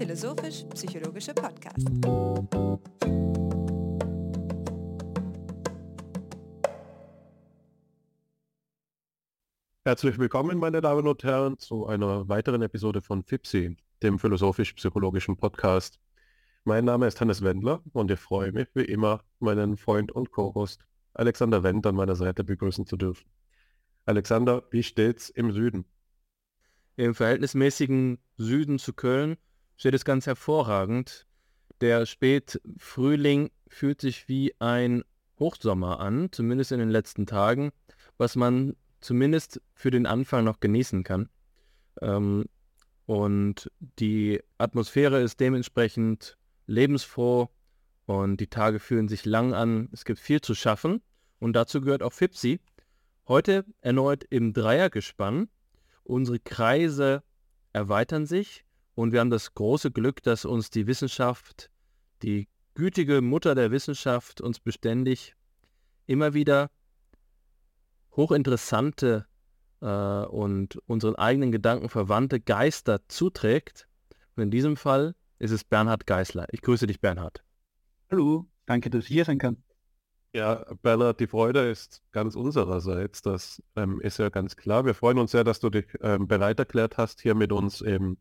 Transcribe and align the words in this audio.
Philosophisch-psychologische 0.00 1.34
Podcast. 1.34 1.86
Herzlich 9.84 10.18
willkommen, 10.18 10.56
meine 10.56 10.80
Damen 10.80 11.06
und 11.06 11.22
Herren, 11.22 11.58
zu 11.58 11.86
einer 11.86 12.26
weiteren 12.30 12.62
Episode 12.62 13.02
von 13.02 13.22
FIPSI, 13.22 13.76
dem 14.02 14.18
philosophisch-psychologischen 14.18 15.36
Podcast. 15.36 16.00
Mein 16.64 16.86
Name 16.86 17.06
ist 17.06 17.20
Hannes 17.20 17.42
Wendler 17.42 17.82
und 17.92 18.10
ich 18.10 18.20
freue 18.20 18.52
mich, 18.52 18.68
wie 18.72 18.84
immer, 18.84 19.22
meinen 19.38 19.76
Freund 19.76 20.12
und 20.12 20.30
Co-Host 20.30 20.80
Alexander 21.12 21.62
Wendt 21.62 21.86
an 21.86 21.96
meiner 21.96 22.16
Seite 22.16 22.42
begrüßen 22.42 22.86
zu 22.86 22.96
dürfen. 22.96 23.28
Alexander, 24.06 24.62
wie 24.70 24.82
steht's 24.82 25.28
im 25.28 25.52
Süden? 25.52 25.84
Im 26.96 27.14
verhältnismäßigen 27.14 28.18
Süden 28.38 28.78
zu 28.78 28.94
Köln 28.94 29.36
steht 29.80 29.94
es 29.94 30.04
ganz 30.04 30.26
hervorragend. 30.26 31.26
Der 31.80 32.04
Spätfrühling 32.04 33.50
fühlt 33.66 34.02
sich 34.02 34.28
wie 34.28 34.54
ein 34.58 35.04
Hochsommer 35.38 36.00
an, 36.00 36.28
zumindest 36.32 36.72
in 36.72 36.80
den 36.80 36.90
letzten 36.90 37.24
Tagen, 37.24 37.72
was 38.18 38.36
man 38.36 38.76
zumindest 39.00 39.62
für 39.72 39.90
den 39.90 40.04
Anfang 40.04 40.44
noch 40.44 40.60
genießen 40.60 41.02
kann. 41.02 41.30
Ähm, 42.02 42.44
und 43.06 43.70
die 43.98 44.42
Atmosphäre 44.58 45.22
ist 45.22 45.40
dementsprechend 45.40 46.36
lebensfroh 46.66 47.48
und 48.04 48.36
die 48.38 48.48
Tage 48.48 48.80
fühlen 48.80 49.08
sich 49.08 49.24
lang 49.24 49.54
an. 49.54 49.88
Es 49.92 50.04
gibt 50.04 50.18
viel 50.18 50.42
zu 50.42 50.54
schaffen 50.54 51.00
und 51.38 51.54
dazu 51.54 51.80
gehört 51.80 52.02
auch 52.02 52.12
Fipsi. 52.12 52.60
Heute 53.26 53.64
erneut 53.80 54.24
im 54.28 54.52
Dreiergespann. 54.52 55.48
Unsere 56.04 56.38
Kreise 56.38 57.22
erweitern 57.72 58.26
sich 58.26 58.66
und 59.00 59.12
wir 59.12 59.20
haben 59.20 59.30
das 59.30 59.54
große 59.54 59.90
Glück, 59.90 60.22
dass 60.22 60.44
uns 60.44 60.68
die 60.68 60.86
Wissenschaft, 60.86 61.70
die 62.22 62.48
gütige 62.74 63.22
Mutter 63.22 63.54
der 63.54 63.70
Wissenschaft, 63.70 64.42
uns 64.42 64.60
beständig 64.60 65.34
immer 66.06 66.34
wieder 66.34 66.70
hochinteressante 68.14 69.24
äh, 69.80 69.86
und 69.86 70.76
unseren 70.86 71.14
eigenen 71.14 71.50
Gedanken 71.50 71.88
verwandte 71.88 72.40
Geister 72.40 73.00
zuträgt. 73.08 73.88
Und 74.36 74.42
in 74.42 74.50
diesem 74.50 74.76
Fall 74.76 75.14
ist 75.38 75.52
es 75.52 75.64
Bernhard 75.64 76.06
Geisler. 76.06 76.46
Ich 76.50 76.60
grüße 76.60 76.86
dich, 76.86 77.00
Bernhard. 77.00 77.42
Hallo, 78.10 78.50
danke, 78.66 78.90
dass 78.90 79.04
ich 79.04 79.08
hier 79.08 79.24
sein 79.24 79.38
kann. 79.38 79.62
Ja, 80.34 80.66
Bernhard, 80.82 81.20
die 81.20 81.26
Freude 81.26 81.70
ist 81.70 82.02
ganz 82.12 82.36
unsererseits. 82.36 83.22
Das 83.22 83.62
ähm, 83.76 83.98
ist 84.02 84.18
ja 84.18 84.28
ganz 84.28 84.56
klar. 84.56 84.84
Wir 84.84 84.92
freuen 84.92 85.18
uns 85.18 85.30
sehr, 85.30 85.42
dass 85.42 85.58
du 85.58 85.70
dich 85.70 85.86
ähm, 86.02 86.28
bereit 86.28 86.58
erklärt 86.58 86.98
hast, 86.98 87.22
hier 87.22 87.34
mit 87.34 87.50
uns 87.50 87.80
eben 87.80 88.18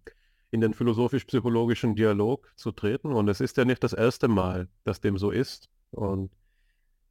in 0.52 0.62
den 0.62 0.74
philosophisch-psychologischen 0.74 1.96
Dialog 1.96 2.52
zu 2.56 2.72
treten. 2.72 3.14
Und 3.14 3.28
es 3.28 3.42
ist 3.42 3.58
ja 3.58 3.66
nicht 3.66 3.84
das 3.84 3.94
erste 3.94 4.28
Mal, 4.28 4.68
dass 4.84 5.02
dem 5.02 5.18
so 5.18 5.32
ist. 5.32 5.70
Und 5.92 6.32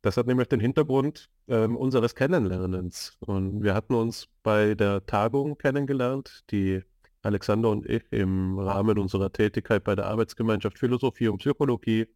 das 0.02 0.16
hat 0.16 0.26
nämlich 0.26 0.48
den 0.48 0.60
Hintergrund 0.60 1.28
ähm, 1.48 1.76
unseres 1.76 2.14
Kennenlernens. 2.14 3.16
Und 3.20 3.62
wir 3.62 3.74
hatten 3.74 3.94
uns 3.94 4.28
bei 4.42 4.74
der 4.74 5.06
Tagung 5.06 5.58
kennengelernt, 5.58 6.44
die 6.50 6.82
Alexander 7.22 7.70
und 7.70 7.88
ich 7.88 8.04
im 8.12 8.58
Rahmen 8.58 8.98
unserer 8.98 9.32
Tätigkeit 9.32 9.84
bei 9.84 9.94
der 9.96 10.06
Arbeitsgemeinschaft 10.06 10.78
Philosophie 10.78 11.28
und 11.28 11.38
Psychologie 11.38 12.06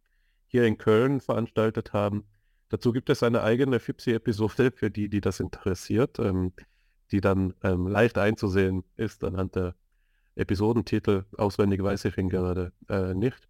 hier 0.47 0.65
in 0.65 0.77
Köln 0.77 1.19
veranstaltet 1.19 1.93
haben. 1.93 2.23
Dazu 2.69 2.93
gibt 2.93 3.09
es 3.09 3.21
eine 3.21 3.43
eigene 3.43 3.79
FIPSI-Episode 3.79 4.71
für 4.71 4.89
die, 4.89 5.09
die 5.09 5.21
das 5.21 5.39
interessiert, 5.39 6.19
ähm, 6.19 6.53
die 7.11 7.21
dann 7.21 7.53
ähm, 7.63 7.87
leicht 7.87 8.17
einzusehen 8.17 8.83
ist 8.95 9.23
anhand 9.23 9.55
der 9.55 9.75
Episodentitel. 10.35 11.25
Auswendig 11.37 11.81
weiß 11.83 12.05
ich 12.05 12.17
ihn 12.17 12.29
gerade 12.29 12.71
äh, 12.89 13.13
nicht. 13.13 13.47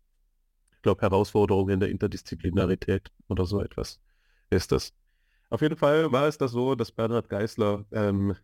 Ich 0.73 0.81
glaube, 0.81 1.01
Herausforderungen 1.01 1.75
in 1.75 1.79
der 1.79 1.89
Interdisziplinarität 1.89 3.11
oder 3.27 3.45
so 3.45 3.61
etwas 3.61 3.99
ist 4.49 4.71
das. 4.71 4.93
Auf 5.49 5.61
jeden 5.61 5.77
Fall 5.77 6.11
war 6.11 6.27
es 6.27 6.37
das 6.37 6.51
so, 6.51 6.75
dass 6.75 6.91
Bernhard 6.91 7.29
Geisler 7.29 7.85
ähm, 7.91 8.35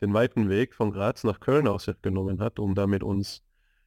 den 0.00 0.12
weiten 0.12 0.48
Weg 0.48 0.74
von 0.74 0.92
Graz 0.92 1.24
nach 1.24 1.40
Köln 1.40 1.66
auf 1.66 1.82
sich 1.82 2.00
genommen 2.02 2.40
hat, 2.40 2.58
um 2.58 2.74
da 2.74 2.86
mit 2.86 3.02
uns 3.02 3.42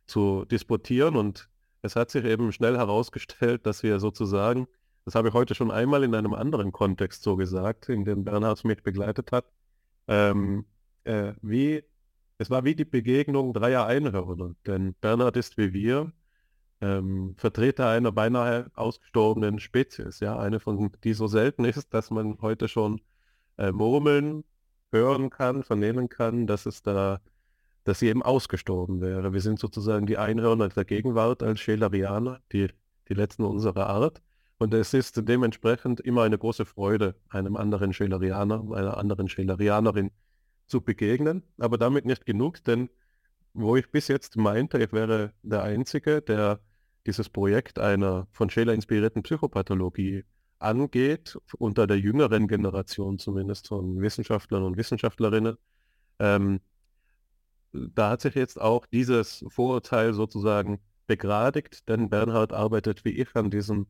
zu 0.07 0.45
disputieren. 0.45 1.15
Und 1.15 1.49
es 1.81 1.95
hat 1.95 2.11
sich 2.11 2.25
eben 2.25 2.51
schnell 2.51 2.77
herausgestellt, 2.77 3.65
dass 3.65 3.83
wir 3.83 3.99
sozusagen 3.99 4.67
das 5.05 5.15
habe 5.15 5.29
ich 5.29 5.33
heute 5.33 5.55
schon 5.55 5.71
einmal 5.71 6.03
in 6.03 6.13
einem 6.13 6.33
anderen 6.33 6.71
Kontext 6.71 7.23
so 7.23 7.35
gesagt, 7.35 7.89
in 7.89 8.05
dem 8.05 8.23
Bernhard 8.23 8.63
mich 8.63 8.83
begleitet 8.83 9.31
hat. 9.31 9.45
Ähm, 10.07 10.65
äh, 11.03 11.33
wie, 11.41 11.83
es 12.41 12.49
war 12.49 12.63
wie 12.63 12.73
die 12.73 12.85
Begegnung 12.85 13.53
dreier 13.53 13.85
Einhörner, 13.85 14.55
denn 14.65 14.95
Bernhard 14.99 15.37
ist 15.37 15.57
wie 15.57 15.73
wir 15.73 16.11
ähm, 16.81 17.35
Vertreter 17.37 17.87
einer 17.87 18.11
beinahe 18.11 18.71
ausgestorbenen 18.73 19.59
Spezies, 19.59 20.19
ja, 20.21 20.39
eine 20.39 20.59
von 20.59 20.91
die 21.03 21.13
so 21.13 21.27
selten 21.27 21.65
ist, 21.65 21.93
dass 21.93 22.09
man 22.09 22.39
heute 22.41 22.67
schon 22.67 22.99
äh, 23.57 23.71
murmeln 23.71 24.43
hören 24.91 25.29
kann, 25.29 25.61
vernehmen 25.61 26.09
kann, 26.09 26.47
dass 26.47 26.65
es 26.65 26.81
da, 26.81 27.21
dass 27.83 27.99
sie 27.99 28.07
eben 28.07 28.23
ausgestorben 28.23 29.01
wäre. 29.01 29.33
Wir 29.33 29.41
sind 29.41 29.59
sozusagen 29.59 30.07
die 30.07 30.17
Einhörner 30.17 30.69
der 30.69 30.85
Gegenwart 30.85 31.43
als 31.43 31.59
Schelerianer, 31.59 32.39
die, 32.51 32.69
die 33.07 33.13
letzten 33.13 33.43
unserer 33.43 33.85
Art. 33.87 34.23
Und 34.57 34.73
es 34.73 34.95
ist 34.95 35.27
dementsprechend 35.27 35.99
immer 36.01 36.23
eine 36.23 36.39
große 36.39 36.65
Freude, 36.65 37.15
einem 37.29 37.55
anderen 37.55 37.93
Schülerianer, 37.93 38.63
einer 38.71 38.97
anderen 38.97 39.29
Schülerianerin 39.29 40.09
zu 40.67 40.81
begegnen. 40.81 41.43
Aber 41.57 41.77
damit 41.77 42.05
nicht 42.05 42.25
genug, 42.25 42.63
denn 42.63 42.89
wo 43.53 43.75
ich 43.75 43.91
bis 43.91 44.07
jetzt 44.07 44.37
meinte, 44.37 44.81
ich 44.81 44.93
wäre 44.93 45.33
der 45.43 45.63
Einzige, 45.63 46.21
der 46.21 46.59
dieses 47.05 47.29
Projekt 47.29 47.79
einer 47.79 48.27
von 48.31 48.49
Scheler 48.49 48.73
inspirierten 48.73 49.23
Psychopathologie 49.23 50.23
angeht, 50.59 51.37
unter 51.57 51.87
der 51.87 51.99
jüngeren 51.99 52.47
Generation 52.47 53.17
zumindest 53.17 53.67
von 53.67 53.99
Wissenschaftlern 53.99 54.63
und 54.63 54.77
Wissenschaftlerinnen, 54.77 55.57
ähm, 56.19 56.61
da 57.73 58.11
hat 58.11 58.21
sich 58.21 58.35
jetzt 58.35 58.59
auch 58.59 58.85
dieses 58.85 59.45
Vorurteil 59.47 60.13
sozusagen 60.13 60.79
begradigt, 61.07 61.87
denn 61.89 62.09
Bernhard 62.09 62.53
arbeitet 62.53 63.05
wie 63.05 63.11
ich 63.11 63.35
an 63.35 63.49
diesem 63.49 63.87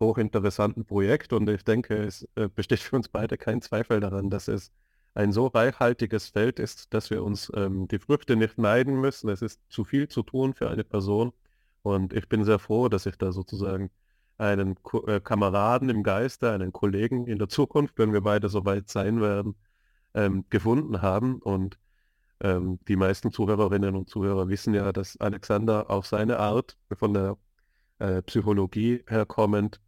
hochinteressanten 0.00 0.84
Projekt 0.84 1.32
und 1.32 1.48
ich 1.48 1.64
denke, 1.64 1.96
es 1.96 2.28
äh, 2.36 2.48
besteht 2.48 2.80
für 2.80 2.96
uns 2.96 3.08
beide 3.08 3.36
kein 3.36 3.62
Zweifel 3.62 4.00
daran, 4.00 4.30
dass 4.30 4.48
es 4.48 4.72
ein 5.14 5.32
so 5.32 5.46
reichhaltiges 5.48 6.28
Feld 6.28 6.58
ist, 6.58 6.94
dass 6.94 7.10
wir 7.10 7.24
uns 7.24 7.50
ähm, 7.54 7.88
die 7.88 7.98
Früchte 7.98 8.36
nicht 8.36 8.58
neiden 8.58 9.00
müssen. 9.00 9.28
Es 9.30 9.42
ist 9.42 9.60
zu 9.68 9.84
viel 9.84 10.08
zu 10.08 10.22
tun 10.22 10.54
für 10.54 10.70
eine 10.70 10.84
Person 10.84 11.32
und 11.82 12.12
ich 12.12 12.28
bin 12.28 12.44
sehr 12.44 12.58
froh, 12.58 12.88
dass 12.88 13.06
ich 13.06 13.16
da 13.16 13.32
sozusagen 13.32 13.90
einen 14.38 14.80
Ko 14.82 15.06
äh, 15.06 15.20
Kameraden 15.20 15.88
im 15.90 16.02
Geiste, 16.02 16.52
einen 16.52 16.72
Kollegen 16.72 17.26
in 17.26 17.38
der 17.38 17.48
Zukunft, 17.48 17.98
wenn 17.98 18.12
wir 18.12 18.20
beide 18.22 18.48
so 18.48 18.64
weit 18.64 18.88
sein 18.88 19.20
werden, 19.20 19.56
ähm, 20.14 20.44
gefunden 20.50 21.02
haben 21.02 21.40
und 21.42 21.78
ähm, 22.40 22.78
die 22.88 22.96
meisten 22.96 23.32
Zuhörerinnen 23.32 23.96
und 23.96 24.08
Zuhörer 24.08 24.48
wissen 24.48 24.74
ja, 24.74 24.92
dass 24.92 25.16
Alexander 25.18 25.90
auf 25.90 26.06
seine 26.06 26.38
Art 26.38 26.76
von 26.92 27.14
der 27.14 27.36
äh, 27.98 28.22
Psychologie 28.22 29.02
herkommend 29.08 29.80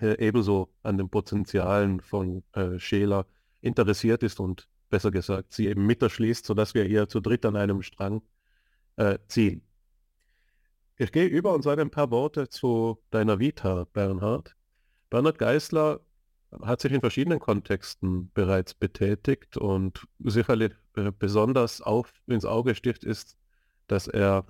äh, 0.00 0.16
ebenso 0.18 0.70
an 0.82 0.98
den 0.98 1.08
Potenzialen 1.10 2.00
von 2.00 2.42
äh, 2.52 2.78
Scheler 2.78 3.26
interessiert 3.60 4.22
ist 4.22 4.40
und 4.40 4.68
besser 4.88 5.10
gesagt 5.10 5.52
sie 5.52 5.68
eben 5.68 5.86
miterschließt, 5.86 6.44
sodass 6.44 6.74
wir 6.74 6.84
hier 6.84 7.08
zu 7.08 7.20
dritt 7.20 7.44
an 7.46 7.56
einem 7.56 7.82
Strang 7.82 8.22
äh, 8.96 9.18
ziehen. 9.28 9.62
Ich 10.96 11.12
gehe 11.12 11.26
über 11.26 11.54
und 11.54 11.62
sage 11.62 11.80
ein 11.80 11.90
paar 11.90 12.10
Worte 12.10 12.48
zu 12.48 13.02
deiner 13.10 13.38
Vita, 13.38 13.86
Bernhard. 13.92 14.54
Bernhard 15.08 15.38
Geisler 15.38 16.00
hat 16.62 16.80
sich 16.80 16.92
in 16.92 17.00
verschiedenen 17.00 17.38
Kontexten 17.38 18.30
bereits 18.32 18.74
betätigt 18.74 19.56
und 19.56 20.06
sicherlich 20.18 20.72
äh, 20.96 21.12
besonders 21.16 21.80
auf, 21.80 22.12
ins 22.26 22.44
Auge 22.44 22.74
sticht 22.74 23.04
ist, 23.04 23.38
dass 23.86 24.08
er 24.08 24.44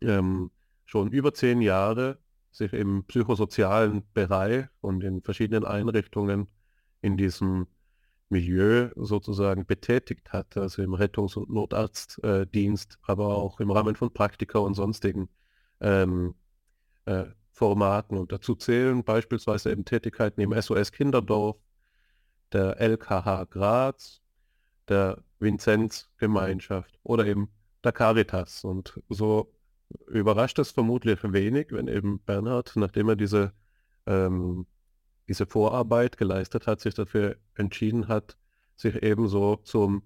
ähm, 0.00 0.50
schon 0.84 1.10
über 1.10 1.34
zehn 1.34 1.60
Jahre 1.60 2.18
sich 2.52 2.72
im 2.72 3.04
psychosozialen 3.04 4.02
Bereich 4.14 4.66
und 4.80 5.02
in 5.02 5.22
verschiedenen 5.22 5.64
Einrichtungen 5.64 6.48
in 7.02 7.16
diesem 7.16 7.66
Milieu 8.28 8.90
sozusagen 8.96 9.66
betätigt 9.66 10.32
hat, 10.32 10.56
also 10.56 10.82
im 10.82 10.94
Rettungs- 10.94 11.36
und 11.36 11.50
Notarztdienst, 11.50 12.98
aber 13.02 13.36
auch 13.36 13.60
im 13.60 13.70
Rahmen 13.70 13.94
von 13.96 14.12
Praktika 14.12 14.58
und 14.58 14.74
sonstigen 14.74 15.28
ähm, 15.80 16.34
äh, 17.04 17.26
Formaten. 17.50 18.18
Und 18.18 18.32
dazu 18.32 18.54
zählen 18.54 19.04
beispielsweise 19.04 19.70
eben 19.70 19.84
Tätigkeiten 19.84 20.40
im 20.40 20.60
SOS 20.60 20.92
Kinderdorf, 20.92 21.56
der 22.52 22.80
LKH 22.80 23.44
Graz, 23.44 24.20
der 24.88 25.22
Vinzenz-Gemeinschaft 25.38 26.98
oder 27.02 27.26
eben 27.26 27.48
der 27.84 27.92
Caritas. 27.92 28.64
Und 28.64 29.00
so 29.08 29.52
überrascht 30.08 30.58
es 30.58 30.70
vermutlich 30.70 31.20
wenig, 31.22 31.68
wenn 31.70 31.88
eben 31.88 32.20
Bernhard, 32.20 32.72
nachdem 32.76 33.08
er 33.08 33.16
diese, 33.16 33.52
ähm, 34.06 34.66
diese 35.28 35.46
Vorarbeit 35.46 36.16
geleistet 36.16 36.66
hat, 36.66 36.80
sich 36.80 36.94
dafür 36.94 37.36
entschieden 37.54 38.08
hat, 38.08 38.36
sich 38.76 39.02
ebenso 39.02 39.56
zum 39.56 40.02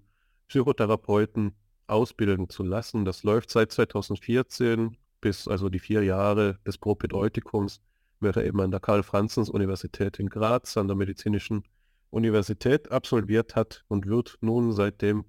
Psychotherapeuten 0.47 1.53
ausbilden 1.87 2.49
zu 2.49 2.63
lassen. 2.63 3.05
Das 3.05 3.23
läuft 3.23 3.51
seit 3.51 3.71
2014 3.71 4.97
bis 5.21 5.47
also 5.47 5.69
die 5.69 5.79
vier 5.79 6.03
Jahre 6.03 6.59
des 6.65 6.77
Propedeutikums 6.77 7.79
wird 8.19 8.37
er 8.37 8.45
eben 8.45 8.59
an 8.59 8.71
der 8.71 8.79
Karl-Franzens-Universität 8.79 10.19
in 10.19 10.29
Graz 10.29 10.77
an 10.77 10.87
der 10.87 10.97
Medizinischen 10.97 11.63
Universität 12.09 12.91
absolviert 12.91 13.55
hat 13.55 13.83
und 13.87 14.07
wird 14.07 14.37
nun 14.41 14.73
seitdem 14.73 15.25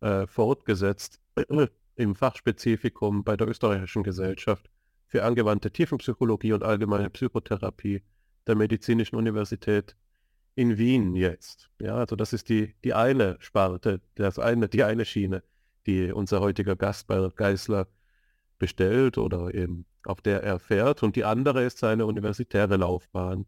äh, 0.00 0.26
fortgesetzt 0.26 1.20
im 1.94 2.14
Fachspezifikum 2.14 3.24
bei 3.24 3.36
der 3.36 3.48
Österreichischen 3.48 4.02
Gesellschaft 4.02 4.68
für 5.06 5.22
angewandte 5.22 5.70
Tiefenpsychologie 5.70 6.52
und 6.52 6.64
allgemeine 6.64 7.10
Psychotherapie 7.10 8.02
der 8.46 8.54
Medizinischen 8.54 9.16
Universität 9.16 9.96
in 10.54 10.78
Wien 10.78 11.14
jetzt. 11.14 11.70
Ja, 11.80 11.96
also 11.96 12.16
das 12.16 12.32
ist 12.32 12.48
die, 12.48 12.74
die 12.82 12.94
eine 12.94 13.36
Sparte, 13.40 14.00
das 14.14 14.38
eine, 14.38 14.68
die 14.68 14.84
eine 14.84 15.04
Schiene, 15.04 15.42
die 15.86 16.10
unser 16.12 16.40
heutiger 16.40 16.76
Gast 16.76 17.06
bei 17.06 17.28
Geisler 17.34 17.88
bestellt 18.58 19.18
oder 19.18 19.54
eben 19.54 19.86
auf 20.04 20.20
der 20.20 20.42
er 20.42 20.58
fährt. 20.58 21.02
Und 21.02 21.16
die 21.16 21.24
andere 21.24 21.64
ist 21.64 21.78
seine 21.78 22.06
universitäre 22.06 22.76
Laufbahn. 22.76 23.46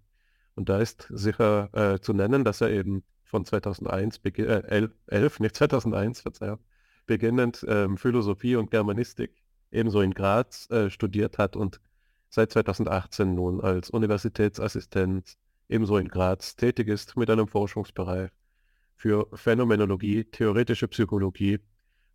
Und 0.55 0.69
da 0.69 0.81
ist 0.81 1.07
sicher 1.11 1.71
äh, 1.73 2.01
zu 2.01 2.13
nennen, 2.13 2.45
dass 2.45 2.61
er 2.61 2.71
eben 2.71 3.05
von 3.25 3.45
2001, 3.45 4.21
äh, 4.25 4.89
11, 5.07 5.41
nicht 5.41 5.57
2001, 5.57 6.21
Verzeihung, 6.21 6.59
beginnend 7.07 7.65
ähm, 7.69 7.97
Philosophie 7.97 8.57
und 8.57 8.71
Germanistik 8.71 9.33
ebenso 9.71 10.01
in 10.01 10.15
Graz 10.15 10.69
äh, 10.71 10.91
studiert 10.91 11.39
hat 11.39 11.57
und 11.57 11.81
seit 12.29 12.53
2018 12.53 13.35
nun 13.35 13.61
als 13.61 13.91
Universitätsassistent 13.91 15.37
ebenso 15.69 15.97
in 15.99 16.09
Graz 16.09 16.57
tätig 16.57 16.89
ist 16.89 17.17
mit 17.17 17.31
einem 17.31 17.49
Forschungsbereich 17.49 18.31
für 18.97 19.29
Phänomenologie, 19.33 20.25
theoretische 20.25 20.89
Psychologie 20.89 21.61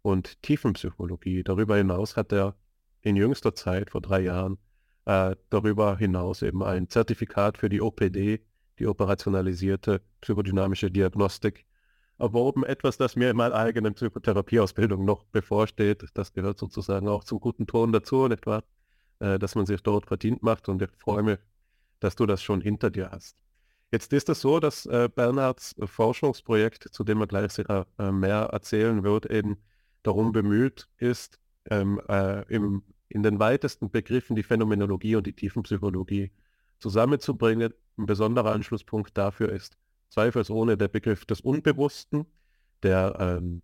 und 0.01 0.41
Tiefenpsychologie. 0.41 1.43
Darüber 1.43 1.77
hinaus 1.77 2.17
hat 2.17 2.33
er 2.33 2.55
in 3.01 3.15
jüngster 3.15 3.55
Zeit, 3.55 3.89
vor 3.89 4.01
drei 4.01 4.21
Jahren, 4.21 4.57
äh, 5.05 5.35
darüber 5.49 5.97
hinaus 5.97 6.41
eben 6.41 6.63
ein 6.63 6.89
Zertifikat 6.89 7.57
für 7.57 7.69
die 7.69 7.81
OPD, 7.81 8.41
die 8.79 8.87
operationalisierte 8.87 10.01
psychodynamische 10.21 10.91
Diagnostik, 10.91 11.65
erworben. 12.17 12.63
Etwas, 12.63 12.97
das 12.97 13.15
mir 13.15 13.29
in 13.29 13.37
meiner 13.37 13.55
eigenen 13.55 13.93
Psychotherapieausbildung 13.93 15.03
noch 15.03 15.25
bevorsteht. 15.25 16.05
Das 16.13 16.33
gehört 16.33 16.59
sozusagen 16.59 17.07
auch 17.07 17.23
zum 17.23 17.39
guten 17.39 17.67
Ton 17.67 17.91
dazu, 17.91 18.27
nicht 18.27 18.45
wahr? 18.45 18.63
Äh, 19.23 19.39
dass 19.39 19.55
man 19.55 19.65
sich 19.65 19.81
dort 19.81 20.05
verdient 20.05 20.43
macht 20.43 20.67
und 20.67 20.81
ich 20.81 20.89
freue 20.97 21.23
mich, 21.23 21.39
dass 22.01 22.17
du 22.17 22.25
das 22.25 22.43
schon 22.43 22.59
hinter 22.59 22.89
dir 22.89 23.09
hast. 23.09 23.37
Jetzt 23.89 24.11
ist 24.11 24.27
es 24.27 24.41
so, 24.41 24.59
dass 24.59 24.85
äh, 24.85 25.07
Bernhards 25.07 25.75
Forschungsprojekt, 25.79 26.89
zu 26.91 27.05
dem 27.05 27.21
er 27.21 27.27
gleich 27.27 27.53
sicher 27.53 27.87
äh, 27.97 28.11
mehr 28.11 28.49
erzählen 28.51 29.01
wird, 29.05 29.25
eben 29.27 29.59
darum 30.01 30.33
bemüht 30.33 30.89
ist, 30.97 31.39
ähm, 31.69 32.01
äh, 32.09 32.41
im, 32.53 32.83
in 33.07 33.23
den 33.23 33.39
weitesten 33.39 33.89
Begriffen 33.89 34.35
die 34.35 34.43
Phänomenologie 34.43 35.15
und 35.15 35.25
die 35.25 35.33
Tiefenpsychologie 35.33 36.31
zusammenzubringen. 36.79 37.73
Ein 37.97 38.05
besonderer 38.05 38.51
Anschlusspunkt 38.51 39.17
dafür 39.17 39.53
ist 39.53 39.77
zweifelsohne 40.09 40.75
der 40.75 40.89
Begriff 40.89 41.23
des 41.23 41.39
Unbewussten, 41.39 42.25
der 42.81 43.15
ähm, 43.21 43.61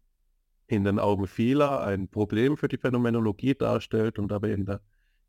in 0.68 0.86
den 0.86 1.00
Augen 1.00 1.28
vieler 1.28 1.82
ein 1.82 2.08
Problem 2.08 2.56
für 2.56 2.70
die 2.70 2.78
Phänomenologie 2.78 3.56
darstellt 3.56 4.20
und 4.20 4.32
aber 4.32 4.48
eben 4.48 4.66
der 4.66 4.80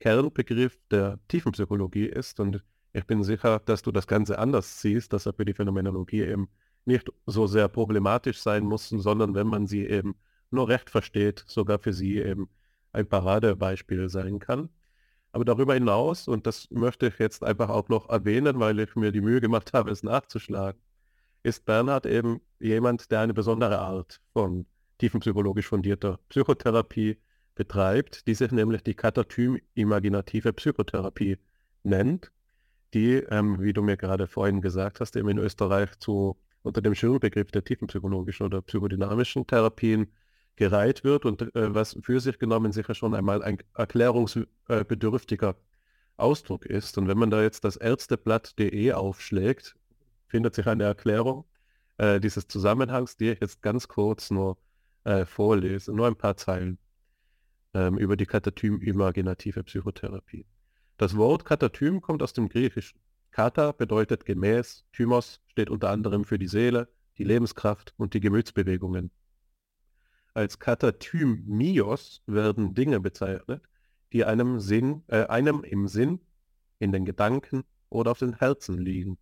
Kernbegriff 0.00 0.78
der 0.90 1.18
Tiefenpsychologie 1.28 2.06
ist. 2.06 2.40
Und 2.40 2.64
ich 2.92 3.06
bin 3.06 3.22
sicher, 3.22 3.60
dass 3.64 3.82
du 3.82 3.92
das 3.92 4.06
Ganze 4.06 4.38
anders 4.38 4.80
siehst, 4.80 5.12
dass 5.12 5.26
er 5.26 5.34
für 5.34 5.44
die 5.44 5.54
Phänomenologie 5.54 6.22
eben 6.22 6.48
nicht 6.84 7.10
so 7.26 7.46
sehr 7.46 7.68
problematisch 7.68 8.40
sein 8.40 8.64
muss, 8.64 8.88
sondern 8.88 9.34
wenn 9.34 9.46
man 9.46 9.66
sie 9.66 9.86
eben 9.86 10.16
nur 10.50 10.68
recht 10.68 10.90
versteht, 10.90 11.44
sogar 11.46 11.78
für 11.78 11.92
sie 11.92 12.18
eben 12.18 12.48
ein 12.92 13.08
Paradebeispiel 13.08 14.08
sein 14.08 14.40
kann. 14.40 14.70
Aber 15.32 15.44
darüber 15.44 15.74
hinaus, 15.74 16.26
und 16.26 16.46
das 16.46 16.68
möchte 16.70 17.06
ich 17.06 17.18
jetzt 17.18 17.44
einfach 17.44 17.68
auch 17.68 17.88
noch 17.88 18.08
erwähnen, 18.08 18.58
weil 18.58 18.80
ich 18.80 18.96
mir 18.96 19.12
die 19.12 19.20
Mühe 19.20 19.40
gemacht 19.40 19.72
habe, 19.74 19.90
es 19.90 20.02
nachzuschlagen, 20.02 20.80
ist 21.42 21.64
Bernhard 21.64 22.06
eben 22.06 22.40
jemand, 22.58 23.10
der 23.10 23.20
eine 23.20 23.34
besondere 23.34 23.78
Art 23.78 24.20
von 24.32 24.66
tiefenpsychologisch 24.98 25.68
fundierter 25.68 26.18
Psychotherapie 26.28 27.18
betreibt, 27.54 28.26
die 28.26 28.34
sich 28.34 28.52
nämlich 28.52 28.82
die 28.82 28.94
Katatym-imaginative 28.94 30.52
Psychotherapie 30.52 31.38
nennt 31.82 32.30
die, 32.94 33.14
ähm, 33.30 33.60
wie 33.60 33.72
du 33.72 33.82
mir 33.82 33.96
gerade 33.96 34.26
vorhin 34.26 34.60
gesagt 34.60 35.00
hast, 35.00 35.16
eben 35.16 35.28
in 35.28 35.38
Österreich 35.38 35.98
zu, 35.98 36.36
unter 36.62 36.82
dem 36.82 36.94
Schirmbegriff 36.94 37.50
der 37.50 37.64
tiefenpsychologischen 37.64 38.46
oder 38.46 38.62
psychodynamischen 38.62 39.46
Therapien 39.46 40.12
gereiht 40.56 41.04
wird 41.04 41.24
und 41.24 41.42
äh, 41.54 41.74
was 41.74 41.96
für 42.02 42.20
sich 42.20 42.38
genommen 42.38 42.72
sicher 42.72 42.94
schon 42.94 43.14
einmal 43.14 43.42
ein 43.42 43.58
erklärungsbedürftiger 43.74 45.56
Ausdruck 46.16 46.66
ist. 46.66 46.98
Und 46.98 47.08
wenn 47.08 47.18
man 47.18 47.30
da 47.30 47.42
jetzt 47.42 47.64
das 47.64 47.76
Ärzteblatt.de 47.76 48.92
aufschlägt, 48.92 49.74
findet 50.28 50.54
sich 50.54 50.66
eine 50.66 50.84
Erklärung 50.84 51.44
äh, 51.98 52.20
dieses 52.20 52.46
Zusammenhangs, 52.46 53.16
die 53.16 53.30
ich 53.30 53.40
jetzt 53.40 53.62
ganz 53.62 53.88
kurz 53.88 54.30
nur 54.30 54.58
äh, 55.04 55.24
vorlese, 55.24 55.94
nur 55.94 56.06
ein 56.08 56.16
paar 56.16 56.36
Zeilen 56.36 56.78
ähm, 57.74 57.98
über 57.98 58.16
die 58.16 58.26
Katatym-imaginative 58.26 59.62
Psychotherapie. 59.64 60.46
Das 60.96 61.16
Wort 61.16 61.44
Katatym 61.44 62.00
kommt 62.00 62.22
aus 62.22 62.32
dem 62.32 62.48
Griechischen. 62.48 63.00
Kata 63.30 63.72
bedeutet 63.72 64.24
gemäß, 64.24 64.84
Thymos 64.92 65.40
steht 65.46 65.70
unter 65.70 65.90
anderem 65.90 66.24
für 66.24 66.38
die 66.38 66.48
Seele, 66.48 66.88
die 67.16 67.24
Lebenskraft 67.24 67.94
und 67.96 68.14
die 68.14 68.20
Gemütsbewegungen. 68.20 69.10
Als 70.34 70.58
Katatymios 70.58 72.22
werden 72.26 72.74
Dinge 72.74 73.00
bezeichnet, 73.00 73.62
die 74.12 74.24
einem, 74.24 74.60
Sinn, 74.60 75.02
äh, 75.08 75.26
einem 75.26 75.62
im 75.62 75.86
Sinn, 75.88 76.20
in 76.78 76.92
den 76.92 77.04
Gedanken 77.04 77.64
oder 77.88 78.12
auf 78.12 78.18
den 78.18 78.34
Herzen 78.38 78.78
liegen. 78.78 79.18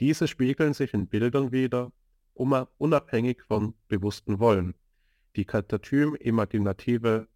Diese 0.00 0.28
spiegeln 0.28 0.74
sich 0.74 0.92
in 0.92 1.06
Bildern 1.06 1.52
wieder, 1.52 1.92
unabhängig 2.34 3.42
von 3.42 3.74
bewussten 3.88 4.38
Wollen. 4.38 4.74
Die 5.36 5.44
Katatym-imaginative 5.44 7.28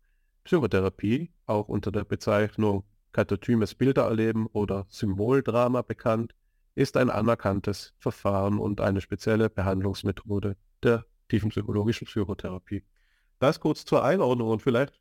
Psychotherapie, 0.48 1.30
auch 1.44 1.68
unter 1.68 1.92
der 1.92 2.04
Bezeichnung 2.04 2.84
katatymes 3.12 3.74
Bildererleben 3.74 4.46
oder 4.46 4.86
Symboldrama 4.88 5.82
bekannt, 5.82 6.34
ist 6.74 6.96
ein 6.96 7.10
anerkanntes 7.10 7.92
Verfahren 7.98 8.58
und 8.58 8.80
eine 8.80 9.02
spezielle 9.02 9.50
Behandlungsmethode 9.50 10.56
der 10.82 11.04
tiefenpsychologischen 11.28 12.06
Psychotherapie. 12.06 12.82
Das 13.38 13.60
kurz 13.60 13.84
zur 13.84 14.02
Einordnung 14.02 14.48
und 14.48 14.62
vielleicht 14.62 14.98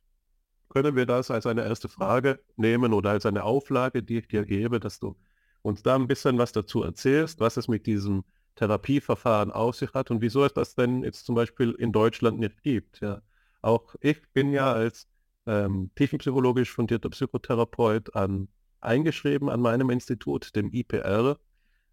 können 0.68 0.94
wir 0.96 1.06
das 1.06 1.30
als 1.30 1.46
eine 1.46 1.64
erste 1.64 1.88
Frage 1.88 2.40
nehmen 2.56 2.92
oder 2.92 3.08
als 3.08 3.24
eine 3.24 3.44
Auflage, 3.44 4.02
die 4.02 4.18
ich 4.18 4.28
dir 4.28 4.44
gebe, 4.44 4.80
dass 4.80 5.00
du 5.00 5.16
uns 5.62 5.82
da 5.82 5.94
ein 5.94 6.08
bisschen 6.08 6.36
was 6.36 6.52
dazu 6.52 6.82
erzählst, 6.82 7.40
was 7.40 7.56
es 7.56 7.68
mit 7.68 7.86
diesem 7.86 8.22
Therapieverfahren 8.56 9.50
auf 9.50 9.76
sich 9.76 9.94
hat 9.94 10.10
und 10.10 10.20
wieso 10.20 10.44
es 10.44 10.52
das 10.52 10.74
denn 10.74 11.04
jetzt 11.04 11.24
zum 11.24 11.36
Beispiel 11.36 11.70
in 11.70 11.90
Deutschland 11.90 12.38
nicht 12.38 12.62
gibt. 12.62 13.00
Ja. 13.00 13.22
Auch 13.62 13.94
ich 14.02 14.20
bin 14.34 14.52
ja 14.52 14.70
als 14.70 15.08
ähm, 15.48 15.90
tiefenpsychologisch 15.96 16.70
fundierter 16.70 17.08
Psychotherapeut 17.08 18.14
an, 18.14 18.48
eingeschrieben 18.80 19.48
an 19.48 19.60
meinem 19.60 19.90
Institut, 19.90 20.54
dem 20.54 20.70
IPR, 20.70 21.38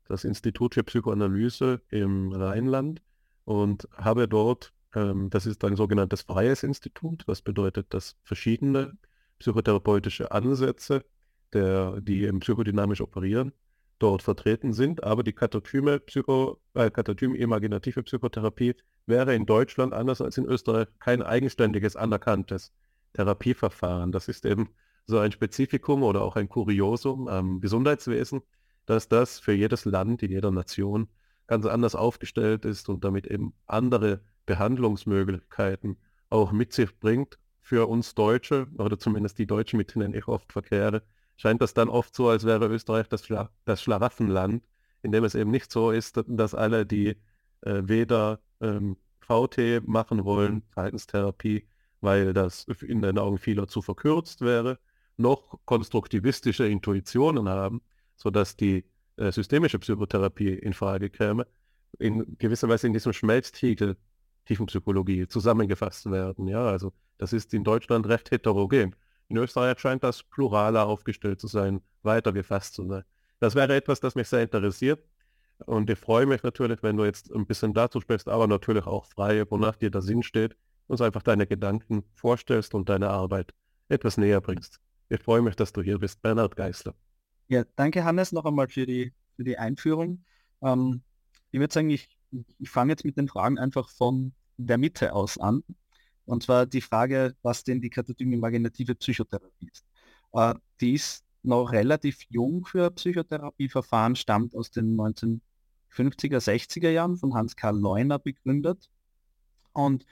das 0.07 0.25
Institut 0.25 0.75
für 0.75 0.83
Psychoanalyse 0.83 1.81
im 1.89 2.33
Rheinland. 2.33 3.01
Und 3.45 3.87
habe 3.95 4.27
dort, 4.27 4.73
ähm, 4.93 5.29
das 5.29 5.45
ist 5.45 5.63
ein 5.63 5.75
sogenanntes 5.75 6.23
freies 6.23 6.63
Institut, 6.63 7.23
was 7.27 7.41
bedeutet, 7.41 7.93
dass 7.93 8.17
verschiedene 8.23 8.97
psychotherapeutische 9.39 10.31
Ansätze, 10.31 11.05
der, 11.53 12.01
die 12.01 12.29
psychodynamisch 12.39 13.01
operieren, 13.01 13.53
dort 13.99 14.21
vertreten 14.21 14.73
sind, 14.73 15.03
aber 15.03 15.23
die 15.23 15.31
Katatyme, 15.31 15.99
Psycho, 16.01 16.59
äh, 16.73 16.89
Katatyme-imaginative 16.89 18.03
Psychotherapie 18.03 18.75
wäre 19.05 19.33
in 19.33 19.45
Deutschland 19.45 19.93
anders 19.93 20.19
als 20.19 20.37
in 20.37 20.45
Österreich 20.45 20.87
kein 20.99 21.21
eigenständiges, 21.21 21.95
anerkanntes 21.95 22.73
Therapieverfahren. 23.15 24.11
Das 24.11 24.27
ist 24.27 24.45
eben 24.45 24.69
so 25.07 25.19
ein 25.19 25.31
Spezifikum 25.31 26.03
oder 26.03 26.21
auch 26.21 26.35
ein 26.35 26.49
Kuriosum 26.49 27.27
am 27.27 27.61
Gesundheitswesen, 27.61 28.41
dass 28.85 29.07
das 29.07 29.39
für 29.39 29.53
jedes 29.53 29.85
Land, 29.85 30.23
in 30.23 30.31
jeder 30.31 30.51
Nation 30.51 31.07
ganz 31.47 31.65
anders 31.65 31.95
aufgestellt 31.95 32.65
ist 32.65 32.89
und 32.89 33.03
damit 33.03 33.27
eben 33.27 33.53
andere 33.67 34.21
Behandlungsmöglichkeiten 34.45 35.97
auch 36.29 36.51
mit 36.51 36.73
sich 36.73 36.97
bringt. 36.99 37.39
Für 37.61 37.87
uns 37.87 38.13
Deutsche, 38.13 38.67
oder 38.77 38.99
zumindest 38.99 39.39
die 39.39 39.47
Deutschen, 39.47 39.77
mit 39.77 39.95
denen 39.95 40.13
ich 40.13 40.27
oft 40.27 40.51
verkehre, 40.53 41.01
scheint 41.37 41.61
das 41.61 41.73
dann 41.73 41.89
oft 41.89 42.15
so, 42.15 42.29
als 42.29 42.45
wäre 42.45 42.67
Österreich 42.67 43.07
das, 43.09 43.25
Schla 43.25 43.49
das 43.65 43.81
Schlaraffenland, 43.81 44.63
in 45.01 45.11
dem 45.11 45.23
es 45.23 45.33
eben 45.33 45.49
nicht 45.49 45.71
so 45.71 45.89
ist, 45.89 46.21
dass 46.27 46.53
alle, 46.53 46.85
die 46.85 47.15
äh, 47.61 47.81
weder 47.83 48.39
ähm, 48.61 48.97
VT 49.19 49.87
machen 49.87 50.25
wollen, 50.25 50.61
Verhaltenstherapie, 50.69 51.65
weil 52.01 52.33
das 52.33 52.65
in 52.81 53.01
den 53.01 53.17
Augen 53.17 53.37
vieler 53.37 53.67
zu 53.67 53.81
verkürzt 53.81 54.41
wäre, 54.41 54.79
noch 55.17 55.59
konstruktivistische 55.65 56.67
Intuitionen 56.67 57.49
haben, 57.49 57.81
sodass 58.15 58.55
die 58.55 58.85
äh, 59.17 59.31
systemische 59.31 59.79
Psychotherapie 59.79 60.53
in 60.53 60.73
Frage 60.73 61.09
käme, 61.09 61.47
in 61.99 62.37
gewisser 62.37 62.67
Weise 62.69 62.87
in 62.87 62.93
diesem 62.93 63.13
Schmelztiegel 63.13 63.97
Tiefenpsychologie 64.45 65.27
zusammengefasst 65.27 66.09
werden. 66.11 66.47
Ja, 66.47 66.65
also 66.65 66.93
Das 67.17 67.33
ist 67.33 67.53
in 67.53 67.63
Deutschland 67.63 68.07
recht 68.07 68.31
heterogen. 68.31 68.95
In 69.27 69.37
Österreich 69.37 69.79
scheint 69.79 70.03
das 70.03 70.23
pluraler 70.23 70.85
aufgestellt 70.85 71.39
zu 71.39 71.47
sein, 71.47 71.81
weiter 72.03 72.31
gefasst 72.31 72.75
zu 72.75 72.87
sein. 72.87 73.03
Das 73.39 73.55
wäre 73.55 73.75
etwas, 73.75 73.99
das 73.99 74.15
mich 74.15 74.27
sehr 74.27 74.43
interessiert. 74.43 75.03
Und 75.65 75.89
ich 75.89 75.97
freue 75.97 76.25
mich 76.25 76.43
natürlich, 76.43 76.83
wenn 76.83 76.97
du 76.97 77.05
jetzt 77.05 77.31
ein 77.33 77.45
bisschen 77.45 77.73
dazu 77.73 78.01
sprichst, 78.01 78.27
aber 78.27 78.47
natürlich 78.47 78.85
auch 78.85 79.05
frei, 79.05 79.49
wonach 79.49 79.77
dir 79.77 79.89
der 79.89 80.01
Sinn 80.01 80.21
steht, 80.21 80.55
uns 80.87 81.01
einfach 81.01 81.23
deine 81.23 81.47
Gedanken 81.47 82.03
vorstellst 82.13 82.73
und 82.73 82.89
deine 82.89 83.09
Arbeit 83.09 83.53
etwas 83.89 84.17
näher 84.17 84.41
bringst. 84.41 84.79
Ich 85.09 85.21
freue 85.21 85.41
mich, 85.41 85.55
dass 85.55 85.73
du 85.73 85.81
hier 85.81 85.99
bist, 85.99 86.21
Bernhard 86.21 86.55
Geisler. 86.55 86.95
Ja, 87.47 87.63
danke 87.75 88.03
Hannes 88.03 88.31
noch 88.31 88.45
einmal 88.45 88.67
für 88.67 88.85
die, 88.85 89.13
für 89.35 89.43
die 89.43 89.57
Einführung. 89.57 90.23
Ähm, 90.61 91.01
ich 91.51 91.59
würde 91.59 91.73
sagen, 91.73 91.89
ich, 91.89 92.09
ich 92.59 92.69
fange 92.69 92.93
jetzt 92.93 93.05
mit 93.05 93.17
den 93.17 93.27
Fragen 93.27 93.59
einfach 93.59 93.89
von 93.89 94.33
der 94.57 94.77
Mitte 94.77 95.13
aus 95.13 95.37
an. 95.37 95.63
Und 96.25 96.43
zwar 96.43 96.65
die 96.65 96.81
Frage, 96.81 97.35
was 97.43 97.63
denn 97.63 97.81
die 97.81 97.89
katatomimaginative 97.91 98.95
Psychotherapie 98.95 99.69
ist. 99.71 99.85
Äh, 100.33 100.55
die 100.81 100.93
ist 100.93 101.23
noch 101.43 101.71
relativ 101.71 102.23
jung 102.29 102.65
für 102.65 102.89
Psychotherapieverfahren, 102.89 104.15
stammt 104.15 104.55
aus 104.55 104.71
den 104.71 104.97
1950er, 104.97 106.39
60er 106.39 106.89
Jahren 106.89 107.17
von 107.17 107.35
Hans-Karl 107.35 107.77
Leuner 107.77 108.17
begründet. 108.17 108.89
Und 109.73 110.05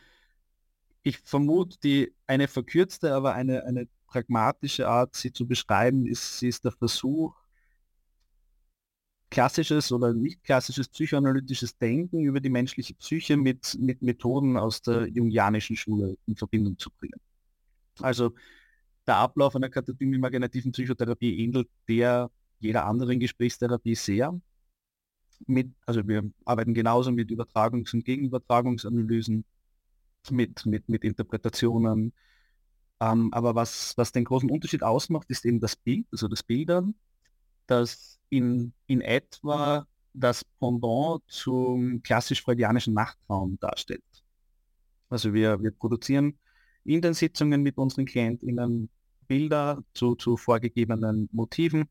ich 1.03 1.19
vermute, 1.19 1.77
die 1.79 2.13
eine 2.27 2.47
verkürzte, 2.47 3.13
aber 3.13 3.33
eine, 3.33 3.63
eine 3.65 3.87
pragmatische 4.07 4.87
Art, 4.87 5.15
sie 5.15 5.31
zu 5.33 5.45
beschreiben, 5.45 6.07
ist, 6.07 6.39
sie 6.39 6.47
ist 6.47 6.63
der 6.63 6.71
Versuch, 6.71 7.35
klassisches 9.29 9.91
oder 9.91 10.13
nicht 10.13 10.43
klassisches 10.43 10.87
psychoanalytisches 10.87 11.75
Denken 11.77 12.23
über 12.23 12.39
die 12.39 12.51
menschliche 12.51 12.93
Psyche 12.93 13.35
mit, 13.35 13.75
mit 13.79 14.01
Methoden 14.01 14.57
aus 14.57 14.81
der 14.83 15.07
jungianischen 15.07 15.75
Schule 15.75 16.17
in 16.27 16.35
Verbindung 16.35 16.77
zu 16.77 16.91
bringen. 16.91 17.19
Also 17.99 18.33
der 19.07 19.17
Ablauf 19.17 19.55
einer 19.55 19.69
katatomie-imaginativen 19.69 20.71
Psychotherapie 20.71 21.43
ähnelt 21.43 21.67
der 21.87 22.29
jeder 22.59 22.85
anderen 22.85 23.19
Gesprächstherapie 23.19 23.95
sehr. 23.95 24.39
Mit, 25.47 25.73
also 25.85 26.07
wir 26.07 26.31
arbeiten 26.45 26.75
genauso 26.75 27.11
mit 27.11 27.29
Übertragungs- 27.29 27.93
und 27.93 28.05
Gegenübertragungsanalysen, 28.05 29.43
mit, 30.31 30.65
mit, 30.65 30.89
mit 30.89 31.03
Interpretationen. 31.03 32.13
Ähm, 32.99 33.33
aber 33.33 33.55
was, 33.55 33.97
was 33.97 34.11
den 34.11 34.23
großen 34.23 34.49
Unterschied 34.49 34.83
ausmacht, 34.83 35.29
ist 35.29 35.45
eben 35.45 35.59
das 35.59 35.75
Bild, 35.75 36.05
also 36.11 36.27
das 36.27 36.43
Bildern, 36.43 36.95
das 37.67 38.19
in, 38.29 38.73
in 38.87 39.01
etwa 39.01 39.87
das 40.13 40.45
Pendant 40.59 41.21
zum 41.27 42.01
klassisch-freudianischen 42.03 42.93
Nachtraum 42.93 43.57
darstellt. 43.59 44.03
Also 45.09 45.33
wir, 45.33 45.61
wir 45.61 45.71
produzieren 45.71 46.37
in 46.83 47.01
den 47.01 47.13
Sitzungen 47.13 47.61
mit 47.61 47.77
unseren 47.77 48.05
KlientInnen 48.05 48.89
Bilder 49.27 49.83
zu, 49.93 50.15
zu 50.15 50.37
vorgegebenen 50.37 51.29
Motiven, 51.31 51.85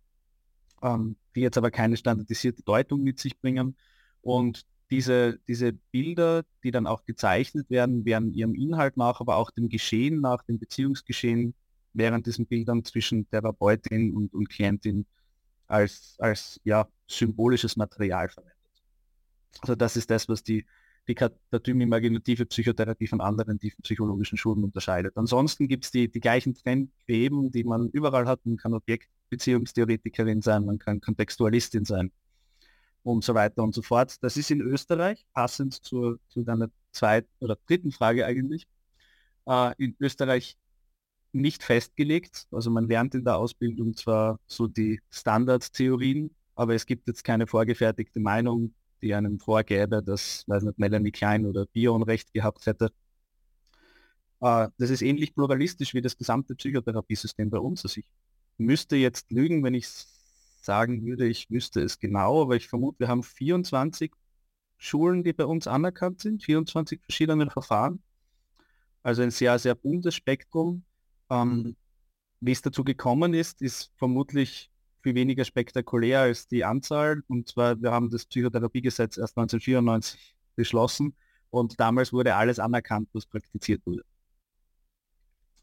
ähm, 0.83 1.17
die 1.35 1.41
jetzt 1.41 1.59
aber 1.59 1.71
keine 1.71 1.97
standardisierte 1.97 2.63
Deutung 2.63 3.03
mit 3.03 3.19
sich 3.19 3.39
bringen. 3.41 3.77
Und 4.21 4.65
diese, 4.93 5.39
diese 5.49 5.73
Bilder, 5.73 6.45
die 6.63 6.71
dann 6.71 6.87
auch 6.87 7.07
gezeichnet 7.07 7.71
werden, 7.71 8.05
werden 8.05 8.35
ihrem 8.35 8.55
Inhalt 8.55 8.99
nach, 8.99 9.21
aber 9.21 9.37
auch 9.37 9.51
dem 9.51 9.71
Geschehen 9.71 10.21
nach, 10.21 10.43
dem 10.43 10.59
Beziehungsgeschehen 10.59 11.55
während 11.95 12.27
diesen 12.27 12.47
Bildern 12.47 12.85
zwischen 12.85 13.29
Therapeutin 13.31 14.15
und, 14.15 14.35
und 14.35 14.51
Klientin 14.51 15.07
als, 15.67 16.17
als 16.19 16.61
ja, 16.65 16.87
symbolisches 17.07 17.77
Material 17.77 18.29
verwendet. 18.29 18.59
Also 19.63 19.75
das 19.75 19.97
ist 19.97 20.11
das, 20.11 20.29
was 20.29 20.43
die, 20.43 20.67
die 21.09 21.15
katatyme-imaginative 21.15 22.45
Psychotherapie 22.45 23.07
von 23.07 23.23
anderen 23.23 23.59
tiefen 23.59 23.81
psychologischen 23.83 24.37
Schulen 24.37 24.63
unterscheidet. 24.63 25.17
Ansonsten 25.17 25.69
gibt 25.69 25.87
es 25.87 25.91
die, 25.91 26.13
die 26.13 26.21
gleichen 26.21 26.55
Trendgräben, 26.55 27.51
die 27.51 27.65
man 27.65 27.89
überall 27.89 28.27
hat. 28.27 28.45
Man 28.45 28.59
kann 28.59 28.75
Objektbeziehungstheoretikerin 28.75 30.43
sein, 30.43 30.67
man 30.67 30.79
kann 30.79 31.01
Kontextualistin 31.01 31.87
sein 31.87 32.13
und 33.03 33.25
so 33.25 33.35
weiter 33.35 33.63
und 33.63 33.75
so 33.75 33.83
fort. 33.83 34.23
Das 34.23 34.37
ist 34.37 34.51
in 34.51 34.61
Österreich, 34.61 35.25
passend 35.35 35.75
zur, 35.75 36.19
zu 36.29 36.43
deiner 36.43 36.71
zweiten 36.93 37.29
oder 37.41 37.57
dritten 37.67 37.93
Frage 37.93 38.27
eigentlich, 38.27 38.67
äh, 39.47 39.73
in 39.79 39.97
Österreich 40.01 40.57
nicht 41.33 41.63
festgelegt. 41.63 42.47
Also 42.51 42.71
man 42.71 42.89
lernt 42.89 43.15
in 43.15 43.25
der 43.25 43.37
Ausbildung 43.37 43.95
zwar 43.97 44.39
so 44.47 44.67
die 44.67 45.01
Standardtheorien, 45.11 46.35
aber 46.55 46.75
es 46.75 46.87
gibt 46.87 47.09
jetzt 47.09 47.25
keine 47.25 47.47
vorgefertigte 47.47 48.21
Meinung, 48.21 48.75
die 49.01 49.15
einem 49.15 49.41
vorgäbe, 49.41 50.03
dass, 50.03 50.45
weiß 50.47 50.63
nicht, 50.63 50.79
Melanie 50.79 51.11
Klein 51.11 51.47
oder 51.47 51.67
Bion 51.67 52.03
recht 52.03 52.33
gehabt 52.33 52.67
hätte. 52.67 52.93
Äh, 54.41 54.69
das 54.79 54.91
ist 54.91 55.03
ähnlich 55.03 55.35
pluralistisch 55.35 55.95
wie 55.95 56.03
das 56.03 56.17
gesamte 56.17 56.55
Psychotherapiesystem 56.55 57.51
bei 57.51 57.59
uns. 57.59 57.85
Also 57.85 57.99
ich 58.01 58.07
müsste 58.59 58.97
jetzt 58.97 59.31
lügen, 59.31 59.65
wenn 59.65 59.75
ich 59.75 59.87
sagen 60.65 61.05
würde, 61.05 61.27
ich 61.27 61.51
wüsste 61.51 61.81
es 61.83 61.99
genau, 61.99 62.43
aber 62.43 62.57
ich 62.57 62.69
vermute, 62.69 63.01
wir 63.01 63.09
haben 63.09 63.23
24 63.23 64.13
Schulen, 64.79 65.23
die 65.25 65.33
bei 65.33 65.45
uns 65.45 65.67
anerkannt 65.67 66.21
sind, 66.21 66.43
24 66.43 67.01
verschiedene 67.03 67.51
Verfahren. 67.51 68.03
Also 69.03 69.23
ein 69.23 69.31
sehr, 69.31 69.59
sehr 69.59 69.75
buntes 69.75 70.15
Spektrum. 70.15 70.85
Ähm, 71.31 71.77
wie 72.41 72.53
es 72.53 72.63
dazu 72.63 72.85
gekommen 72.85 73.35
ist, 73.35 73.63
ist 73.63 73.93
vermutlich 73.97 74.71
viel 75.03 75.15
weniger 75.15 75.45
spektakulär 75.45 76.21
als 76.21 76.49
die 76.49 76.65
Anzahl. 76.65 77.23
Und 77.29 77.49
zwar, 77.49 77.81
wir 77.81 77.93
haben 77.93 78.11
das 78.11 78.27
Psychotherapiegesetz 78.27 79.17
erst 79.17 79.37
1994 79.37 80.35
beschlossen 80.57 81.15
und 81.51 81.79
damals 81.79 82.13
wurde 82.13 82.35
alles 82.35 82.59
anerkannt, 82.59 83.09
was 83.13 83.27
praktiziert 83.27 83.83
wurde. 83.85 84.05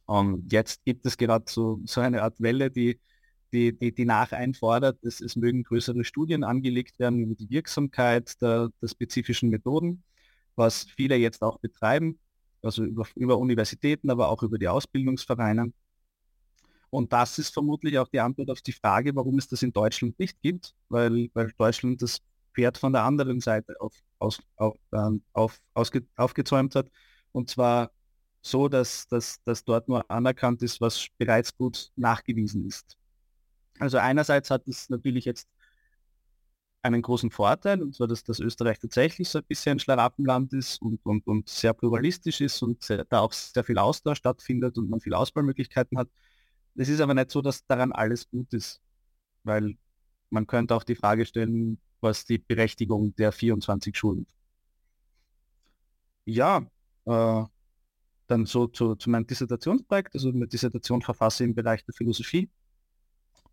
Und 0.06 0.51
jetzt 0.51 0.84
gibt 0.86 1.06
es 1.06 1.18
gerade 1.18 1.46
so, 1.48 1.79
so 1.86 2.01
eine 2.01 2.24
Art 2.24 2.41
Welle, 2.41 2.72
die, 2.72 3.00
die, 3.51 3.77
die, 3.77 3.94
die 3.94 4.06
nacheinfordert, 4.06 4.98
dass 5.03 5.22
es 5.22 5.36
mögen 5.36 5.63
größere 5.63 6.03
Studien 6.03 6.44
angelegt 6.44 7.00
werden 7.00 7.20
über 7.20 7.36
die 7.36 7.50
Wirksamkeit 7.50 8.41
der, 8.41 8.70
der 8.82 8.88
spezifischen 8.88 9.50
Methoden, 9.50 10.03
was 10.56 10.84
viele 10.84 11.15
jetzt 11.15 11.41
auch 11.41 11.60
betreiben, 11.60 12.20
also 12.62 12.84
über, 12.84 13.08
über 13.15 13.38
Universitäten, 13.38 14.10
aber 14.10 14.29
auch 14.29 14.44
über 14.44 14.58
die 14.58 14.68
Ausbildungsvereine. 14.68 15.72
Und 16.89 17.13
das 17.13 17.38
ist 17.38 17.53
vermutlich 17.53 18.00
auch 18.00 18.08
die 18.08 18.20
Antwort 18.20 18.50
auf 18.50 18.62
die 18.62 18.72
Frage, 18.72 19.15
warum 19.15 19.38
es 19.38 19.48
das 19.48 19.62
in 19.62 19.72
Deutschland 19.72 20.18
nicht 20.20 20.41
gibt, 20.41 20.74
weil, 20.89 21.29
weil 21.34 21.51
Deutschland 21.58 22.01
das 22.01 22.20
Pferd 22.53 22.77
von 22.77 22.94
der 22.94 23.03
anderen 23.03 23.39
Seite 23.39 23.75
auf, 23.79 23.94
aus, 24.18 24.41
auf, 24.56 24.75
ähm, 24.94 25.22
auf, 25.34 25.62
ausge, 25.74 26.06
aufgezäumt 26.15 26.75
hat. 26.75 26.89
Und 27.32 27.50
zwar 27.50 27.91
so, 28.41 28.68
dass, 28.68 29.08
dass, 29.08 29.41
dass 29.44 29.63
dort 29.63 29.88
nur 29.88 30.10
anerkannt 30.10 30.62
ist, 30.63 30.82
was 30.82 31.08
bereits 31.18 31.56
gut 31.56 31.91
nachgewiesen 31.96 32.65
ist. 32.65 32.98
Also 33.80 33.98
einerseits 33.98 34.52
hat 34.52 34.68
es 34.68 34.90
natürlich 34.90 35.26
jetzt 35.26 35.48
einen 36.82 37.02
großen 37.02 37.30
Vorteil, 37.32 37.82
und 37.82 37.96
zwar, 37.96 38.08
dass 38.08 38.24
das 38.24 38.40
Österreich 38.40 38.80
tatsächlich 38.80 39.28
so 39.30 39.40
ein 39.40 39.46
bisschen 39.46 39.74
ein 39.74 39.80
Schlaraffenland 39.80 40.54
ist 40.54 40.82
und, 40.82 41.06
und, 41.06 41.28
und 41.28 41.50
sehr 41.50 41.74
pluralistisch 41.74 42.42
ist 42.42 42.62
und 42.62 42.84
sehr, 42.84 43.06
da 43.06 43.20
auch 43.20 43.34
sehr 43.34 43.64
viel 43.64 43.78
Austausch 43.78 44.20
stattfindet 44.20 44.78
und 44.78 44.90
man 44.90 45.02
viele 45.02 45.18
Auswahlmöglichkeiten 45.18 45.98
hat. 45.98 46.10
Es 46.76 46.88
ist 46.90 47.02
aber 47.02 47.14
nicht 47.14 47.32
so, 47.32 47.42
dass 47.42 47.66
daran 47.66 47.92
alles 47.92 48.30
gut 48.30 48.54
ist, 48.54 48.82
weil 49.44 49.78
man 50.30 50.48
könnte 50.48 50.76
auch 50.76 50.84
die 50.84 50.96
Frage 50.96 51.26
stellen, 51.26 51.80
was 52.02 52.26
die 52.26 52.38
Berechtigung 52.38 53.16
der 53.16 53.32
24 53.34 53.98
Schulen. 53.98 54.26
Ja, 56.26 56.66
äh, 57.06 57.44
dann 58.28 58.46
so 58.46 58.68
zu, 58.68 58.96
zu 58.96 59.10
meinem 59.10 59.28
Dissertationsprojekt, 59.28 60.14
also 60.14 60.30
eine 60.30 60.48
Dissertation 60.48 61.02
verfasse 61.02 61.44
im 61.44 61.56
Bereich 61.56 61.84
der 61.84 61.94
Philosophie. 61.94 62.50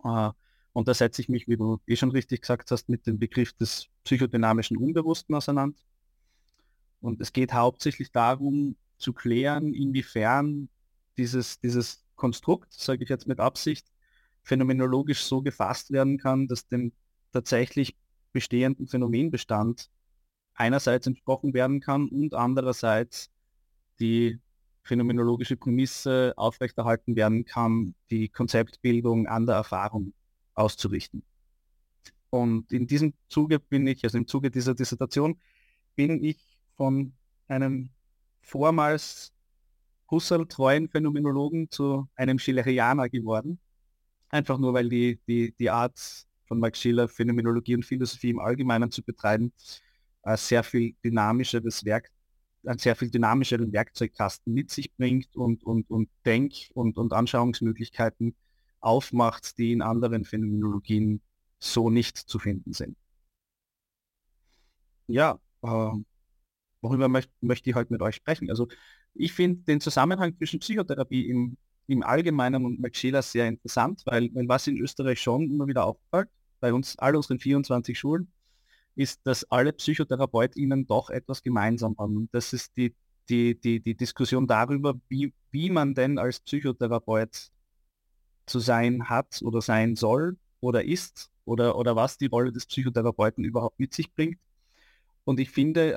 Äh, 0.07 0.31
und 0.73 0.89
da 0.89 0.95
setze 0.95 1.23
ich 1.23 1.29
mich, 1.29 1.49
wie 1.49 1.57
du 1.57 1.81
eh 1.87 1.97
schon 1.97 2.11
richtig 2.11 2.43
gesagt 2.43 2.71
hast, 2.71 2.89
mit 2.89 3.07
dem 3.07 3.19
Begriff 3.19 3.53
des 3.55 3.89
psychodynamischen 4.05 4.77
Unbewussten 4.77 5.35
auseinander. 5.35 5.79
Und 7.01 7.21
es 7.21 7.33
geht 7.33 7.53
hauptsächlich 7.53 8.13
darum, 8.13 8.77
zu 8.99 9.13
klären, 9.13 9.75
inwiefern 9.75 10.69
dieses, 11.17 11.61
dieses 11.61 12.05
Konstrukt, 12.15 12.73
sage 12.73 13.05
ich 13.05 13.11
jetzt 13.11 13.27
mit 13.27 13.41
Absicht, 13.41 13.87
phänomenologisch 14.43 15.23
so 15.23 15.43
gefasst 15.43 15.91
werden 15.91 16.19
kann, 16.19 16.47
dass 16.47 16.69
dem 16.69 16.93
tatsächlich 17.33 17.97
bestehenden 18.33 18.87
Phänomenbestand 18.87 19.91
einerseits 20.55 21.07
entsprochen 21.07 21.53
werden 21.53 21.81
kann 21.81 22.09
und 22.09 22.35
andererseits 22.35 23.31
die 23.99 24.41
phänomenologische 24.87 25.57
Prämisse 25.57 26.33
aufrechterhalten 26.37 27.17
werden 27.17 27.45
kann, 27.45 27.95
die 28.11 28.29
Konzeptbildung 28.29 29.27
an 29.27 29.47
der 29.47 29.57
Erfahrung 29.57 30.13
auszurichten. 30.55 31.23
Und 32.31 32.73
in 32.73 32.87
diesem 32.87 33.15
Zuge 33.29 33.59
bin 33.59 33.87
ich, 33.87 34.05
also 34.05 34.19
im 34.19 34.27
Zuge 34.27 34.51
dieser 34.51 34.75
Dissertation, 34.75 35.39
bin 35.95 36.23
ich 36.23 36.59
von 36.77 37.13
einem 37.49 37.91
vormals 38.41 39.33
Husserl-treuen 40.11 40.89
Phänomenologen 40.89 41.71
zu 41.71 42.09
einem 42.15 42.39
Schillerianer 42.39 43.09
geworden. 43.09 43.59
Einfach 44.29 44.59
nur, 44.59 44.75
weil 44.75 44.89
die, 44.89 45.21
die, 45.27 45.55
die 45.59 45.71
Art 45.71 45.99
von 46.47 46.61
Max 46.61 46.81
Schiller, 46.81 47.09
Phänomenologie 47.09 47.75
und 47.75 47.85
Philosophie 47.85 48.31
im 48.31 48.39
Allgemeinen 48.39 48.91
zu 48.91 49.03
betreiben, 49.03 49.53
ein 50.23 50.37
sehr 50.37 50.63
viel 50.63 50.95
dynamischeres 51.05 51.85
Werk 51.85 52.11
einen 52.69 52.79
sehr 52.79 52.97
viel 52.97 53.11
dynamischeren 53.11 53.73
Werkzeugkasten 53.73 54.53
mit 54.53 54.71
sich 54.71 54.95
bringt 54.95 55.35
und, 55.37 55.65
und, 55.65 55.91
und 55.91 56.09
Denk- 56.25 56.71
und, 56.75 56.99
und 56.99 57.13
Anschauungsmöglichkeiten 57.13 58.35
aufmacht, 58.81 59.59
die 59.59 59.73
in 59.73 59.83
anderen 59.83 60.25
Phänomenologien 60.25 61.21
so 61.59 61.91
nicht 61.91 62.17
zu 62.17 62.39
finden 62.39 62.73
sind. 62.73 62.97
Ja, 65.09 65.39
äh, 65.63 65.91
worüber 66.81 67.09
möcht, 67.09 67.31
möchte 67.41 67.71
ich 67.71 67.77
heute 67.77 67.93
mit 67.93 68.03
euch 68.03 68.17
sprechen? 68.17 68.51
Also 68.51 68.69
ich 69.15 69.33
finde 69.33 69.63
den 69.63 69.81
Zusammenhang 69.81 70.37
zwischen 70.37 70.61
Psychotherapie 70.61 71.29
im, 71.29 71.57
im 71.87 72.03
Allgemeinen 72.03 72.65
und 72.65 72.81
Max 72.81 72.99
Scheler 72.99 73.23
sehr 73.23 73.49
interessant, 73.49 74.03
weil, 74.07 74.31
weil 74.35 74.49
was 74.49 74.67
in 74.67 74.79
Österreich 74.79 75.21
schon 75.21 75.51
immer 75.51 75.67
wieder 75.67 75.85
auffällt, 75.85 76.29
bei 76.61 76.73
uns 76.73 76.99
all 76.99 77.17
unseren 77.17 77.39
24 77.39 77.99
Schulen, 77.99 78.33
ist, 78.97 79.21
dass 79.25 79.45
alle 79.45 79.73
PsychotherapeutInnen 79.73 80.87
doch 80.87 81.11
etwas 81.11 81.43
gemeinsam 81.43 81.97
haben. 81.99 82.29
Das 82.33 82.53
ist 82.53 82.77
die, 82.77 82.95
die, 83.29 83.59
die, 83.61 83.81
die 83.81 83.95
Diskussion 83.95 84.47
darüber, 84.47 84.95
wie, 85.09 85.33
wie 85.51 85.71
man 85.71 85.95
denn 85.95 86.19
als 86.19 86.41
Psychotherapeut 86.41 87.51
zu 88.47 88.59
sein 88.59 89.09
hat 89.09 89.41
oder 89.43 89.61
sein 89.61 89.97
soll 89.97 90.37
oder 90.61 90.85
ist 90.85 91.31
oder, 91.45 91.77
oder 91.77 91.97
was 91.97 92.19
die 92.19 92.27
Rolle 92.27 92.53
des 92.53 92.67
Psychotherapeuten 92.67 93.45
überhaupt 93.45 93.79
mit 93.79 93.93
sich 93.95 94.13
bringt. 94.13 94.39
Und 95.25 95.41
ich 95.41 95.51
finde, 95.51 95.97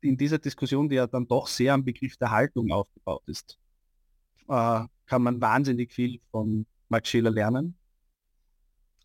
in 0.00 0.16
dieser 0.16 0.38
Diskussion, 0.38 0.88
die 0.88 0.96
ja 0.96 1.06
dann 1.06 1.26
doch 1.26 1.46
sehr 1.46 1.74
am 1.74 1.84
Begriff 1.84 2.16
der 2.16 2.30
Haltung 2.30 2.70
aufgebaut 2.70 3.22
ist, 3.26 3.58
äh, 4.48 4.84
kann 5.06 5.22
man 5.22 5.40
wahnsinnig 5.40 5.92
viel 5.92 6.20
von 6.30 6.66
Max 6.88 7.08
Scheler 7.08 7.30
lernen. 7.30 7.74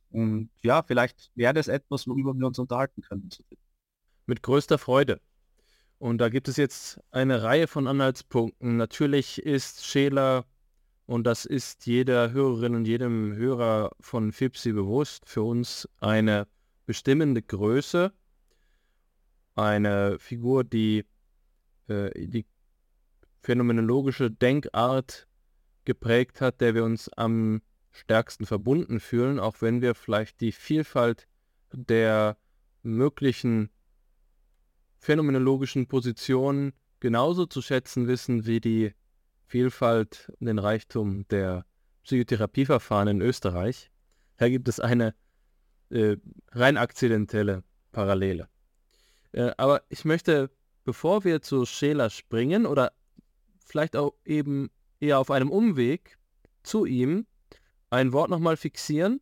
Und 0.09 0.49
ja, 0.61 0.83
vielleicht 0.83 1.31
wäre 1.35 1.53
das 1.53 1.67
etwas, 1.67 2.07
worüber 2.07 2.33
wir 2.33 2.47
uns 2.47 2.59
unterhalten 2.59 3.01
können. 3.01 3.29
Mit 4.25 4.43
größter 4.43 4.77
Freude. 4.77 5.21
Und 5.99 6.19
da 6.19 6.29
gibt 6.29 6.47
es 6.47 6.57
jetzt 6.57 6.99
eine 7.11 7.43
Reihe 7.43 7.67
von 7.67 7.87
Anhaltspunkten. 7.87 8.77
Natürlich 8.77 9.41
ist 9.41 9.85
Scheler, 9.85 10.45
und 11.05 11.25
das 11.25 11.45
ist 11.45 11.85
jeder 11.85 12.31
Hörerin 12.31 12.75
und 12.75 12.85
jedem 12.85 13.33
Hörer 13.35 13.91
von 13.99 14.31
FIPSI 14.31 14.73
bewusst, 14.73 15.27
für 15.27 15.43
uns 15.43 15.89
eine 15.99 16.47
bestimmende 16.85 17.41
Größe, 17.41 18.13
eine 19.55 20.19
Figur, 20.19 20.63
die 20.63 21.05
äh, 21.87 22.27
die 22.27 22.45
phänomenologische 23.41 24.29
Denkart 24.29 25.27
geprägt 25.85 26.41
hat, 26.41 26.61
der 26.61 26.75
wir 26.75 26.83
uns 26.83 27.09
am 27.13 27.61
stärksten 27.91 28.45
verbunden 28.45 28.99
fühlen, 28.99 29.39
auch 29.39 29.61
wenn 29.61 29.81
wir 29.81 29.95
vielleicht 29.95 30.41
die 30.41 30.51
Vielfalt 30.51 31.27
der 31.71 32.37
möglichen 32.83 33.69
phänomenologischen 34.99 35.87
Positionen 35.87 36.73
genauso 36.99 37.45
zu 37.45 37.61
schätzen 37.61 38.07
wissen 38.07 38.45
wie 38.45 38.59
die 38.59 38.93
Vielfalt 39.45 40.31
den 40.39 40.59
Reichtum 40.59 41.27
der 41.29 41.65
Psychotherapieverfahren 42.03 43.07
in 43.07 43.21
Österreich. 43.21 43.91
Da 44.37 44.49
gibt 44.49 44.67
es 44.67 44.79
eine 44.79 45.15
äh, 45.89 46.17
rein 46.51 46.77
akzidentelle 46.77 47.63
Parallele. 47.91 48.49
Äh, 49.31 49.51
aber 49.57 49.83
ich 49.89 50.05
möchte, 50.05 50.49
bevor 50.83 51.23
wir 51.23 51.41
zu 51.41 51.65
Scheler 51.65 52.09
springen 52.09 52.65
oder 52.65 52.91
vielleicht 53.65 53.95
auch 53.95 54.13
eben 54.25 54.69
eher 54.99 55.19
auf 55.19 55.31
einem 55.31 55.51
Umweg 55.51 56.17
zu 56.63 56.85
ihm, 56.85 57.25
ein 57.89 58.13
Wort 58.13 58.29
nochmal 58.29 58.57
fixieren, 58.57 59.21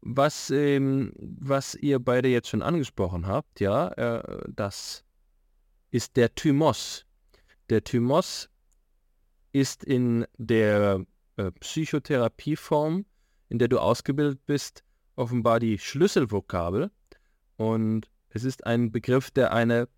was, 0.00 0.50
ähm, 0.50 1.12
was 1.16 1.74
ihr 1.74 1.98
beide 1.98 2.28
jetzt 2.28 2.48
schon 2.48 2.62
angesprochen 2.62 3.26
habt, 3.26 3.60
ja, 3.60 3.88
äh, 3.88 4.42
das 4.48 5.04
ist 5.90 6.16
der 6.16 6.34
Thymos. 6.34 7.06
Der 7.70 7.82
Thymos 7.84 8.50
ist 9.52 9.84
in 9.84 10.26
der 10.36 11.04
äh, 11.36 11.50
Psychotherapieform, 11.52 13.06
in 13.48 13.58
der 13.58 13.68
du 13.68 13.78
ausgebildet 13.78 14.44
bist, 14.46 14.84
offenbar 15.16 15.60
die 15.60 15.78
Schlüsselvokabel 15.78 16.90
und 17.56 18.10
es 18.28 18.44
ist 18.44 18.66
ein 18.66 18.90
Begriff, 18.90 19.30
der 19.30 19.52
eine 19.52 19.88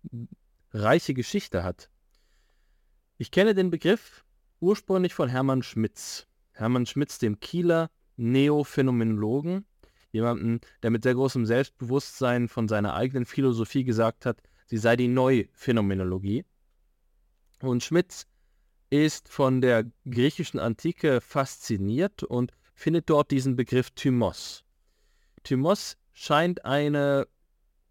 reiche 0.71 1.13
Geschichte 1.13 1.63
hat. 1.63 1.89
Ich 3.17 3.31
kenne 3.31 3.55
den 3.55 3.71
Begriff 3.71 4.23
ursprünglich 4.59 5.13
von 5.13 5.27
Hermann 5.27 5.63
Schmitz. 5.63 6.26
Hermann 6.57 6.85
Schmitz, 6.85 7.19
dem 7.19 7.39
Kieler 7.39 7.89
Neophänomenologen, 8.17 9.65
jemanden, 10.11 10.59
der 10.81 10.89
mit 10.89 11.03
sehr 11.03 11.13
großem 11.13 11.45
Selbstbewusstsein 11.45 12.47
von 12.47 12.67
seiner 12.67 12.95
eigenen 12.95 13.25
Philosophie 13.25 13.83
gesagt 13.83 14.25
hat, 14.25 14.41
sie 14.65 14.77
sei 14.77 14.95
die 14.95 15.07
Neuphänomenologie. 15.07 16.45
Und 17.61 17.83
Schmitz 17.83 18.25
ist 18.89 19.29
von 19.29 19.61
der 19.61 19.85
griechischen 20.09 20.59
Antike 20.59 21.21
fasziniert 21.21 22.23
und 22.23 22.53
findet 22.73 23.09
dort 23.09 23.31
diesen 23.31 23.55
Begriff 23.55 23.91
Thymos. 23.91 24.63
Thymos 25.43 25.97
scheint 26.13 26.65
eine 26.65 27.27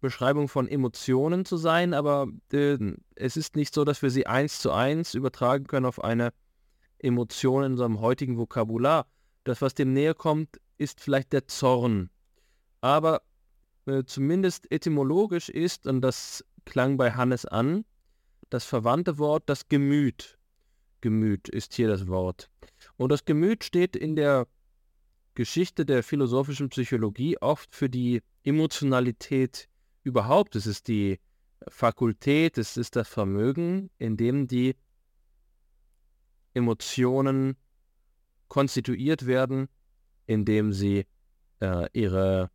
Beschreibung 0.01 0.47
von 0.47 0.67
Emotionen 0.67 1.45
zu 1.45 1.57
sein, 1.57 1.93
aber 1.93 2.27
äh, 2.51 2.77
es 3.15 3.37
ist 3.37 3.55
nicht 3.55 3.73
so, 3.73 3.83
dass 3.83 4.01
wir 4.01 4.09
sie 4.09 4.27
eins 4.27 4.59
zu 4.59 4.71
eins 4.71 5.13
übertragen 5.13 5.67
können 5.67 5.85
auf 5.85 6.03
eine 6.03 6.33
Emotionen 6.99 7.65
in 7.65 7.71
unserem 7.73 8.01
heutigen 8.01 8.37
Vokabular. 8.37 9.07
Das, 9.43 9.61
was 9.61 9.73
dem 9.73 9.93
näher 9.93 10.13
kommt, 10.13 10.59
ist 10.77 10.99
vielleicht 11.01 11.33
der 11.33 11.47
Zorn. 11.47 12.09
Aber 12.81 13.21
äh, 13.85 14.03
zumindest 14.05 14.71
etymologisch 14.71 15.49
ist, 15.49 15.87
und 15.87 16.01
das 16.01 16.43
klang 16.65 16.97
bei 16.97 17.11
Hannes 17.11 17.45
an, 17.45 17.85
das 18.49 18.65
verwandte 18.65 19.17
Wort 19.17 19.43
das 19.47 19.67
Gemüt. 19.67 20.37
Gemüt 21.01 21.49
ist 21.49 21.73
hier 21.73 21.87
das 21.87 22.07
Wort. 22.07 22.49
Und 22.97 23.11
das 23.11 23.25
Gemüt 23.25 23.63
steht 23.63 23.95
in 23.95 24.15
der 24.15 24.47
Geschichte 25.35 25.85
der 25.85 26.03
philosophischen 26.03 26.69
Psychologie 26.69 27.37
oft 27.39 27.75
für 27.75 27.89
die 27.89 28.21
Emotionalität 28.43 29.69
überhaupt. 30.03 30.55
Es 30.55 30.65
ist 30.65 30.87
die 30.87 31.19
Fakultät, 31.67 32.57
es 32.57 32.77
ist 32.77 32.95
das 32.95 33.07
Vermögen, 33.07 33.89
in 33.97 34.17
dem 34.17 34.47
die 34.47 34.75
Emotionen 36.57 37.55
konstituiert 38.47 39.25
werden, 39.25 39.69
indem 40.25 40.73
sie 40.73 41.05
äh, 41.61 41.87
ihre, 41.93 42.49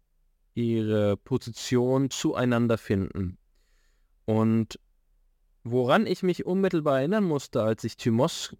ihre 0.55 1.17
Position 1.17 2.11
zueinander 2.11 2.77
finden. 2.77 3.38
Und 4.25 4.79
woran 5.65 6.07
ich 6.07 6.23
mich 6.23 6.45
unmittelbar 6.45 6.99
erinnern 6.99 7.25
musste, 7.25 7.62
als 7.62 7.85
ich 7.85 7.97
Thymos 7.97 8.57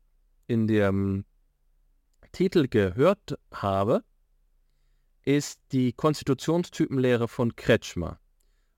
in 0.47 0.67
dem 0.67 1.25
Titel 2.33 2.69
gehört 2.69 3.39
habe, 3.53 4.03
ist 5.25 5.61
die 5.73 5.93
Konstitutionstypenlehre 5.93 7.29
von 7.29 7.55
Kretschmer. 7.55 8.19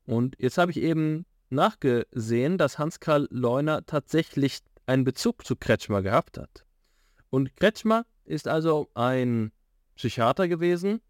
Und 0.07 0.37
jetzt 0.38 0.59
habe 0.59 0.70
ich 0.70 0.79
eben 0.79 1.24
nachgesehen, 1.48 2.59
dass 2.59 2.79
Hans-Karl 2.79 3.29
Leuner 3.31 3.87
tatsächlich 3.87 4.61
einen 4.87 5.05
Bezug 5.05 5.47
zu 5.47 5.57
Kretschmer 5.57 6.03
gehabt 6.03 6.38
hat. 6.38 6.64
Und 7.31 7.57
Kretschmer 7.57 8.07
ist 8.25 8.49
also 8.49 8.88
ein 8.94 9.53
Psychiater 9.97 10.49
gewesen, 10.49 11.01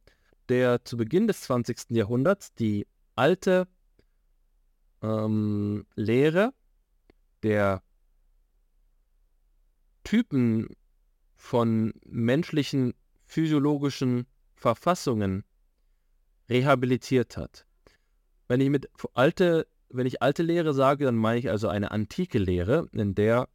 der 0.48 0.84
zu 0.84 0.96
Beginn 0.96 1.26
des 1.26 1.42
20. 1.42 1.90
Jahrhunderts 1.90 2.54
die 2.54 2.86
alte 3.16 3.66
ähm, 5.02 5.86
Lehre 5.94 6.52
der 7.42 7.82
Typen 10.02 10.68
von 11.36 11.94
menschlichen 12.04 12.94
physiologischen 13.26 14.26
Verfassungen 14.54 15.44
rehabilitiert 16.48 17.36
hat. 17.36 17.66
Wenn 18.48 18.60
ich 18.60 18.70
mit 18.70 18.88
alte, 19.14 19.66
wenn 19.88 20.06
ich 20.06 20.22
alte 20.22 20.42
Lehre 20.42 20.74
sage, 20.74 21.04
dann 21.04 21.16
meine 21.16 21.38
ich 21.38 21.50
also 21.50 21.68
eine 21.68 21.90
antike 21.90 22.38
Lehre, 22.38 22.88
in 22.92 23.14
der 23.14 23.48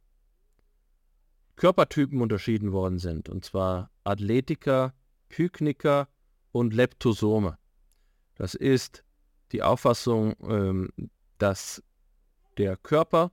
Körpertypen 1.60 2.22
unterschieden 2.22 2.72
worden 2.72 2.98
sind, 2.98 3.28
und 3.28 3.44
zwar 3.44 3.90
Athletiker, 4.02 4.94
Pykniker 5.28 6.08
und 6.52 6.72
Leptosome. 6.72 7.58
Das 8.34 8.54
ist 8.54 9.04
die 9.52 9.62
Auffassung, 9.62 10.36
ähm, 10.42 10.88
dass 11.36 11.82
der 12.56 12.78
Körper 12.78 13.30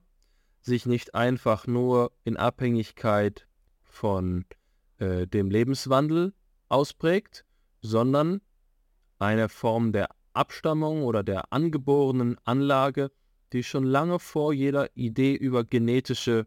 sich 0.60 0.86
nicht 0.86 1.16
einfach 1.16 1.68
nur 1.68 2.12
in 2.26 2.36
Abhängigkeit 2.36 3.48
von 3.82 4.44
äh, 4.98 5.26
dem 5.26 5.50
Lebenswandel 5.50 6.34
ausprägt, 6.68 7.46
sondern 7.82 8.42
eine 9.20 9.48
Form 9.48 9.94
der 9.94 10.10
Abstammung 10.34 11.04
oder 11.04 11.24
der 11.24 11.54
angeborenen 11.54 12.38
Anlage, 12.44 13.10
die 13.54 13.64
schon 13.64 13.86
lange 13.86 14.20
vor 14.20 14.52
jeder 14.52 14.90
Idee 14.98 15.34
über 15.34 15.64
genetische 15.64 16.46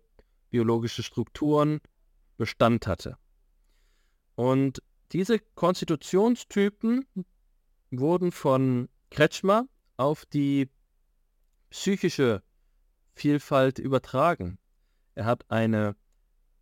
biologische 0.50 1.02
Strukturen 1.02 1.80
Bestand 2.36 2.86
hatte. 2.86 3.16
Und 4.34 4.82
diese 5.12 5.38
Konstitutionstypen 5.54 7.04
wurden 7.90 8.32
von 8.32 8.88
Kretschmer 9.10 9.66
auf 9.96 10.24
die 10.26 10.68
psychische 11.70 12.42
Vielfalt 13.14 13.78
übertragen. 13.78 14.58
Er 15.14 15.26
hat 15.26 15.44
eine 15.50 15.96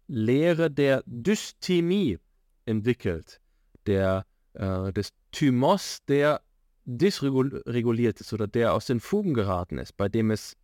Lehre 0.09 0.70
der 0.70 1.03
Dysthymie 1.07 2.18
entwickelt, 2.64 3.40
der, 3.87 4.27
äh, 4.55 4.92
des 4.92 5.11
Thymos, 5.31 5.98
der 6.09 6.40
dysreguliert 6.87 8.20
ist 8.20 8.33
oder 8.33 8.46
der 8.46 8.72
aus 8.72 8.87
den 8.87 8.98
Fugen 9.01 9.35
geraten 9.35 9.79
ist, 9.79 9.96
bei 9.96 10.09
dem 10.09 10.31
es 10.31 10.57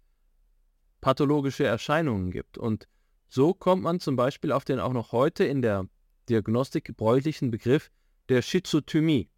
pathologische 1.03 1.65
Erscheinungen 1.65 2.31
gibt. 2.31 2.57
Und 2.57 2.89
so 3.35 3.53
kommt 3.53 3.83
man 3.83 3.99
zum 3.99 4.15
Beispiel 4.15 4.53
auf 4.53 4.65
den 4.65 4.79
auch 4.79 4.93
noch 4.93 5.11
heute 5.11 5.43
in 5.43 5.61
der 5.61 5.89
Diagnostik 6.29 6.85
gebräuchlichen 6.85 7.51
Begriff 7.51 7.91
der 8.29 8.43
Schizothymie. 8.43 9.29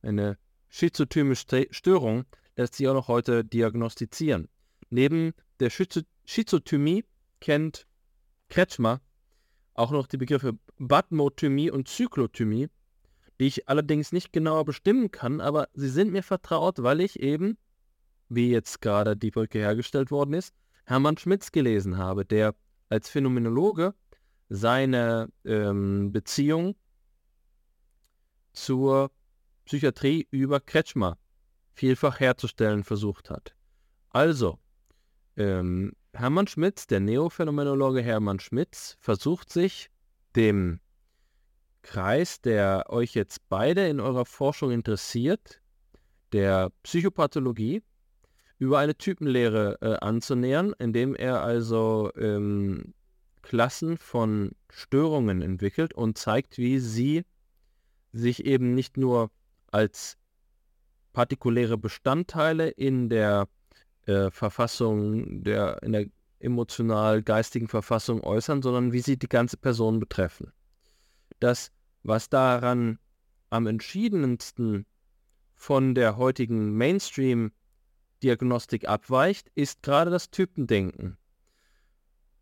Eine 0.00 0.38
schizothymische 0.70 1.66
Störung 1.70 2.24
lässt 2.56 2.76
sich 2.76 2.88
auch 2.88 2.94
noch 2.94 3.08
heute 3.08 3.44
diagnostizieren. 3.44 4.48
Neben 4.88 5.34
der 5.60 5.68
Schizothymie 5.68 7.04
kennt 7.40 7.86
Kretschmer 8.48 9.02
auch 9.74 9.90
noch 9.90 10.06
die 10.06 10.16
Begriffe 10.16 10.58
Batmothymie 10.78 11.70
und 11.70 11.86
Zyklothymie, 11.86 12.68
die 13.40 13.46
ich 13.46 13.68
allerdings 13.68 14.10
nicht 14.10 14.32
genauer 14.32 14.64
bestimmen 14.64 15.10
kann, 15.10 15.42
aber 15.42 15.68
sie 15.74 15.90
sind 15.90 16.12
mir 16.12 16.22
vertraut, 16.22 16.82
weil 16.82 17.02
ich 17.02 17.20
eben, 17.20 17.58
wie 18.30 18.50
jetzt 18.50 18.80
gerade 18.80 19.18
die 19.18 19.30
Brücke 19.30 19.58
hergestellt 19.58 20.10
worden 20.10 20.32
ist, 20.32 20.54
Hermann 20.86 21.18
Schmitz 21.18 21.52
gelesen 21.52 21.98
habe, 21.98 22.24
der 22.24 22.54
als 22.94 23.10
Phänomenologe 23.10 23.94
seine 24.48 25.28
ähm, 25.44 26.12
Beziehung 26.12 26.76
zur 28.52 29.10
Psychiatrie 29.64 30.28
über 30.30 30.60
Kretschmer 30.60 31.18
vielfach 31.72 32.20
herzustellen 32.20 32.84
versucht 32.84 33.30
hat. 33.30 33.56
Also, 34.10 34.58
ähm, 35.36 35.92
Hermann 36.12 36.46
Schmitz, 36.46 36.86
der 36.86 37.00
Neophänomenologe 37.00 38.00
Hermann 38.00 38.38
Schmitz, 38.38 38.96
versucht 39.00 39.52
sich 39.52 39.90
dem 40.36 40.78
Kreis, 41.82 42.40
der 42.40 42.84
euch 42.90 43.14
jetzt 43.14 43.48
beide 43.48 43.88
in 43.88 43.98
eurer 43.98 44.24
Forschung 44.24 44.70
interessiert, 44.70 45.60
der 46.32 46.70
Psychopathologie, 46.84 47.82
über 48.64 48.78
eine 48.78 48.96
Typenlehre 48.96 49.78
äh, 49.82 49.96
anzunähern, 50.04 50.74
indem 50.78 51.14
er 51.14 51.42
also 51.42 52.10
ähm, 52.16 52.94
Klassen 53.42 53.98
von 53.98 54.52
Störungen 54.70 55.42
entwickelt 55.42 55.92
und 55.92 56.16
zeigt, 56.16 56.56
wie 56.56 56.78
sie 56.78 57.24
sich 58.12 58.46
eben 58.46 58.74
nicht 58.74 58.96
nur 58.96 59.30
als 59.70 60.16
partikuläre 61.12 61.76
Bestandteile 61.76 62.70
in 62.70 63.10
der 63.10 63.48
äh, 64.06 64.30
Verfassung, 64.30 65.44
der, 65.44 65.82
in 65.82 65.92
der 65.92 66.06
emotional-geistigen 66.40 67.68
Verfassung 67.68 68.22
äußern, 68.22 68.62
sondern 68.62 68.92
wie 68.92 69.00
sie 69.00 69.18
die 69.18 69.28
ganze 69.28 69.58
Person 69.58 70.00
betreffen. 70.00 70.52
Das, 71.38 71.70
was 72.02 72.30
daran 72.30 72.98
am 73.50 73.66
entschiedensten 73.66 74.86
von 75.54 75.94
der 75.94 76.16
heutigen 76.16 76.72
Mainstream-Diagnostik 78.24 78.88
abweicht, 78.88 79.50
ist 79.54 79.82
gerade 79.82 80.10
das 80.10 80.30
Typendenken. 80.30 81.18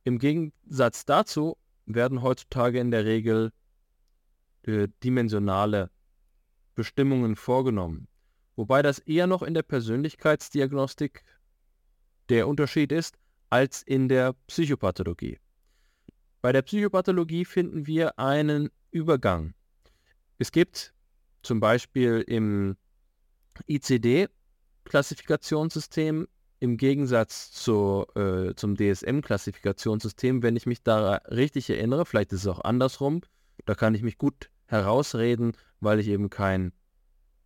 Im 0.04 0.18
Gegensatz 0.18 1.04
dazu 1.04 1.56
werden 1.86 2.22
heutzutage 2.22 2.78
in 2.78 2.90
der 2.90 3.04
Regel 3.04 3.52
äh, 4.62 4.88
dimensionale 5.02 5.90
Bestimmungen 6.74 7.36
vorgenommen, 7.36 8.08
wobei 8.56 8.82
das 8.82 8.98
eher 9.00 9.26
noch 9.26 9.42
in 9.42 9.54
der 9.54 9.62
Persönlichkeitsdiagnostik 9.62 11.24
der 12.28 12.48
Unterschied 12.48 12.92
ist 12.92 13.18
als 13.50 13.82
in 13.82 14.08
der 14.08 14.34
Psychopathologie. 14.46 15.38
Bei 16.40 16.52
der 16.52 16.62
Psychopathologie 16.62 17.44
finden 17.44 17.86
wir 17.86 18.18
einen 18.18 18.70
Übergang. 18.90 19.54
Es 20.38 20.50
gibt 20.50 20.94
zum 21.42 21.60
Beispiel 21.60 22.24
im 22.26 22.76
ICD-Klassifikationssystem 24.84 26.28
im 26.60 26.76
Gegensatz 26.76 27.50
zu, 27.50 28.06
äh, 28.14 28.54
zum 28.54 28.76
DSM-Klassifikationssystem, 28.76 30.42
wenn 30.42 30.56
ich 30.56 30.66
mich 30.66 30.82
da 30.82 31.16
richtig 31.28 31.68
erinnere, 31.70 32.06
vielleicht 32.06 32.32
ist 32.32 32.42
es 32.42 32.46
auch 32.46 32.62
andersrum, 32.62 33.22
da 33.64 33.74
kann 33.74 33.94
ich 33.94 34.02
mich 34.02 34.18
gut 34.18 34.50
herausreden, 34.66 35.52
weil 35.80 35.98
ich 35.98 36.08
eben 36.08 36.30
kein 36.30 36.72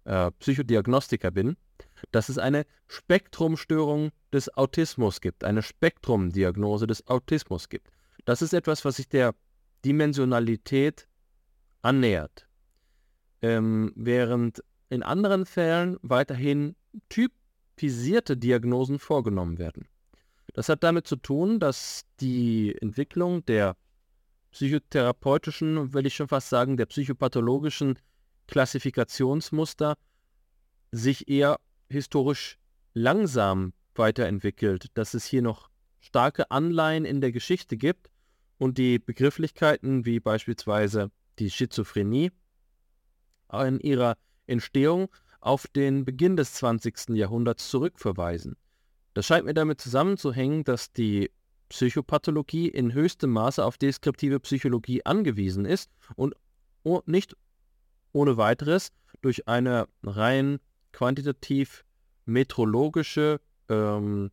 äh, 0.05 0.31
Psychodiagnostiker 0.38 1.31
bin, 1.31 1.57
dass 2.12 2.29
es 2.29 2.38
eine 2.38 2.66
Spektrumstörung 2.88 4.11
des 4.33 4.55
Autismus 4.55 5.20
gibt, 5.20 5.44
eine 5.44 5.62
Spektrumdiagnose 5.62 6.87
des 6.87 7.07
Autismus 7.07 7.68
gibt. 7.68 7.88
Das 8.25 8.42
ist 8.42 8.53
etwas, 8.53 8.85
was 8.85 8.96
sich 8.96 9.09
der 9.09 9.35
Dimensionalität 9.85 11.09
annähert. 11.83 12.46
Ähm, 13.40 13.92
während 13.96 14.62
in 14.88 15.03
anderen 15.03 15.46
Fällen 15.46 15.99
weiterhin 16.03 16.77
typisierte 17.09 18.37
Diagnosen 18.37 18.99
vorgenommen 18.99 19.59
werden. 19.59 19.88
Das 20.53 20.68
hat 20.68 20.83
damit 20.83 21.07
zu 21.07 21.16
tun, 21.16 21.61
dass 21.61 22.07
die 22.20 22.75
Entwicklung 22.81 23.44
der 23.44 23.77
psychotherapeutischen, 24.53 25.92
will 25.92 26.07
ich 26.07 26.14
schon 26.14 26.29
fast 26.29 26.49
sagen, 26.49 26.77
der 26.77 26.87
psychopathologischen 26.87 27.99
Klassifikationsmuster 28.46 29.96
sich 30.92 31.29
eher 31.29 31.59
historisch 31.90 32.59
langsam 32.94 33.75
weiterentwickelt, 33.94 34.87
dass 34.94 35.14
es 35.14 35.27
hier 35.27 35.42
noch 35.42 35.68
starke 36.01 36.51
Anleihen 36.51 37.05
in 37.05 37.20
der 37.20 37.33
Geschichte 37.33 37.77
gibt 37.77 38.11
und 38.59 38.79
die 38.79 38.99
Begrifflichkeiten 38.99 40.07
wie 40.07 40.20
beispielsweise 40.20 41.11
die 41.38 41.51
Schizophrenie 41.51 42.31
in 43.53 43.81
ihrer 43.81 44.16
Entstehung 44.46 45.09
auf 45.40 45.66
den 45.66 46.04
Beginn 46.04 46.37
des 46.37 46.54
20. 46.54 47.11
Jahrhunderts 47.11 47.68
zurückverweisen. 47.68 48.56
Das 49.14 49.26
scheint 49.26 49.46
mir 49.46 49.54
damit 49.54 49.80
zusammenzuhängen, 49.80 50.64
dass 50.64 50.92
die 50.92 51.30
Psychopathologie 51.68 52.68
in 52.68 52.92
höchstem 52.92 53.30
Maße 53.30 53.64
auf 53.64 53.78
deskriptive 53.78 54.40
Psychologie 54.40 55.04
angewiesen 55.04 55.64
ist 55.64 55.90
und 56.14 56.35
nicht 57.06 57.37
ohne 58.12 58.37
weiteres 58.37 58.92
durch 59.22 59.48
eine 59.48 59.88
rein 60.02 60.59
quantitativ 60.92 61.85
metrologische, 62.24 63.40
ähm, 63.68 64.30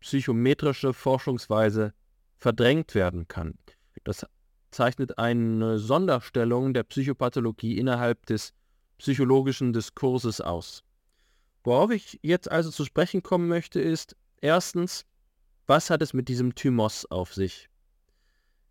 psychometrische 0.00 0.92
Forschungsweise 0.92 1.92
verdrängt 2.36 2.94
werden 2.94 3.28
kann. 3.28 3.58
Das 4.04 4.26
zeichnet 4.70 5.18
eine 5.18 5.78
Sonderstellung 5.78 6.74
der 6.74 6.84
Psychopathologie 6.84 7.78
innerhalb 7.78 8.26
des 8.26 8.52
psychologischen 8.98 9.72
Diskurses 9.72 10.40
aus. 10.40 10.82
Worauf 11.64 11.90
ich 11.90 12.18
jetzt 12.22 12.50
also 12.50 12.70
zu 12.70 12.84
sprechen 12.84 13.22
kommen 13.22 13.48
möchte, 13.48 13.80
ist 13.80 14.16
erstens, 14.40 15.04
was 15.66 15.90
hat 15.90 16.02
es 16.02 16.14
mit 16.14 16.28
diesem 16.28 16.54
Thymos 16.54 17.06
auf 17.06 17.34
sich? 17.34 17.68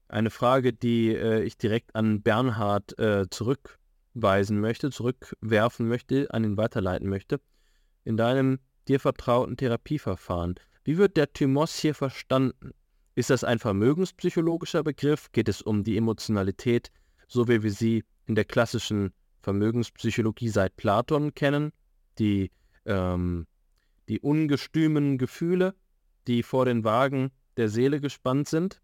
Eine 0.07 0.29
Frage, 0.29 0.71
die 0.71 1.13
äh, 1.13 1.43
ich 1.43 1.57
direkt 1.57 1.95
an 1.95 2.21
Bernhard 2.21 2.97
äh, 2.99 3.25
zurückweisen 3.29 4.59
möchte, 4.61 4.91
zurückwerfen 4.91 5.87
möchte, 5.87 6.33
an 6.33 6.43
ihn 6.43 6.57
weiterleiten 6.57 7.09
möchte. 7.09 7.41
In 8.03 8.17
deinem 8.17 8.59
dir 8.87 8.99
vertrauten 8.99 9.57
Therapieverfahren, 9.57 10.55
wie 10.83 10.97
wird 10.97 11.17
der 11.17 11.33
Thymos 11.33 11.75
hier 11.75 11.95
verstanden? 11.95 12.71
Ist 13.15 13.29
das 13.29 13.43
ein 13.43 13.59
vermögenspsychologischer 13.59 14.83
Begriff? 14.83 15.31
Geht 15.31 15.49
es 15.49 15.61
um 15.61 15.83
die 15.83 15.97
Emotionalität, 15.97 16.91
so 17.27 17.47
wie 17.47 17.63
wir 17.63 17.71
sie 17.71 18.03
in 18.25 18.35
der 18.35 18.45
klassischen 18.45 19.11
Vermögenspsychologie 19.45 20.49
seit 20.49 20.75
Platon 20.75 21.35
kennen? 21.35 21.71
Die, 22.17 22.49
ähm, 22.85 23.45
die 24.09 24.19
ungestümen 24.19 25.19
Gefühle, 25.19 25.75
die 26.25 26.41
vor 26.41 26.65
den 26.65 26.83
Wagen 26.83 27.31
der 27.55 27.69
Seele 27.69 28.01
gespannt 28.01 28.49
sind? 28.49 28.81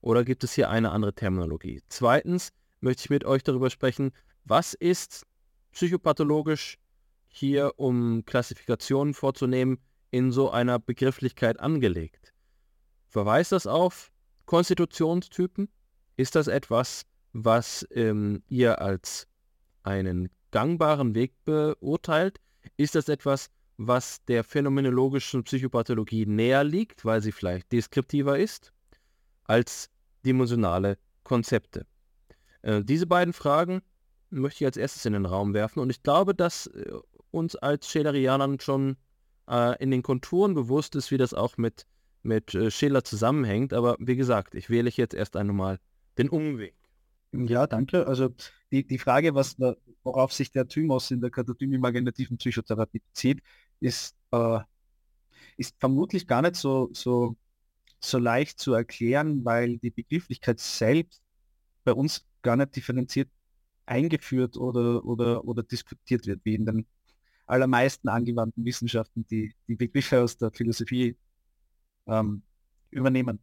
Oder 0.00 0.24
gibt 0.24 0.44
es 0.44 0.52
hier 0.52 0.70
eine 0.70 0.92
andere 0.92 1.12
Terminologie? 1.12 1.82
Zweitens 1.88 2.52
möchte 2.80 3.00
ich 3.02 3.10
mit 3.10 3.24
euch 3.24 3.42
darüber 3.42 3.68
sprechen, 3.68 4.12
was 4.44 4.74
ist 4.74 5.26
psychopathologisch 5.72 6.78
hier, 7.26 7.72
um 7.78 8.24
Klassifikationen 8.26 9.12
vorzunehmen, 9.12 9.78
in 10.12 10.30
so 10.30 10.50
einer 10.52 10.78
Begrifflichkeit 10.78 11.58
angelegt? 11.58 12.32
Verweist 13.08 13.50
das 13.50 13.66
auf 13.66 14.12
Konstitutionstypen? 14.44 15.68
Ist 16.16 16.36
das 16.36 16.46
etwas, 16.46 17.06
was 17.32 17.86
ähm, 17.90 18.42
ihr 18.48 18.80
als 18.80 19.26
einen 19.82 20.30
gangbaren 20.50 21.14
Weg 21.14 21.32
beurteilt? 21.44 22.40
Ist 22.76 22.94
das 22.94 23.08
etwas, 23.08 23.50
was 23.76 24.24
der 24.24 24.42
phänomenologischen 24.42 25.44
Psychopathologie 25.44 26.26
näher 26.26 26.64
liegt, 26.64 27.04
weil 27.04 27.20
sie 27.20 27.32
vielleicht 27.32 27.70
deskriptiver 27.72 28.38
ist, 28.38 28.72
als 29.44 29.90
dimensionale 30.24 30.98
Konzepte? 31.24 31.86
Äh, 32.62 32.82
diese 32.82 33.06
beiden 33.06 33.32
Fragen 33.32 33.82
möchte 34.30 34.64
ich 34.64 34.66
als 34.66 34.76
erstes 34.76 35.04
in 35.04 35.12
den 35.12 35.26
Raum 35.26 35.54
werfen 35.54 35.80
und 35.80 35.90
ich 35.90 36.02
glaube, 36.02 36.34
dass 36.34 36.66
äh, 36.68 36.92
uns 37.30 37.54
als 37.56 37.88
Schälerianern 37.88 38.58
schon 38.60 38.96
äh, 39.48 39.80
in 39.82 39.90
den 39.90 40.02
Konturen 40.02 40.54
bewusst 40.54 40.96
ist, 40.96 41.10
wie 41.10 41.18
das 41.18 41.34
auch 41.34 41.56
mit 41.58 41.86
mit 42.26 42.54
äh, 42.54 42.70
Schiller 42.70 43.04
zusammenhängt. 43.04 43.72
Aber 43.72 43.96
wie 43.98 44.16
gesagt, 44.16 44.54
ich 44.54 44.68
wähle 44.68 44.90
jetzt 44.90 45.14
erst 45.14 45.36
einmal 45.36 45.78
den 46.18 46.28
Umweg. 46.28 46.74
Ja, 47.44 47.66
danke. 47.66 48.06
Also 48.06 48.30
die, 48.72 48.86
die 48.86 48.98
Frage, 48.98 49.34
was, 49.34 49.56
worauf 50.02 50.32
sich 50.32 50.50
der 50.52 50.68
Thymos 50.68 51.10
in 51.10 51.20
der 51.20 51.30
katatymimaginativen 51.30 52.38
Psychotherapie 52.38 53.00
bezieht, 53.00 53.42
ist, 53.80 54.16
äh, 54.32 54.60
ist 55.56 55.76
vermutlich 55.78 56.26
gar 56.26 56.42
nicht 56.42 56.56
so, 56.56 56.90
so, 56.92 57.36
so 58.00 58.18
leicht 58.18 58.60
zu 58.60 58.74
erklären, 58.74 59.44
weil 59.44 59.78
die 59.78 59.90
Begrifflichkeit 59.90 60.60
selbst 60.60 61.22
bei 61.84 61.92
uns 61.92 62.24
gar 62.42 62.56
nicht 62.56 62.76
differenziert 62.76 63.30
eingeführt 63.86 64.56
oder, 64.56 65.04
oder, 65.04 65.44
oder 65.44 65.62
diskutiert 65.62 66.26
wird, 66.26 66.40
wie 66.44 66.56
in 66.56 66.66
den 66.66 66.86
allermeisten 67.46 68.08
angewandten 68.08 68.64
Wissenschaften, 68.64 69.26
die 69.28 69.54
die 69.68 69.76
Begriffe 69.76 70.22
aus 70.22 70.36
der 70.36 70.50
Philosophie 70.52 71.16
ähm, 72.06 72.42
übernehmen. 72.90 73.40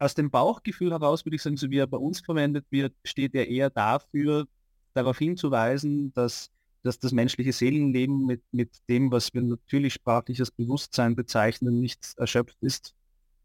Aus 0.00 0.14
dem 0.14 0.30
Bauchgefühl 0.30 0.92
heraus 0.92 1.26
würde 1.26 1.36
ich 1.36 1.42
sagen, 1.42 1.58
so 1.58 1.70
wie 1.70 1.76
er 1.76 1.86
bei 1.86 1.98
uns 1.98 2.20
verwendet 2.20 2.64
wird, 2.70 2.94
steht 3.04 3.34
er 3.34 3.48
eher 3.48 3.68
dafür, 3.68 4.48
darauf 4.94 5.18
hinzuweisen, 5.18 6.10
dass, 6.14 6.50
dass 6.82 6.98
das 6.98 7.12
menschliche 7.12 7.52
Seelenleben 7.52 8.24
mit, 8.24 8.42
mit 8.50 8.70
dem, 8.88 9.12
was 9.12 9.34
wir 9.34 9.42
natürlich 9.42 9.92
sprachliches 9.92 10.50
Bewusstsein 10.50 11.14
bezeichnen, 11.14 11.80
nicht 11.80 12.14
erschöpft 12.16 12.56
ist. 12.62 12.94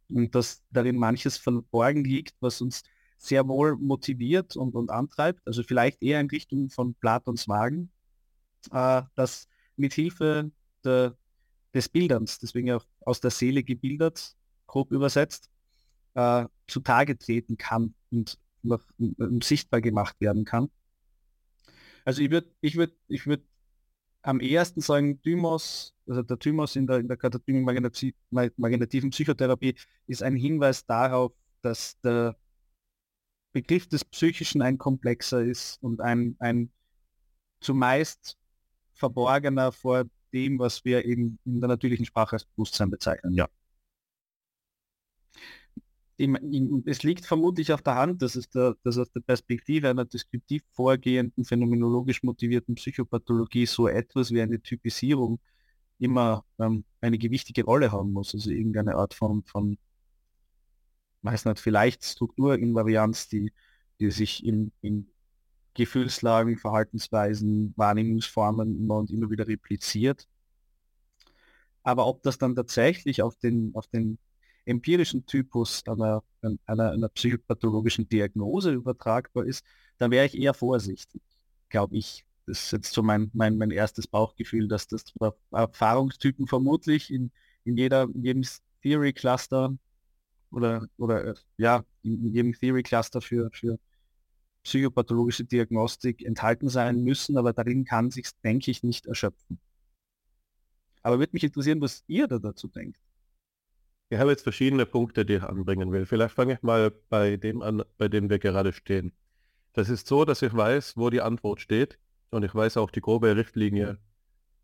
Und 0.08 0.34
dass 0.34 0.64
darin 0.72 0.98
manches 0.98 1.38
verborgen 1.38 2.06
liegt, 2.06 2.36
was 2.40 2.62
uns 2.62 2.84
sehr 3.18 3.46
wohl 3.50 3.76
motiviert 3.76 4.56
und, 4.56 4.76
und 4.76 4.90
antreibt, 4.92 5.46
also 5.46 5.62
vielleicht 5.62 6.02
eher 6.02 6.22
in 6.22 6.30
Richtung 6.30 6.70
von 6.70 6.96
Platons 6.96 7.50
Wagen, 7.50 7.92
äh, 8.72 9.02
das 9.16 9.50
mit 9.76 9.94
Hilfe 9.94 10.52
des 10.86 11.90
Bilderns, 11.90 12.40
deswegen 12.40 12.72
auch 12.72 12.86
aus 13.02 13.20
der 13.20 13.32
Seele 13.32 13.62
gebildet, 13.62 14.38
grob 14.68 14.92
übersetzt, 14.92 15.50
äh, 16.16 16.46
zutage 16.68 17.18
treten 17.18 17.58
kann 17.58 17.94
und 18.12 18.40
noch 18.64 18.82
um, 18.98 19.42
sichtbar 19.42 19.82
gemacht 19.82 20.20
werden 20.20 20.46
kann. 20.46 20.70
Also 22.04 22.22
ich 22.22 22.32
würde 22.32 22.50
ich 22.62 22.76
würd, 22.76 22.94
ich 23.08 23.28
würd 23.28 23.44
am 24.22 24.40
ersten 24.40 24.82
sagen, 24.82 25.22
Thymos, 25.22 25.94
also 26.08 26.24
der 26.24 26.40
Thymos 26.40 26.76
in 26.76 26.88
der, 26.88 26.98
in 26.98 27.08
der 27.08 27.18
magnetiven 28.58 29.12
Psychotherapie 29.12 29.76
ist 30.08 30.24
ein 30.24 30.36
Hinweis 30.36 30.86
darauf, 30.86 31.34
dass 31.62 32.00
der 32.02 32.36
Begriff 33.54 33.88
des 33.88 34.04
Psychischen 34.04 34.62
ein 34.62 34.78
komplexer 34.78 35.44
ist 35.44 35.82
und 35.82 36.02
ein, 36.02 36.36
ein 36.40 36.72
zumeist 37.60 38.38
verborgener 38.94 39.72
vor 39.72 40.06
dem, 40.34 40.60
was 40.60 40.84
wir 40.86 41.06
eben 41.06 41.40
in 41.46 41.62
der 41.62 41.70
natürlichen 41.70 42.06
Sprache 42.06 42.34
als 42.34 42.46
Bewusstsein 42.46 42.90
bezeichnen. 42.90 43.34
Ja. 43.34 43.48
Es 46.18 47.04
liegt 47.04 47.26
vermutlich 47.26 47.74
auf 47.74 47.82
der 47.82 47.96
Hand, 47.96 48.22
dass 48.22 48.36
es 48.36 48.50
der, 48.50 48.76
dass 48.84 48.98
aus 48.98 49.12
der 49.12 49.20
Perspektive 49.20 49.90
einer 49.90 50.06
deskriptiv 50.06 50.64
vorgehenden, 50.72 51.44
phänomenologisch 51.44 52.24
motivierten 52.24 52.76
Psychopathologie 52.76 53.66
so 53.66 53.88
etwas 53.90 54.32
wie 54.32 54.42
eine 54.42 54.62
Typisierung 54.62 55.40
immer 56.00 56.46
ähm, 56.60 56.86
eine 57.02 57.18
gewichtige 57.18 57.66
Rolle 57.66 57.92
haben 57.92 58.14
muss, 58.14 58.34
also 58.34 58.50
irgendeine 58.50 58.96
Art 58.96 59.14
von, 59.14 59.44
von 59.44 59.78
weiß 61.22 61.46
nicht, 61.46 61.60
vielleicht 61.60 62.04
Strukturinvarianz, 62.04 63.28
die, 63.28 63.52
die 64.00 64.12
sich 64.12 64.46
in, 64.46 64.72
in 64.82 65.08
Gefühlslagen, 65.74 66.58
Verhaltensweisen, 66.58 67.74
Wahrnehmungsformen 67.76 68.78
immer 68.78 68.98
und 68.98 69.12
immer 69.12 69.30
wieder 69.30 69.48
repliziert. 69.48 70.28
Aber 71.84 72.08
ob 72.08 72.24
das 72.24 72.38
dann 72.38 72.56
tatsächlich 72.56 73.22
auf 73.22 73.36
den, 73.36 73.72
auf 73.76 73.88
den 73.88 74.18
empirischen 74.66 75.26
Typus 75.26 75.84
einer, 75.88 76.24
einer, 76.66 76.92
einer 76.92 77.10
psychopathologischen 77.10 78.10
Diagnose 78.10 78.74
übertragbar 78.74 79.46
ist, 79.46 79.66
dann 79.98 80.12
wäre 80.12 80.26
ich 80.26 80.38
eher 80.38 80.54
vorsichtig, 80.54 81.22
glaube 81.70 81.96
ich. 81.96 82.26
Das 82.48 82.66
ist 82.66 82.72
jetzt 82.72 82.94
so 82.94 83.02
mein, 83.02 83.32
mein, 83.34 83.58
mein 83.58 83.72
erstes 83.72 84.08
Bauchgefühl, 84.08 84.68
dass 84.68 84.88
das 84.88 85.06
Erfahrungstypen 85.52 86.46
vermutlich 86.48 87.12
in, 87.12 87.32
in, 87.64 87.76
jeder, 87.78 88.04
in 88.04 88.24
jedem 88.24 88.44
Theory-Cluster 88.84 89.76
oder, 90.52 90.88
oder 90.98 91.26
äh, 91.26 91.34
ja, 91.58 91.84
in 92.04 92.34
jedem 92.34 92.54
Theory-Cluster 92.54 93.22
für, 93.22 93.50
für 93.52 93.80
psychopathologische 94.64 95.46
Diagnostik 95.46 96.24
enthalten 96.24 96.70
sein 96.70 97.04
müssen, 97.04 97.38
aber 97.38 97.54
darin 97.54 97.86
kann 97.86 98.12
sich, 98.12 98.30
denke 98.44 98.72
ich, 98.72 98.84
nicht 98.84 99.06
erschöpfen. 99.06 99.60
Aber 101.02 101.20
würde 101.20 101.34
mich 101.34 101.44
interessieren, 101.44 101.82
was 101.82 102.04
ihr 102.08 102.28
da 102.28 102.40
dazu 102.40 102.68
denkt. 102.68 103.00
Ich 104.10 104.20
habe 104.20 104.30
jetzt 104.32 104.44
verschiedene 104.44 104.86
Punkte, 104.86 105.26
die 105.26 105.36
ich 105.36 105.44
anbringen 105.44 105.92
will. 105.92 106.06
Vielleicht 106.06 106.36
fange 106.36 106.54
ich 106.54 106.62
mal 106.62 106.92
bei 107.10 107.38
dem 107.38 107.62
an, 107.62 107.84
bei 107.98 108.08
dem 108.08 108.30
wir 108.30 108.40
gerade 108.40 108.72
stehen. 108.72 109.14
Das 109.74 109.90
ist 109.90 110.08
so, 110.08 110.26
dass 110.26 110.42
ich 110.42 110.56
weiß, 110.56 110.96
wo 110.96 111.10
die 111.10 111.22
Antwort 111.22 111.60
steht 111.60 111.98
und 112.30 112.44
ich 112.44 112.54
weiß 112.54 112.78
auch 112.78 112.92
die 112.92 113.02
grobe 113.02 113.36
Richtlinie, 113.36 113.98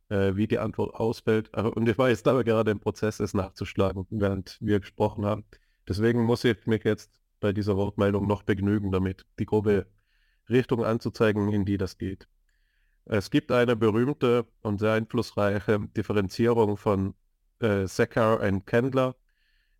äh, 0.10 0.36
wie 0.36 0.48
die 0.48 0.60
Antwort 0.60 0.94
ausfällt. 0.96 1.56
Und 1.56 1.90
ich 1.90 1.98
war 1.98 2.10
jetzt 2.10 2.28
aber 2.28 2.44
gerade 2.44 2.72
im 2.72 2.80
Prozess, 2.80 3.20
es 3.20 3.34
nachzuschlagen, 3.34 4.06
während 4.10 4.58
wir 4.62 4.80
gesprochen 4.80 5.26
haben. 5.26 5.44
Deswegen 5.88 6.24
muss 6.24 6.44
ich 6.44 6.66
mich 6.68 6.84
jetzt 6.84 7.20
bei 7.40 7.52
dieser 7.52 7.76
Wortmeldung 7.76 8.28
noch 8.28 8.44
begnügen 8.44 8.92
damit, 8.92 9.26
die 9.40 9.46
grobe 9.46 9.88
Richtung 10.50 10.86
anzuzeigen, 10.86 11.52
in 11.52 11.66
die 11.66 11.78
das 11.78 11.98
geht. 11.98 12.28
Es 13.06 13.32
gibt 13.32 13.52
eine 13.52 13.76
berühmte 13.76 14.46
und 14.62 14.80
sehr 14.80 14.94
einflussreiche 14.94 15.80
Differenzierung 15.98 16.78
von 16.78 17.16
äh, 17.60 17.88
Secker 17.88 18.40
und 18.42 18.66
Kendler, 18.68 19.16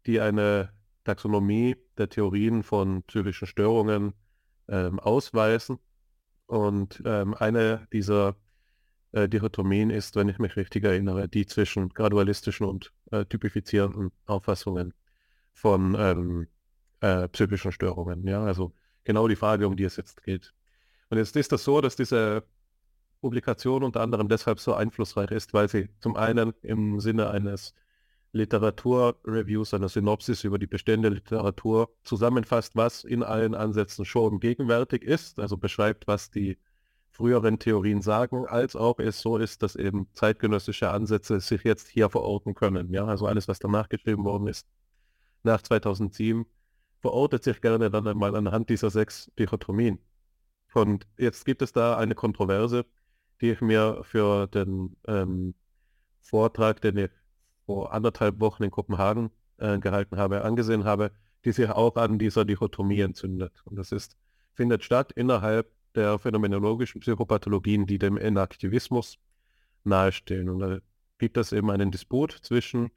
die 0.06 0.20
eine 0.20 0.72
Taxonomie 1.04 1.76
der 1.98 2.10
Theorien 2.10 2.64
von 2.64 3.04
psychischen 3.04 3.48
Störungen 3.48 4.14
ähm, 4.68 5.00
ausweisen. 5.00 5.80
Und 6.46 7.02
ähm, 7.06 7.34
eine 7.34 7.88
dieser 7.94 8.36
äh, 9.12 9.28
Dichotomien 9.28 9.90
ist, 9.90 10.16
wenn 10.16 10.30
ich 10.30 10.40
mich 10.40 10.56
richtig 10.56 10.84
erinnere, 10.84 11.28
die 11.28 11.46
zwischen 11.46 11.90
gradualistischen 11.90 12.66
und 12.66 12.92
äh, 13.12 13.26
typifizierenden 13.26 14.12
Auffassungen 14.26 14.94
von 15.54 15.96
ähm, 15.98 16.48
äh, 17.02 17.28
psychischen 17.30 17.72
Störungen. 17.72 18.28
Ja, 18.28 18.44
also 18.44 18.74
genau 19.04 19.28
die 19.28 19.36
Frage, 19.36 19.68
um 19.68 19.76
die 19.76 19.84
es 19.84 19.96
jetzt 19.96 20.24
geht. 20.24 20.54
Und 21.10 21.18
jetzt 21.18 21.36
ist 21.36 21.52
das 21.52 21.64
so, 21.64 21.82
dass 21.82 21.96
diese 21.96 22.44
Publikation 23.22 23.84
unter 23.84 24.02
anderem 24.02 24.28
deshalb 24.30 24.60
so 24.60 24.74
einflussreich 24.74 25.32
ist, 25.32 25.54
weil 25.54 25.70
sie 25.70 25.90
zum 26.00 26.16
einen 26.16 26.54
im 26.62 27.00
Sinne 27.00 27.30
eines 27.30 27.74
Literaturreviews, 28.34 29.74
einer 29.74 29.90
Synopsis 29.90 30.44
über 30.44 30.58
die 30.58 30.68
bestehende 30.68 31.10
Literatur 31.10 31.90
zusammenfasst, 32.04 32.76
was 32.76 33.04
in 33.04 33.24
allen 33.24 33.56
Ansätzen 33.56 34.06
schon 34.06 34.40
gegenwärtig 34.40 35.04
ist, 35.04 35.40
also 35.40 35.58
beschreibt, 35.58 36.08
was 36.08 36.32
die 36.32 36.58
früheren 37.12 37.60
Theorien 37.60 38.02
sagen, 38.02 38.46
als 38.48 38.76
auch 38.76 39.00
es 39.00 39.20
so 39.20 39.38
ist, 39.38 39.64
dass 39.64 39.76
eben 39.76 40.08
zeitgenössische 40.14 40.90
Ansätze 40.90 41.42
sich 41.42 41.64
jetzt 41.64 41.90
hier 41.90 42.10
verorten 42.10 42.56
können. 42.56 42.94
Ja, 42.94 43.06
also 43.06 43.28
alles, 43.28 43.48
was 43.48 43.60
danach 43.60 43.90
geschrieben 43.90 44.24
worden 44.24 44.48
ist, 44.48 44.68
nach 45.44 45.62
2007 45.62 46.46
verortet 47.02 47.44
sich 47.44 47.62
gerne 47.62 47.90
dann 47.92 48.08
einmal 48.08 48.36
anhand 48.36 48.70
dieser 48.70 48.90
sechs 48.90 49.32
Dichotomien. 49.38 50.00
Und 50.74 51.08
jetzt 51.18 51.46
gibt 51.46 51.62
es 51.62 51.74
da 51.74 51.98
eine 51.98 52.16
Kontroverse, 52.16 52.86
die 53.42 53.52
ich 53.52 53.62
mir 53.62 54.02
für 54.04 54.48
den 54.48 54.96
ähm, 55.08 55.56
Vortrag, 56.22 56.82
den 56.82 56.98
ich 56.98 57.12
anderthalb 57.86 58.40
Wochen 58.40 58.64
in 58.64 58.72
Kopenhagen 58.72 59.32
äh, 59.58 59.80
gehalten 59.80 60.18
habe, 60.18 60.44
angesehen 60.44 60.84
habe, 60.84 61.12
die 61.46 61.52
sich 61.52 61.70
auch 61.70 61.96
an 61.96 62.20
dieser 62.20 62.46
Dichotomie 62.46 63.02
entzündet. 63.02 63.62
Und 63.66 63.78
das 63.78 63.92
ist, 63.92 64.18
findet 64.54 64.84
statt 64.84 65.12
innerhalb 65.12 65.72
der 65.96 66.20
phänomenologischen 66.20 67.02
Psychopathologien, 67.02 67.86
die 67.86 68.00
dem 68.00 68.18
Inaktivismus 68.18 69.18
nahestehen. 69.84 70.50
Und 70.50 70.60
da 70.60 70.80
gibt 71.18 71.38
es 71.38 71.52
eben 71.52 71.70
einen 71.70 71.92
Disput 71.92 72.32
zwischen 72.32 72.92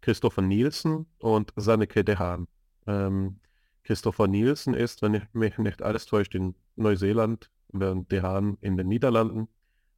Christopher 0.00 0.42
Nielsen 0.42 1.06
und 1.18 1.52
Sanneke 1.56 2.04
Dehan. 2.04 2.48
Ähm, 2.86 3.38
Christopher 3.84 4.26
Nielsen 4.26 4.74
ist, 4.74 5.02
wenn 5.02 5.14
ich 5.14 5.22
mich 5.32 5.58
nicht 5.58 5.82
alles 5.82 6.06
täuscht, 6.06 6.34
in 6.34 6.54
Neuseeland, 6.76 7.50
während 7.72 8.10
Dehan 8.12 8.58
in 8.60 8.76
den 8.76 8.88
Niederlanden 8.88 9.48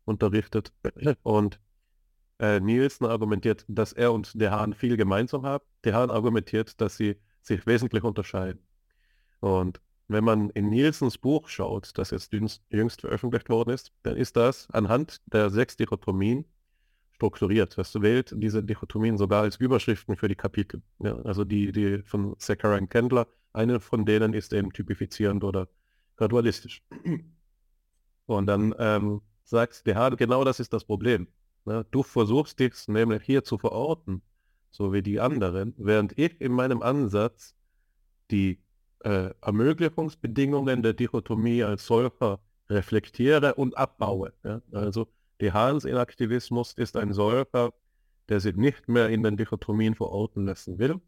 unterrichtet. 0.04 0.72
Und 1.22 1.60
äh, 2.38 2.60
Nielsen 2.60 3.06
argumentiert, 3.06 3.64
dass 3.68 3.92
er 3.92 4.12
und 4.12 4.40
Dehan 4.40 4.74
viel 4.74 4.96
gemeinsam 4.96 5.44
haben. 5.44 5.64
Dehan 5.84 6.10
argumentiert, 6.10 6.80
dass 6.80 6.96
sie 6.96 7.16
sich 7.42 7.66
wesentlich 7.66 8.04
unterscheiden. 8.04 8.60
Und 9.40 9.80
wenn 10.08 10.24
man 10.24 10.50
in 10.50 10.68
Nielsens 10.68 11.18
Buch 11.18 11.48
schaut, 11.48 11.96
das 11.96 12.10
jetzt 12.10 12.32
jüngst, 12.32 12.62
jüngst 12.70 13.00
veröffentlicht 13.00 13.48
worden 13.48 13.70
ist, 13.70 13.92
dann 14.02 14.16
ist 14.16 14.36
das 14.36 14.68
anhand 14.70 15.20
der 15.32 15.50
sechs 15.50 15.76
Dichotomien 15.76 16.44
strukturiert. 17.12 17.78
Das 17.78 17.94
wählt 18.00 18.34
diese 18.36 18.62
Dichotomien 18.62 19.16
sogar 19.16 19.42
als 19.42 19.56
Überschriften 19.56 20.16
für 20.16 20.28
die 20.28 20.34
Kapitel. 20.34 20.82
Ja, 20.98 21.16
also 21.22 21.44
die, 21.44 21.72
die 21.72 22.02
von 22.02 22.38
Zachariah 22.38 22.86
Kendler, 22.86 23.26
eine 23.52 23.80
von 23.80 24.04
denen 24.04 24.34
ist 24.34 24.52
eben 24.52 24.72
typifizierend 24.72 25.44
oder 25.44 25.68
gradualistisch. 26.16 26.82
Und 28.26 28.46
dann 28.46 28.74
ähm, 28.78 29.20
sagt 29.44 29.86
der 29.86 29.94
Herr, 29.94 30.16
genau 30.16 30.44
das 30.44 30.60
ist 30.60 30.72
das 30.72 30.84
Problem. 30.84 31.28
Ja, 31.66 31.82
du 31.84 32.02
versuchst 32.02 32.60
dich 32.60 32.88
nämlich 32.88 33.22
hier 33.22 33.44
zu 33.44 33.58
verorten 33.58 34.22
so 34.74 34.92
wie 34.92 35.02
die 35.02 35.20
anderen, 35.20 35.72
während 35.76 36.18
ich 36.18 36.40
in 36.40 36.50
meinem 36.50 36.82
Ansatz 36.82 37.54
die 38.32 38.58
äh, 39.04 39.30
Ermöglichungsbedingungen 39.40 40.82
der 40.82 40.94
Dichotomie 40.94 41.62
als 41.62 41.86
solcher 41.86 42.40
reflektiere 42.68 43.54
und 43.54 43.78
abbaue. 43.78 44.32
Ja? 44.42 44.62
Also 44.72 45.06
der 45.40 45.52
Hans-Inaktivismus 45.52 46.72
ist 46.72 46.96
ein 46.96 47.12
solcher, 47.12 47.72
der 48.28 48.40
sich 48.40 48.56
nicht 48.56 48.88
mehr 48.88 49.10
in 49.10 49.22
den 49.22 49.36
Dichotomien 49.36 49.94
verorten 49.94 50.44
lassen 50.46 50.78
will. 50.80 51.00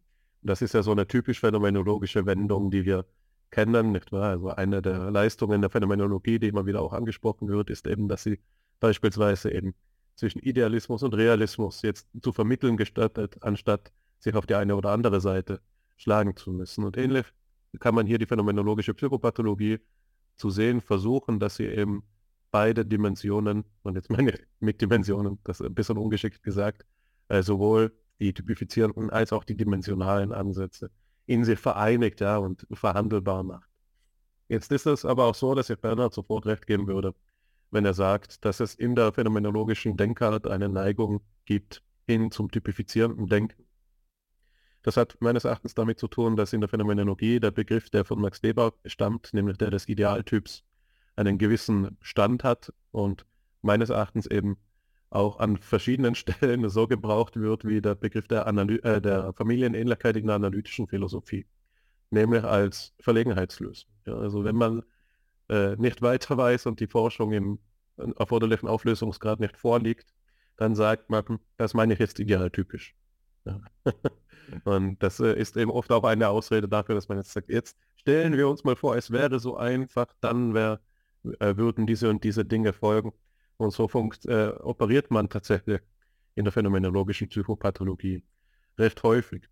Das 0.42 0.62
ist 0.62 0.74
ja 0.74 0.84
so 0.84 0.92
eine 0.92 1.08
typisch 1.08 1.40
phänomenologische 1.40 2.24
Wendung, 2.24 2.70
die 2.70 2.84
wir 2.84 3.04
kennen, 3.50 3.90
nicht 3.90 4.12
wahr? 4.12 4.30
Also 4.30 4.48
eine 4.50 4.80
der 4.80 5.10
Leistungen 5.10 5.60
der 5.60 5.70
Phänomenologie, 5.70 6.38
die 6.38 6.48
immer 6.48 6.66
wieder 6.66 6.82
auch 6.82 6.92
angesprochen 6.92 7.48
wird, 7.48 7.70
ist 7.70 7.88
eben, 7.88 8.06
dass 8.06 8.22
sie 8.22 8.38
beispielsweise 8.78 9.50
eben 9.50 9.74
zwischen 10.16 10.40
Idealismus 10.40 11.02
und 11.02 11.14
Realismus 11.14 11.82
jetzt 11.82 12.08
zu 12.20 12.32
vermitteln 12.32 12.76
gestattet, 12.76 13.36
anstatt 13.42 13.92
sich 14.18 14.34
auf 14.34 14.46
die 14.46 14.54
eine 14.54 14.74
oder 14.74 14.90
andere 14.90 15.20
Seite 15.20 15.60
schlagen 15.96 16.36
zu 16.36 16.50
müssen. 16.50 16.84
Und 16.84 16.96
ähnlich 16.96 17.26
kann 17.80 17.94
man 17.94 18.06
hier 18.06 18.18
die 18.18 18.26
phänomenologische 18.26 18.94
Psychopathologie 18.94 19.78
zu 20.36 20.50
sehen 20.50 20.80
versuchen, 20.80 21.38
dass 21.38 21.56
sie 21.56 21.66
eben 21.66 22.02
beide 22.50 22.86
Dimensionen, 22.86 23.64
und 23.82 23.96
jetzt 23.96 24.10
meine 24.10 24.38
mit 24.60 24.80
Dimensionen, 24.80 25.38
das 25.44 25.60
ist 25.60 25.66
ein 25.66 25.74
bisschen 25.74 25.98
ungeschickt 25.98 26.42
gesagt, 26.42 26.86
äh, 27.28 27.42
sowohl 27.42 27.92
die 28.18 28.32
typifizierenden 28.32 29.10
als 29.10 29.32
auch 29.32 29.44
die 29.44 29.56
dimensionalen 29.56 30.32
Ansätze 30.32 30.90
in 31.26 31.44
sich 31.44 31.58
vereinigt 31.58 32.20
ja, 32.20 32.38
und 32.38 32.66
verhandelbar 32.72 33.42
macht. 33.42 33.68
Jetzt 34.48 34.70
ist 34.72 34.86
es 34.86 35.04
aber 35.04 35.24
auch 35.24 35.34
so, 35.34 35.54
dass 35.54 35.68
ich 35.70 35.78
Bernhard 35.78 36.14
sofort 36.14 36.46
recht 36.46 36.66
geben 36.66 36.86
würde, 36.86 37.14
wenn 37.70 37.84
er 37.84 37.94
sagt, 37.94 38.44
dass 38.44 38.60
es 38.60 38.74
in 38.74 38.94
der 38.94 39.12
phänomenologischen 39.12 39.96
Denkart 39.96 40.46
eine 40.46 40.68
Neigung 40.68 41.20
gibt 41.44 41.82
hin 42.06 42.30
zum 42.30 42.50
typifizierenden 42.50 43.26
Denken. 43.26 43.64
Das 44.82 44.96
hat 44.96 45.16
meines 45.20 45.44
Erachtens 45.44 45.74
damit 45.74 45.98
zu 45.98 46.06
tun, 46.06 46.36
dass 46.36 46.52
in 46.52 46.60
der 46.60 46.68
Phänomenologie 46.68 47.40
der 47.40 47.50
Begriff, 47.50 47.90
der 47.90 48.04
von 48.04 48.20
Max 48.20 48.42
Weber 48.44 48.72
stammt, 48.84 49.34
nämlich 49.34 49.58
der 49.58 49.70
des 49.70 49.88
Idealtyps, 49.88 50.62
einen 51.16 51.38
gewissen 51.38 51.96
Stand 52.00 52.44
hat 52.44 52.72
und 52.92 53.26
meines 53.62 53.90
Erachtens 53.90 54.26
eben 54.26 54.58
auch 55.10 55.38
an 55.40 55.56
verschiedenen 55.56 56.14
Stellen 56.16 56.68
so 56.68 56.86
gebraucht 56.86 57.36
wird 57.36 57.64
wie 57.64 57.80
der 57.80 57.94
Begriff 57.94 58.28
der, 58.28 58.46
Analy 58.46 58.76
äh, 58.76 59.00
der 59.00 59.32
Familienähnlichkeit 59.32 60.16
in 60.16 60.26
der 60.26 60.36
analytischen 60.36 60.86
Philosophie, 60.86 61.46
nämlich 62.10 62.44
als 62.44 62.94
Verlegenheitslösung. 63.00 63.90
Ja, 64.06 64.14
also 64.14 64.44
wenn 64.44 64.56
man 64.56 64.82
äh, 65.48 65.76
nicht 65.76 66.02
weiter 66.02 66.36
weiß 66.36 66.66
und 66.66 66.80
die 66.80 66.86
Forschung 66.86 67.32
im 67.32 67.58
erforderlichen 67.96 68.68
Auflösungsgrad 68.68 69.40
nicht 69.40 69.56
vorliegt, 69.56 70.12
dann 70.56 70.74
sagt 70.74 71.10
man, 71.10 71.38
das 71.56 71.74
meine 71.74 71.94
ich 71.94 71.98
jetzt 71.98 72.18
idealtypisch. 72.18 72.94
Ja. 73.44 73.60
und 74.64 75.02
das 75.02 75.20
äh, 75.20 75.38
ist 75.38 75.56
eben 75.56 75.70
oft 75.70 75.90
auch 75.92 76.04
eine 76.04 76.28
Ausrede 76.28 76.68
dafür, 76.68 76.94
dass 76.94 77.08
man 77.08 77.18
jetzt 77.18 77.32
sagt, 77.32 77.48
jetzt 77.50 77.76
stellen 77.96 78.36
wir 78.36 78.48
uns 78.48 78.64
mal 78.64 78.76
vor, 78.76 78.96
es 78.96 79.10
wäre 79.10 79.38
so 79.38 79.56
einfach, 79.56 80.06
dann 80.20 80.54
wär, 80.54 80.80
äh, 81.40 81.56
würden 81.56 81.86
diese 81.86 82.10
und 82.10 82.24
diese 82.24 82.44
Dinge 82.44 82.72
folgen. 82.72 83.12
Und 83.58 83.72
so 83.72 83.88
funkt, 83.88 84.26
äh, 84.26 84.52
operiert 84.60 85.10
man 85.10 85.30
tatsächlich 85.30 85.80
in 86.34 86.44
der 86.44 86.52
phänomenologischen 86.52 87.28
Psychopathologie 87.28 88.22
recht 88.78 89.02
häufig. 89.02 89.48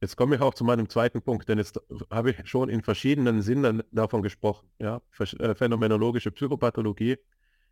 Jetzt 0.00 0.16
komme 0.16 0.36
ich 0.36 0.40
auch 0.40 0.54
zu 0.54 0.64
meinem 0.64 0.88
zweiten 0.88 1.22
Punkt, 1.22 1.48
denn 1.48 1.58
jetzt 1.58 1.80
habe 2.10 2.30
ich 2.30 2.48
schon 2.48 2.68
in 2.68 2.82
verschiedenen 2.82 3.42
Sinnen 3.42 3.82
davon 3.90 4.22
gesprochen. 4.22 4.68
Ja? 4.78 5.02
Äh, 5.18 5.54
phänomenologische 5.54 6.30
Psychopathologie 6.30 7.16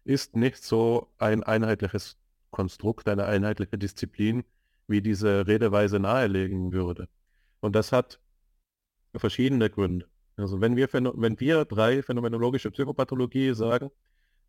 ist 0.05 0.35
nicht 0.35 0.63
so 0.63 1.09
ein 1.19 1.45
einheitliches 1.45 2.17
Konstrukt, 2.51 3.09
eine 3.09 3.27
einheitliche 3.27 3.79
Disziplin, 3.79 4.45
wie 4.89 5.03
diese 5.03 5.47
Redeweise 5.47 6.01
nahelegen 6.01 6.73
würde. 6.73 7.09
Und 7.61 7.77
das 7.77 7.93
hat 7.93 8.21
verschiedene 9.15 9.71
Gründe. 9.71 10.07
Also 10.37 10.61
wenn 10.61 10.77
wir, 10.77 10.93
wenn 10.93 11.41
wir 11.41 11.65
drei 11.65 12.03
phänomenologische 12.03 12.71
Psychopathologie 12.71 13.55
sagen, 13.55 13.91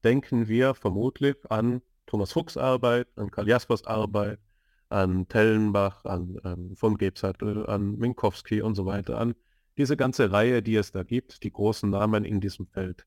denken 0.04 0.48
wir 0.48 0.74
vermutlich 0.74 1.38
an 1.50 1.82
Thomas 2.06 2.34
Fuchs 2.34 2.58
Arbeit, 2.58 3.08
an 3.16 3.32
Karl 3.32 3.48
Jaspers 3.48 3.86
Arbeit, 3.86 4.40
an 4.90 5.28
Tellenbach, 5.28 6.06
an 6.06 6.40
ähm, 6.44 6.76
von 6.76 6.98
Gebsattel, 6.98 7.66
an 7.68 7.98
Minkowski 7.98 8.62
und 8.62 8.76
so 8.76 8.86
weiter, 8.86 9.20
an 9.20 9.36
diese 9.78 9.98
ganze 9.98 10.32
Reihe, 10.32 10.64
die 10.64 10.76
es 10.76 10.92
da 10.92 11.04
gibt, 11.04 11.44
die 11.44 11.52
großen 11.52 11.90
Namen 11.90 12.26
in 12.26 12.42
diesem 12.42 12.68
Feld. 12.68 13.06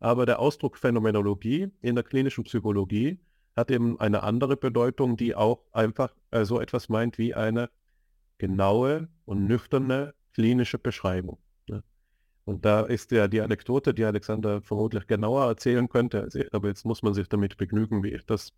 Aber 0.00 0.26
der 0.26 0.38
Ausdruck 0.38 0.76
Phänomenologie 0.76 1.70
in 1.80 1.94
der 1.94 2.04
klinischen 2.04 2.44
Psychologie 2.44 3.20
hat 3.56 3.70
eben 3.70 3.98
eine 4.00 4.22
andere 4.22 4.56
Bedeutung, 4.56 5.16
die 5.16 5.34
auch 5.34 5.64
einfach 5.72 6.14
äh, 6.30 6.44
so 6.44 6.60
etwas 6.60 6.88
meint 6.88 7.18
wie 7.18 7.34
eine 7.34 7.70
genaue 8.38 9.08
und 9.24 9.46
nüchterne 9.46 10.14
klinische 10.32 10.78
Beschreibung. 10.78 11.38
Und 12.44 12.64
da 12.64 12.80
ist 12.80 13.12
ja 13.12 13.28
die 13.28 13.42
Anekdote, 13.42 13.94
die 13.94 14.04
Alexander 14.04 14.60
vermutlich 14.62 15.06
genauer 15.06 15.44
erzählen 15.46 15.88
könnte, 15.88 16.28
aber 16.50 16.68
jetzt 16.68 16.84
muss 16.84 17.02
man 17.02 17.14
sich 17.14 17.28
damit 17.28 17.56
begnügen, 17.56 18.02
wie 18.02 18.08
ich 18.12 18.26
das 18.26 18.52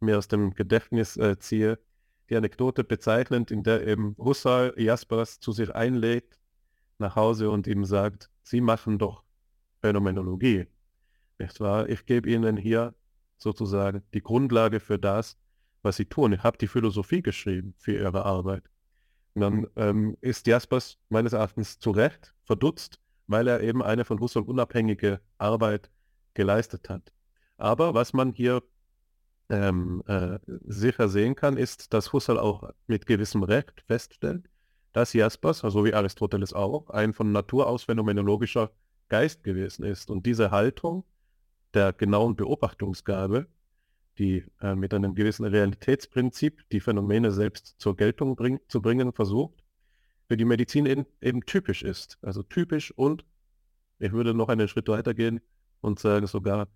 mir 0.00 0.18
aus 0.18 0.26
dem 0.26 0.54
Gedächtnis 0.54 1.16
äh, 1.16 1.38
ziehe. 1.38 1.78
Die 2.30 2.36
Anekdote 2.36 2.84
bezeichnend, 2.84 3.50
in 3.50 3.62
der 3.62 3.86
eben 3.86 4.16
Husserl 4.18 4.74
Jaspers 4.76 5.40
zu 5.40 5.52
sich 5.52 5.74
einlädt 5.74 6.38
nach 6.98 7.16
Hause 7.16 7.50
und 7.50 7.66
ihm 7.66 7.84
sagt, 7.84 8.30
Sie 8.42 8.60
machen 8.60 8.98
doch 8.98 9.24
Phänomenologie. 9.80 10.66
Nicht 11.38 11.60
wahr? 11.60 11.88
Ich 11.88 12.06
gebe 12.06 12.28
Ihnen 12.28 12.56
hier 12.56 12.94
sozusagen 13.36 14.02
die 14.14 14.22
Grundlage 14.22 14.80
für 14.80 14.98
das, 14.98 15.38
was 15.82 15.96
Sie 15.96 16.06
tun. 16.06 16.32
Ich 16.32 16.42
habe 16.42 16.58
die 16.58 16.66
Philosophie 16.66 17.22
geschrieben 17.22 17.74
für 17.78 17.92
Ihre 17.92 18.24
Arbeit. 18.24 18.64
Und 19.34 19.42
dann 19.42 19.66
ähm, 19.76 20.16
ist 20.20 20.46
Jaspers 20.46 20.98
meines 21.08 21.32
Erachtens 21.32 21.78
zu 21.78 21.92
Recht 21.92 22.34
verdutzt 22.44 22.98
weil 23.28 23.46
er 23.46 23.60
eben 23.60 23.82
eine 23.82 24.04
von 24.04 24.18
Husserl 24.18 24.42
unabhängige 24.42 25.20
Arbeit 25.36 25.90
geleistet 26.34 26.88
hat. 26.88 27.12
Aber 27.58 27.94
was 27.94 28.12
man 28.12 28.32
hier 28.32 28.62
ähm, 29.50 30.02
äh, 30.06 30.38
sicher 30.66 31.08
sehen 31.08 31.34
kann, 31.34 31.56
ist, 31.56 31.92
dass 31.94 32.12
Husserl 32.12 32.38
auch 32.38 32.70
mit 32.86 33.06
gewissem 33.06 33.42
Recht 33.42 33.82
feststellt, 33.86 34.48
dass 34.92 35.12
Jaspers, 35.12 35.64
also 35.64 35.84
wie 35.84 35.94
Aristoteles 35.94 36.52
auch, 36.52 36.90
ein 36.90 37.12
von 37.12 37.32
Natur 37.32 37.66
aus 37.66 37.84
phänomenologischer 37.84 38.70
Geist 39.08 39.44
gewesen 39.44 39.84
ist. 39.84 40.10
Und 40.10 40.26
diese 40.26 40.50
Haltung 40.50 41.04
der 41.74 41.92
genauen 41.92 42.36
Beobachtungsgabe, 42.36 43.46
die 44.18 44.44
äh, 44.60 44.74
mit 44.74 44.92
einem 44.92 45.14
gewissen 45.14 45.44
Realitätsprinzip 45.44 46.68
die 46.70 46.80
Phänomene 46.80 47.30
selbst 47.30 47.76
zur 47.78 47.96
Geltung 47.96 48.36
bring 48.36 48.60
zu 48.68 48.82
bringen 48.82 49.12
versucht, 49.12 49.62
für 50.28 50.36
die 50.36 50.44
Medizin 50.44 50.86
eben, 50.86 51.06
eben 51.22 51.42
typisch 51.46 51.82
ist. 51.82 52.18
Also 52.20 52.42
typisch 52.42 52.90
und 52.92 53.24
ich 53.98 54.12
würde 54.12 54.34
noch 54.34 54.48
einen 54.48 54.68
Schritt 54.68 54.88
weiter 54.88 55.14
gehen 55.14 55.40
und 55.80 55.98
sagen 55.98 56.26
sogar 56.26 56.68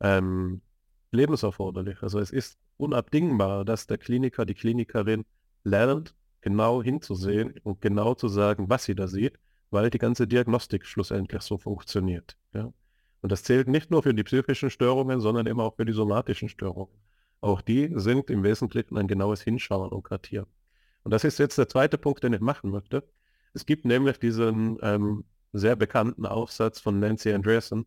ähm, 0.00 0.60
lebenserforderlich. 1.10 2.02
Also 2.02 2.18
es 2.18 2.30
ist 2.30 2.58
unabdingbar, 2.76 3.64
dass 3.64 3.86
der 3.86 3.98
Kliniker, 3.98 4.44
die 4.44 4.54
Klinikerin 4.54 5.24
lernt, 5.64 6.14
genau 6.40 6.82
hinzusehen 6.82 7.54
und 7.62 7.80
genau 7.80 8.14
zu 8.14 8.28
sagen, 8.28 8.68
was 8.68 8.84
sie 8.84 8.94
da 8.94 9.08
sieht, 9.08 9.38
weil 9.70 9.90
die 9.90 9.98
ganze 9.98 10.26
Diagnostik 10.26 10.86
schlussendlich 10.86 11.42
so 11.42 11.58
funktioniert. 11.58 12.36
Ja? 12.54 12.72
Und 13.20 13.32
das 13.32 13.42
zählt 13.42 13.68
nicht 13.68 13.90
nur 13.90 14.02
für 14.02 14.14
die 14.14 14.22
psychischen 14.22 14.70
Störungen, 14.70 15.20
sondern 15.20 15.46
eben 15.46 15.60
auch 15.60 15.74
für 15.76 15.84
die 15.84 15.92
somatischen 15.92 16.48
Störungen. 16.48 16.94
Auch 17.40 17.60
die 17.60 17.90
sind 17.94 18.30
im 18.30 18.42
Wesentlichen 18.42 18.96
ein 18.96 19.08
genaues 19.08 19.42
Hinschauen 19.42 19.90
und 19.90 20.02
Kartieren. 20.02 20.46
Und 21.02 21.12
das 21.12 21.24
ist 21.24 21.38
jetzt 21.38 21.58
der 21.58 21.68
zweite 21.68 21.98
Punkt, 21.98 22.22
den 22.22 22.32
ich 22.32 22.40
machen 22.40 22.70
möchte. 22.70 23.04
Es 23.54 23.66
gibt 23.66 23.84
nämlich 23.84 24.18
diesen 24.18 24.78
ähm, 24.82 25.24
sehr 25.52 25.76
bekannten 25.76 26.26
Aufsatz 26.26 26.80
von 26.80 26.98
Nancy 26.98 27.32
Andreasen, 27.32 27.86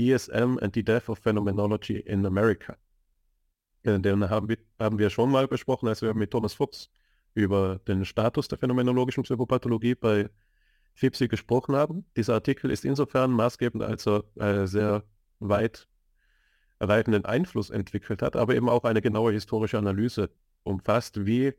DSM 0.00 0.58
and 0.62 0.74
the 0.74 0.82
Death 0.82 1.10
of 1.10 1.18
Phenomenology 1.18 1.98
in 1.98 2.24
America. 2.24 2.76
Äh, 3.82 3.98
den 4.00 4.28
haben 4.30 4.48
wir, 4.48 4.56
haben 4.78 4.98
wir 4.98 5.10
schon 5.10 5.30
mal 5.30 5.46
besprochen, 5.46 5.88
als 5.88 6.00
wir 6.00 6.14
mit 6.14 6.30
Thomas 6.30 6.54
Fuchs 6.54 6.90
über 7.34 7.80
den 7.86 8.04
Status 8.06 8.48
der 8.48 8.58
phänomenologischen 8.58 9.22
Psychopathologie 9.24 9.94
bei 9.94 10.30
FIPSI 10.94 11.28
gesprochen 11.28 11.76
haben. 11.76 12.06
Dieser 12.16 12.34
Artikel 12.34 12.70
ist 12.70 12.84
insofern 12.84 13.30
maßgebend, 13.30 13.82
als 13.82 14.06
er 14.06 14.24
äh, 14.36 14.66
sehr 14.66 15.04
weit 15.38 15.86
erweitenden 16.78 17.26
Einfluss 17.26 17.68
entwickelt 17.68 18.22
hat, 18.22 18.36
aber 18.36 18.54
eben 18.54 18.70
auch 18.70 18.84
eine 18.84 19.02
genaue 19.02 19.32
historische 19.32 19.76
Analyse 19.76 20.30
umfasst, 20.62 21.26
wie 21.26 21.52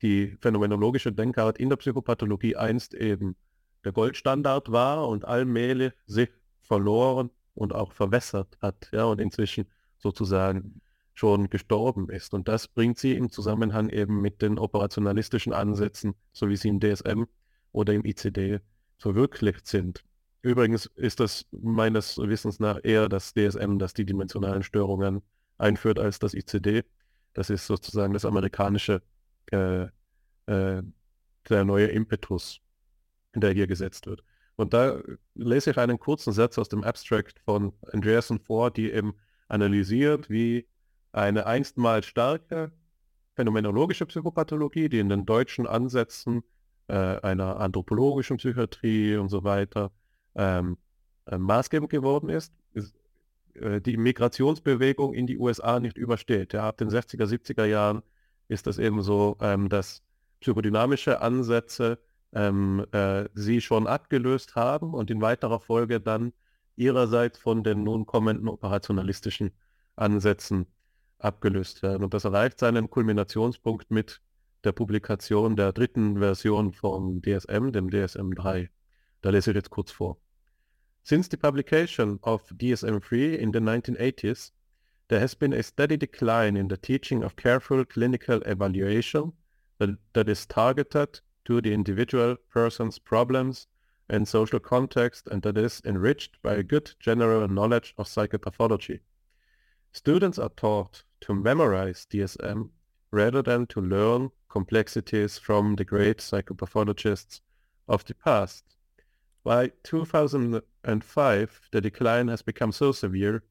die 0.00 0.36
phänomenologische 0.40 1.12
Denkart 1.12 1.58
in 1.58 1.68
der 1.68 1.76
Psychopathologie 1.76 2.54
einst 2.56 2.94
eben 2.94 3.36
der 3.84 3.92
Goldstandard 3.92 4.70
war 4.70 5.08
und 5.08 5.24
allmählich 5.24 5.92
sich 6.06 6.30
verloren 6.62 7.30
und 7.60 7.74
auch 7.74 7.92
verwässert 7.92 8.56
hat, 8.62 8.88
ja, 8.90 9.04
und 9.04 9.20
inzwischen 9.20 9.66
sozusagen 9.98 10.80
schon 11.12 11.50
gestorben 11.50 12.08
ist. 12.08 12.32
Und 12.32 12.48
das 12.48 12.66
bringt 12.66 12.98
sie 12.98 13.14
im 13.14 13.30
Zusammenhang 13.30 13.90
eben 13.90 14.22
mit 14.22 14.40
den 14.40 14.58
operationalistischen 14.58 15.52
Ansätzen, 15.52 16.14
so 16.32 16.48
wie 16.48 16.56
sie 16.56 16.68
im 16.68 16.80
DSM 16.80 17.24
oder 17.72 17.92
im 17.92 18.04
ICD 18.06 18.60
verwirklicht 18.96 19.66
sind. 19.66 20.02
Übrigens 20.40 20.86
ist 20.86 21.20
das 21.20 21.44
meines 21.50 22.16
Wissens 22.16 22.60
nach 22.60 22.80
eher 22.82 23.10
das 23.10 23.34
DSM, 23.34 23.76
das 23.78 23.92
die 23.92 24.06
dimensionalen 24.06 24.62
Störungen 24.62 25.20
einführt, 25.58 25.98
als 25.98 26.18
das 26.18 26.32
ICD. 26.32 26.84
Das 27.34 27.50
ist 27.50 27.66
sozusagen 27.66 28.14
das 28.14 28.24
amerikanische 28.24 29.02
äh, 29.52 29.82
äh, 30.46 30.82
der 31.48 31.64
neue 31.66 31.88
Impetus, 31.88 32.60
der 33.34 33.52
hier 33.52 33.66
gesetzt 33.66 34.06
wird. 34.06 34.24
Und 34.60 34.74
da 34.74 35.00
lese 35.34 35.70
ich 35.70 35.78
einen 35.78 35.98
kurzen 35.98 36.34
Satz 36.34 36.58
aus 36.58 36.68
dem 36.68 36.84
Abstract 36.84 37.40
von 37.46 37.72
Andreasen 37.92 38.38
vor, 38.38 38.70
die 38.70 38.92
eben 38.92 39.14
analysiert, 39.48 40.28
wie 40.28 40.68
eine 41.12 41.46
einstmals 41.46 42.04
starke 42.04 42.70
phänomenologische 43.34 44.04
Psychopathologie, 44.04 44.90
die 44.90 44.98
in 44.98 45.08
den 45.08 45.24
deutschen 45.24 45.66
Ansätzen 45.66 46.42
äh, 46.88 46.92
einer 46.94 47.58
anthropologischen 47.58 48.36
Psychiatrie 48.36 49.16
und 49.16 49.30
so 49.30 49.44
weiter 49.44 49.92
ähm, 50.34 50.76
äh, 51.24 51.38
maßgebend 51.38 51.90
geworden 51.90 52.28
ist, 52.28 52.52
ist 52.74 52.94
äh, 53.54 53.80
die 53.80 53.96
Migrationsbewegung 53.96 55.14
in 55.14 55.26
die 55.26 55.38
USA 55.38 55.80
nicht 55.80 55.96
übersteht. 55.96 56.52
Ja, 56.52 56.68
ab 56.68 56.76
den 56.76 56.90
60er, 56.90 57.24
70er 57.24 57.64
Jahren 57.64 58.02
ist 58.48 58.66
das 58.66 58.78
eben 58.78 59.00
so, 59.00 59.38
ähm, 59.40 59.70
dass 59.70 60.02
psychodynamische 60.40 61.22
Ansätze 61.22 61.98
ähm, 62.32 62.86
äh, 62.92 63.28
sie 63.34 63.60
schon 63.60 63.86
abgelöst 63.86 64.54
haben 64.54 64.94
und 64.94 65.10
in 65.10 65.20
weiterer 65.20 65.60
Folge 65.60 66.00
dann 66.00 66.32
ihrerseits 66.76 67.38
von 67.38 67.62
den 67.62 67.82
nun 67.82 68.06
kommenden 68.06 68.48
operationalistischen 68.48 69.50
Ansätzen 69.96 70.66
abgelöst 71.18 71.82
werden. 71.82 72.04
Und 72.04 72.14
das 72.14 72.24
erreicht 72.24 72.58
seinen 72.58 72.88
Kulminationspunkt 72.88 73.90
mit 73.90 74.20
der 74.64 74.72
Publikation 74.72 75.56
der 75.56 75.72
dritten 75.72 76.18
Version 76.18 76.72
von 76.72 77.22
DSM, 77.22 77.70
dem 77.72 77.90
DSM 77.90 78.32
3. 78.32 78.70
Da 79.22 79.30
lese 79.30 79.50
ich 79.50 79.56
jetzt 79.56 79.70
kurz 79.70 79.90
vor. 79.90 80.18
Since 81.02 81.28
the 81.30 81.36
publication 81.36 82.18
of 82.22 82.42
DSM-3 82.52 83.34
in 83.34 83.52
the 83.52 83.58
1980s, 83.58 84.52
there 85.08 85.20
has 85.20 85.34
been 85.34 85.52
a 85.52 85.62
steady 85.62 85.96
decline 85.96 86.56
in 86.56 86.68
the 86.68 86.76
teaching 86.76 87.24
of 87.24 87.36
careful 87.36 87.84
clinical 87.84 88.42
evaluation 88.42 89.32
that, 89.78 89.90
that 90.12 90.28
is 90.28 90.46
targeted 90.46 91.20
to 91.44 91.60
the 91.60 91.72
individual 91.72 92.36
person's 92.50 92.98
problems 92.98 93.66
and 94.08 94.26
social 94.26 94.58
context 94.58 95.28
and 95.30 95.42
that 95.42 95.56
is 95.56 95.80
enriched 95.84 96.40
by 96.42 96.54
a 96.54 96.62
good 96.62 96.92
general 97.00 97.46
knowledge 97.48 97.94
of 97.96 98.06
psychopathology. 98.06 99.00
Students 99.92 100.38
are 100.38 100.50
taught 100.50 101.04
to 101.20 101.34
memorize 101.34 102.06
DSM 102.10 102.70
rather 103.10 103.42
than 103.42 103.66
to 103.66 103.80
learn 103.80 104.30
complexities 104.48 105.38
from 105.38 105.76
the 105.76 105.84
great 105.84 106.18
psychopathologists 106.18 107.40
of 107.88 108.04
the 108.04 108.14
past. 108.14 108.64
By 109.44 109.72
2005, 109.84 111.60
the 111.72 111.80
decline 111.80 112.28
has 112.28 112.42
become 112.42 112.72
so 112.72 112.92
severe 112.92 113.42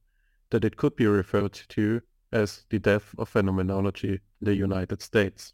that 0.49 0.63
it 0.63 0.77
could 0.77 0.95
be 0.95 1.07
referred 1.07 1.53
to 1.69 2.01
as 2.31 2.65
the 2.69 2.79
death 2.79 3.15
of 3.17 3.29
phenomenology 3.29 4.13
in 4.13 4.45
the 4.45 4.55
United 4.55 5.01
States. 5.01 5.53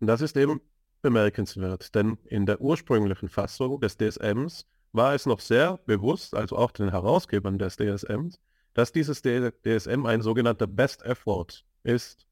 Und 0.00 0.08
das 0.08 0.20
ist 0.20 0.36
eben 0.36 0.60
bemerkenswert, 1.02 1.94
denn 1.94 2.18
in 2.24 2.46
der 2.46 2.60
ursprünglichen 2.60 3.28
Fassung 3.28 3.80
des 3.80 3.96
DSMs 3.96 4.66
war 4.92 5.14
es 5.14 5.26
noch 5.26 5.40
sehr 5.40 5.78
bewusst, 5.86 6.34
also 6.34 6.56
auch 6.56 6.70
den 6.70 6.90
Herausgebern 6.90 7.58
des 7.58 7.76
DSMs, 7.76 8.40
dass 8.74 8.92
dieses 8.92 9.22
DSM 9.22 10.06
ein 10.06 10.22
sogenannter 10.22 10.66
Best 10.66 11.02
Effort 11.04 11.64
ist, 11.82 12.26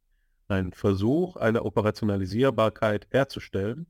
ein 0.48 0.72
Versuch, 0.72 1.36
eine 1.36 1.64
Operationalisierbarkeit 1.64 3.06
herzustellen, 3.10 3.86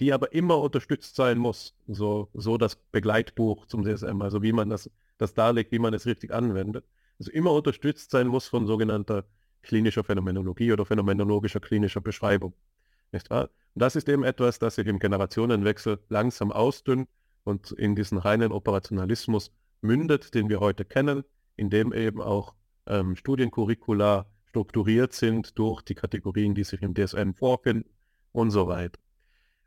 die 0.00 0.12
aber 0.12 0.32
immer 0.32 0.58
unterstützt 0.58 1.16
sein 1.16 1.38
muss, 1.38 1.74
so, 1.86 2.28
so 2.34 2.56
das 2.56 2.76
Begleitbuch 2.76 3.66
zum 3.66 3.84
DSM, 3.84 4.22
also 4.22 4.42
wie 4.42 4.52
man 4.52 4.70
das, 4.70 4.90
das 5.18 5.34
darlegt, 5.34 5.72
wie 5.72 5.78
man 5.78 5.94
es 5.94 6.06
richtig 6.06 6.32
anwendet, 6.32 6.84
also 7.18 7.32
immer 7.32 7.52
unterstützt 7.52 8.10
sein 8.10 8.28
muss 8.28 8.46
von 8.46 8.66
sogenannter 8.66 9.24
klinischer 9.62 10.04
Phänomenologie 10.04 10.72
oder 10.72 10.86
phänomenologischer 10.86 11.60
klinischer 11.60 12.00
Beschreibung. 12.00 12.54
Nicht 13.12 13.30
wahr? 13.30 13.50
Und 13.74 13.82
das 13.82 13.96
ist 13.96 14.08
eben 14.08 14.24
etwas, 14.24 14.58
das 14.58 14.74
sich 14.74 14.86
im 14.86 14.98
Generationenwechsel 14.98 15.98
langsam 16.08 16.52
ausdünnt 16.52 17.08
und 17.44 17.72
in 17.72 17.94
diesen 17.94 18.18
reinen 18.18 18.52
Operationalismus 18.52 19.52
mündet, 19.80 20.34
den 20.34 20.48
wir 20.48 20.60
heute 20.60 20.84
kennen, 20.84 21.24
in 21.56 21.70
dem 21.70 21.92
eben 21.92 22.20
auch 22.20 22.54
ähm, 22.86 23.16
Studiencurricula 23.16 24.26
strukturiert 24.46 25.12
sind 25.12 25.58
durch 25.58 25.82
die 25.82 25.94
Kategorien, 25.94 26.54
die 26.54 26.64
sich 26.64 26.82
im 26.82 26.94
DSM 26.94 27.32
vorfinden 27.32 27.88
und 28.32 28.50
so 28.50 28.66
weiter. 28.68 28.98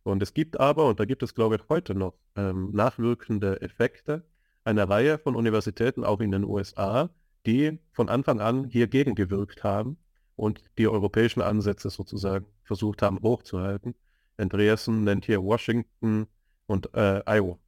Und 0.03 0.23
es 0.23 0.33
gibt 0.33 0.59
aber, 0.59 0.87
und 0.87 0.99
da 0.99 1.05
gibt 1.05 1.23
es 1.23 1.35
glaube 1.35 1.55
ich 1.55 1.69
heute 1.69 1.95
noch 1.95 2.15
ähm, 2.35 2.71
nachwirkende 2.71 3.61
Effekte, 3.61 4.25
eine 4.63 4.89
Reihe 4.89 5.17
von 5.17 5.35
Universitäten 5.35 6.03
auch 6.03 6.19
in 6.19 6.31
den 6.31 6.43
USA, 6.43 7.09
die 7.45 7.79
von 7.91 8.09
Anfang 8.09 8.39
an 8.39 8.65
hier 8.65 8.87
gegengewirkt 8.87 9.63
haben 9.63 9.97
und 10.41 10.63
die 10.79 10.87
europäischen 10.87 11.41
Ansätze 11.43 11.91
sozusagen 11.91 12.47
versucht 12.63 13.03
haben 13.03 13.19
hochzuhalten. 13.21 13.93
Andreasen 14.37 15.03
nennt 15.03 15.25
hier 15.25 15.43
Washington 15.43 16.25
und 16.65 16.91
äh, 16.95 17.21
Iowa. 17.27 17.59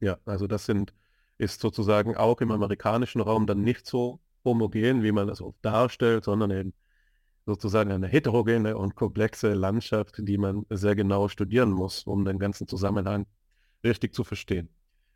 Ja, 0.00 0.18
also 0.26 0.46
das 0.46 0.66
sind 0.66 0.92
ist 1.38 1.62
sozusagen 1.62 2.18
auch 2.18 2.42
im 2.42 2.50
amerikanischen 2.50 3.22
Raum 3.22 3.46
dann 3.46 3.62
nicht 3.62 3.86
so 3.86 4.20
homogen, 4.44 5.02
wie 5.02 5.12
man 5.12 5.26
das 5.26 5.40
oft 5.40 5.56
darstellt, 5.62 6.24
sondern 6.24 6.50
eben 6.50 6.74
sozusagen 7.46 7.90
eine 7.92 8.08
heterogene 8.08 8.76
und 8.76 8.94
komplexe 8.94 9.54
Landschaft, 9.54 10.16
die 10.18 10.36
man 10.36 10.66
sehr 10.68 10.94
genau 10.94 11.28
studieren 11.28 11.70
muss, 11.70 12.02
um 12.04 12.26
den 12.26 12.38
ganzen 12.38 12.68
Zusammenhang 12.68 13.24
richtig 13.82 14.14
zu 14.14 14.22
verstehen. 14.22 14.68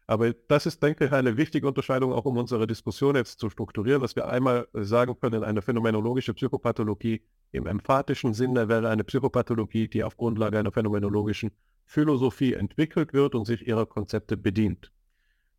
Aber 0.07 0.35
das 0.35 0.67
ist, 0.67 0.83
denke 0.83 1.07
ich, 1.07 1.13
eine 1.13 1.37
wichtige 1.39 1.67
Unterscheidung, 1.67 2.13
auch 2.13 2.27
um 2.27 2.37
unsere 2.37 2.67
Diskussion 2.67 3.17
jetzt 3.17 3.41
zu 3.41 3.49
strukturieren, 3.49 4.03
dass 4.03 4.17
wir 4.17 4.29
einmal 4.29 4.69
sagen 4.75 5.19
können, 5.19 5.43
eine 5.43 5.63
phänomenologische 5.63 6.35
Psychopathologie 6.35 7.23
im 7.53 7.67
emphatischen 7.67 8.35
Sinne 8.35 8.69
wäre 8.69 8.89
eine 8.89 9.05
Psychopathologie, 9.05 9.89
die 9.89 10.05
auf 10.05 10.17
Grundlage 10.17 10.59
einer 10.59 10.73
phänomenologischen 10.73 11.53
Philosophie 11.87 12.53
entwickelt 12.53 13.13
wird 13.13 13.35
und 13.35 13.47
sich 13.47 13.67
ihrer 13.67 13.87
Konzepte 13.87 14.37
bedient. 14.37 14.93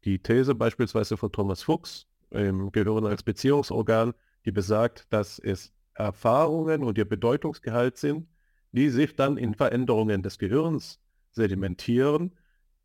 Die 0.03 0.19
These 0.19 0.53
beispielsweise 0.53 1.17
von 1.17 1.31
Thomas 1.31 1.63
Fuchs 1.63 2.05
im 2.29 2.71
Gehirn 2.71 3.05
als 3.05 3.23
Beziehungsorgan, 3.23 4.13
die 4.45 4.51
besagt, 4.51 5.07
dass 5.11 5.39
es 5.39 5.73
Erfahrungen 5.95 6.83
und 6.83 6.97
ihr 6.97 7.07
Bedeutungsgehalt 7.07 7.97
sind, 7.97 8.27
die 8.73 8.89
sich 8.89 9.15
dann 9.15 9.37
in 9.37 9.55
Veränderungen 9.55 10.21
des 10.21 10.37
Gehirns 10.37 10.99
sedimentieren, 11.31 12.33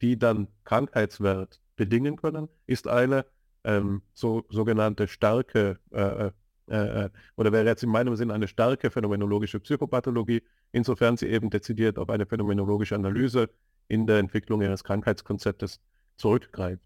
die 0.00 0.18
dann 0.18 0.48
Krankheitswert 0.64 1.60
bedingen 1.76 2.16
können, 2.16 2.48
ist 2.66 2.88
eine 2.88 3.26
ähm, 3.64 4.02
so, 4.14 4.44
sogenannte 4.48 5.08
starke 5.08 5.78
äh, 5.92 6.30
äh, 6.70 7.04
äh, 7.04 7.10
oder 7.36 7.52
wäre 7.52 7.66
jetzt 7.66 7.82
in 7.82 7.90
meinem 7.90 8.16
Sinn 8.16 8.30
eine 8.30 8.48
starke 8.48 8.90
phänomenologische 8.90 9.58
Psychopathologie, 9.60 10.42
insofern 10.72 11.16
sie 11.16 11.26
eben 11.26 11.50
dezidiert 11.50 11.98
auf 11.98 12.08
eine 12.10 12.26
phänomenologische 12.26 12.94
Analyse 12.94 13.50
in 13.88 14.06
der 14.06 14.18
Entwicklung 14.18 14.62
ihres 14.62 14.84
Krankheitskonzeptes 14.84 15.80
zurückgreift. 16.16 16.82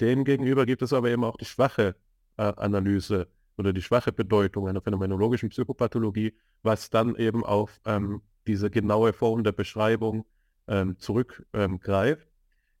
Demgegenüber 0.00 0.66
gibt 0.66 0.82
es 0.82 0.92
aber 0.92 1.10
eben 1.10 1.24
auch 1.24 1.36
die 1.36 1.44
schwache 1.44 1.94
äh, 2.38 2.42
Analyse 2.42 3.28
oder 3.56 3.72
die 3.72 3.82
schwache 3.82 4.12
Bedeutung 4.12 4.66
einer 4.66 4.80
phänomenologischen 4.80 5.50
Psychopathologie, 5.50 6.34
was 6.62 6.90
dann 6.90 7.14
eben 7.16 7.44
auf 7.44 7.80
ähm, 7.84 8.22
diese 8.46 8.70
genaue 8.70 9.12
Form 9.12 9.44
der 9.44 9.52
Beschreibung 9.52 10.24
ähm, 10.66 10.98
zurückgreift, 10.98 12.26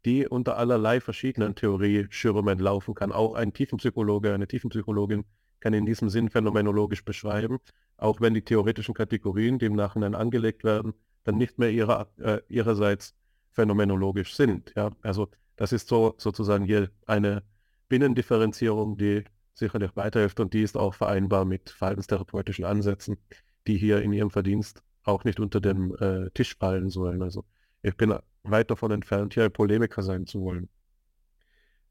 die 0.04 0.26
unter 0.26 0.56
allerlei 0.56 1.00
verschiedenen 1.00 1.54
Theorieschirmen 1.54 2.58
laufen 2.58 2.94
kann. 2.94 3.12
Auch 3.12 3.34
ein 3.34 3.52
Tiefenpsychologe, 3.52 4.32
eine 4.32 4.48
Tiefenpsychologin 4.48 5.24
kann 5.60 5.74
in 5.74 5.86
diesem 5.86 6.08
Sinn 6.08 6.30
phänomenologisch 6.30 7.04
beschreiben, 7.04 7.58
auch 7.98 8.20
wenn 8.20 8.34
die 8.34 8.42
theoretischen 8.42 8.94
Kategorien, 8.94 9.58
die 9.58 9.66
im 9.66 9.76
Nachhinein 9.76 10.14
angelegt 10.14 10.64
werden, 10.64 10.94
dann 11.24 11.36
nicht 11.36 11.58
mehr 11.58 11.70
ihrer, 11.70 12.08
äh, 12.18 12.40
ihrerseits 12.48 13.14
phänomenologisch 13.50 14.34
sind. 14.34 14.72
Ja? 14.74 14.90
Also 15.02 15.28
das 15.56 15.72
ist 15.72 15.88
so 15.88 16.14
sozusagen 16.16 16.64
hier 16.64 16.90
eine 17.06 17.42
Binnendifferenzierung, 17.88 18.96
die 18.96 19.24
sicherlich 19.52 19.94
weiterhilft 19.96 20.40
und 20.40 20.54
die 20.54 20.62
ist 20.62 20.76
auch 20.76 20.94
vereinbar 20.94 21.44
mit 21.44 21.68
verhaltenstherapeutischen 21.70 22.64
Ansätzen, 22.64 23.18
die 23.66 23.76
hier 23.76 24.00
in 24.00 24.12
ihrem 24.12 24.30
Verdienst 24.30 24.82
auch 25.04 25.24
nicht 25.24 25.40
unter 25.40 25.60
dem 25.60 25.94
äh, 25.96 26.30
Tisch 26.30 26.56
fallen 26.56 26.88
sollen. 26.88 27.22
Also 27.22 27.44
ich 27.82 27.96
bin 27.96 28.14
weit 28.42 28.70
davon 28.70 28.90
entfernt, 28.90 29.34
hier 29.34 29.48
Polemiker 29.48 30.02
sein 30.02 30.26
zu 30.26 30.42
wollen. 30.42 30.68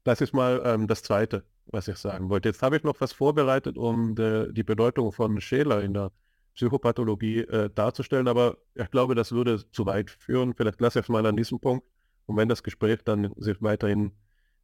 Das 0.04 0.20
ist 0.20 0.32
mal 0.32 0.62
ähm, 0.64 0.86
das 0.86 1.02
Zweite, 1.02 1.44
was 1.66 1.88
ich 1.88 1.96
sagen 1.96 2.30
wollte. 2.30 2.48
Jetzt 2.48 2.62
habe 2.62 2.76
ich 2.76 2.82
noch 2.82 3.00
was 3.00 3.12
vorbereitet, 3.12 3.76
um 3.76 4.14
de, 4.14 4.52
die 4.52 4.62
Bedeutung 4.62 5.12
von 5.12 5.40
Scheler 5.40 5.82
in 5.82 5.94
der 5.94 6.10
Psychopathologie 6.54 7.40
äh, 7.40 7.70
darzustellen, 7.70 8.28
aber 8.28 8.58
ich 8.74 8.90
glaube, 8.90 9.14
das 9.14 9.32
würde 9.32 9.70
zu 9.70 9.86
weit 9.86 10.10
führen. 10.10 10.54
Vielleicht 10.54 10.80
lasse 10.80 11.00
ich 11.00 11.04
es 11.04 11.08
mal 11.08 11.24
an 11.26 11.36
diesem 11.36 11.60
Punkt 11.60 11.86
und 12.26 12.36
wenn 12.36 12.48
das 12.48 12.62
Gespräch 12.62 13.00
dann 13.04 13.32
sich 13.36 13.60
weiterhin 13.62 14.12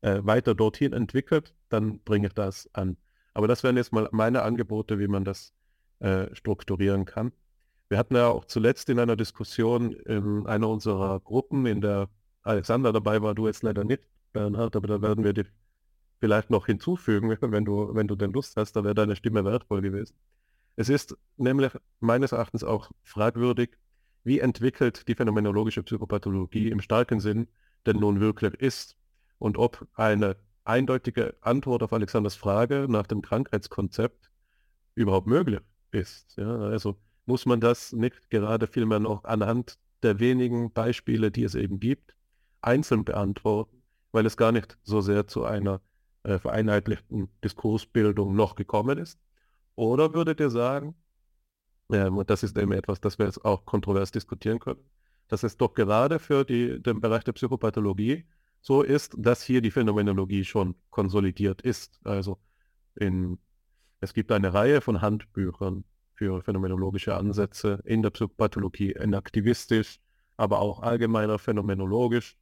äh, 0.03 0.20
weiter 0.22 0.55
dorthin 0.55 0.93
entwickelt, 0.93 1.55
dann 1.68 2.01
bringe 2.01 2.29
ich 2.29 2.33
das 2.33 2.68
an. 2.72 2.97
Aber 3.35 3.49
das 3.49 3.62
wären 3.62 3.77
jetzt 3.77 3.93
mal 3.93 4.09
meine 4.12 4.43
Angebote, 4.43 4.99
wie 4.99 5.09
man 5.09 5.24
das 5.24 5.53
äh, 6.01 6.35
strukturieren 6.35 7.05
kann. 7.05 7.33
Wir 7.89 7.99
hatten 7.99 8.16
ja 8.16 8.28
auch 8.28 8.45
zuletzt 8.45 8.89
in 8.89 8.99
einer 8.99 9.16
Diskussion 9.16 9.93
in 9.93 10.47
einer 10.47 10.68
unserer 10.68 11.20
Gruppen, 11.20 11.66
in 11.66 11.80
der 11.80 12.09
Alexander 12.43 12.93
dabei 12.93 13.22
war, 13.22 13.34
du 13.34 13.47
jetzt 13.47 13.62
leider 13.62 13.84
nicht, 13.84 14.03
Bernhard, 14.32 14.76
aber 14.76 14.89
da 14.89 15.03
werden 15.03 15.24
wir 15.24 15.32
dich 15.32 15.47
vielleicht 16.18 16.51
noch 16.51 16.66
hinzufügen, 16.66 17.30
wenn 17.41 17.64
du, 17.64 17.95
wenn 17.95 18.09
du 18.09 18.16
denn 18.16 18.32
Lust 18.32 18.57
hast, 18.57 18.74
da 18.74 18.84
wäre 18.84 18.95
deine 18.95 19.16
Stimme 19.16 19.45
wertvoll 19.45 19.82
gewesen. 19.82 20.16
Es 20.76 20.89
ist 20.89 21.16
nämlich 21.37 21.72
meines 22.01 22.32
Erachtens 22.32 22.62
auch 22.64 22.91
fragwürdig, 23.03 23.78
wie 24.24 24.41
entwickelt 24.41 25.07
die 25.09 25.14
phänomenologische 25.14 25.82
Psychopathologie 25.82 26.70
im 26.70 26.80
starken 26.80 27.20
Sinn 27.20 27.49
denn 27.87 27.99
nun 27.99 28.20
wirklich 28.20 28.55
ist 28.55 28.97
und 29.39 29.57
ob 29.57 29.87
eine 29.95 30.37
eindeutige 30.64 31.37
Antwort 31.41 31.82
auf 31.82 31.93
Alexanders 31.93 32.34
Frage 32.34 32.87
nach 32.89 33.07
dem 33.07 33.22
Krankheitskonzept 33.22 34.30
überhaupt 34.97 35.28
möglich 35.28 35.61
ist. 35.93 36.37
Ja, 36.37 36.59
also 36.59 36.97
muss 37.27 37.47
man 37.47 37.61
das 37.61 37.93
nicht 37.93 38.31
gerade 38.31 38.66
vielmehr 38.66 39.01
noch 39.01 39.24
anhand 39.24 39.79
der 40.03 40.20
wenigen 40.20 40.72
Beispiele, 40.72 41.31
die 41.31 41.45
es 41.45 41.55
eben 41.55 41.81
gibt, 41.81 42.14
einzeln 42.61 43.05
beantworten, 43.05 43.83
weil 44.12 44.27
es 44.27 44.37
gar 44.37 44.53
nicht 44.53 44.79
so 44.83 45.01
sehr 45.01 45.27
zu 45.27 45.45
einer 45.45 45.81
äh, 46.22 46.39
vereinheitlichten 46.39 47.29
Diskursbildung 47.45 48.35
noch 48.35 48.55
gekommen 48.55 48.99
ist? 48.99 49.20
Oder 49.74 50.14
würdet 50.14 50.41
ihr 50.41 50.51
sagen, 50.51 50.95
ähm, 51.93 52.16
und 52.16 52.31
das 52.31 52.43
ist 52.43 52.57
eben 52.59 52.72
etwas, 52.72 53.01
das 53.01 53.18
wir 53.18 53.27
jetzt 53.27 53.45
auch 53.45 53.64
kontrovers 53.64 54.11
diskutieren 54.11 54.59
können, 54.59 54.81
dass 55.29 55.43
es 55.43 55.57
doch 55.57 55.74
gerade 55.74 56.18
für 56.18 56.45
die, 56.45 56.81
den 56.83 57.01
Bereich 57.01 57.24
der 57.24 57.33
Psychopathologie 57.33 58.24
so 58.61 58.83
ist, 58.83 59.14
dass 59.18 59.43
hier 59.43 59.61
die 59.61 59.70
Phänomenologie 59.70 60.45
schon 60.45 60.74
konsolidiert 60.91 61.62
ist. 61.62 62.01
Also 62.05 62.39
in, 62.95 63.39
es 64.01 64.14
gibt 64.14 64.33
eine 64.33 64.55
Reihe 64.55 64.81
von 64.81 65.01
Handbüchern 65.01 65.85
für 66.16 66.42
phänomenologische 66.42 67.14
Ansätze 67.14 67.80
in 67.84 68.02
der 68.02 68.10
Psychopathologie, 68.10 68.92
in 68.92 69.14
aktivistisch, 69.14 70.00
aber 70.36 70.60
auch 70.60 70.80
allgemeiner 70.80 71.38
phänomenologisch 71.38 72.36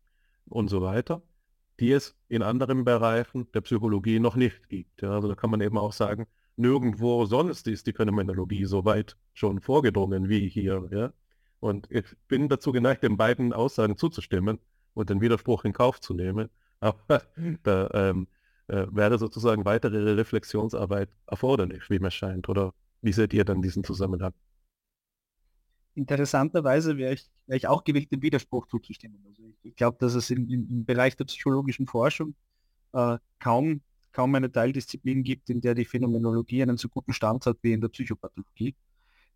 und 0.46 0.68
so 0.68 0.80
weiter, 0.80 1.22
die 1.80 1.92
es 1.92 2.16
in 2.28 2.42
anderen 2.42 2.84
Bereichen 2.84 3.50
der 3.52 3.60
Psychologie 3.62 4.20
noch 4.20 4.36
nicht 4.36 4.68
gibt. 4.68 5.02
Ja, 5.02 5.10
also 5.10 5.28
da 5.28 5.34
kann 5.34 5.50
man 5.50 5.60
eben 5.60 5.76
auch 5.76 5.92
sagen, 5.92 6.26
nirgendwo 6.56 7.24
sonst 7.26 7.66
ist 7.66 7.86
die 7.86 7.92
Phänomenologie 7.92 8.64
so 8.64 8.84
weit 8.84 9.16
schon 9.32 9.60
vorgedrungen 9.60 10.28
wie 10.28 10.48
hier. 10.48 10.88
Ja? 10.90 11.12
Und 11.60 11.90
ich 11.90 12.04
bin 12.28 12.48
dazu 12.48 12.72
geneigt, 12.72 13.02
den 13.02 13.16
beiden 13.16 13.52
Aussagen 13.52 13.96
zuzustimmen 13.96 14.58
und 14.94 15.10
den 15.10 15.20
Widerspruch 15.20 15.64
in 15.64 15.72
Kauf 15.72 16.00
zu 16.00 16.14
nehmen. 16.14 16.48
Aber 16.80 17.22
da 17.64 17.90
ähm, 17.92 18.28
äh, 18.68 18.86
wäre 18.90 19.18
sozusagen 19.18 19.64
weitere 19.64 20.12
Reflexionsarbeit 20.12 21.10
erforderlich, 21.26 21.90
wie 21.90 21.98
mir 21.98 22.10
scheint. 22.10 22.48
Oder 22.48 22.72
wie 23.04 23.12
seht 23.12 23.34
ihr 23.34 23.44
dann 23.44 23.60
diesen 23.60 23.84
Zusammenhang? 23.84 24.32
Interessanterweise 25.94 26.96
wäre 26.96 27.14
ich, 27.14 27.28
wär 27.46 27.56
ich 27.56 27.68
auch 27.68 27.84
gewillt, 27.84 28.10
dem 28.10 28.22
Widerspruch 28.22 28.66
zuzustimmen. 28.66 29.22
Also 29.28 29.42
ich, 29.44 29.56
ich 29.62 29.76
glaube, 29.76 29.98
dass 30.00 30.14
es 30.14 30.30
in, 30.30 30.48
in, 30.48 30.68
im 30.68 30.84
Bereich 30.84 31.14
der 31.14 31.26
psychologischen 31.26 31.86
Forschung 31.86 32.34
äh, 32.92 33.18
kaum, 33.38 33.82
kaum 34.12 34.34
eine 34.34 34.50
Teildisziplin 34.50 35.22
gibt, 35.22 35.50
in 35.50 35.60
der 35.60 35.74
die 35.74 35.84
Phänomenologie 35.84 36.62
einen 36.62 36.78
so 36.78 36.88
guten 36.88 37.12
Stand 37.12 37.44
hat 37.46 37.58
wie 37.62 37.74
in 37.74 37.80
der 37.80 37.88
Psychopathologie. 37.88 38.74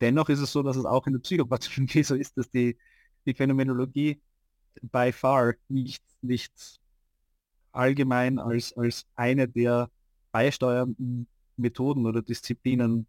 Dennoch 0.01 0.29
ist 0.31 0.41
es 0.41 0.51
so, 0.51 0.62
dass 0.62 0.77
es 0.77 0.87
auch 0.87 1.07
in 1.07 1.12
der 1.12 1.21
Psychopathologie 1.21 2.03
so 2.05 2.14
ist, 2.14 2.37
dass 2.39 2.51
die, 2.51 2.77
die 3.27 3.35
Phänomenologie 3.35 4.21
by 4.81 5.12
far 5.12 5.55
nicht, 5.69 6.03
nicht 6.23 6.81
allgemein 7.73 8.39
als, 8.39 8.73
als 8.77 9.07
eine 9.14 9.47
der 9.47 9.91
beisteuernden 10.33 11.29
Methoden 11.57 12.07
oder 12.07 12.23
Disziplinen 12.23 13.07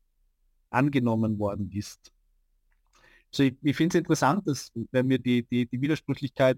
angenommen 0.70 1.39
worden 1.39 1.72
ist. 1.72 2.11
Also 3.32 3.43
ich, 3.43 3.55
ich 3.61 3.76
finde 3.76 3.95
es 3.97 3.99
interessant, 3.99 4.47
dass 4.47 4.72
wenn 4.91 5.07
mir 5.07 5.20
die, 5.20 5.43
die, 5.43 5.65
die 5.65 5.82
Widersprüchlichkeit 5.82 6.57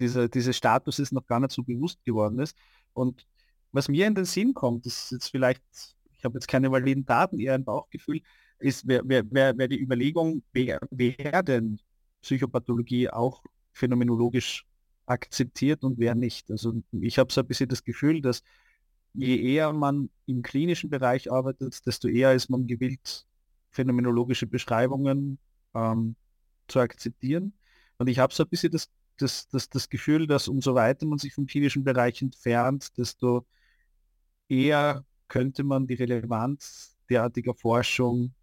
dieser, 0.00 0.28
dieses 0.28 0.56
Statuses 0.56 1.12
noch 1.12 1.26
gar 1.26 1.40
nicht 1.40 1.52
so 1.52 1.62
bewusst 1.62 2.02
geworden 2.04 2.38
ist. 2.40 2.56
Und 2.92 3.26
was 3.72 3.88
mir 3.88 4.06
in 4.06 4.14
den 4.14 4.24
Sinn 4.24 4.54
kommt, 4.54 4.86
ist 4.86 5.10
jetzt 5.12 5.28
vielleicht, 5.28 5.62
ich 6.16 6.24
habe 6.24 6.34
jetzt 6.34 6.48
keine 6.48 6.72
validen 6.72 7.04
Daten, 7.04 7.38
eher 7.38 7.54
ein 7.54 7.64
Bauchgefühl, 7.64 8.22
ist, 8.58 8.86
wer, 8.86 9.02
wer, 9.04 9.24
wer 9.56 9.68
die 9.68 9.80
Überlegung, 9.80 10.42
wer, 10.52 10.80
wer 10.90 11.42
denn 11.42 11.80
Psychopathologie 12.22 13.08
auch 13.08 13.42
phänomenologisch 13.72 14.66
akzeptiert 15.06 15.82
und 15.82 15.98
wer 15.98 16.14
nicht. 16.14 16.50
Also 16.50 16.74
ich 16.92 17.18
habe 17.18 17.32
so 17.32 17.40
ein 17.40 17.46
bisschen 17.46 17.68
das 17.68 17.84
Gefühl, 17.84 18.20
dass 18.20 18.42
je 19.14 19.36
eher 19.40 19.72
man 19.72 20.10
im 20.26 20.42
klinischen 20.42 20.90
Bereich 20.90 21.30
arbeitet, 21.30 21.86
desto 21.86 22.08
eher 22.08 22.34
ist 22.34 22.48
man 22.50 22.66
gewillt, 22.66 23.26
phänomenologische 23.70 24.46
Beschreibungen 24.46 25.38
ähm, 25.74 26.16
zu 26.68 26.80
akzeptieren. 26.80 27.52
Und 27.98 28.08
ich 28.08 28.18
habe 28.18 28.32
so 28.34 28.44
ein 28.44 28.48
bisschen 28.48 28.72
das, 28.72 28.90
das, 29.18 29.48
das, 29.48 29.68
das 29.68 29.88
Gefühl, 29.88 30.26
dass 30.26 30.48
umso 30.48 30.74
weiter 30.74 31.06
man 31.06 31.18
sich 31.18 31.34
vom 31.34 31.46
klinischen 31.46 31.84
Bereich 31.84 32.22
entfernt, 32.22 32.96
desto 32.96 33.46
eher 34.48 35.04
könnte 35.28 35.64
man 35.64 35.86
die 35.86 35.94
Relevanz 35.94 36.96
derartiger 37.08 37.54
Forschung 37.54 38.34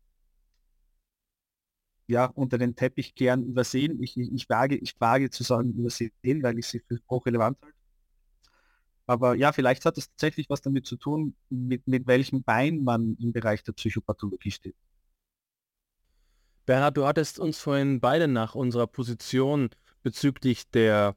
ja, 2.07 2.25
unter 2.25 2.57
den 2.57 2.75
Teppich 2.75 3.15
gern 3.15 3.43
übersehen. 3.43 4.01
Ich, 4.01 4.17
ich, 4.17 4.31
ich, 4.31 4.49
wage, 4.49 4.75
ich 4.77 4.99
wage 4.99 5.29
zu 5.29 5.43
sagen 5.43 5.73
übersehen, 5.73 6.11
weil 6.41 6.57
ich 6.59 6.67
sie 6.67 6.79
für 6.79 6.99
hochrelevant 7.09 7.57
halte. 7.61 7.76
Aber 9.07 9.35
ja, 9.35 9.53
vielleicht 9.53 9.85
hat 9.85 9.97
es 9.97 10.09
tatsächlich 10.09 10.49
was 10.49 10.61
damit 10.61 10.85
zu 10.85 10.97
tun, 10.97 11.35
mit, 11.49 11.87
mit 11.87 12.07
welchem 12.07 12.43
Bein 12.43 12.83
man 12.83 13.15
im 13.19 13.31
Bereich 13.31 13.63
der 13.63 13.71
Psychopathologie 13.71 14.51
steht. 14.51 14.75
Bernhard, 16.65 16.97
du 16.97 17.05
hattest 17.05 17.39
uns 17.39 17.57
vorhin 17.57 18.01
beide 18.01 18.27
nach 18.27 18.53
unserer 18.53 18.87
Position 18.87 19.69
bezüglich 20.03 20.69
der 20.69 21.15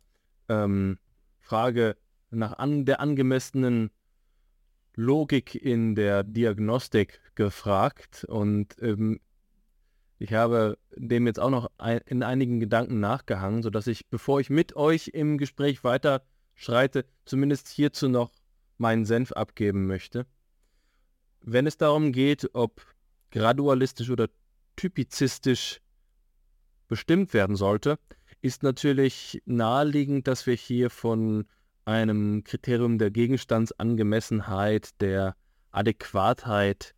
ähm, 0.48 0.98
Frage 1.40 1.96
nach 2.30 2.58
an, 2.58 2.84
der 2.84 3.00
angemessenen 3.00 3.90
Logik 4.94 5.56
in 5.56 5.96
der 5.96 6.22
Diagnostik 6.22 7.20
gefragt 7.34 8.24
und 8.28 8.76
ähm, 8.80 9.20
ich 10.18 10.34
habe 10.34 10.78
dem 10.94 11.26
jetzt 11.26 11.40
auch 11.40 11.50
noch 11.50 11.70
ein, 11.78 12.00
in 12.06 12.22
einigen 12.22 12.60
Gedanken 12.60 13.00
nachgehangen, 13.00 13.62
sodass 13.62 13.86
ich, 13.86 14.06
bevor 14.08 14.38
ich 14.38 14.50
mit 14.50 14.76
euch 14.76 15.08
im 15.08 15.38
Gespräch 15.38 15.82
weiter 15.82 16.22
schreite, 16.60 17.06
zumindest 17.24 17.68
hierzu 17.68 18.08
noch 18.08 18.30
meinen 18.76 19.06
Senf 19.06 19.32
abgeben 19.32 19.86
möchte. 19.86 20.26
Wenn 21.40 21.66
es 21.66 21.78
darum 21.78 22.12
geht, 22.12 22.50
ob 22.52 22.82
gradualistisch 23.30 24.10
oder 24.10 24.28
typizistisch 24.76 25.80
bestimmt 26.86 27.32
werden 27.32 27.56
sollte, 27.56 27.98
ist 28.42 28.62
natürlich 28.62 29.40
naheliegend, 29.46 30.28
dass 30.28 30.46
wir 30.46 30.54
hier 30.54 30.90
von 30.90 31.46
einem 31.86 32.44
Kriterium 32.44 32.98
der 32.98 33.10
Gegenstandsangemessenheit, 33.10 35.00
der 35.00 35.36
Adäquatheit 35.70 36.94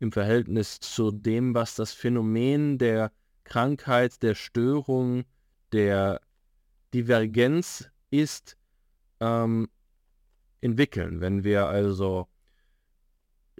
im 0.00 0.10
Verhältnis 0.10 0.80
zu 0.80 1.12
dem, 1.12 1.54
was 1.54 1.76
das 1.76 1.92
Phänomen 1.92 2.78
der 2.78 3.12
Krankheit, 3.44 4.22
der 4.22 4.34
Störung, 4.34 5.24
der 5.72 6.20
Divergenz 6.92 7.88
ist, 8.10 8.56
ähm, 9.20 9.68
entwickeln. 10.60 11.20
Wenn 11.20 11.44
wir 11.44 11.66
also 11.66 12.28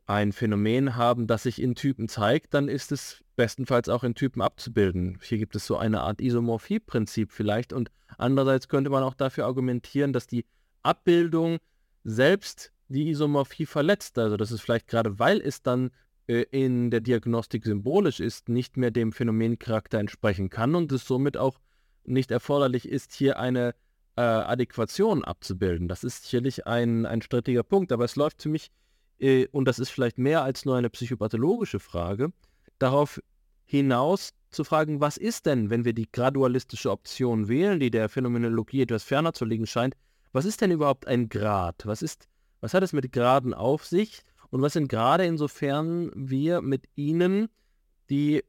ein 0.07 0.33
Phänomen 0.33 0.97
haben, 0.97 1.27
das 1.27 1.45
sich 1.45 1.63
in 1.63 1.75
Typen 1.75 2.09
zeigt, 2.09 2.53
dann 2.55 2.69
ist 2.69 2.91
es 2.91 3.23
bestenfalls 3.37 3.89
auch 3.89 4.03
in 4.03 4.15
Typen 4.15 4.43
abzubilden. 4.43 5.19
Hier 5.23 5.39
gibt 5.39 5.55
es 5.55 5.67
so 5.67 5.77
eine 5.77 6.01
Art 6.01 6.21
Isomorphie-Prinzip 6.21 7.33
vielleicht 7.33 7.73
und 7.73 7.91
andererseits 8.19 8.69
könnte 8.69 8.91
man 8.91 9.03
auch 9.03 9.15
dafür 9.15 9.47
argumentieren, 9.47 10.13
dass 10.13 10.27
die 10.27 10.47
Abbildung 10.83 11.59
selbst 12.03 12.73
die 12.89 13.09
Isomorphie 13.09 13.67
verletzt. 13.67 14.19
Also 14.19 14.37
das 14.37 14.51
ist 14.51 14.61
vielleicht 14.61 14.89
gerade, 14.89 15.19
weil 15.19 15.41
es 15.41 15.63
dann 15.63 15.91
äh, 16.27 16.45
in 16.51 16.91
der 16.91 17.01
Diagnostik 17.01 17.65
symbolisch 17.65 18.21
ist, 18.21 18.49
nicht 18.49 18.77
mehr 18.77 18.91
dem 18.91 19.13
Phänomencharakter 19.13 19.99
entsprechen 19.99 20.51
kann 20.51 20.75
und 20.75 20.91
es 20.93 21.07
somit 21.07 21.37
auch 21.37 21.61
nicht 22.05 22.31
erforderlich 22.31 22.89
ist, 22.89 23.13
hier 23.13 23.39
eine 23.39 23.75
äh, 24.21 24.23
Adäquation 24.23 25.25
abzubilden. 25.25 25.89
Das 25.89 26.05
ist 26.05 26.25
sicherlich 26.25 26.67
ein, 26.67 27.07
ein 27.07 27.23
strittiger 27.23 27.63
Punkt, 27.63 27.91
aber 27.91 28.05
es 28.05 28.17
läuft 28.17 28.43
für 28.43 28.51
mich, 28.51 28.71
äh, 29.19 29.47
und 29.49 29.65
das 29.65 29.79
ist 29.79 29.89
vielleicht 29.89 30.19
mehr 30.19 30.43
als 30.43 30.67
nur 30.67 30.77
eine 30.77 30.91
psychopathologische 30.91 31.81
Frage, 31.81 32.31
darauf 32.79 33.21
hinaus 33.65 34.35
zu 34.51 34.65
fragen, 34.65 35.01
was 35.01 35.17
ist 35.17 35.47
denn, 35.47 35.71
wenn 35.71 35.87
wir 35.87 35.95
die 35.95 36.11
gradualistische 36.11 36.91
Option 36.91 37.49
wählen, 37.49 37.81
die 37.81 37.91
der 37.91 38.11
Phänomenologie 38.11 38.83
etwas 38.83 39.05
ferner 39.05 39.33
zu 39.33 39.47
liegen 39.47 39.67
scheint, 39.67 39.95
was 40.33 40.45
ist 40.45 40.61
denn 40.61 40.71
überhaupt 40.71 41.07
ein 41.07 41.31
Grad? 41.31 41.87
Was 41.87 42.03
ist, 42.03 42.29
was 42.61 42.75
hat 42.75 42.83
es 42.83 42.93
mit 42.93 43.11
Graden 43.13 43.55
auf 43.55 43.87
sich? 43.87 44.21
Und 44.51 44.61
was 44.61 44.75
sind 44.75 44.89
gerade 44.89 45.25
insofern 45.25 46.11
wir 46.15 46.61
mit 46.61 46.89
ihnen 46.95 47.49
die 48.11 48.43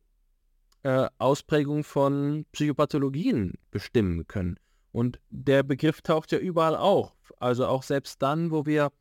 äh, 0.83 1.07
Ausprägung 1.17 1.83
von 1.83 2.45
Psychopathologien 2.51 3.53
bestimmen 3.69 4.27
können. 4.27 4.57
Und 4.91 5.19
der 5.29 5.63
Begriff 5.63 6.01
taucht 6.01 6.31
ja 6.31 6.37
überall 6.37 6.75
auf. 6.75 7.13
Also 7.37 7.65
auch 7.65 7.83
selbst 7.83 8.21
dann, 8.21 8.51
wo 8.51 8.65
wir 8.65 8.91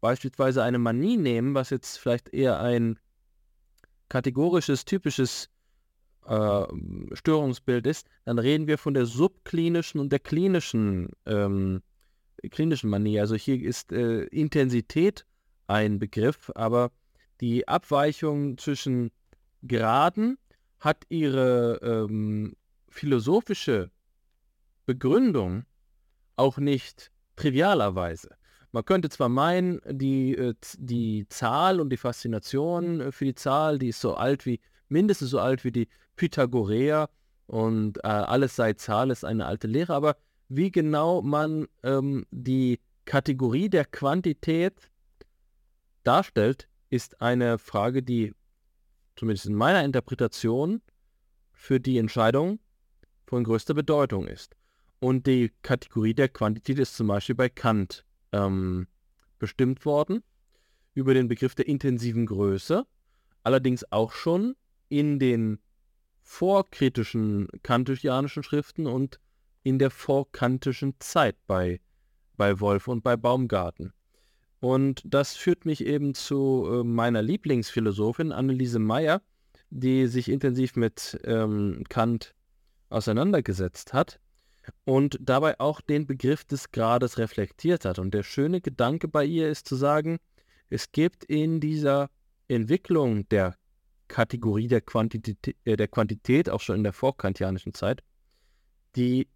beispielsweise 0.00 0.62
eine 0.62 0.78
Manie 0.78 1.16
nehmen, 1.16 1.54
was 1.54 1.70
jetzt 1.70 1.98
vielleicht 1.98 2.28
eher 2.28 2.60
ein 2.60 2.98
kategorisches, 4.08 4.84
typisches 4.84 5.48
äh, 6.26 6.66
Störungsbild 7.14 7.86
ist, 7.86 8.06
dann 8.24 8.38
reden 8.38 8.66
wir 8.66 8.78
von 8.78 8.94
der 8.94 9.06
subklinischen 9.06 10.00
und 10.00 10.12
der 10.12 10.20
klinischen, 10.20 11.10
ähm, 11.26 11.82
klinischen 12.50 12.90
Manie. 12.90 13.20
Also 13.20 13.34
hier 13.34 13.60
ist 13.60 13.92
äh, 13.92 14.24
Intensität 14.24 15.24
ein 15.66 15.98
Begriff, 15.98 16.50
aber 16.54 16.90
die 17.40 17.66
Abweichung 17.68 18.58
zwischen 18.58 19.10
Graden 19.66 20.38
hat 20.80 21.04
ihre 21.08 21.80
ähm, 21.82 22.54
philosophische 22.88 23.90
Begründung 24.88 25.66
auch 26.36 26.56
nicht 26.56 27.12
trivialerweise. 27.36 28.30
Man 28.72 28.86
könnte 28.86 29.10
zwar 29.10 29.28
meinen, 29.28 29.82
die, 29.86 30.34
äh, 30.34 30.54
die 30.78 31.26
Zahl 31.28 31.78
und 31.78 31.90
die 31.90 31.98
Faszination 31.98 33.02
äh, 33.02 33.12
für 33.12 33.26
die 33.26 33.34
Zahl, 33.34 33.78
die 33.78 33.88
ist 33.88 34.00
so 34.00 34.14
alt 34.14 34.46
wie, 34.46 34.60
mindestens 34.88 35.28
so 35.28 35.40
alt 35.40 35.62
wie 35.64 35.72
die 35.72 35.88
Pythagoreer 36.16 37.10
und 37.46 37.98
äh, 37.98 38.08
alles 38.08 38.56
sei 38.56 38.72
Zahl 38.72 39.10
ist 39.10 39.26
eine 39.26 39.44
alte 39.44 39.66
Lehre, 39.66 39.92
aber 39.92 40.16
wie 40.48 40.70
genau 40.70 41.20
man 41.20 41.68
ähm, 41.82 42.24
die 42.30 42.80
Kategorie 43.04 43.68
der 43.68 43.84
Quantität 43.84 44.90
darstellt, 46.02 46.66
ist 46.88 47.20
eine 47.20 47.58
Frage, 47.58 48.02
die 48.02 48.32
zumindest 49.16 49.44
in 49.44 49.54
meiner 49.54 49.84
Interpretation 49.84 50.80
für 51.52 51.78
die 51.78 51.98
Entscheidung 51.98 52.58
von 53.26 53.44
größter 53.44 53.74
Bedeutung 53.74 54.26
ist. 54.26 54.56
Und 55.00 55.26
die 55.26 55.52
Kategorie 55.62 56.14
der 56.14 56.28
Quantität 56.28 56.78
ist 56.78 56.96
zum 56.96 57.06
Beispiel 57.06 57.36
bei 57.36 57.48
Kant 57.48 58.04
ähm, 58.32 58.88
bestimmt 59.38 59.84
worden 59.84 60.22
über 60.94 61.14
den 61.14 61.28
Begriff 61.28 61.54
der 61.54 61.68
intensiven 61.68 62.26
Größe, 62.26 62.84
allerdings 63.44 63.90
auch 63.92 64.12
schon 64.12 64.56
in 64.88 65.20
den 65.20 65.60
vorkritischen 66.22 67.48
kantianischen 67.62 68.42
Schriften 68.42 68.86
und 68.86 69.20
in 69.62 69.78
der 69.78 69.90
vorkantischen 69.90 70.94
Zeit 70.98 71.36
bei, 71.46 71.80
bei 72.36 72.58
Wolf 72.58 72.88
und 72.88 73.04
bei 73.04 73.16
Baumgarten. 73.16 73.92
Und 74.60 75.02
das 75.04 75.36
führt 75.36 75.64
mich 75.64 75.84
eben 75.86 76.14
zu 76.14 76.66
äh, 76.68 76.82
meiner 76.82 77.22
Lieblingsphilosophin 77.22 78.32
Anneliese 78.32 78.80
Meyer, 78.80 79.22
die 79.70 80.08
sich 80.08 80.28
intensiv 80.28 80.74
mit 80.74 81.20
ähm, 81.24 81.84
Kant 81.88 82.34
auseinandergesetzt 82.88 83.92
hat 83.92 84.18
und 84.84 85.18
dabei 85.20 85.58
auch 85.60 85.80
den 85.80 86.06
Begriff 86.06 86.44
des 86.44 86.70
Grades 86.70 87.18
reflektiert 87.18 87.84
hat. 87.84 87.98
Und 87.98 88.12
der 88.14 88.22
schöne 88.22 88.60
Gedanke 88.60 89.08
bei 89.08 89.24
ihr 89.24 89.48
ist 89.48 89.68
zu 89.68 89.76
sagen, 89.76 90.18
es 90.70 90.92
gibt 90.92 91.24
in 91.24 91.60
dieser 91.60 92.10
Entwicklung 92.48 93.28
der 93.28 93.56
Kategorie 94.08 94.68
der 94.68 94.80
Quantität, 94.80 95.56
äh, 95.64 95.76
der 95.76 95.88
Quantität 95.88 96.50
auch 96.50 96.60
schon 96.60 96.76
in 96.76 96.82
der 96.82 96.92
vorkantianischen 96.92 97.74
Zeit, 97.74 98.02
die, 98.96 99.28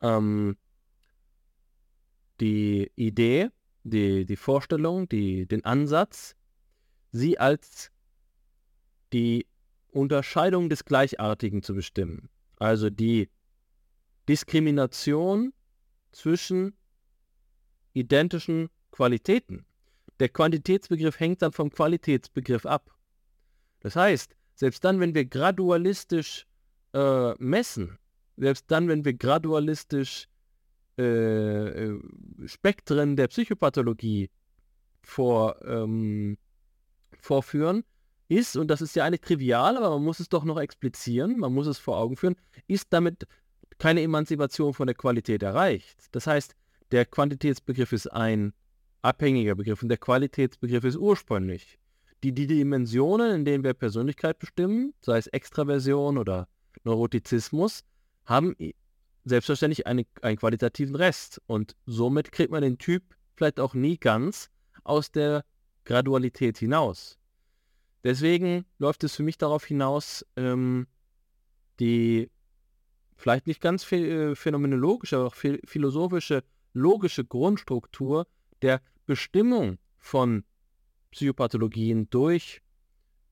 ähm, 0.00 0.56
die 2.40 2.90
Idee, 2.94 3.48
die, 3.82 4.24
die 4.24 4.36
Vorstellung, 4.36 5.08
die, 5.08 5.46
den 5.46 5.64
Ansatz, 5.64 6.36
sie 7.10 7.38
als 7.38 7.90
die 9.12 9.46
Unterscheidung 9.90 10.68
des 10.68 10.84
Gleichartigen 10.84 11.62
zu 11.62 11.74
bestimmen. 11.74 12.28
Also 12.56 12.90
die 12.90 13.30
Diskrimination 14.28 15.52
zwischen 16.12 16.74
identischen 17.92 18.68
Qualitäten. 18.90 19.64
Der 20.20 20.28
Quantitätsbegriff 20.28 21.18
hängt 21.18 21.42
dann 21.42 21.52
vom 21.52 21.70
Qualitätsbegriff 21.70 22.66
ab. 22.66 22.90
Das 23.80 23.96
heißt, 23.96 24.34
selbst 24.54 24.84
dann, 24.84 25.00
wenn 25.00 25.14
wir 25.14 25.24
gradualistisch 25.24 26.46
äh, 26.92 27.32
messen, 27.38 27.98
selbst 28.36 28.64
dann, 28.68 28.88
wenn 28.88 29.04
wir 29.04 29.14
gradualistisch 29.14 30.28
äh, 30.98 31.02
äh 31.04 32.00
Spektren 32.46 33.16
der 33.16 33.28
Psychopathologie 33.28 34.30
vor, 35.02 35.60
ähm, 35.64 36.38
vorführen, 37.20 37.84
ist, 38.28 38.56
und 38.56 38.68
das 38.68 38.82
ist 38.82 38.94
ja 38.94 39.04
eigentlich 39.04 39.22
trivial, 39.22 39.76
aber 39.76 39.90
man 39.90 40.04
muss 40.04 40.20
es 40.20 40.28
doch 40.28 40.44
noch 40.44 40.58
explizieren, 40.58 41.38
man 41.38 41.54
muss 41.54 41.66
es 41.66 41.78
vor 41.78 41.96
Augen 41.96 42.16
führen, 42.16 42.36
ist 42.66 42.88
damit 42.90 43.26
keine 43.78 44.02
Emanzipation 44.02 44.74
von 44.74 44.86
der 44.86 44.96
Qualität 44.96 45.42
erreicht. 45.42 46.06
Das 46.12 46.26
heißt, 46.26 46.54
der 46.90 47.04
Quantitätsbegriff 47.04 47.92
ist 47.92 48.08
ein 48.08 48.52
abhängiger 49.02 49.54
Begriff 49.54 49.82
und 49.82 49.88
der 49.88 49.98
Qualitätsbegriff 49.98 50.84
ist 50.84 50.96
ursprünglich. 50.96 51.78
Die, 52.24 52.32
die 52.32 52.46
Dimensionen, 52.46 53.34
in 53.34 53.44
denen 53.44 53.62
wir 53.62 53.74
Persönlichkeit 53.74 54.38
bestimmen, 54.38 54.92
sei 55.00 55.18
es 55.18 55.28
Extraversion 55.28 56.18
oder 56.18 56.48
Neurotizismus, 56.82 57.84
haben 58.24 58.56
selbstverständlich 59.24 59.86
eine, 59.86 60.04
einen 60.22 60.36
qualitativen 60.36 60.96
Rest. 60.96 61.40
Und 61.46 61.76
somit 61.86 62.32
kriegt 62.32 62.50
man 62.50 62.62
den 62.62 62.78
Typ 62.78 63.04
vielleicht 63.36 63.60
auch 63.60 63.74
nie 63.74 63.98
ganz 63.98 64.50
aus 64.82 65.12
der 65.12 65.44
Gradualität 65.84 66.58
hinaus. 66.58 67.18
Deswegen 68.02 68.64
läuft 68.78 69.04
es 69.04 69.14
für 69.14 69.22
mich 69.22 69.38
darauf 69.38 69.64
hinaus, 69.64 70.24
ähm, 70.36 70.86
die 71.78 72.30
vielleicht 73.18 73.46
nicht 73.46 73.60
ganz 73.60 73.90
äh, 73.92 74.34
phänomenologische, 74.34 75.16
aber 75.16 75.26
auch 75.26 75.34
philosophische, 75.34 76.44
logische 76.72 77.24
Grundstruktur 77.24 78.26
der 78.62 78.80
Bestimmung 79.04 79.78
von 79.98 80.44
Psychopathologien 81.10 82.08
durch 82.10 82.62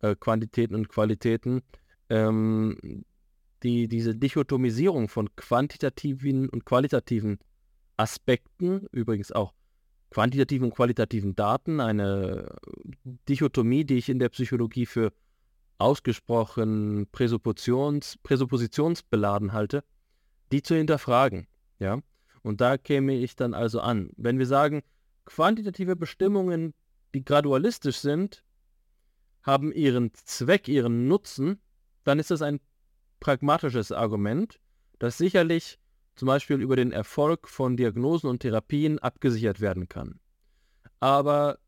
äh, 0.01 0.17
Quantitäten 0.17 0.75
und 0.75 0.89
Qualitäten, 0.89 1.63
ähm, 2.11 3.05
die, 3.63 3.89
diese 3.89 4.15
Dichotomisierung 4.15 5.09
von 5.09 5.35
quantitativen 5.37 6.49
und 6.49 6.65
qualitativen 6.65 7.39
Aspekten, 7.97 8.87
übrigens 8.93 9.33
auch 9.33 9.55
quantitativen 10.11 10.67
und 10.67 10.75
qualitativen 10.75 11.35
Daten, 11.35 11.81
eine 11.81 12.55
Dichotomie, 13.29 13.85
die 13.85 13.97
ich 13.97 14.09
in 14.09 14.19
der 14.19 14.29
Psychologie 14.29 14.87
für 14.87 15.13
ausgesprochen 15.79 17.07
Präsuppositions, 17.13 18.19
präsuppositionsbeladen 18.23 19.53
halte, 19.53 19.85
die 20.53 20.63
zu 20.63 20.75
hinterfragen. 20.75 21.47
Ja? 21.79 22.01
Und 22.43 22.61
da 22.61 22.79
käme 22.79 23.15
ich 23.15 23.37
dann 23.37 23.55
also 23.55 23.81
an. 23.81 24.11
Wenn 24.17 24.39
wir 24.39 24.47
sagen, 24.47 24.83
quantitative 25.25 25.97
Bestimmungen, 25.97 26.75
die 27.15 27.25
gradualistisch 27.25 27.99
sind, 27.99 28.45
haben 29.43 29.73
ihren 29.73 30.13
Zweck, 30.15 30.69
ihren 30.69 31.09
Nutzen, 31.09 31.61
dann 32.05 32.19
ist 32.19 32.31
das 32.31 32.43
ein 32.43 32.61
pragmatisches 33.21 33.93
Argument, 33.93 34.61
das 34.99 35.19
sicherlich 35.19 35.79
zum 36.17 36.27
Beispiel 36.27 36.61
über 36.61 36.77
den 36.77 36.93
Erfolg 36.93 37.49
von 37.49 37.77
Diagnosen 37.77 38.29
und 38.29 38.41
Therapien 38.41 38.99
abgesichert 38.99 39.61
werden 39.61 39.89
kann. 39.89 40.19
Aber 41.01 41.59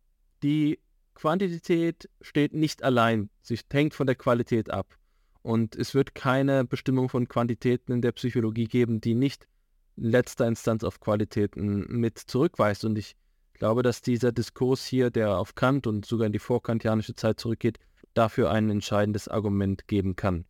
die 0.43 0.81
Quantität 1.19 2.09
steht 2.21 2.55
nicht 2.55 2.85
allein, 2.85 3.29
sie 3.43 3.59
hängt 3.73 3.93
von 3.93 4.07
der 4.07 4.14
Qualität 4.14 4.71
ab. 4.71 4.97
Und 5.43 5.75
es 5.75 5.93
wird 5.93 6.14
keine 6.14 6.64
Bestimmung 6.64 7.09
von 7.09 7.27
Quantitäten 7.27 7.91
in 7.91 8.03
der 8.03 8.12
Psychologie 8.12 8.66
geben, 8.66 9.01
die 9.01 9.16
nicht 9.16 9.49
in 9.97 10.05
letzter 10.05 10.47
Instanz 10.47 10.85
auf 10.85 11.01
Qualitäten 11.01 11.87
mit 11.89 12.19
zurückweist. 12.19 12.85
Und 12.85 12.97
ich 12.99 13.16
glaube, 13.55 13.83
dass 13.83 14.01
dieser 14.01 14.31
Diskurs 14.31 14.87
hier, 14.87 15.11
der 15.11 15.39
auf 15.39 15.57
Kant 15.57 15.89
und 15.89 16.07
sogar 16.07 16.27
in 16.27 16.33
die 16.33 16.39
vorkantianische 16.39 17.16
Zeit 17.16 17.41
zurückgeht, 17.41 17.81
dafür 18.14 18.53
ein 18.53 18.71
entscheidendes 18.71 19.27
Argument 19.27 19.89
geben 19.89 20.14
kann. 20.14 20.45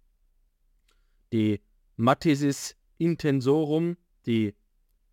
Die 1.32 1.62
Mathesis 1.96 2.76
intensorum, 2.98 3.96
die 4.26 4.54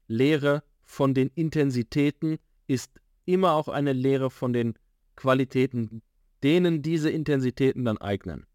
Lehre 0.08 0.64
von 0.84 1.14
den 1.14 1.30
Intensitäten, 1.34 2.40
ist 2.68 3.00
immer 3.24 3.54
auch 3.54 3.70
eine 3.70 3.94
Lehre 3.94 4.30
von 4.30 4.52
den 4.52 4.74
Qualitäten, 5.16 6.02
denen 6.44 6.82
diese 6.82 7.10
Intensitäten 7.10 7.86
dann 7.86 7.98
eignen. 7.98 8.46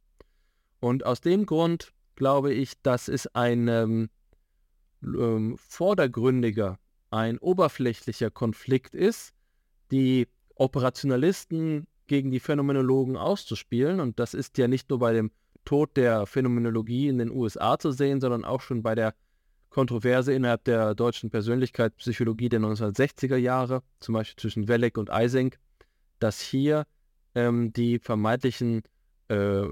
Und 0.80 1.04
aus 1.04 1.20
dem 1.20 1.46
Grund 1.46 1.92
glaube 2.16 2.52
ich, 2.52 2.80
dass 2.82 3.08
es 3.08 3.26
ein 3.28 3.68
ähm, 3.68 4.10
ähm, 5.02 5.56
vordergründiger, 5.58 6.78
ein 7.10 7.38
oberflächlicher 7.38 8.30
Konflikt 8.30 8.94
ist, 8.94 9.32
die 9.90 10.28
Operationalisten 10.54 11.86
gegen 12.06 12.30
die 12.30 12.40
Phänomenologen 12.40 13.16
auszuspielen. 13.16 14.00
Und 14.00 14.18
das 14.18 14.34
ist 14.34 14.58
ja 14.58 14.68
nicht 14.68 14.90
nur 14.90 14.98
bei 14.98 15.12
dem 15.12 15.30
Tod 15.64 15.96
der 15.96 16.26
Phänomenologie 16.26 17.08
in 17.08 17.18
den 17.18 17.30
USA 17.30 17.78
zu 17.78 17.92
sehen, 17.92 18.20
sondern 18.20 18.44
auch 18.44 18.60
schon 18.60 18.82
bei 18.82 18.94
der 18.94 19.14
Kontroverse 19.70 20.32
innerhalb 20.32 20.64
der 20.64 20.94
deutschen 20.94 21.30
Persönlichkeitspsychologie 21.30 22.48
der 22.48 22.60
1960er 22.60 23.36
Jahre, 23.36 23.82
zum 24.00 24.14
Beispiel 24.14 24.40
zwischen 24.40 24.68
Welleck 24.68 24.98
und 24.98 25.08
Eysenck, 25.10 25.58
dass 26.22 26.40
hier 26.40 26.86
ähm, 27.34 27.72
die 27.72 27.98
vermeintlichen 27.98 28.82
äh, 29.28 29.64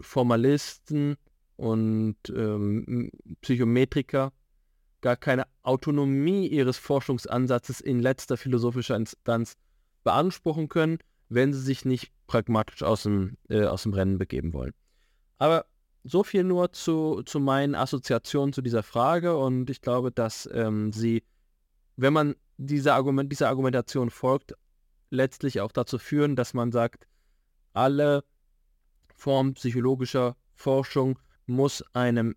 Formalisten 0.00 1.16
und 1.56 2.16
ähm, 2.28 3.10
Psychometriker 3.42 4.32
gar 5.00 5.16
keine 5.16 5.46
Autonomie 5.62 6.46
ihres 6.46 6.78
Forschungsansatzes 6.78 7.80
in 7.80 8.00
letzter 8.00 8.36
philosophischer 8.36 8.96
Instanz 8.96 9.56
beanspruchen 10.04 10.68
können, 10.68 10.98
wenn 11.28 11.52
sie 11.52 11.60
sich 11.60 11.84
nicht 11.84 12.12
pragmatisch 12.26 12.82
aus 12.82 13.04
dem, 13.04 13.36
äh, 13.48 13.64
aus 13.64 13.82
dem 13.82 13.94
Rennen 13.94 14.18
begeben 14.18 14.52
wollen. 14.52 14.72
Aber 15.38 15.66
so 16.04 16.22
viel 16.24 16.44
nur 16.44 16.72
zu, 16.72 17.22
zu 17.24 17.40
meinen 17.40 17.74
Assoziationen 17.74 18.52
zu 18.52 18.62
dieser 18.62 18.82
Frage 18.82 19.36
und 19.36 19.68
ich 19.70 19.80
glaube, 19.80 20.10
dass 20.10 20.48
ähm, 20.52 20.92
sie, 20.92 21.22
wenn 21.96 22.12
man 22.12 22.36
dieser, 22.56 22.94
Argument, 22.94 23.30
dieser 23.30 23.48
Argumentation 23.48 24.10
folgt, 24.10 24.54
letztlich 25.10 25.60
auch 25.60 25.72
dazu 25.72 25.98
führen, 25.98 26.36
dass 26.36 26.54
man 26.54 26.72
sagt, 26.72 27.06
alle 27.72 28.24
Formen 29.14 29.54
psychologischer 29.54 30.36
Forschung 30.54 31.18
muss 31.46 31.84
einem 31.94 32.36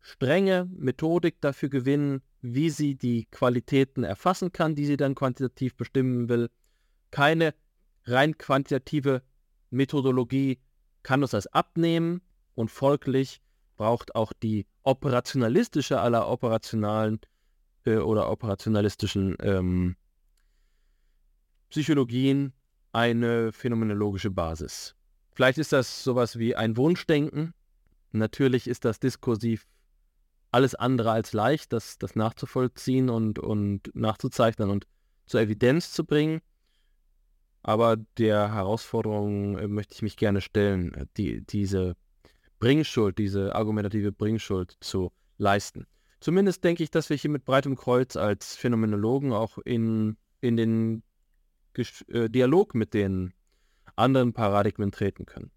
strenge 0.00 0.68
Methodik 0.72 1.40
dafür 1.40 1.68
gewinnen, 1.68 2.22
wie 2.40 2.70
sie 2.70 2.94
die 2.94 3.26
Qualitäten 3.30 4.04
erfassen 4.04 4.52
kann, 4.52 4.74
die 4.74 4.86
sie 4.86 4.96
dann 4.96 5.14
quantitativ 5.14 5.74
bestimmen 5.74 6.28
will. 6.28 6.50
Keine 7.10 7.54
rein 8.04 8.38
quantitative 8.38 9.22
Methodologie 9.70 10.60
kann 11.02 11.22
uns 11.22 11.32
das 11.32 11.48
abnehmen 11.48 12.22
und 12.54 12.70
folglich 12.70 13.40
braucht 13.76 14.14
auch 14.14 14.32
die 14.32 14.66
operationalistische 14.82 16.00
aller 16.00 16.28
operationalen 16.28 17.20
äh, 17.84 17.96
oder 17.96 18.30
operationalistischen 18.30 19.36
ähm, 19.40 19.96
Psychologien 21.76 22.54
eine 22.92 23.52
phänomenologische 23.52 24.30
Basis. 24.30 24.94
Vielleicht 25.34 25.58
ist 25.58 25.74
das 25.74 26.02
sowas 26.02 26.38
wie 26.38 26.56
ein 26.56 26.78
Wunschdenken. 26.78 27.52
Natürlich 28.12 28.66
ist 28.66 28.86
das 28.86 28.98
diskursiv 28.98 29.66
alles 30.52 30.74
andere 30.74 31.10
als 31.10 31.34
leicht, 31.34 31.74
das, 31.74 31.98
das 31.98 32.16
nachzuvollziehen 32.16 33.10
und, 33.10 33.38
und 33.38 33.94
nachzuzeichnen 33.94 34.70
und 34.70 34.86
zur 35.26 35.42
Evidenz 35.42 35.92
zu 35.92 36.06
bringen. 36.06 36.40
Aber 37.62 37.98
der 38.16 38.54
Herausforderung 38.54 39.58
äh, 39.58 39.68
möchte 39.68 39.92
ich 39.92 40.00
mich 40.00 40.16
gerne 40.16 40.40
stellen, 40.40 41.06
die, 41.18 41.42
diese 41.42 41.94
Bringschuld, 42.58 43.18
diese 43.18 43.54
argumentative 43.54 44.12
Bringschuld 44.12 44.78
zu 44.80 45.12
leisten. 45.36 45.86
Zumindest 46.20 46.64
denke 46.64 46.82
ich, 46.82 46.90
dass 46.90 47.10
wir 47.10 47.18
hier 47.18 47.28
mit 47.28 47.44
breitem 47.44 47.76
Kreuz 47.76 48.16
als 48.16 48.56
Phänomenologen 48.56 49.34
auch 49.34 49.58
in, 49.58 50.16
in 50.40 50.56
den 50.56 51.02
äh, 52.08 52.28
Dialog 52.28 52.74
mit 52.74 52.94
den 52.94 53.32
anderen 53.96 54.32
Paradigmen 54.32 54.92
treten 54.92 55.26
können. 55.26 55.50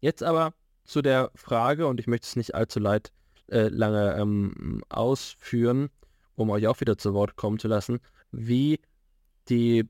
Jetzt 0.00 0.22
aber 0.22 0.54
zu 0.84 1.02
der 1.02 1.30
Frage, 1.34 1.86
und 1.86 2.00
ich 2.00 2.06
möchte 2.06 2.26
es 2.26 2.36
nicht 2.36 2.54
allzu 2.54 2.78
leid, 2.78 3.12
äh, 3.48 3.68
lange 3.68 4.16
ähm, 4.16 4.82
ausführen, 4.88 5.88
um 6.34 6.50
euch 6.50 6.66
auch 6.66 6.80
wieder 6.80 6.98
zu 6.98 7.14
Wort 7.14 7.36
kommen 7.36 7.58
zu 7.58 7.68
lassen, 7.68 8.00
wie 8.30 8.80
die 9.48 9.88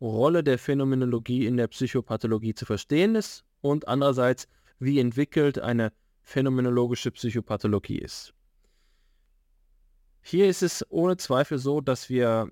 Rolle 0.00 0.42
der 0.42 0.58
Phänomenologie 0.58 1.46
in 1.46 1.56
der 1.56 1.68
Psychopathologie 1.68 2.54
zu 2.54 2.66
verstehen 2.66 3.14
ist 3.14 3.44
und 3.60 3.88
andererseits, 3.88 4.48
wie 4.78 4.98
entwickelt 4.98 5.58
eine 5.58 5.92
phänomenologische 6.22 7.10
Psychopathologie 7.10 7.98
ist. 7.98 8.34
Hier 10.20 10.48
ist 10.48 10.62
es 10.62 10.84
ohne 10.90 11.16
Zweifel 11.16 11.58
so, 11.58 11.80
dass 11.80 12.08
wir 12.08 12.50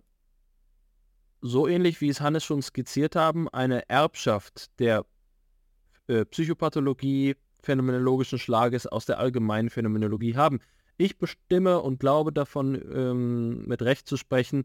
so 1.43 1.67
ähnlich 1.67 2.01
wie 2.01 2.09
es 2.09 2.21
Hannes 2.21 2.45
schon 2.45 2.63
skizziert 2.63 3.17
haben, 3.17 3.49
eine 3.49 3.89
Erbschaft 3.91 4.71
der 4.79 5.05
äh, 6.07 6.25
Psychopathologie 6.25 7.37
phänomenologischen 7.63 8.39
Schlages 8.39 8.87
aus 8.87 9.07
der 9.07 9.19
allgemeinen 9.19 9.69
Phänomenologie 9.69 10.37
haben. 10.37 10.61
Ich 10.97 11.19
bestimme 11.19 11.81
und 11.81 12.01
glaube 12.01 12.33
davon 12.33 12.75
ähm, 12.75 13.67
mit 13.67 13.83
Recht 13.83 14.09
zu 14.09 14.17
sprechen, 14.17 14.65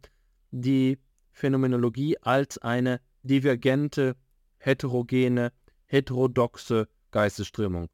die 0.52 1.00
Phänomenologie 1.32 2.18
als 2.22 2.58
eine 2.58 3.02
divergente, 3.24 4.16
heterogene, 4.58 5.52
heterodoxe 5.86 6.88
Geistesströmung. 7.12 7.90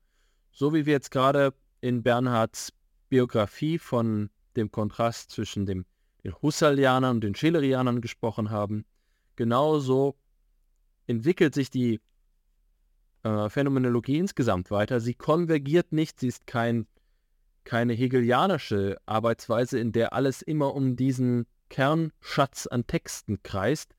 So 0.52 0.74
wie 0.74 0.86
wir 0.86 0.94
jetzt 0.94 1.12
gerade 1.12 1.54
in 1.82 2.04
Bernhards 2.04 2.74
Biografie 3.10 3.78
von 3.78 4.30
dem 4.56 4.72
Kontrast 4.72 5.32
zwischen 5.32 5.66
dem 5.66 5.86
den 6.24 6.34
Husserlianern 6.42 7.18
und 7.18 7.24
den 7.24 7.36
Schillerianern 7.36 8.02
gesprochen 8.02 8.50
haben. 8.50 8.86
Genauso 9.36 10.16
entwickelt 11.08 11.54
sich 11.54 11.70
die 11.70 12.00
äh, 13.24 13.50
Phänomenologie 13.50 14.18
insgesamt 14.18 14.72
weiter. 14.72 15.00
Sie 15.00 15.14
konvergiert 15.14 15.92
nicht, 15.92 16.20
sie 16.20 16.28
ist 16.28 16.48
kein, 16.48 16.88
keine 17.64 17.94
hegelianische 17.94 18.98
Arbeitsweise, 19.06 19.80
in 19.80 19.92
der 19.92 20.14
alles 20.14 20.42
immer 20.42 20.74
um 20.76 20.96
diesen 20.96 21.46
Kernschatz 21.70 22.68
an 22.68 22.88
Texten 22.88 23.42
kreist. 23.44 23.96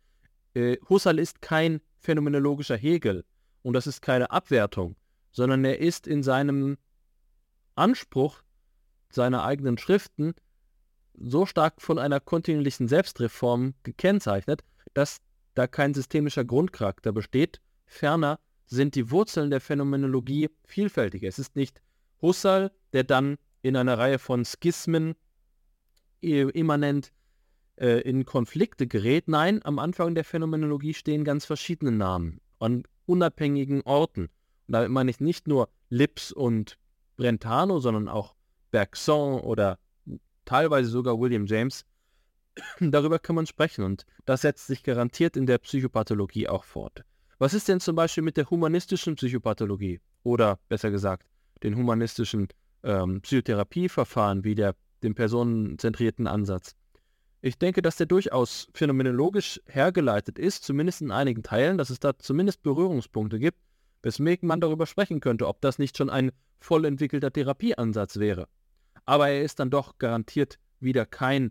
Äh, 0.54 0.78
Husserl 0.88 1.18
ist 1.18 1.42
kein 1.42 1.80
phänomenologischer 1.98 2.76
Hegel 2.76 3.24
und 3.62 3.72
das 3.74 3.86
ist 3.86 4.02
keine 4.02 4.30
Abwertung, 4.30 4.96
sondern 5.32 5.64
er 5.64 5.80
ist 5.80 6.06
in 6.06 6.22
seinem 6.22 6.78
Anspruch 7.74 8.42
seiner 9.10 9.44
eigenen 9.44 9.78
Schriften 9.78 10.34
so 11.18 11.46
stark 11.46 11.80
von 11.80 11.98
einer 11.98 12.20
kontinuierlichen 12.20 12.88
Selbstreform 12.88 13.74
gekennzeichnet, 13.82 14.62
dass 14.94 15.20
da 15.54 15.66
kein 15.66 15.94
systemischer 15.94 16.44
Grundcharakter 16.44 17.12
besteht. 17.12 17.60
Ferner 17.86 18.38
sind 18.66 18.94
die 18.94 19.10
Wurzeln 19.10 19.50
der 19.50 19.60
Phänomenologie 19.60 20.50
vielfältiger. 20.64 21.28
Es 21.28 21.38
ist 21.38 21.56
nicht 21.56 21.80
Husserl, 22.20 22.70
der 22.92 23.04
dann 23.04 23.36
in 23.62 23.76
einer 23.76 23.98
Reihe 23.98 24.18
von 24.18 24.44
Schismen 24.44 25.14
immanent 26.20 27.12
äh, 27.76 28.00
in 28.00 28.24
Konflikte 28.24 28.86
gerät. 28.86 29.28
Nein, 29.28 29.60
am 29.64 29.78
Anfang 29.78 30.14
der 30.14 30.24
Phänomenologie 30.24 30.94
stehen 30.94 31.24
ganz 31.24 31.44
verschiedene 31.44 31.92
Namen 31.92 32.40
an 32.58 32.84
unabhängigen 33.06 33.82
Orten. 33.82 34.30
Und 34.66 34.72
damit 34.72 34.90
meine 34.90 35.10
ich 35.10 35.20
nicht 35.20 35.46
nur 35.46 35.68
Lips 35.90 36.32
und 36.32 36.78
Brentano, 37.16 37.78
sondern 37.80 38.08
auch 38.08 38.34
Bergson 38.70 39.40
oder 39.40 39.78
teilweise 40.44 40.88
sogar 40.88 41.18
William 41.18 41.46
James. 41.46 41.84
Darüber 42.80 43.18
kann 43.18 43.36
man 43.36 43.46
sprechen 43.46 43.84
und 43.84 44.06
das 44.26 44.42
setzt 44.42 44.66
sich 44.66 44.82
garantiert 44.82 45.36
in 45.36 45.46
der 45.46 45.58
Psychopathologie 45.58 46.48
auch 46.48 46.64
fort. 46.64 47.04
Was 47.38 47.54
ist 47.54 47.68
denn 47.68 47.80
zum 47.80 47.96
Beispiel 47.96 48.22
mit 48.22 48.36
der 48.36 48.48
humanistischen 48.48 49.16
Psychopathologie 49.16 50.00
oder 50.22 50.58
besser 50.68 50.90
gesagt 50.90 51.26
den 51.62 51.76
humanistischen 51.76 52.48
ähm, 52.82 53.20
Psychotherapieverfahren 53.22 54.44
wie 54.44 54.54
der, 54.54 54.74
dem 55.02 55.14
personenzentrierten 55.14 56.26
Ansatz? 56.26 56.76
Ich 57.40 57.58
denke, 57.58 57.82
dass 57.82 57.96
der 57.96 58.06
durchaus 58.06 58.68
phänomenologisch 58.72 59.60
hergeleitet 59.66 60.38
ist, 60.38 60.64
zumindest 60.64 61.02
in 61.02 61.10
einigen 61.10 61.42
Teilen, 61.42 61.76
dass 61.76 61.90
es 61.90 62.00
da 62.00 62.16
zumindest 62.18 62.62
Berührungspunkte 62.62 63.38
gibt, 63.38 63.58
weswegen 64.02 64.46
man 64.46 64.60
darüber 64.60 64.86
sprechen 64.86 65.20
könnte, 65.20 65.48
ob 65.48 65.60
das 65.60 65.78
nicht 65.78 65.98
schon 65.98 66.08
ein 66.08 66.32
voll 66.60 66.84
entwickelter 66.84 67.32
Therapieansatz 67.32 68.18
wäre 68.18 68.48
aber 69.06 69.28
er 69.28 69.42
ist 69.42 69.60
dann 69.60 69.70
doch 69.70 69.98
garantiert 69.98 70.58
wieder 70.80 71.06
kein 71.06 71.50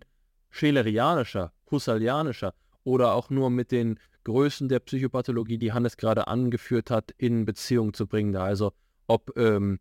schelerianischer, 0.49 1.51
husserlianischer 1.71 2.53
oder 2.83 3.13
auch 3.13 3.29
nur 3.29 3.49
mit 3.49 3.71
den 3.71 3.99
Größen 4.23 4.69
der 4.69 4.79
Psychopathologie, 4.79 5.57
die 5.57 5.73
Hannes 5.73 5.97
gerade 5.97 6.27
angeführt 6.27 6.89
hat, 6.89 7.11
in 7.17 7.45
Beziehung 7.45 7.93
zu 7.93 8.07
bringen. 8.07 8.35
Also 8.35 8.73
ob 9.07 9.37
ähm, 9.37 9.79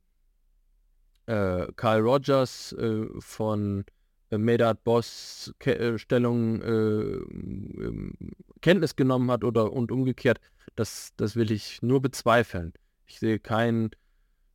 äh, 1.27 1.67
Carl 1.77 2.01
Rogers 2.01 2.73
äh, 2.73 3.07
von 3.21 3.85
äh, 4.31 4.39
Medard 4.39 4.83
Boss 4.83 5.55
Ke 5.59 5.79
äh, 5.79 5.99
Stellung 5.99 6.61
äh, 6.63 6.71
ähm, 6.71 8.15
Kenntnis 8.61 8.97
genommen 8.97 9.31
hat 9.31 9.45
oder 9.45 9.73
und 9.73 9.93
umgekehrt, 9.93 10.41
das, 10.75 11.13
das 11.17 11.37
will 11.37 11.53
ich 11.53 11.83
nur 11.83 12.01
bezweifeln. 12.01 12.73
Ich 13.07 13.19
sehe 13.19 13.39
keinen 13.39 13.91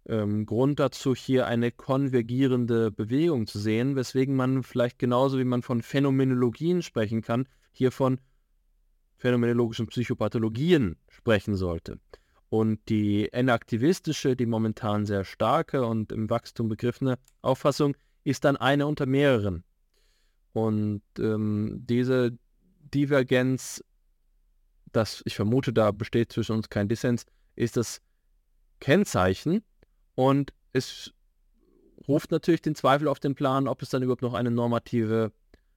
ähm, 0.07 0.45
Grund 0.45 0.79
dazu, 0.79 1.15
hier 1.15 1.47
eine 1.47 1.71
konvergierende 1.71 2.91
Bewegung 2.91 3.45
zu 3.47 3.59
sehen, 3.59 3.95
weswegen 3.95 4.35
man 4.35 4.63
vielleicht 4.63 4.99
genauso 4.99 5.37
wie 5.37 5.43
man 5.43 5.61
von 5.61 5.81
Phänomenologien 5.81 6.81
sprechen 6.81 7.21
kann, 7.21 7.47
hier 7.71 7.91
von 7.91 8.19
phänomenologischen 9.17 9.87
Psychopathologien 9.87 10.97
sprechen 11.09 11.55
sollte. 11.55 11.99
Und 12.49 12.79
die 12.87 13.31
enaktivistische, 13.33 14.35
die 14.35 14.45
momentan 14.45 15.05
sehr 15.05 15.25
starke 15.25 15.85
und 15.85 16.11
im 16.11 16.29
Wachstum 16.29 16.69
begriffene 16.69 17.17
Auffassung 17.41 17.97
ist 18.23 18.45
dann 18.45 18.55
eine 18.55 18.87
unter 18.87 19.05
mehreren. 19.05 19.63
Und 20.53 21.01
ähm, 21.19 21.83
diese 21.85 22.37
Divergenz, 22.93 23.83
das 24.93 25.21
ich 25.25 25.35
vermute, 25.35 25.73
da 25.73 25.91
besteht 25.91 26.31
zwischen 26.31 26.53
uns 26.55 26.69
kein 26.69 26.87
Dissens, 26.87 27.25
ist 27.55 27.75
das 27.75 28.01
Kennzeichen 28.79 29.63
und 30.17 30.51
es 30.73 31.13
ruft 32.07 32.31
natürlich 32.31 32.63
den 32.63 32.73
Zweifel 32.73 33.07
auf 33.07 33.19
den 33.19 33.35
Plan, 33.35 33.67
ob 33.67 33.83
es 33.83 33.89
dann 33.89 34.01
überhaupt 34.01 34.23
noch 34.23 34.33
eine 34.33 34.49
normative 34.49 35.31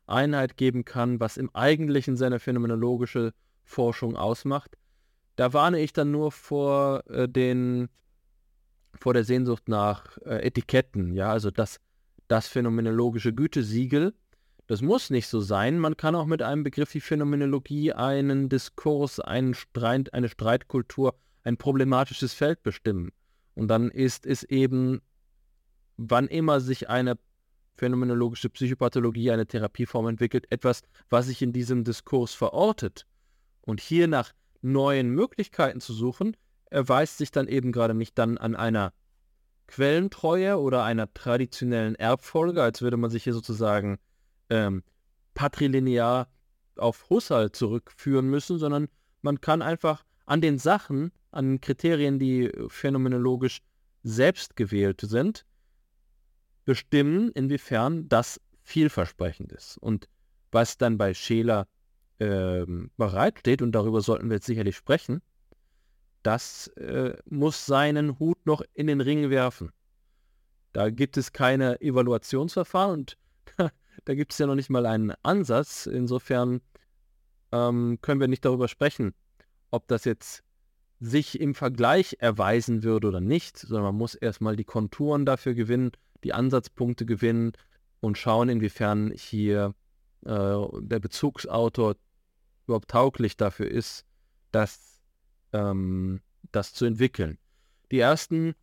Einheit 0.06 0.56
geben 0.56 0.86
kann, 0.86 1.20
was 1.20 1.36
im 1.36 1.54
Eigentlichen 1.54 2.16
seine 2.16 2.38
phänomenologische 2.38 3.34
Forschung 3.64 4.16
ausmacht. 4.16 4.78
Da 5.36 5.52
warne 5.52 5.80
ich 5.80 5.92
dann 5.92 6.10
nur 6.10 6.32
vor 6.32 7.04
äh, 7.10 7.28
den 7.28 7.90
vor 8.98 9.12
der 9.12 9.24
Sehnsucht 9.24 9.68
nach 9.68 10.16
äh, 10.24 10.46
Etiketten, 10.46 11.12
ja, 11.12 11.30
also 11.30 11.50
das, 11.50 11.78
das 12.26 12.48
phänomenologische 12.48 13.34
Gütesiegel. 13.34 14.14
Das 14.68 14.80
muss 14.80 15.10
nicht 15.10 15.28
so 15.28 15.40
sein. 15.40 15.78
Man 15.78 15.98
kann 15.98 16.14
auch 16.14 16.26
mit 16.26 16.40
einem 16.40 16.64
Begriff 16.64 16.94
wie 16.94 17.00
Phänomenologie 17.00 17.92
einen 17.92 18.48
Diskurs, 18.48 19.20
einen 19.20 19.52
Streit, 19.52 20.14
eine 20.14 20.30
Streitkultur, 20.30 21.14
ein 21.44 21.58
problematisches 21.58 22.32
Feld 22.32 22.62
bestimmen. 22.62 23.12
Und 23.60 23.68
dann 23.68 23.90
ist 23.90 24.24
es 24.24 24.42
eben, 24.42 25.02
wann 25.98 26.28
immer 26.28 26.60
sich 26.60 26.88
eine 26.88 27.18
phänomenologische 27.76 28.48
Psychopathologie, 28.48 29.32
eine 29.32 29.46
Therapieform 29.46 30.08
entwickelt, 30.08 30.46
etwas, 30.48 30.80
was 31.10 31.26
sich 31.26 31.42
in 31.42 31.52
diesem 31.52 31.84
Diskurs 31.84 32.32
verortet. 32.32 33.04
Und 33.60 33.82
hier 33.82 34.08
nach 34.08 34.32
neuen 34.62 35.10
Möglichkeiten 35.10 35.82
zu 35.82 35.92
suchen, 35.92 36.38
erweist 36.70 37.18
sich 37.18 37.32
dann 37.32 37.48
eben 37.48 37.70
gerade 37.70 37.92
nicht 37.92 38.16
dann 38.18 38.38
an 38.38 38.56
einer 38.56 38.94
Quellentreue 39.66 40.58
oder 40.58 40.82
einer 40.82 41.12
traditionellen 41.12 41.96
Erbfolge, 41.96 42.62
als 42.62 42.80
würde 42.80 42.96
man 42.96 43.10
sich 43.10 43.24
hier 43.24 43.34
sozusagen 43.34 43.98
ähm, 44.48 44.82
patrilinear 45.34 46.32
auf 46.76 47.10
Husserl 47.10 47.52
zurückführen 47.52 48.26
müssen, 48.30 48.58
sondern 48.58 48.88
man 49.20 49.42
kann 49.42 49.60
einfach 49.60 50.02
an 50.30 50.40
den 50.40 50.58
Sachen, 50.58 51.10
an 51.32 51.60
Kriterien, 51.60 52.20
die 52.20 52.52
phänomenologisch 52.68 53.62
selbst 54.04 54.54
gewählt 54.54 55.00
sind, 55.00 55.44
bestimmen, 56.64 57.32
inwiefern 57.32 58.08
das 58.08 58.40
vielversprechend 58.62 59.50
ist. 59.50 59.76
Und 59.78 60.08
was 60.52 60.78
dann 60.78 60.98
bei 60.98 61.14
Scheler 61.14 61.66
ähm, 62.20 62.92
bereitsteht, 62.96 63.60
und 63.60 63.72
darüber 63.72 64.02
sollten 64.02 64.30
wir 64.30 64.36
jetzt 64.36 64.46
sicherlich 64.46 64.76
sprechen, 64.76 65.20
das 66.22 66.68
äh, 66.76 67.16
muss 67.28 67.66
seinen 67.66 68.20
Hut 68.20 68.38
noch 68.46 68.62
in 68.72 68.86
den 68.86 69.00
Ring 69.00 69.30
werfen. 69.30 69.72
Da 70.72 70.90
gibt 70.90 71.16
es 71.16 71.32
keine 71.32 71.80
Evaluationsverfahren 71.80 73.00
und 73.00 73.18
da 74.04 74.14
gibt 74.14 74.30
es 74.30 74.38
ja 74.38 74.46
noch 74.46 74.54
nicht 74.54 74.70
mal 74.70 74.86
einen 74.86 75.12
Ansatz. 75.24 75.86
Insofern 75.86 76.60
ähm, 77.50 77.98
können 78.00 78.20
wir 78.20 78.28
nicht 78.28 78.44
darüber 78.44 78.68
sprechen, 78.68 79.12
ob 79.70 79.86
das 79.88 80.04
jetzt 80.04 80.42
sich 81.00 81.40
im 81.40 81.54
Vergleich 81.54 82.16
erweisen 82.20 82.82
würde 82.82 83.08
oder 83.08 83.20
nicht, 83.20 83.58
sondern 83.58 83.84
man 83.84 83.94
muss 83.96 84.14
erstmal 84.14 84.56
die 84.56 84.64
Konturen 84.64 85.24
dafür 85.24 85.54
gewinnen, 85.54 85.92
die 86.24 86.34
Ansatzpunkte 86.34 87.06
gewinnen 87.06 87.52
und 88.00 88.18
schauen, 88.18 88.48
inwiefern 88.48 89.12
hier 89.16 89.74
äh, 90.24 90.56
der 90.80 90.98
Bezugsautor 91.00 91.96
überhaupt 92.66 92.90
tauglich 92.90 93.36
dafür 93.36 93.70
ist, 93.70 94.04
das, 94.52 95.00
ähm, 95.52 96.20
das 96.52 96.74
zu 96.74 96.84
entwickeln. 96.84 97.38
Die 97.90 97.98
ersten 97.98 98.54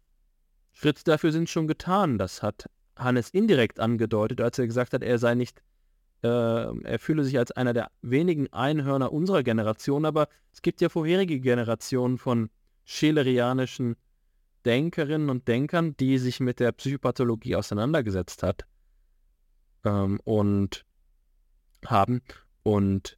Schritte 0.73 1.03
dafür 1.03 1.31
sind 1.31 1.49
schon 1.49 1.67
getan. 1.67 2.19
Das 2.19 2.43
hat 2.43 2.69
Hannes 2.95 3.31
indirekt 3.31 3.79
angedeutet, 3.79 4.41
als 4.41 4.59
er 4.59 4.67
gesagt 4.67 4.93
hat, 4.93 5.03
er 5.03 5.17
sei 5.17 5.35
nicht, 5.35 5.61
äh, 6.23 6.27
er 6.27 6.99
fühle 6.99 7.23
sich 7.23 7.37
als 7.37 7.51
einer 7.51 7.73
der 7.73 7.91
wenigen 8.01 8.51
Einhörner 8.51 9.11
unserer 9.13 9.43
Generation, 9.43 10.05
aber 10.05 10.27
es 10.51 10.61
gibt 10.61 10.81
ja 10.81 10.89
vorherige 10.89 11.39
Generationen 11.39 12.17
von 12.17 12.49
schelerianischen 12.85 13.95
Denkerinnen 14.65 15.29
und 15.29 15.47
Denkern, 15.47 15.95
die 15.97 16.17
sich 16.17 16.39
mit 16.39 16.59
der 16.59 16.71
Psychopathologie 16.71 17.55
auseinandergesetzt 17.55 18.43
hat 18.43 18.65
ähm, 19.85 20.19
und 20.23 20.85
haben. 21.85 22.21
Und 22.63 23.17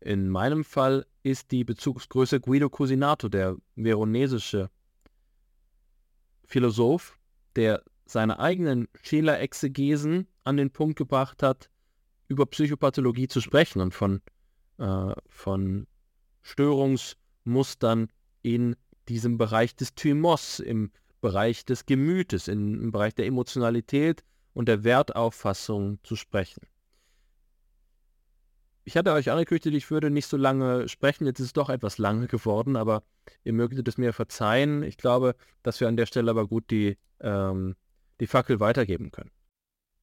in 0.00 0.28
meinem 0.28 0.64
Fall 0.64 1.06
ist 1.22 1.52
die 1.52 1.64
Bezugsgröße 1.64 2.40
Guido 2.40 2.68
Cusinato, 2.68 3.28
der 3.28 3.56
veronesische 3.76 4.70
Philosoph, 6.44 7.18
der 7.56 7.82
seine 8.04 8.38
eigenen 8.38 8.88
Scheler-Exegesen 9.02 10.26
an 10.44 10.56
den 10.58 10.70
Punkt 10.70 10.96
gebracht 10.96 11.42
hat, 11.42 11.70
über 12.34 12.46
Psychopathologie 12.46 13.28
zu 13.28 13.40
sprechen 13.40 13.80
und 13.80 13.94
von, 13.94 14.20
äh, 14.78 15.12
von 15.28 15.86
Störungsmustern 16.42 18.08
in 18.42 18.76
diesem 19.08 19.38
Bereich 19.38 19.74
des 19.76 19.94
Thymos, 19.94 20.60
im 20.60 20.90
Bereich 21.20 21.64
des 21.64 21.86
Gemütes, 21.86 22.48
im 22.48 22.92
Bereich 22.92 23.14
der 23.14 23.26
Emotionalität 23.26 24.24
und 24.52 24.68
der 24.68 24.84
Wertauffassung 24.84 25.98
zu 26.02 26.16
sprechen 26.16 26.66
ich 28.84 28.96
hatte 28.96 29.12
euch 29.12 29.30
angekündigt, 29.30 29.74
ich 29.74 29.90
würde 29.90 30.10
nicht 30.10 30.26
so 30.26 30.36
lange 30.36 30.88
sprechen. 30.88 31.26
Jetzt 31.26 31.40
ist 31.40 31.46
es 31.46 31.52
doch 31.52 31.70
etwas 31.70 31.98
lange 31.98 32.26
geworden, 32.26 32.76
aber 32.76 33.02
ihr 33.42 33.52
mögtet 33.52 33.88
es 33.88 33.98
mir 33.98 34.12
verzeihen. 34.12 34.82
Ich 34.82 34.98
glaube, 34.98 35.34
dass 35.62 35.80
wir 35.80 35.88
an 35.88 35.96
der 35.96 36.06
Stelle 36.06 36.30
aber 36.30 36.46
gut 36.46 36.70
die, 36.70 36.98
ähm, 37.20 37.76
die 38.20 38.26
Fackel 38.26 38.60
weitergeben 38.60 39.10
können. 39.10 39.30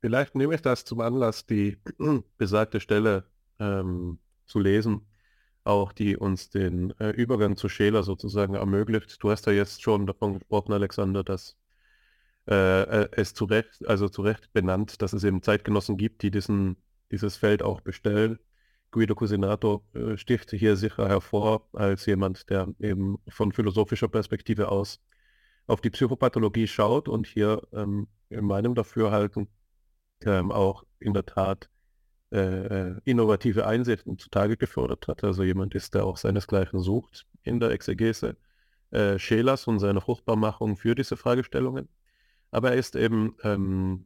Vielleicht 0.02 0.36
nehme 0.36 0.56
ich 0.56 0.62
das 0.62 0.86
zum 0.86 1.02
Anlass, 1.02 1.46
die 1.46 1.78
besagte 2.38 2.80
Stelle 2.80 3.26
ähm, 3.60 4.20
zu 4.48 4.60
lesen, 4.60 5.08
auch 5.64 5.94
die 5.94 6.18
uns 6.18 6.50
den 6.50 6.92
äh, 7.00 7.12
Übergang 7.12 7.56
zu 7.58 7.70
Scheler 7.70 8.04
sozusagen 8.04 8.56
ermöglicht. 8.56 9.22
Du 9.24 9.32
hast 9.32 9.46
ja 9.46 9.54
jetzt 9.54 9.82
schon 9.84 10.08
davon 10.08 10.40
gesprochen, 10.40 10.74
Alexander, 10.74 11.24
dass 11.24 11.58
äh, 12.48 13.04
äh 13.04 13.10
es 13.14 13.34
zu 13.34 13.46
Recht, 13.46 13.88
also 13.88 14.10
zu 14.10 14.24
Recht 14.24 14.52
benannt, 14.54 15.02
dass 15.02 15.14
es 15.14 15.24
eben 15.24 15.44
Zeitgenossen 15.44 15.98
gibt, 15.98 16.24
die 16.24 16.32
diesen, 16.32 16.78
dieses 17.12 17.38
Feld 17.38 17.64
auch 17.64 17.82
bestellen 17.82 18.40
Guido 18.92 19.16
Cusinato 19.16 19.84
äh, 19.94 20.18
sticht 20.18 20.52
hier 20.52 20.76
sicher 20.76 21.08
hervor 21.08 21.68
als 21.74 22.06
jemand, 22.06 22.50
der 22.50 22.68
eben 22.80 23.18
von 23.30 23.54
philosophischer 23.54 24.10
Perspektive 24.10 24.70
aus 24.70 25.00
auf 25.68 25.82
die 25.82 25.90
Psychopathologie 25.90 26.68
schaut 26.68 27.08
und 27.08 27.26
hier 27.28 27.62
ähm, 27.74 28.08
in 28.30 28.46
meinem 28.46 28.76
Dafürhalten 28.76 29.48
ähm, 30.26 30.52
auch 30.52 30.84
in 31.00 31.14
der 31.14 31.26
Tat 31.26 31.70
äh, 32.32 32.38
äh, 32.38 32.96
innovative 33.06 33.68
Einsichten 33.68 34.18
zutage 34.18 34.58
gefördert 34.58 35.08
hat. 35.08 35.24
Also 35.24 35.44
jemand 35.44 35.76
ist, 35.76 35.94
der 35.96 36.06
auch 36.06 36.18
seinesgleichen 36.18 36.80
sucht 36.80 37.26
in 37.44 37.60
der 37.60 37.72
Exegese 37.72 38.38
äh, 38.92 39.20
Schelers 39.20 39.68
und 39.68 39.80
seine 39.80 40.02
Fruchtbarmachung 40.02 40.78
für 40.78 40.96
diese 40.96 41.18
Fragestellungen. 41.18 41.90
Aber 42.52 42.72
er 42.72 42.78
ist 42.78 42.96
eben 42.96 43.36
ähm, 43.44 44.06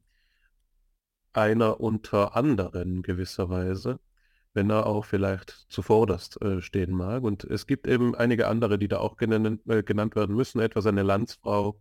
einer 1.33 1.79
unter 1.79 2.35
anderen 2.35 3.01
gewisserweise 3.01 3.99
wenn 4.55 4.69
er 4.69 4.87
auch 4.87 5.05
vielleicht 5.05 5.65
zuvorderst 5.69 6.41
äh, 6.41 6.61
stehen 6.61 6.91
mag. 6.93 7.23
Und 7.23 7.43
es 7.43 7.67
gibt 7.67 7.87
eben 7.87 8.15
einige 8.15 8.47
andere, 8.47 8.79
die 8.79 8.87
da 8.87 8.99
auch 8.99 9.17
genannt, 9.17 9.61
äh, 9.67 9.83
genannt 9.83 10.15
werden 10.15 10.35
müssen, 10.35 10.61
etwa 10.61 10.81
seine 10.81 11.03
Landsfrau 11.03 11.77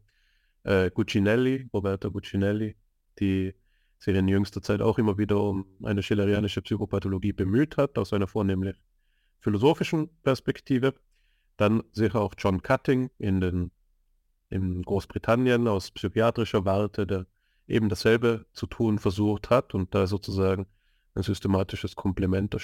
äh, 0.65 0.91
Guccinelli, 0.91 1.69
Roberta 1.73 2.09
Guccinelli, 2.09 2.77
die 3.21 3.55
sich 4.05 4.15
in 4.15 4.29
jüngster 4.29 4.61
Zeit 4.61 4.83
auch 4.83 4.99
immer 4.99 5.17
wieder 5.17 5.41
um 5.41 5.65
eine 5.83 6.03
schillerianische 6.03 6.61
Psychopathologie 6.61 7.33
bemüht 7.33 7.79
hat, 7.79 7.97
aus 7.97 8.13
einer 8.13 8.27
vornehmlich 8.27 8.77
philosophischen 9.41 10.11
Perspektive. 10.23 10.95
Dann 11.57 11.83
sicher 11.93 12.21
auch 12.21 12.35
John 12.37 12.63
Cutting 12.63 13.11
in, 13.17 13.41
den, 13.41 13.71
in 14.51 14.83
Großbritannien 14.83 15.67
aus 15.69 15.91
psychiatrischer 15.91 16.67
Warte, 16.67 17.07
der 17.07 17.27
eben 17.67 17.89
dasselbe 17.89 18.45
zu 18.53 18.67
tun 18.67 18.99
versucht 18.99 19.49
hat 19.49 19.73
und 19.73 19.95
da 19.95 20.07
sozusagen 20.07 20.67
ein 21.15 21.23
systematisches 21.23 21.97
Komplement 21.97 22.55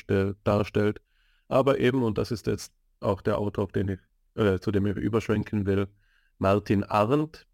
darstellt. 0.44 1.00
Aber 1.48 1.78
eben, 1.78 2.02
und 2.02 2.18
das 2.18 2.32
ist 2.32 2.48
jetzt 2.48 2.74
auch 3.00 3.22
der 3.22 3.38
Autor, 3.38 3.68
ich, 3.74 3.98
äh, 4.34 4.58
zu 4.58 4.70
dem 4.72 4.84
ich 4.86 4.96
überschwenken 4.96 5.64
will, 5.64 5.88
Martin 6.36 6.84
Arndt, 6.84 7.46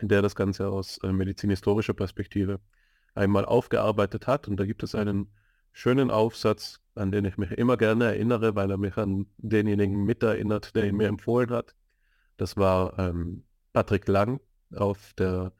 der 0.00 0.20
das 0.20 0.34
Ganze 0.34 0.68
aus 0.68 0.98
äh, 1.04 1.12
medizinhistorischer 1.12 1.94
Perspektive 1.94 2.58
einmal 3.14 3.44
aufgearbeitet 3.44 4.26
hat. 4.26 4.48
Und 4.48 4.58
da 4.58 4.66
gibt 4.66 4.82
es 4.82 4.94
einen 4.94 5.32
schönen 5.72 6.10
Aufsatz, 6.10 6.80
an 6.94 7.10
den 7.10 7.24
ich 7.24 7.36
mich 7.36 7.50
immer 7.52 7.76
gerne 7.76 8.04
erinnere, 8.06 8.54
weil 8.54 8.70
er 8.70 8.78
mich 8.78 8.96
an 8.96 9.26
denjenigen 9.38 10.04
mit 10.04 10.22
erinnert, 10.22 10.74
der 10.76 10.86
ihn 10.86 10.96
mir 10.96 11.08
empfohlen 11.08 11.50
hat. 11.50 11.74
Das 12.36 12.56
war 12.56 12.98
ähm, 12.98 13.44
Patrick 13.72 14.08
Lang 14.08 14.40
auf 14.74 15.14
der 15.14 15.52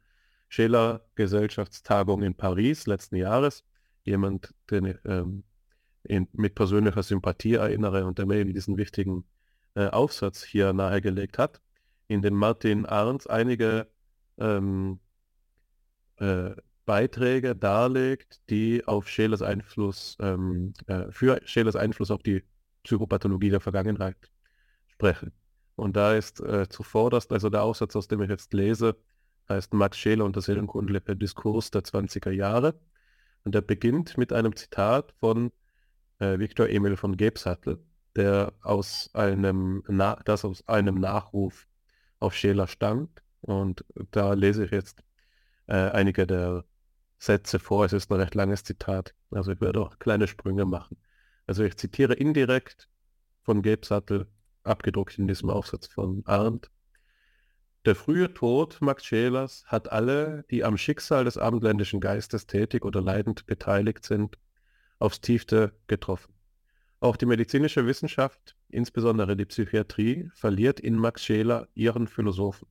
Scheler 0.47 1.05
Gesellschaftstagung 1.15 2.23
in 2.23 2.35
Paris 2.35 2.87
letzten 2.87 3.15
Jahres 3.15 3.63
jemand, 4.03 4.53
den 4.69 4.85
ich 4.85 4.97
ähm, 5.05 5.43
mit 6.33 6.55
persönlicher 6.55 7.03
Sympathie 7.03 7.55
erinnere 7.55 8.05
und 8.05 8.19
der 8.19 8.25
mir 8.25 8.37
eben 8.37 8.53
diesen 8.53 8.77
wichtigen 8.77 9.25
äh, 9.73 9.87
Aufsatz 9.87 10.43
hier 10.43 10.71
nahegelegt 10.71 11.37
hat, 11.37 11.61
in 12.07 12.21
dem 12.21 12.35
Martin 12.35 12.85
Arndt 12.85 13.29
einige 13.29 13.87
ähm, 14.37 14.99
äh, 16.17 16.51
Beiträge 16.85 17.55
darlegt, 17.55 18.41
die 18.49 18.85
auf 18.85 19.09
Schelers 19.09 19.41
Einfluss, 19.41 20.17
ähm, 20.19 20.73
äh, 20.87 21.11
für 21.11 21.41
Schelers 21.45 21.75
Einfluss 21.75 22.11
auf 22.11 22.23
die 22.23 22.43
Psychopathologie 22.83 23.49
der 23.49 23.59
Vergangenheit 23.59 24.17
sprechen. 24.87 25.31
Und 25.75 25.95
da 25.95 26.13
ist 26.13 26.39
äh, 26.39 26.69
zuvorderst, 26.69 27.31
also 27.31 27.49
der 27.49 27.63
Aufsatz, 27.63 27.95
aus 27.95 28.07
dem 28.07 28.21
ich 28.21 28.29
jetzt 28.29 28.53
lese, 28.53 28.95
heißt 29.49 29.73
Max 29.73 29.97
Scheler 29.97 30.25
und 30.25 30.35
der 30.35 30.43
seelenkundliche 30.43 31.15
Diskurs 31.15 31.71
der 31.71 31.83
20er 31.83 32.31
Jahre. 32.31 32.79
Und 33.43 33.55
er 33.55 33.61
beginnt 33.61 34.17
mit 34.17 34.33
einem 34.33 34.55
Zitat 34.55 35.13
von 35.19 35.51
äh, 36.19 36.39
Viktor 36.39 36.69
Emil 36.69 36.97
von 36.97 37.17
Gebsattel, 37.17 37.83
der 38.15 38.53
aus 38.61 39.09
einem, 39.13 39.83
Na 39.87 40.15
das 40.25 40.45
aus 40.45 40.67
einem 40.67 40.95
Nachruf 40.95 41.67
auf 42.19 42.33
Scheler 42.35 42.67
stammt. 42.67 43.21
Und 43.41 43.85
da 44.11 44.33
lese 44.33 44.65
ich 44.65 44.71
jetzt 44.71 45.03
äh, 45.67 45.73
einige 45.75 46.25
der 46.25 46.65
Sätze 47.17 47.59
vor. 47.59 47.85
Es 47.85 47.93
ist 47.93 48.11
ein 48.11 48.19
recht 48.19 48.35
langes 48.35 48.63
Zitat, 48.63 49.15
also 49.31 49.51
ich 49.51 49.61
werde 49.61 49.81
auch 49.81 49.99
kleine 49.99 50.27
Sprünge 50.27 50.65
machen. 50.65 50.97
Also 51.47 51.63
ich 51.63 51.77
zitiere 51.77 52.13
indirekt 52.13 52.89
von 53.43 53.61
Gebsattel, 53.61 54.27
abgedruckt 54.63 55.17
in 55.19 55.27
diesem 55.27 55.49
Aufsatz 55.49 55.87
von 55.87 56.23
Arndt. 56.25 56.71
Der 57.85 57.95
frühe 57.95 58.33
Tod 58.33 58.81
Max 58.81 59.05
Schelers 59.05 59.63
hat 59.67 59.91
alle, 59.91 60.43
die 60.49 60.63
am 60.63 60.75
Schicksal 60.75 61.25
des 61.25 61.37
abendländischen 61.37 61.99
Geistes 61.99 62.47
tätig 62.47 62.83
oder 62.83 62.99
leidend 63.01 63.45
beteiligt 63.45 64.03
sind, 64.05 64.39
aufs 64.97 65.21
tiefste 65.21 65.73
getroffen. 65.85 66.33
Auch 66.99 67.15
die 67.15 67.27
medizinische 67.27 67.85
Wissenschaft, 67.85 68.55
insbesondere 68.69 69.35
die 69.35 69.45
Psychiatrie, 69.45 70.31
verliert 70.33 70.79
in 70.79 70.95
Max 70.95 71.23
Scheler 71.23 71.67
ihren 71.75 72.07
Philosophen. 72.07 72.67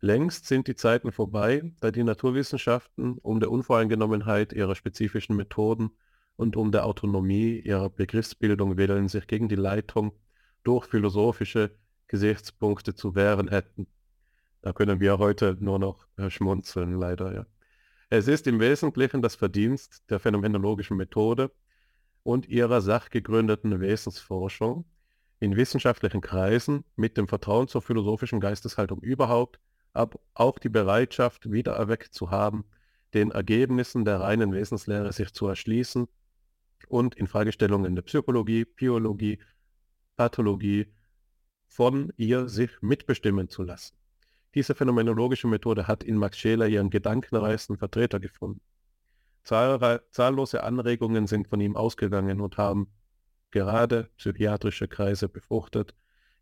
Längst 0.00 0.46
sind 0.46 0.68
die 0.68 0.74
Zeiten 0.74 1.10
vorbei, 1.10 1.72
da 1.80 1.90
die 1.90 2.04
Naturwissenschaften 2.04 3.18
um 3.18 3.40
der 3.40 3.50
Unvoreingenommenheit 3.50 4.52
ihrer 4.52 4.74
spezifischen 4.74 5.36
Methoden 5.36 5.90
und 6.36 6.56
um 6.56 6.70
der 6.70 6.84
Autonomie 6.84 7.58
ihrer 7.60 7.88
Begriffsbildung 7.88 8.76
willen 8.76 9.08
sich 9.08 9.26
gegen 9.26 9.48
die 9.48 9.56
Leitung 9.56 10.12
durch 10.64 10.86
philosophische 10.86 11.76
Gesichtspunkte 12.08 12.94
zu 12.94 13.14
wehren 13.14 13.48
hätten. 13.48 13.86
Da 14.62 14.72
können 14.72 15.00
wir 15.00 15.18
heute 15.18 15.56
nur 15.60 15.78
noch 15.78 16.06
äh, 16.16 16.28
schmunzeln, 16.28 16.98
leider, 16.98 17.34
ja. 17.34 17.46
Es 18.08 18.28
ist 18.28 18.46
im 18.46 18.60
Wesentlichen 18.60 19.22
das 19.22 19.34
Verdienst 19.34 20.04
der 20.10 20.20
phänomenologischen 20.20 20.96
Methode 20.96 21.50
und 22.22 22.48
ihrer 22.48 22.80
sachgegründeten 22.80 23.80
Wesensforschung 23.80 24.84
in 25.40 25.56
wissenschaftlichen 25.56 26.20
Kreisen 26.20 26.84
mit 26.94 27.16
dem 27.16 27.28
Vertrauen 27.28 27.66
zur 27.66 27.82
philosophischen 27.82 28.40
Geisteshaltung 28.40 29.00
überhaupt, 29.00 29.58
aber 29.96 30.20
auch 30.34 30.58
die 30.58 30.68
Bereitschaft 30.68 31.50
wiedererweckt 31.50 32.14
zu 32.14 32.30
haben, 32.30 32.64
den 33.14 33.30
Ergebnissen 33.30 34.04
der 34.04 34.20
reinen 34.20 34.52
Wesenslehre 34.52 35.12
sich 35.12 35.32
zu 35.32 35.46
erschließen 35.46 36.06
und 36.88 37.14
in 37.14 37.26
Fragestellungen 37.26 37.94
der 37.94 38.02
Psychologie, 38.02 38.64
Biologie, 38.64 39.38
Pathologie 40.16 40.86
von 41.66 42.12
ihr 42.16 42.48
sich 42.48 42.70
mitbestimmen 42.80 43.48
zu 43.48 43.62
lassen. 43.62 43.96
Diese 44.54 44.74
phänomenologische 44.74 45.46
Methode 45.48 45.86
hat 45.86 46.04
in 46.04 46.16
Max 46.16 46.38
Scheler 46.38 46.66
ihren 46.66 46.90
gedankenreichsten 46.90 47.76
Vertreter 47.76 48.20
gefunden. 48.20 48.60
Zahllose 49.42 50.62
Anregungen 50.62 51.26
sind 51.26 51.48
von 51.48 51.60
ihm 51.60 51.76
ausgegangen 51.76 52.40
und 52.40 52.56
haben 52.56 52.88
gerade 53.50 54.10
psychiatrische 54.16 54.88
Kreise 54.88 55.28
befruchtet. 55.28 55.94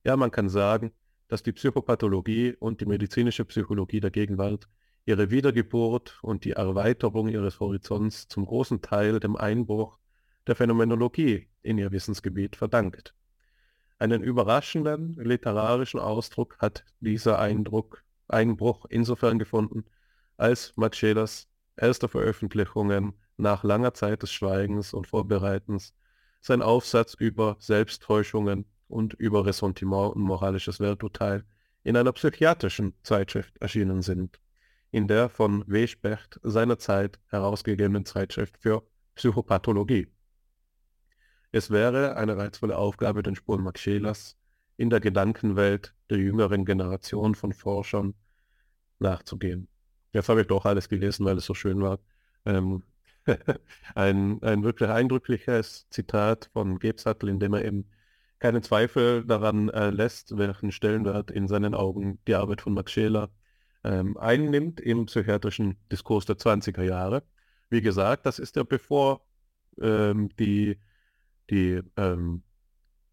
Ja, 0.05 0.17
man 0.17 0.31
kann 0.31 0.49
sagen, 0.49 0.93
dass 1.35 1.43
die 1.43 1.51
Psychopathologie 1.51 2.55
und 2.61 2.81
die 2.81 2.87
medizinische 2.87 3.45
Psychologie 3.45 3.99
der 3.99 4.13
Gegenwart 4.13 4.69
ihre 5.05 5.33
Wiedergeburt 5.33 6.21
und 6.23 6.45
die 6.45 6.53
Erweiterung 6.53 7.27
ihres 7.27 7.59
Horizonts 7.59 8.29
zum 8.29 8.47
großen 8.47 8.83
Teil 8.83 9.19
dem 9.19 9.35
Einbruch 9.35 9.99
der 10.47 10.55
Phänomenologie 10.55 11.49
in 11.63 11.77
ihr 11.77 11.91
Wissensgebiet 11.91 12.55
verdankt. 12.55 13.17
Einen 13.99 14.23
überraschenden 14.23 15.15
literarischen 15.15 15.99
Ausdruck 15.99 16.57
hat 16.61 16.85
dieser 17.01 17.41
Eindruck, 17.41 18.05
Einbruch 18.29 18.87
insofern 18.89 19.41
gefunden, 19.41 19.87
als 20.37 20.73
Max 20.77 20.99
Schelers 20.99 21.49
erste 21.77 22.07
Veröffentlichungen 22.07 23.15
nach 23.39 23.65
langer 23.65 23.93
Zeit 23.93 24.23
des 24.23 24.31
Schweigens 24.31 24.95
und 24.95 25.09
Vorbereitens 25.09 25.97
sein 26.41 26.63
Aufsatz 26.63 27.15
über 27.15 27.57
Selbsttäuschungen 27.59 28.67
und 28.89 29.15
über 29.15 29.47
Ressentiment 29.47 30.15
und 30.15 30.23
moralisches 30.23 30.81
Werturteil 30.81 31.45
in 31.83 31.97
einer 31.97 32.13
psychiatrischen 32.13 32.95
Zeitschrift 33.03 33.57
erschienen 33.59 34.03
sind, 34.03 34.41
in 34.91 35.09
der 35.09 35.29
von 35.29 35.65
W. 35.67 35.87
Specht 35.87 36.41
seinerzeit 36.43 37.19
herausgegebenen 37.27 38.05
Zeitschrift 38.05 38.57
für 38.59 38.83
Psychopathologie. 39.15 40.09
Es 41.53 41.71
wäre 41.71 42.17
eine 42.17 42.37
reizvolle 42.37 42.77
Aufgabe, 42.77 43.23
den 43.23 43.37
Spuren 43.37 43.63
Max 43.63 43.81
Schelers 43.81 44.37
in 44.77 44.91
der 44.91 45.01
Gedankenwelt 45.01 45.95
der 46.11 46.19
jüngeren 46.19 46.65
Generation 46.65 47.35
von 47.35 47.53
Forschern 47.53 48.15
nachzugehen. 48.99 49.69
Jetzt 50.13 50.29
habe 50.29 50.43
ich 50.43 50.47
doch 50.47 50.65
alles 50.65 50.89
gelesen, 50.89 51.27
weil 51.27 51.39
es 51.39 51.45
so 51.45 51.55
schön 51.55 51.81
war. 51.81 52.01
Ähm, 52.45 52.83
ein, 53.95 54.43
ein 54.43 54.63
wirklich 54.65 54.89
eindrückliches 54.91 55.89
Zitat 55.91 56.51
von 56.53 56.79
Gebsattel, 56.79 57.29
in 57.29 57.41
dem 57.41 57.55
er 57.55 57.65
eben 57.65 57.89
keinen 58.39 58.63
Zweifel 58.63 59.25
daran 59.25 59.69
äh, 59.71 59.91
lässt, 59.91 60.37
welchen 60.37 60.73
Stellenwert 60.73 61.31
in 61.31 61.49
seinen 61.49 61.75
Augen 61.75 62.19
die 62.27 62.35
Arbeit 62.35 62.61
von 62.61 62.75
Max 62.75 62.93
Scheler 62.93 63.31
ähm, 63.85 64.17
einnimmt 64.17 64.81
im 64.81 65.07
psychiatrischen 65.07 65.77
Diskurs 65.91 66.27
der 66.27 66.37
20er 66.37 66.83
Jahre. 66.83 67.23
Wie 67.71 67.81
gesagt, 67.83 68.27
das 68.27 68.39
ist 68.39 68.57
ja 68.57 68.63
bevor 68.63 69.23
ähm, 69.81 70.31
die 70.39 70.79
die 71.51 71.81
ähm, 71.97 72.43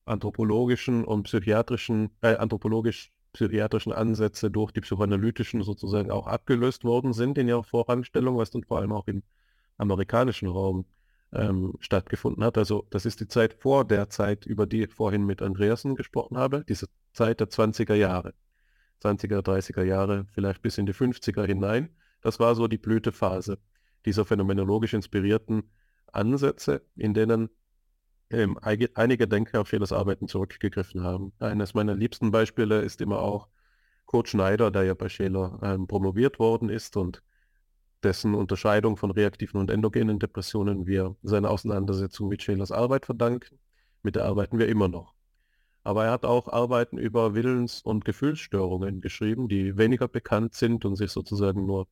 anthropologischen 0.05 1.03
und 1.05 1.23
psychiatrischen, 1.23 2.11
äh, 2.21 2.35
anthropologisch-psychiatrischen 2.35 3.93
Ansätze 3.93 4.51
durch 4.51 4.71
die 4.71 4.81
psychoanalytischen 4.81 5.63
sozusagen 5.63 6.11
auch 6.11 6.27
abgelöst 6.27 6.83
worden 6.83 7.13
sind 7.13 7.37
in 7.37 7.47
ihrer 7.47 7.63
Vorrangstellung, 7.63 8.37
was 8.37 8.51
dann 8.51 8.63
vor 8.63 8.79
allem 8.79 8.91
auch 8.91 9.07
im 9.07 9.23
amerikanischen 9.77 10.47
Raum 10.47 10.85
ähm, 11.33 11.73
stattgefunden 11.79 12.43
hat. 12.43 12.57
Also 12.57 12.85
das 12.89 13.05
ist 13.05 13.19
die 13.19 13.27
Zeit 13.27 13.53
vor 13.53 13.85
der 13.85 14.09
Zeit, 14.09 14.45
über 14.45 14.65
die 14.65 14.83
ich 14.83 14.93
vorhin 14.93 15.25
mit 15.25 15.41
Andreasen 15.41 15.95
gesprochen 15.95 16.37
habe, 16.37 16.65
diese 16.67 16.87
Zeit 17.13 17.39
der 17.39 17.49
20er 17.49 17.95
Jahre, 17.95 18.33
20er, 19.01 19.39
30er 19.39 19.83
Jahre, 19.83 20.25
vielleicht 20.33 20.61
bis 20.61 20.77
in 20.77 20.85
die 20.85 20.93
50er 20.93 21.45
hinein. 21.45 21.89
Das 22.21 22.39
war 22.39 22.55
so 22.55 22.67
die 22.67 22.77
Blütephase 22.77 23.57
dieser 24.05 24.25
phänomenologisch 24.25 24.93
inspirierten 24.93 25.71
Ansätze, 26.11 26.81
in 26.95 27.13
denen 27.13 27.49
ähm, 28.29 28.57
einige 28.61 29.27
Denker 29.27 29.61
auf 29.61 29.67
vieles 29.67 29.91
Arbeiten 29.91 30.27
zurückgegriffen 30.27 31.03
haben. 31.03 31.33
Eines 31.39 31.73
meiner 31.73 31.95
liebsten 31.95 32.31
Beispiele 32.31 32.81
ist 32.81 33.01
immer 33.01 33.19
auch 33.19 33.47
Kurt 34.05 34.29
Schneider, 34.29 34.71
der 34.71 34.83
ja 34.83 34.93
bei 34.93 35.09
Scheler 35.09 35.59
ähm, 35.61 35.87
promoviert 35.87 36.39
worden 36.39 36.69
ist 36.69 36.97
und 36.97 37.23
dessen 38.03 38.33
Unterscheidung 38.35 38.97
von 38.97 39.11
reaktiven 39.11 39.59
und 39.59 39.69
endogenen 39.69 40.19
Depressionen 40.19 40.87
wir 40.87 41.15
seine 41.23 41.49
Auseinandersetzung 41.49 42.27
mit 42.27 42.41
Schelers 42.43 42.71
Arbeit 42.71 43.05
verdanken. 43.05 43.59
Mit 44.03 44.15
der 44.15 44.25
arbeiten 44.25 44.57
wir 44.59 44.67
immer 44.67 44.87
noch. 44.87 45.13
Aber 45.83 46.05
er 46.05 46.11
hat 46.11 46.25
auch 46.25 46.47
Arbeiten 46.47 46.97
über 46.97 47.33
Willens- 47.33 47.81
und 47.81 48.05
Gefühlsstörungen 48.05 49.01
geschrieben, 49.01 49.47
die 49.47 49.77
weniger 49.77 50.07
bekannt 50.07 50.53
sind 50.53 50.85
und 50.85 50.95
sich 50.95 51.11
sozusagen 51.11 51.65
nur 51.65 51.87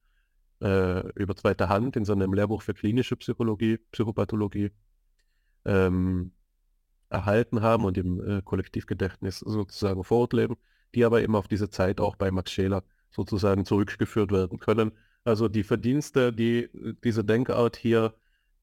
äh, 0.62 1.07
über 1.14 1.36
zweite 1.36 1.70
Hand 1.70 1.95
in 1.95 2.05
seinem 2.05 2.34
Lehrbuch 2.34 2.62
für 2.62 2.74
klinische 2.74 3.16
Psychologie, 3.16 3.78
Psychopathologie 3.91 4.72
ähm, 5.66 6.32
erhalten 7.10 7.62
haben 7.62 7.86
und 7.86 7.97
im 7.97 8.22
äh, 8.22 8.41
Kollektivgedächtnis 8.43 9.39
sozusagen 9.39 10.03
fortleben, 10.03 10.57
die 10.93 11.05
aber 11.05 11.22
eben 11.22 11.36
auf 11.36 11.47
diese 11.47 11.70
Zeit 11.70 11.99
auch 11.99 12.16
bei 12.16 12.32
Max 12.32 12.51
Scheler 12.51 12.84
sozusagen 13.12 13.66
zurückgeführt 13.66 14.32
werden 14.32 14.60
können. 14.60 14.91
Also 15.24 15.48
die 15.48 15.64
Verdienste, 15.64 16.34
die 16.34 16.64
äh, 16.64 16.96
diese 17.04 17.24
Denkart 17.24 17.78
hier 17.78 18.14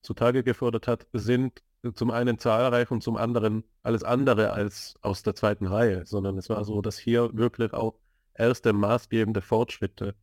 zutage 0.02 0.42
gefördert 0.44 0.86
hat, 0.86 1.06
sind 1.12 1.62
zum 1.94 2.10
einen 2.10 2.38
zahlreich 2.38 2.90
und 2.90 3.02
zum 3.02 3.16
anderen 3.16 3.64
alles 3.82 4.02
andere 4.02 4.52
als 4.52 4.96
aus 5.02 5.22
der 5.22 5.34
zweiten 5.34 5.66
Reihe, 5.66 6.04
sondern 6.06 6.36
es 6.38 6.48
war 6.48 6.64
so, 6.64 6.80
dass 6.82 6.98
hier 6.98 7.30
wirklich 7.32 7.72
auch 7.72 7.98
erste 8.34 8.72
maßgebende 8.72 9.40
Fortschritte 9.42 10.14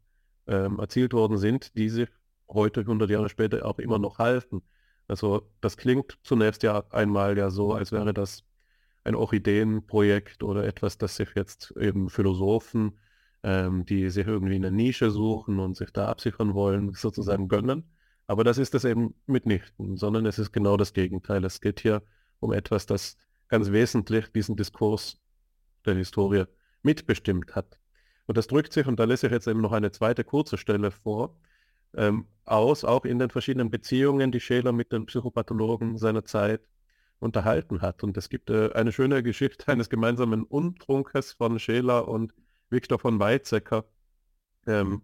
ähm, 0.48 0.80
erzielt 0.80 1.14
worden 1.14 1.38
sind, 1.38 1.76
die 1.78 1.90
sich 1.90 2.10
heute, 2.50 2.82
100 2.82 3.10
Jahre 3.10 3.30
später, 3.30 3.66
auch 3.66 3.80
immer 3.80 4.00
noch 4.00 4.20
halten. 4.20 4.62
Also 5.08 5.50
das 5.62 5.78
klingt 5.78 6.18
zunächst 6.24 6.64
ja 6.64 6.84
einmal 6.92 7.38
ja 7.38 7.50
so, 7.50 7.74
als 7.74 7.92
wäre 7.92 8.14
das 8.14 8.44
ein 9.04 9.16
Orchideenprojekt 9.16 10.44
oder 10.44 10.66
etwas, 10.66 10.98
das 10.98 11.16
sich 11.16 11.30
jetzt 11.36 11.74
eben 11.78 12.10
Philosophen, 12.10 13.00
ähm, 13.44 13.86
die 13.86 14.10
sich 14.10 14.26
irgendwie 14.28 14.56
eine 14.56 14.72
Nische 14.72 15.12
suchen 15.12 15.60
und 15.60 15.76
sich 15.76 15.92
da 15.92 16.08
absichern 16.08 16.54
wollen, 16.54 16.94
sozusagen 16.94 17.48
gönnen. 17.48 17.84
Aber 18.28 18.44
das 18.44 18.58
ist 18.58 18.74
es 18.74 18.86
eben 18.86 19.16
mitnichten, 19.28 19.98
sondern 19.98 20.26
es 20.26 20.40
ist 20.40 20.52
genau 20.54 20.78
das 20.78 20.94
Gegenteil. 20.94 21.44
Es 21.44 21.60
geht 21.62 21.82
hier 21.82 22.02
um 22.40 22.54
etwas, 22.54 22.86
das 22.86 23.18
ganz 23.50 23.72
wesentlich 23.72 24.32
diesen 24.32 24.56
Diskurs 24.56 25.20
der 25.86 25.96
Historie 25.96 26.46
mitbestimmt 26.82 27.56
hat. 27.56 27.78
Und 28.26 28.38
das 28.38 28.48
drückt 28.48 28.72
sich, 28.72 28.88
und 28.88 29.00
da 29.00 29.04
lese 29.04 29.28
ich 29.28 29.34
jetzt 29.34 29.48
eben 29.48 29.62
noch 29.62 29.74
eine 29.74 29.92
zweite 29.92 30.24
kurze 30.24 30.58
Stelle 30.58 30.92
vor, 30.92 31.38
ähm, 31.96 32.28
aus, 32.46 32.86
auch 32.86 33.06
in 33.06 33.20
den 33.20 33.30
verschiedenen 33.30 33.70
Beziehungen, 33.70 34.32
die 34.32 34.40
Scheler 34.40 34.72
mit 34.72 34.92
den 34.92 35.06
Psychopathologen 35.06 35.98
seiner 35.98 36.26
Zeit 36.26 36.62
unterhalten 37.20 37.82
hat. 37.82 38.04
Und 38.04 38.18
es 38.18 38.30
gibt 38.30 38.50
äh, 38.50 38.72
eine 38.74 38.92
schöne 38.92 39.24
Geschichte 39.24 39.68
eines 39.72 39.90
gemeinsamen 39.90 40.44
Untrunkes 40.44 41.34
von 41.34 41.60
Scheler 41.60 42.08
und 42.08 42.34
Viktor 42.74 43.00
von 43.00 43.20
Weizsäcker, 43.20 43.86
ähm, 44.68 45.04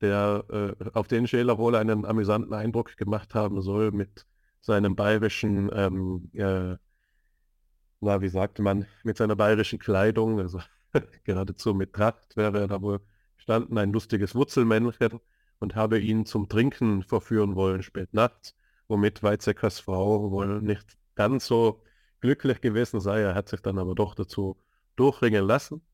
der, 0.00 0.44
äh, 0.50 0.90
auf 0.92 1.08
den 1.08 1.26
Scheler 1.26 1.58
wohl 1.58 1.74
einen 1.74 2.04
amüsanten 2.04 2.54
Eindruck 2.54 2.96
gemacht 2.96 3.34
haben 3.34 3.62
soll 3.62 3.92
mit 3.92 4.26
seinem 4.60 4.96
bayerischen, 4.96 5.70
ähm, 5.72 6.30
äh, 6.34 6.76
na, 8.00 8.20
wie 8.20 8.28
sagte 8.28 8.62
man, 8.62 8.86
mit 9.04 9.16
seiner 9.16 9.36
bayerischen 9.36 9.78
Kleidung, 9.78 10.40
also 10.40 10.60
geradezu 11.24 11.74
mit 11.74 11.92
Tracht 11.92 12.36
wäre 12.36 12.60
er 12.60 12.68
da 12.68 12.82
wohl 12.82 13.00
standen, 13.36 13.78
ein 13.78 13.92
lustiges 13.92 14.34
Wurzelmännchen 14.34 15.20
und 15.58 15.74
habe 15.76 15.98
ihn 15.98 16.26
zum 16.26 16.48
Trinken 16.48 17.02
verführen 17.02 17.54
wollen 17.54 17.82
spät 17.82 18.12
nachts, 18.12 18.54
womit 18.88 19.22
Weizsäckers 19.22 19.80
Frau 19.80 20.30
wohl 20.30 20.60
nicht 20.60 20.98
ganz 21.14 21.46
so 21.46 21.82
glücklich 22.20 22.60
gewesen 22.60 23.00
sei. 23.00 23.20
Er 23.20 23.34
hat 23.34 23.48
sich 23.48 23.60
dann 23.60 23.78
aber 23.78 23.94
doch 23.94 24.14
dazu 24.14 24.60
durchringen 24.96 25.46
lassen. 25.46 25.85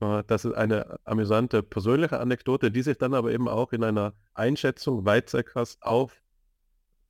Äh, 0.00 0.22
das 0.26 0.44
ist 0.44 0.54
eine 0.54 0.98
amüsante 1.04 1.62
persönliche 1.62 2.20
Anekdote, 2.20 2.70
die 2.70 2.82
sich 2.82 2.98
dann 2.98 3.14
aber 3.14 3.32
eben 3.32 3.48
auch 3.48 3.72
in 3.72 3.84
einer 3.84 4.14
Einschätzung 4.34 5.04
Weizsäckers 5.04 5.78
auf 5.80 6.20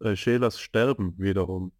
äh, 0.00 0.16
Schelers 0.16 0.60
Sterben 0.60 1.14
wiederum 1.18 1.72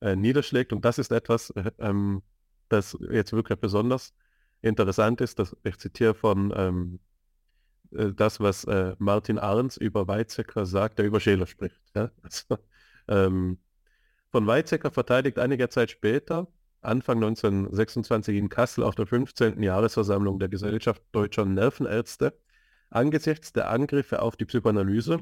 äh, 0.00 0.16
niederschlägt. 0.16 0.72
Und 0.72 0.84
das 0.84 0.98
ist 0.98 1.12
etwas, 1.12 1.50
äh, 1.50 1.70
ähm, 1.78 2.22
das 2.68 2.96
jetzt 3.10 3.32
wirklich 3.32 3.58
besonders 3.58 4.14
interessant 4.60 5.20
ist. 5.20 5.40
Ich 5.64 5.78
zitiere 5.78 6.14
von 6.14 6.52
ähm, 6.56 7.00
äh, 7.92 8.12
das, 8.12 8.40
was 8.40 8.66
Martin 8.98 9.38
Arns 9.38 9.76
über 9.76 10.06
Weizsäcker 10.08 10.66
sagt, 10.66 10.98
der 10.98 11.06
über 11.06 11.20
Scheler 11.20 11.46
spricht. 11.46 11.80
Also, 12.22 12.58
ähm, 13.08 13.58
von 14.30 14.46
Weizsäcker 14.46 14.90
verteidigt 14.90 15.38
einige 15.38 15.68
Zeit 15.70 15.90
später, 15.90 16.46
Anfang 16.80 17.18
1926 17.18 18.36
in 18.36 18.48
Kassel 18.48 18.84
auf 18.84 18.94
der 18.94 19.06
15. 19.06 19.62
Jahresversammlung 19.62 20.38
der 20.38 20.48
Gesellschaft 20.48 21.02
Deutscher 21.12 21.44
Nervenärzte, 21.44 22.38
angesichts 22.90 23.52
der 23.52 23.70
Angriffe 23.70 24.22
auf 24.22 24.36
die 24.36 24.44
Psychoanalyse, 24.44 25.18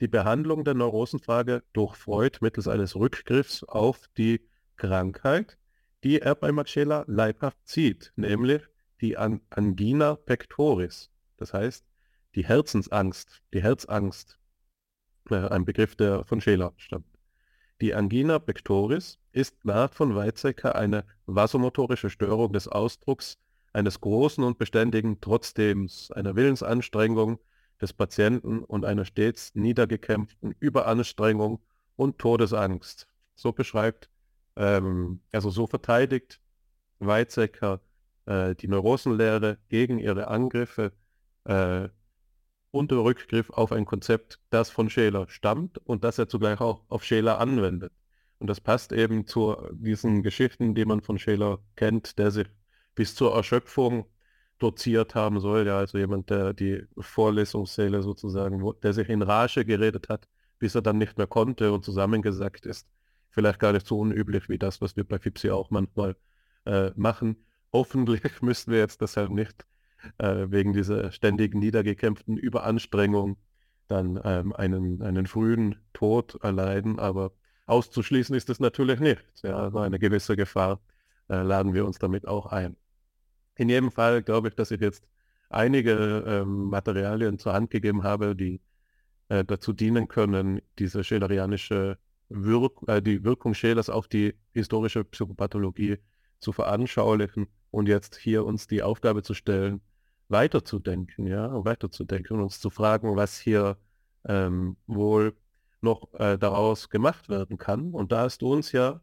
die 0.00 0.08
Behandlung 0.08 0.64
der 0.64 0.74
Neurosenfrage 0.74 1.62
durch 1.72 1.96
Freud 1.96 2.38
mittels 2.40 2.68
eines 2.68 2.96
Rückgriffs 2.96 3.64
auf 3.64 4.08
die 4.16 4.46
Krankheit, 4.76 5.56
die 6.04 6.20
er 6.20 6.34
bei 6.34 6.52
Marcella 6.52 7.04
leibhaft 7.06 7.58
sieht, 7.64 8.12
nämlich 8.16 8.62
die 9.00 9.16
An 9.16 9.40
Angina 9.50 10.16
pectoris, 10.16 11.10
das 11.36 11.52
heißt 11.52 11.84
die 12.34 12.44
Herzensangst, 12.44 13.42
die 13.54 13.62
Herzangst, 13.62 14.38
äh, 15.30 15.36
ein 15.36 15.64
Begriff, 15.64 15.96
der 15.96 16.24
von 16.24 16.40
Scheler 16.40 16.74
stammt. 16.76 17.15
Die 17.82 17.94
Angina 17.94 18.38
pectoris 18.38 19.18
ist 19.32 19.64
nach 19.64 19.92
von 19.92 20.14
Weizsäcker 20.14 20.76
eine 20.76 21.04
vasomotorische 21.26 22.08
Störung 22.08 22.52
des 22.54 22.68
Ausdrucks 22.68 23.38
eines 23.74 24.00
großen 24.00 24.42
und 24.42 24.56
beständigen 24.56 25.20
Trotzdem, 25.20 25.88
einer 26.10 26.36
Willensanstrengung 26.36 27.38
des 27.78 27.92
Patienten 27.92 28.60
und 28.60 28.86
einer 28.86 29.04
stets 29.04 29.54
niedergekämpften 29.54 30.54
Überanstrengung 30.58 31.60
und 31.96 32.18
Todesangst. 32.18 33.08
So 33.34 33.52
beschreibt, 33.52 34.08
ähm, 34.56 35.20
also 35.30 35.50
so 35.50 35.66
verteidigt 35.66 36.40
Weizsäcker 36.98 37.82
äh, 38.24 38.54
die 38.54 38.68
Neurosenlehre 38.68 39.58
gegen 39.68 39.98
ihre 39.98 40.28
Angriffe 40.28 40.92
äh, 41.44 41.90
unter 42.76 43.02
Rückgriff 43.04 43.50
auf 43.50 43.72
ein 43.72 43.84
Konzept, 43.84 44.40
das 44.50 44.70
von 44.70 44.90
Scheler 44.90 45.28
stammt 45.28 45.78
und 45.78 46.04
das 46.04 46.18
er 46.18 46.28
zugleich 46.28 46.60
auch 46.60 46.84
auf 46.88 47.04
Scheler 47.04 47.38
anwendet. 47.40 47.92
Und 48.38 48.48
das 48.48 48.60
passt 48.60 48.92
eben 48.92 49.26
zu 49.26 49.56
diesen 49.72 50.22
Geschichten, 50.22 50.74
die 50.74 50.84
man 50.84 51.00
von 51.02 51.18
Scheler 51.18 51.60
kennt, 51.76 52.18
der 52.18 52.30
sich 52.30 52.48
bis 52.94 53.14
zur 53.14 53.34
Erschöpfung 53.34 54.06
doziert 54.58 55.14
haben 55.14 55.40
soll. 55.40 55.66
Ja, 55.66 55.78
also 55.78 55.98
jemand, 55.98 56.30
der 56.30 56.52
die 56.54 56.84
Vorlesungssäle 56.98 58.02
sozusagen, 58.02 58.62
der 58.82 58.92
sich 58.92 59.08
in 59.08 59.22
Rage 59.22 59.64
geredet 59.64 60.08
hat, 60.08 60.28
bis 60.58 60.74
er 60.74 60.82
dann 60.82 60.98
nicht 60.98 61.18
mehr 61.18 61.26
konnte 61.26 61.72
und 61.72 61.84
zusammengesackt 61.84 62.66
ist. 62.66 62.86
Vielleicht 63.30 63.58
gar 63.58 63.72
nicht 63.72 63.86
so 63.86 63.98
unüblich 63.98 64.48
wie 64.48 64.58
das, 64.58 64.80
was 64.80 64.96
wir 64.96 65.04
bei 65.04 65.18
FIPSI 65.18 65.50
auch 65.50 65.70
manchmal 65.70 66.16
äh, 66.64 66.90
machen. 66.96 67.36
Hoffentlich 67.72 68.22
müssten 68.42 68.72
wir 68.72 68.78
jetzt 68.78 69.00
deshalb 69.00 69.30
nicht 69.30 69.66
äh, 70.18 70.46
wegen 70.48 70.72
dieser 70.72 71.12
ständigen 71.12 71.58
niedergekämpften 71.58 72.36
Überanstrengung 72.36 73.36
dann 73.88 74.20
ähm, 74.24 74.52
einen, 74.52 75.02
einen 75.02 75.26
frühen 75.26 75.76
Tod 75.92 76.38
erleiden, 76.42 76.98
aber 76.98 77.32
auszuschließen 77.66 78.34
ist 78.34 78.50
es 78.50 78.60
natürlich 78.60 79.00
nicht. 79.00 79.24
Ja, 79.42 79.56
also 79.56 79.78
eine 79.78 79.98
gewisse 79.98 80.36
Gefahr 80.36 80.80
äh, 81.28 81.42
laden 81.42 81.74
wir 81.74 81.86
uns 81.86 81.98
damit 81.98 82.26
auch 82.26 82.46
ein. 82.46 82.76
In 83.56 83.68
jedem 83.68 83.90
Fall 83.90 84.22
glaube 84.22 84.48
ich, 84.48 84.54
dass 84.54 84.70
ich 84.70 84.80
jetzt 84.80 85.06
einige 85.48 86.24
ähm, 86.26 86.64
Materialien 86.64 87.38
zur 87.38 87.52
Hand 87.52 87.70
gegeben 87.70 88.02
habe, 88.02 88.34
die 88.34 88.60
äh, 89.28 89.44
dazu 89.44 89.72
dienen 89.72 90.08
können, 90.08 90.60
diese 90.78 91.04
schälerianische 91.04 91.98
Wirk 92.28 92.82
äh, 92.88 93.00
die 93.00 93.24
Wirkung 93.24 93.54
Schälers 93.54 93.88
auf 93.88 94.08
die 94.08 94.34
historische 94.52 95.04
Psychopathologie 95.04 95.98
zu 96.40 96.52
veranschaulichen 96.52 97.46
und 97.70 97.88
jetzt 97.88 98.16
hier 98.16 98.44
uns 98.44 98.66
die 98.66 98.82
Aufgabe 98.82 99.22
zu 99.22 99.34
stellen, 99.34 99.80
weiterzudenken, 100.28 101.26
ja, 101.26 101.64
weiterzudenken 101.64 102.36
und 102.36 102.44
uns 102.44 102.60
zu 102.60 102.70
fragen, 102.70 103.16
was 103.16 103.38
hier 103.38 103.76
ähm, 104.26 104.76
wohl 104.86 105.36
noch 105.80 106.12
äh, 106.14 106.36
daraus 106.38 106.90
gemacht 106.90 107.28
werden 107.28 107.58
kann. 107.58 107.92
Und 107.92 108.12
da 108.12 108.22
hast 108.22 108.42
du 108.42 108.52
uns 108.52 108.72
ja, 108.72 109.00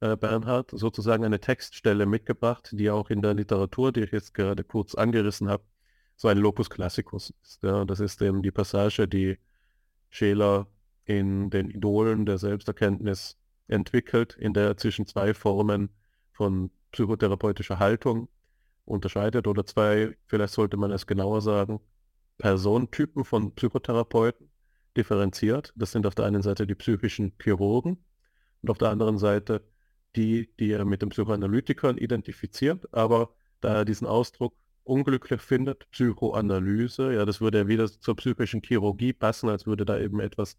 äh, 0.00 0.16
Bernhard, 0.16 0.70
sozusagen 0.72 1.24
eine 1.24 1.40
Textstelle 1.40 2.06
mitgebracht, 2.06 2.70
die 2.72 2.90
auch 2.90 3.10
in 3.10 3.22
der 3.22 3.34
Literatur, 3.34 3.92
die 3.92 4.02
ich 4.02 4.12
jetzt 4.12 4.34
gerade 4.34 4.64
kurz 4.64 4.94
angerissen 4.94 5.48
habe, 5.48 5.64
so 6.16 6.28
ein 6.28 6.38
Locus 6.38 6.70
Classicus 6.70 7.32
ist. 7.42 7.62
Ja. 7.62 7.84
Das 7.84 8.00
ist 8.00 8.20
eben 8.22 8.42
die 8.42 8.50
Passage, 8.50 9.08
die 9.08 9.38
Scheler 10.10 10.66
in 11.04 11.50
den 11.50 11.70
Idolen 11.70 12.26
der 12.26 12.38
Selbsterkenntnis 12.38 13.38
entwickelt, 13.68 14.36
in 14.38 14.52
der 14.52 14.68
er 14.68 14.76
zwischen 14.76 15.06
zwei 15.06 15.34
Formen 15.34 15.90
von 16.32 16.70
psychotherapeutischer 16.92 17.78
Haltung 17.78 18.28
unterscheidet 18.90 19.46
oder 19.46 19.64
zwei, 19.64 20.16
vielleicht 20.26 20.54
sollte 20.54 20.76
man 20.76 20.90
es 20.90 21.06
genauer 21.06 21.40
sagen, 21.40 21.80
Personentypen 22.38 23.24
von 23.24 23.54
Psychotherapeuten 23.54 24.50
differenziert. 24.96 25.72
Das 25.76 25.92
sind 25.92 26.06
auf 26.06 26.14
der 26.14 26.24
einen 26.26 26.42
Seite 26.42 26.66
die 26.66 26.74
psychischen 26.74 27.32
Chirurgen 27.42 28.04
und 28.62 28.70
auf 28.70 28.78
der 28.78 28.90
anderen 28.90 29.18
Seite 29.18 29.62
die, 30.16 30.50
die 30.58 30.72
er 30.72 30.84
mit 30.84 31.02
den 31.02 31.10
Psychoanalytikern 31.10 31.96
identifiziert, 31.96 32.92
aber 32.92 33.30
da 33.60 33.76
er 33.76 33.84
diesen 33.84 34.06
Ausdruck 34.06 34.54
unglücklich 34.82 35.40
findet, 35.40 35.88
Psychoanalyse, 35.90 37.12
ja, 37.12 37.24
das 37.24 37.40
würde 37.40 37.58
ja 37.58 37.68
wieder 37.68 37.86
zur 37.86 38.16
psychischen 38.16 38.62
Chirurgie 38.62 39.12
passen, 39.12 39.48
als 39.48 39.66
würde 39.66 39.84
da 39.84 39.98
eben 39.98 40.20
etwas 40.20 40.58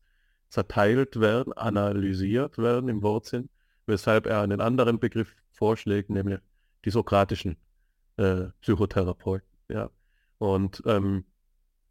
zerteilt 0.49 1.19
werden, 1.19 1.53
analysiert 1.53 2.57
werden 2.57 2.89
im 2.89 3.01
Wortsinn, 3.01 3.49
weshalb 3.87 4.25
er 4.25 4.41
einen 4.41 4.61
anderen 4.61 4.99
Begriff 4.99 5.35
vorschlägt, 5.51 6.09
nämlich 6.09 6.39
die 6.85 6.91
sokratischen 6.91 7.57
äh, 8.17 8.47
Psychotherapeuten. 8.61 9.47
Ja. 9.69 9.89
Und 10.37 10.83
ähm, 10.85 11.25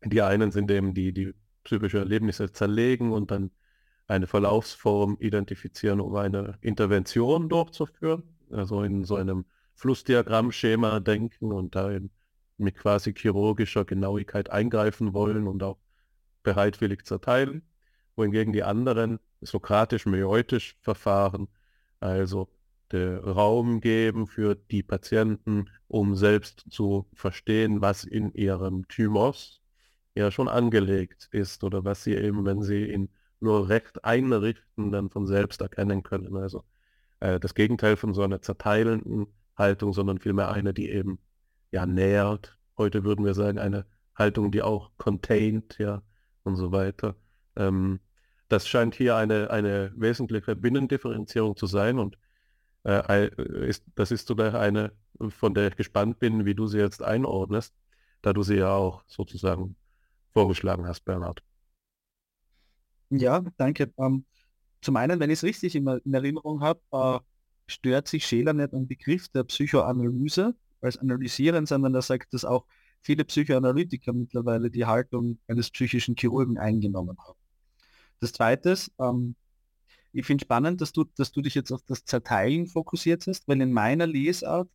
die 0.04 0.22
einen 0.22 0.50
sind 0.50 0.70
eben 0.70 0.94
die, 0.94 1.12
die 1.12 1.34
psychische 1.64 1.98
Erlebnisse 1.98 2.52
zerlegen 2.52 3.12
und 3.12 3.30
dann 3.30 3.50
eine 4.06 4.26
Verlaufsform 4.26 5.16
identifizieren, 5.20 6.00
um 6.00 6.16
eine 6.16 6.58
Intervention 6.62 7.48
durchzuführen. 7.48 8.24
Also 8.50 8.82
in 8.82 9.04
so 9.04 9.14
einem 9.16 9.44
Flussdiagrammschema 9.74 11.00
denken 11.00 11.52
und 11.52 11.74
da 11.74 11.96
mit 12.58 12.76
quasi 12.76 13.14
chirurgischer 13.14 13.84
Genauigkeit 13.84 14.50
eingreifen 14.50 15.14
wollen 15.14 15.46
und 15.46 15.62
auch 15.62 15.78
bereitwillig 16.42 17.04
zerteilen. 17.04 17.62
Wohingegen 18.16 18.52
die 18.52 18.64
anderen 18.64 19.18
sokratisch-meutisch 19.40 20.76
verfahren, 20.82 21.48
also 22.00 22.48
Raum 22.98 23.80
geben 23.80 24.26
für 24.26 24.54
die 24.54 24.82
Patienten, 24.82 25.70
um 25.88 26.16
selbst 26.16 26.64
zu 26.70 27.06
verstehen, 27.14 27.80
was 27.80 28.04
in 28.04 28.32
ihrem 28.32 28.88
Thymos 28.88 29.60
ja 30.14 30.30
schon 30.30 30.48
angelegt 30.48 31.28
ist 31.32 31.64
oder 31.64 31.84
was 31.84 32.04
sie 32.04 32.14
eben, 32.14 32.44
wenn 32.44 32.62
sie 32.62 32.86
ihn 32.86 33.10
nur 33.40 33.68
recht 33.68 34.04
einrichten, 34.04 34.92
dann 34.92 35.10
von 35.10 35.26
selbst 35.26 35.60
erkennen 35.60 36.02
können. 36.02 36.36
Also 36.36 36.64
äh, 37.20 37.40
das 37.40 37.54
Gegenteil 37.54 37.96
von 37.96 38.14
so 38.14 38.22
einer 38.22 38.42
zerteilenden 38.42 39.26
Haltung, 39.56 39.92
sondern 39.92 40.18
vielmehr 40.18 40.50
eine, 40.50 40.74
die 40.74 40.90
eben 40.90 41.18
ja 41.70 41.86
nährt. 41.86 42.58
Heute 42.76 43.04
würden 43.04 43.24
wir 43.24 43.34
sagen, 43.34 43.58
eine 43.58 43.86
Haltung, 44.14 44.50
die 44.50 44.62
auch 44.62 44.90
contained, 44.98 45.78
ja, 45.78 46.02
und 46.42 46.56
so 46.56 46.72
weiter. 46.72 47.16
Ähm, 47.56 48.00
das 48.48 48.68
scheint 48.68 48.94
hier 48.94 49.16
eine, 49.16 49.50
eine 49.50 49.92
wesentliche 49.96 50.56
Binnendifferenzierung 50.56 51.56
zu 51.56 51.66
sein 51.66 51.98
und 51.98 52.18
äh, 52.84 53.28
ist, 53.66 53.84
das 53.94 54.10
ist 54.10 54.26
sogar 54.26 54.54
eine, 54.54 54.92
von 55.28 55.54
der 55.54 55.68
ich 55.68 55.76
gespannt 55.76 56.18
bin, 56.18 56.44
wie 56.44 56.54
du 56.54 56.66
sie 56.66 56.78
jetzt 56.78 57.02
einordnest, 57.02 57.74
da 58.22 58.32
du 58.32 58.42
sie 58.42 58.56
ja 58.56 58.72
auch 58.72 59.02
sozusagen 59.06 59.76
vorgeschlagen 60.32 60.86
hast, 60.86 61.04
Bernhard. 61.04 61.42
Ja, 63.10 63.42
danke. 63.56 63.92
Ähm, 63.98 64.24
zum 64.82 64.96
einen, 64.96 65.20
wenn 65.20 65.30
ich 65.30 65.40
es 65.40 65.44
richtig 65.44 65.74
in, 65.74 65.86
in 65.86 66.14
Erinnerung 66.14 66.60
habe, 66.60 66.80
äh, 66.92 67.18
stört 67.66 68.08
sich 68.08 68.26
Scheler 68.26 68.52
nicht 68.52 68.72
am 68.72 68.86
Begriff 68.86 69.28
der 69.28 69.44
Psychoanalyse 69.44 70.54
als 70.80 70.96
Analysieren, 70.96 71.66
sondern 71.66 71.94
er 71.94 72.02
sagt, 72.02 72.32
dass 72.32 72.44
auch 72.44 72.64
viele 73.02 73.24
Psychoanalytiker 73.24 74.12
mittlerweile 74.12 74.70
die 74.70 74.86
Haltung 74.86 75.38
eines 75.48 75.70
psychischen 75.70 76.16
Chirurgen 76.16 76.58
eingenommen 76.58 77.16
haben. 77.18 77.38
Das 78.20 78.32
Zweite 78.32 78.76
ähm, 78.98 79.34
ich 80.12 80.26
finde 80.26 80.44
spannend, 80.44 80.80
dass 80.80 80.92
du, 80.92 81.04
dass 81.16 81.32
du 81.32 81.40
dich 81.40 81.54
jetzt 81.54 81.72
auf 81.72 81.82
das 81.86 82.04
Zerteilen 82.04 82.66
fokussiert 82.66 83.26
hast, 83.26 83.46
weil 83.48 83.60
in 83.60 83.72
meiner 83.72 84.06
Lesart 84.06 84.68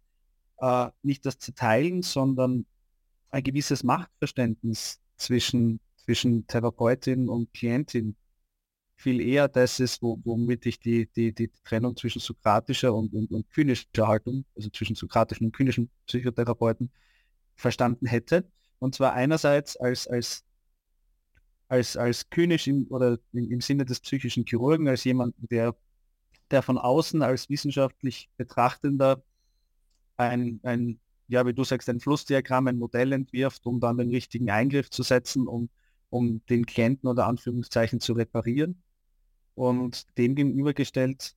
äh, 0.57 0.89
nicht 1.03 1.25
das 1.25 1.39
Zerteilen, 1.39 2.01
sondern 2.01 2.65
ein 3.29 3.43
gewisses 3.43 3.83
Machtverständnis 3.83 5.01
zwischen, 5.17 5.79
zwischen 5.97 6.47
Therapeutin 6.47 7.29
und 7.29 7.53
Klientin 7.53 8.15
viel 8.97 9.19
eher 9.19 9.47
das 9.49 9.79
ist, 9.79 10.01
wo, 10.01 10.19
womit 10.23 10.65
ich 10.65 10.79
die, 10.79 11.07
die, 11.11 11.33
die 11.33 11.51
Trennung 11.63 11.97
zwischen 11.97 12.19
sokratischer 12.21 12.93
und, 12.93 13.13
und, 13.13 13.31
und 13.31 13.49
kynischer 13.49 14.07
Haltung, 14.07 14.45
also 14.55 14.69
zwischen 14.69 14.95
sokratischen 14.95 15.47
und 15.47 15.55
kynischen 15.55 15.89
Psychotherapeuten, 16.07 16.91
verstanden 17.55 18.05
hätte. 18.05 18.49
Und 18.79 18.95
zwar 18.95 19.13
einerseits 19.13 19.75
als, 19.77 20.07
als 20.07 20.45
als, 21.75 21.97
als 21.97 22.29
kynisch 22.29 22.67
im, 22.67 22.87
oder 22.89 23.19
im, 23.33 23.61
Sinne 23.61 23.85
des 23.85 23.99
psychischen 23.99 24.45
Chirurgen, 24.45 24.87
als 24.87 25.03
jemand, 25.03 25.35
der, 25.37 25.75
der 26.51 26.61
von 26.61 26.77
außen 26.77 27.21
als 27.21 27.49
wissenschaftlich 27.49 28.29
Betrachtender 28.37 29.23
ein, 30.17 30.59
ein 30.63 30.99
ja, 31.27 31.45
wie 31.45 31.53
du 31.53 31.63
sagst, 31.63 31.89
ein 31.89 31.99
Flussdiagramm, 31.99 32.67
ein 32.67 32.77
Modell 32.77 33.11
entwirft, 33.11 33.65
um 33.65 33.79
dann 33.79 33.97
den 33.97 34.09
richtigen 34.09 34.49
Eingriff 34.49 34.89
zu 34.89 35.03
setzen, 35.03 35.47
um, 35.47 35.69
um 36.09 36.45
den 36.47 36.65
Klienten 36.65 37.09
oder 37.09 37.25
Anführungszeichen 37.27 37.99
zu 37.99 38.13
reparieren. 38.13 38.81
Und 39.55 40.05
dem 40.17 40.35
gegenübergestellt 40.35 41.35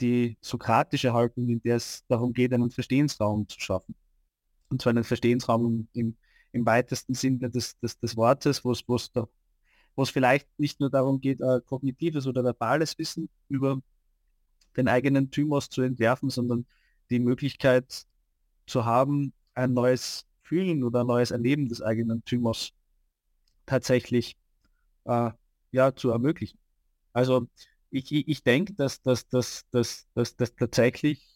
die 0.00 0.36
sokratische 0.40 1.12
Haltung, 1.12 1.48
in 1.48 1.60
der 1.62 1.76
es 1.76 2.04
darum 2.08 2.32
geht, 2.32 2.52
einen 2.52 2.70
Verstehensraum 2.70 3.48
zu 3.48 3.60
schaffen. 3.60 3.94
Und 4.68 4.82
zwar 4.82 4.90
einen 4.90 5.04
Verstehensraum 5.04 5.88
im, 5.92 6.16
im 6.56 6.66
weitesten 6.66 7.14
Sinne 7.14 7.50
des, 7.50 7.78
des, 7.78 7.98
des 7.98 8.16
Wortes, 8.16 8.64
wo 8.64 8.72
es, 8.72 9.12
da 9.12 9.28
wo 9.94 10.02
es 10.02 10.10
vielleicht 10.10 10.48
nicht 10.58 10.80
nur 10.80 10.90
darum 10.90 11.20
geht, 11.20 11.40
äh, 11.40 11.60
kognitives 11.64 12.26
oder 12.26 12.44
verbales 12.44 12.98
Wissen 12.98 13.28
über 13.48 13.80
den 14.76 14.88
eigenen 14.88 15.30
Thymos 15.30 15.70
zu 15.70 15.82
entwerfen, 15.82 16.28
sondern 16.30 16.66
die 17.10 17.18
Möglichkeit 17.18 18.06
zu 18.66 18.84
haben, 18.84 19.32
ein 19.54 19.72
neues 19.72 20.26
Fühlen 20.42 20.84
oder 20.84 21.00
ein 21.00 21.06
neues 21.06 21.30
Erleben 21.30 21.68
des 21.68 21.80
eigenen 21.82 22.24
Thymos 22.24 22.72
tatsächlich 23.64 24.36
äh, 25.04 25.30
ja, 25.72 25.94
zu 25.94 26.10
ermöglichen. 26.10 26.58
Also 27.12 27.48
ich, 27.90 28.12
ich, 28.12 28.28
ich 28.28 28.42
denke, 28.42 28.74
dass 28.74 29.00
das 29.02 29.28
dass, 29.28 29.64
dass, 29.70 30.06
dass, 30.14 30.36
dass 30.36 30.54
tatsächlich 30.54 31.26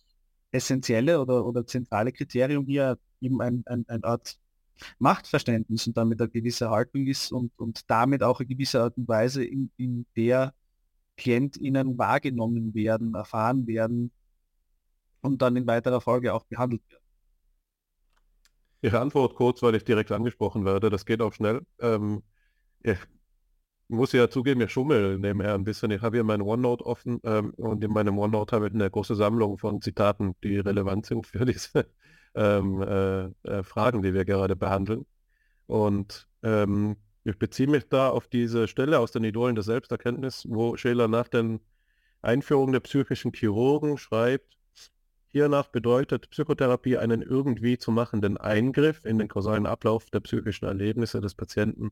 essentielle 0.52 1.20
oder, 1.20 1.46
oder 1.46 1.66
zentrale 1.66 2.12
Kriterium 2.12 2.66
hier 2.66 2.98
eben 3.20 3.40
ein, 3.40 3.62
ein, 3.66 3.84
ein 3.88 4.04
Art 4.04 4.38
Machtverständnis 4.98 5.86
und 5.86 5.96
damit 5.96 6.20
eine 6.20 6.30
gewisse 6.30 6.70
Haltung 6.70 7.06
ist 7.06 7.32
und, 7.32 7.52
und 7.58 7.90
damit 7.90 8.22
auch 8.22 8.40
eine 8.40 8.46
gewisse 8.46 8.82
Art 8.82 8.96
und 8.96 9.08
Weise, 9.08 9.44
in, 9.44 9.70
in 9.76 10.06
der 10.16 10.54
KlientInnen 11.16 11.98
wahrgenommen 11.98 12.74
werden, 12.74 13.14
erfahren 13.14 13.66
werden 13.66 14.10
und 15.20 15.42
dann 15.42 15.56
in 15.56 15.66
weiterer 15.66 16.00
Folge 16.00 16.32
auch 16.32 16.44
behandelt 16.44 16.82
werden. 16.88 17.04
Ihre 18.82 19.00
Antwort 19.00 19.34
kurz, 19.34 19.62
weil 19.62 19.74
ich 19.74 19.84
direkt 19.84 20.10
angesprochen 20.10 20.64
werde, 20.64 20.88
das 20.88 21.04
geht 21.04 21.20
auch 21.20 21.34
schnell. 21.34 21.60
Ähm, 21.80 22.22
ich 22.82 22.98
muss 23.88 24.12
ja 24.12 24.30
zugeben, 24.30 24.62
ich 24.62 24.70
schummel 24.70 25.18
nebenher 25.18 25.54
ein 25.54 25.64
bisschen. 25.64 25.90
Ich 25.90 26.00
habe 26.00 26.16
hier 26.16 26.24
mein 26.24 26.40
OneNote 26.40 26.86
offen 26.86 27.20
ähm, 27.24 27.50
und 27.56 27.84
in 27.84 27.92
meinem 27.92 28.18
OneNote 28.18 28.56
habe 28.56 28.68
ich 28.68 28.74
eine 28.74 28.90
große 28.90 29.16
Sammlung 29.16 29.58
von 29.58 29.82
Zitaten, 29.82 30.34
die 30.42 30.58
relevant 30.58 31.06
sind 31.06 31.26
für 31.26 31.44
diese 31.44 31.86
ähm, 32.34 32.82
äh, 32.82 33.24
äh, 33.48 33.62
Fragen, 33.62 34.02
die 34.02 34.14
wir 34.14 34.24
gerade 34.24 34.56
behandeln. 34.56 35.06
Und 35.66 36.28
ähm, 36.42 36.96
ich 37.24 37.38
beziehe 37.38 37.68
mich 37.68 37.88
da 37.88 38.08
auf 38.08 38.28
diese 38.28 38.68
Stelle 38.68 38.98
aus 38.98 39.12
den 39.12 39.24
Idolen 39.24 39.54
der 39.54 39.64
Selbsterkenntnis, 39.64 40.46
wo 40.48 40.76
Scheler 40.76 41.08
nach 41.08 41.28
den 41.28 41.60
Einführungen 42.22 42.72
der 42.72 42.80
psychischen 42.80 43.32
Chirurgen 43.32 43.98
schreibt, 43.98 44.56
hiernach 45.28 45.68
bedeutet 45.68 46.28
Psychotherapie 46.30 46.98
einen 46.98 47.22
irgendwie 47.22 47.78
zu 47.78 47.92
machenden 47.92 48.36
Eingriff 48.36 49.04
in 49.04 49.18
den 49.18 49.28
kausalen 49.28 49.66
Ablauf 49.66 50.10
der 50.10 50.20
psychischen 50.20 50.66
Erlebnisse 50.66 51.20
des 51.20 51.34
Patienten 51.34 51.90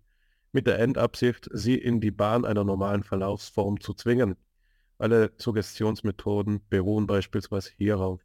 mit 0.53 0.67
der 0.67 0.79
Endabsicht, 0.79 1.49
sie 1.53 1.77
in 1.77 2.01
die 2.01 2.11
Bahn 2.11 2.45
einer 2.45 2.65
normalen 2.65 3.05
Verlaufsform 3.05 3.81
zu 3.81 3.95
zwingen. 3.95 4.37
Alle 4.99 5.33
Suggestionsmethoden 5.37 6.63
beruhen 6.69 7.07
beispielsweise 7.07 7.71
hierauf 7.77 8.21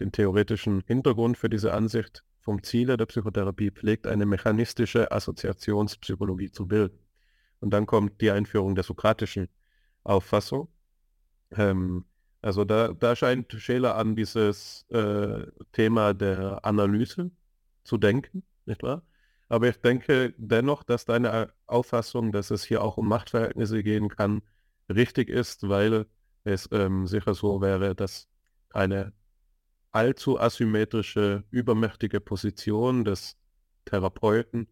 den 0.00 0.12
theoretischen 0.12 0.82
Hintergrund 0.86 1.38
für 1.38 1.48
diese 1.48 1.72
Ansicht 1.72 2.24
vom 2.40 2.62
Ziele 2.62 2.96
der 2.96 3.06
Psychotherapie 3.06 3.70
pflegt 3.70 4.06
eine 4.06 4.24
mechanistische 4.24 5.10
Assoziationspsychologie 5.10 6.52
zu 6.52 6.66
bilden. 6.66 6.98
Und 7.60 7.70
dann 7.70 7.86
kommt 7.86 8.20
die 8.20 8.30
Einführung 8.30 8.74
der 8.74 8.84
sokratischen 8.84 9.48
Auffassung. 10.04 10.68
Ähm, 11.50 12.04
also 12.42 12.64
da, 12.64 12.92
da, 12.92 13.16
scheint 13.16 13.52
Scheler 13.52 13.96
an 13.96 14.14
dieses 14.14 14.86
äh, 14.90 15.46
Thema 15.72 16.14
der 16.14 16.64
Analyse 16.64 17.32
zu 17.82 17.98
denken, 17.98 18.44
nicht 18.66 18.82
wahr? 18.82 19.02
Aber 19.48 19.68
ich 19.68 19.80
denke 19.80 20.34
dennoch, 20.36 20.82
dass 20.82 21.04
deine 21.04 21.52
Auffassung, 21.66 22.32
dass 22.32 22.50
es 22.50 22.64
hier 22.64 22.82
auch 22.82 22.96
um 22.96 23.08
Machtverhältnisse 23.08 23.82
gehen 23.82 24.08
kann, 24.08 24.42
richtig 24.88 25.28
ist, 25.28 25.68
weil 25.68 26.06
es 26.44 26.68
ähm, 26.72 27.06
sicher 27.06 27.34
so 27.34 27.60
wäre, 27.60 27.94
dass 27.94 28.28
eine 28.70 29.12
allzu 29.96 30.38
asymmetrische, 30.38 31.44
übermächtige 31.50 32.20
Position 32.20 33.06
des 33.06 33.38
Therapeuten 33.86 34.68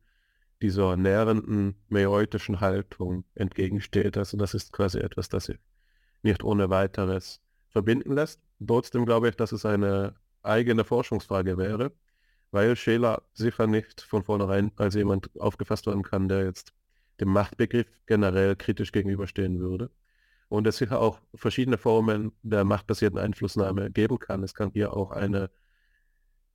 dieser 0.60 0.98
nährenden, 0.98 1.76
meoitischen 1.88 2.60
Haltung 2.60 3.24
entgegensteht. 3.34 4.18
Also 4.18 4.36
das 4.36 4.52
ist 4.52 4.74
quasi 4.74 4.98
etwas, 4.98 5.30
das 5.30 5.46
sich 5.46 5.58
nicht 6.22 6.44
ohne 6.44 6.68
weiteres 6.68 7.40
verbinden 7.70 8.12
lässt. 8.12 8.42
Trotzdem 8.66 9.06
glaube 9.06 9.30
ich, 9.30 9.36
dass 9.36 9.52
es 9.52 9.64
eine 9.64 10.14
eigene 10.42 10.84
Forschungsfrage 10.84 11.56
wäre, 11.56 11.92
weil 12.50 12.76
Scheler 12.76 13.22
sicher 13.32 13.66
nicht 13.66 14.02
von 14.02 14.24
vornherein 14.24 14.72
als 14.76 14.94
jemand 14.94 15.30
aufgefasst 15.40 15.86
werden 15.86 16.02
kann, 16.02 16.28
der 16.28 16.44
jetzt 16.44 16.74
dem 17.18 17.28
Machtbegriff 17.30 17.88
generell 18.04 18.56
kritisch 18.56 18.92
gegenüberstehen 18.92 19.58
würde 19.58 19.90
und 20.54 20.66
es 20.66 20.76
sicher 20.76 21.00
auch 21.00 21.20
verschiedene 21.34 21.78
Formen 21.78 22.32
der 22.42 22.64
machtbasierten 22.64 23.18
Einflussnahme 23.18 23.90
geben 23.90 24.18
kann. 24.18 24.42
Es 24.42 24.54
kann 24.54 24.70
hier 24.72 24.96
auch 24.96 25.10
eine, 25.10 25.50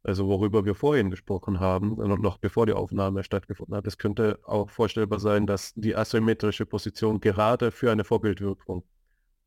also 0.04 0.28
worüber 0.28 0.66
wir 0.66 0.76
vorhin 0.76 1.12
gesprochen 1.12 1.60
haben, 1.60 1.96
noch 2.22 2.38
bevor 2.38 2.66
die 2.66 2.74
Aufnahme 2.74 3.24
stattgefunden 3.24 3.76
hat, 3.76 3.88
es 3.88 3.98
könnte 3.98 4.40
auch 4.44 4.70
vorstellbar 4.70 5.20
sein, 5.20 5.46
dass 5.46 5.74
die 5.76 5.96
asymmetrische 5.96 6.66
Position 6.66 7.20
gerade 7.20 7.72
für 7.72 7.92
eine 7.92 8.04
Vorbildwirkung 8.04 8.84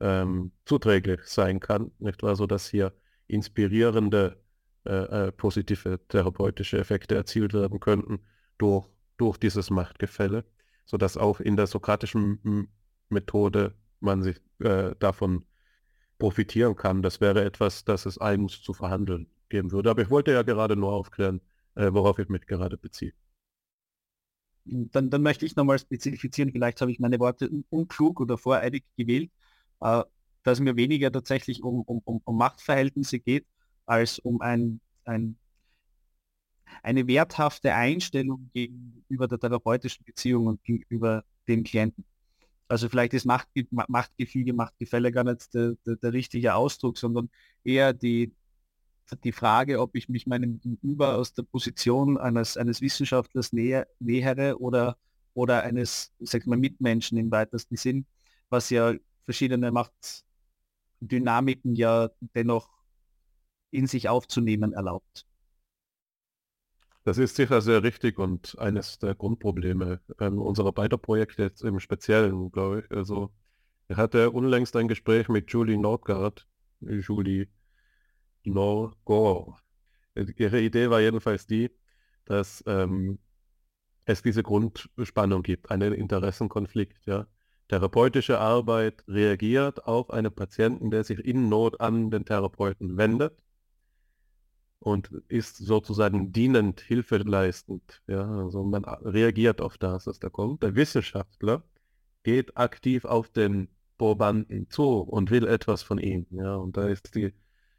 ähm, 0.01 0.53
zuträglich 0.65 1.23
sein 1.25 1.61
kann, 1.61 1.91
nicht 1.99 2.23
wahr, 2.23 2.37
so 2.37 2.47
dass 2.47 2.69
hier 2.69 2.93
inspirierende 3.29 4.43
äh, 4.85 5.29
äh, 5.29 5.33
positive 5.33 6.01
therapeutische 6.09 6.79
Effekte 6.79 7.15
erzielt 7.15 7.55
werden 7.55 7.81
könnten 7.81 8.21
durch, 8.59 8.89
durch 9.17 9.39
dieses 9.39 9.71
Machtgefälle, 9.71 10.45
sodass 10.85 11.17
auch 11.17 11.41
in 11.41 11.57
der 11.57 11.67
sokratischen 11.67 12.69
Methode 13.09 13.75
man 14.03 14.23
sich 14.23 14.41
äh, 14.61 14.95
davon 14.99 15.45
profitieren 16.19 16.77
kann. 16.77 17.03
Das 17.03 17.21
wäre 17.21 17.45
etwas, 17.45 17.85
das 17.85 18.07
es 18.07 18.21
eigens 18.21 18.63
zu 18.63 18.75
verhandeln 18.75 19.27
geben 19.49 19.73
würde. 19.73 19.91
Aber 19.91 20.03
ich 20.03 20.11
wollte 20.11 20.33
ja 20.33 20.43
gerade 20.43 20.77
nur 20.77 20.93
aufklären, 20.93 21.41
äh, 21.75 21.93
worauf 21.93 22.19
ich 22.19 22.29
mich 22.29 22.47
gerade 22.47 22.77
beziehe. 22.77 23.13
Dann, 24.65 25.11
dann 25.11 25.23
möchte 25.23 25.45
ich 25.45 25.57
nochmal 25.57 25.79
spezifizieren, 25.79 26.53
vielleicht 26.53 26.81
habe 26.81 26.93
ich 26.93 27.01
meine 27.01 27.19
Worte 27.19 27.51
unklug 27.71 28.21
oder 28.21 28.39
voreilig 28.39 28.85
gewählt, 28.97 29.31
äh, 29.81 30.05
dass 30.45 30.61
mir 30.61 30.77
weniger 30.77 31.11
tatsächlich 31.11 31.63
um, 31.63 31.83
um, 31.83 32.21
um 32.25 32.37
Machtverhältnisse 32.37 33.19
geht, 33.19 33.47
als 33.87 34.19
um 34.21 34.41
ein, 34.41 34.81
ein, 35.05 35.37
eine 36.83 37.07
werthafte 37.07 37.75
Einstellung 37.75 38.51
gegenüber 38.55 39.29
der 39.29 39.39
therapeutischen 39.39 40.05
Beziehung 40.05 40.47
und 40.47 40.63
gegenüber 40.63 41.25
dem 41.49 41.65
Klienten. 41.65 42.05
Also 42.73 42.89
vielleicht 42.89 43.13
ist 43.13 43.27
Machtge 43.27 43.67
Machtgefüge, 43.71 44.55
Machtgefälle 44.55 45.13
gar 45.13 45.25
nicht 45.25 45.53
der, 45.53 45.75
der, 45.85 45.97
der, 45.97 46.15
richtige 46.15 46.55
Ausdruck, 46.55 46.97
sondern 46.97 47.29
eher 47.65 47.93
die, 47.93 48.33
die 49.25 49.33
Frage, 49.33 49.79
ob 49.79 49.95
ich 49.95 50.09
mich 50.09 50.27
meinem 50.27 50.59
Gegenüber 50.59 51.19
aus 51.19 51.35
der 51.35 51.43
Position 51.43 52.17
eines, 52.17 52.57
eines 52.57 52.81
Wissenschaftlers 52.81 53.53
näher, 53.53 53.87
nähere 53.99 54.59
oder, 54.59 54.97
oder 55.35 55.65
eines, 55.65 56.15
sag 56.21 56.47
mal, 56.47 56.57
Mitmenschen 56.57 57.19
im 57.19 57.31
weitesten 57.31 57.77
Sinn, 57.77 58.07
was 58.49 58.71
ja 58.71 58.95
verschiedene 59.27 59.71
Machtdynamiken 59.71 61.75
ja 61.75 62.09
dennoch 62.35 62.71
in 63.71 63.87
sich 63.87 64.09
aufzunehmen 64.09 64.73
erlaubt. 64.73 65.27
Das 67.05 67.19
ist 67.19 67.35
sicher 67.35 67.61
sehr 67.61 67.83
richtig 67.83 68.19
und 68.19 68.57
eines 68.59 68.99
der 68.99 69.15
Grundprobleme 69.17 70.01
ähm, 70.21 70.39
unserer 70.39 70.73
beider 70.73 70.99
Projekte 70.99 71.43
jetzt 71.43 71.63
im 71.63 71.81
Speziellen, 71.81 72.53
glaube 72.53 72.81
ich. 72.81 72.97
Also 72.97 73.33
ich 73.89 73.97
hatte 73.97 74.31
unlängst 74.31 74.77
ein 74.77 74.87
Gespräch 74.87 75.29
mit 75.29 75.51
Julie 75.51 75.79
Nordgard, 75.79 76.47
Julie 76.81 77.49
Norgor. 78.45 79.59
Ihre 80.15 80.61
Idee 80.61 80.91
war 80.91 81.01
jedenfalls 81.01 81.47
die, 81.47 81.71
dass 82.25 82.63
ähm, 82.67 83.19
es 84.05 84.23
diese 84.23 84.45
Grundspannung 84.45 85.43
gibt, 85.43 85.71
einen 85.71 85.93
Interessenkonflikt. 85.93 87.05
Ja. 87.07 87.27
Therapeutische 87.69 88.39
Arbeit 88.39 89.03
reagiert 89.09 89.87
auf 89.87 90.11
einen 90.11 90.33
Patienten, 90.33 90.91
der 90.91 91.03
sich 91.03 91.19
in 91.19 91.49
Not 91.49 91.81
an 91.81 92.11
den 92.11 92.25
Therapeuten 92.25 92.97
wendet 92.97 93.43
und 94.83 95.11
ist 95.29 95.59
sozusagen 95.59 96.33
dienend, 96.33 96.81
hilfeleistend. 96.81 98.03
Ja, 98.09 98.29
also 98.29 98.65
man 98.65 98.85
reagiert 98.85 99.61
auf 99.61 99.79
das, 99.79 100.07
was 100.07 100.19
da 100.19 100.29
kommt. 100.29 100.63
Der 100.63 100.75
Wissenschaftler 100.75 101.63
geht 102.25 102.57
aktiv 102.57 103.05
auf 103.05 103.29
den 103.29 103.69
Probanden 103.99 104.69
zu 104.71 105.01
und 105.01 105.31
will 105.31 105.47
etwas 105.47 105.83
von 105.83 105.99
ihm. 105.99 106.27
Ja, 106.31 106.57
und 106.57 106.77
da 106.77 106.89
ist 106.89 107.15
die, 107.15 107.33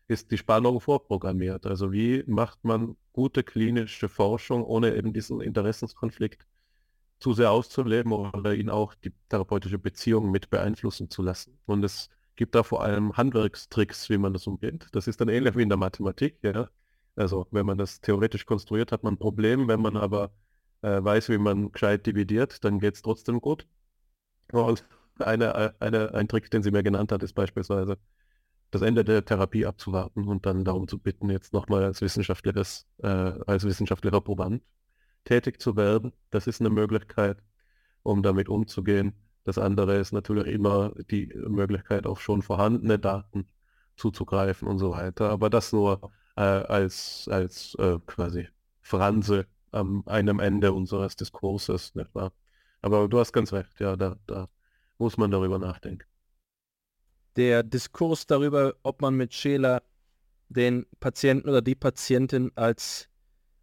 ist 0.08 0.32
die 0.32 0.38
Spannung 0.38 0.80
vorprogrammiert. 0.80 1.66
Also 1.66 1.92
wie 1.92 2.24
macht 2.28 2.64
man 2.64 2.96
gute 3.12 3.44
klinische 3.44 4.08
Forschung, 4.10 4.64
ohne 4.64 4.96
eben 4.96 5.14
diesen 5.14 5.42
Interessenskonflikt 5.42 6.48
zu 7.20 7.34
sehr 7.34 7.52
auszuleben 7.52 8.14
oder 8.14 8.54
ihn 8.56 8.70
auch 8.70 8.96
die 8.96 9.14
therapeutische 9.30 9.80
Beziehung 9.80 10.32
mit 10.32 10.50
beeinflussen 10.50 11.10
zu 11.10 11.22
lassen. 11.22 11.60
Und 11.66 11.84
es 11.84 12.10
gibt 12.36 12.56
da 12.56 12.64
vor 12.64 12.84
allem 12.84 13.16
Handwerkstricks, 13.18 14.10
wie 14.10 14.18
man 14.18 14.34
das 14.34 14.48
umgeht. 14.48 14.88
Das 14.94 15.08
ist 15.08 15.22
dann 15.22 15.30
ähnlich 15.30 15.56
wie 15.58 15.64
in 15.64 15.70
der 15.70 15.78
Mathematik. 15.78 16.40
Ja 16.44 16.70
Also 17.16 17.48
wenn 17.52 17.66
man 17.66 17.78
das 17.78 18.02
theoretisch 18.02 18.46
konstruiert, 18.46 18.92
hat 18.92 19.04
man 19.04 19.16
ein 19.16 19.18
Problem. 19.18 19.68
Wenn 19.68 19.82
man 19.82 19.98
aber 19.98 20.32
äh, 20.82 21.04
weiß, 21.04 21.30
wie 21.30 21.38
man 21.38 21.72
gescheit 21.72 22.06
dividiert, 22.06 22.64
dann 22.64 22.80
geht 22.80 22.96
es 22.96 23.02
trotzdem 23.02 23.42
gut. 23.42 23.68
Und 24.52 24.86
eine, 25.20 25.80
eine, 25.82 26.14
ein 26.14 26.28
Trick, 26.28 26.50
den 26.52 26.64
sie 26.64 26.72
mir 26.72 26.84
genannt 26.84 27.12
hat, 27.12 27.24
ist 27.24 27.34
beispielsweise 27.34 27.98
das 28.72 28.82
Ende 28.82 29.04
der 29.04 29.24
Therapie 29.24 29.66
abzuwarten 29.66 30.28
und 30.28 30.46
dann 30.46 30.66
darum 30.66 30.88
zu 30.88 30.98
bitten, 30.98 31.30
jetzt 31.30 31.54
nochmal 31.54 31.84
als 31.84 32.02
wissenschaftliches, 32.02 32.88
äh, 33.04 33.08
als 33.08 33.66
wissenschaftlicher 33.66 34.22
Proband 34.22 34.64
tätig 35.26 35.62
zu 35.62 35.76
werden. 35.76 36.14
Das 36.32 36.48
ist 36.48 36.60
eine 36.60 36.72
Möglichkeit, 36.72 37.38
um 38.04 38.24
damit 38.24 38.50
umzugehen. 38.50 39.14
Das 39.44 39.58
andere 39.58 39.98
ist 39.98 40.12
natürlich 40.12 40.48
immer 40.48 40.94
die 41.12 41.28
Möglichkeit, 41.48 42.08
auf 42.08 42.22
schon 42.22 42.42
vorhandene 42.42 42.98
Daten 42.98 43.48
zuzugreifen 43.96 44.68
und 44.68 44.80
so 44.80 44.92
weiter. 44.92 45.30
Aber 45.30 45.50
das 45.50 45.72
nur 45.72 46.12
äh, 46.36 46.42
als, 46.42 47.28
als 47.30 47.76
äh, 47.76 48.00
quasi 48.06 48.48
Franse 48.82 49.48
am 49.72 50.04
einem 50.06 50.40
Ende 50.40 50.74
unseres 50.74 51.16
Diskurses, 51.16 51.96
nicht 51.96 52.14
wahr? 52.14 52.34
Aber 52.82 53.08
du 53.08 53.20
hast 53.20 53.34
ganz 53.34 53.54
recht, 53.54 53.80
ja, 53.80 53.96
da, 53.96 54.18
da 54.28 54.50
muss 54.98 55.18
man 55.18 55.32
darüber 55.32 55.58
nachdenken. 55.58 56.06
Der 57.36 57.64
Diskurs 57.64 58.28
darüber, 58.28 58.76
ob 58.84 59.02
man 59.02 59.16
mit 59.16 59.34
Scheler 59.34 59.82
den 60.50 60.86
Patienten 61.00 61.50
oder 61.50 61.62
die 61.62 61.76
Patientin 61.76 62.52
als 62.56 63.10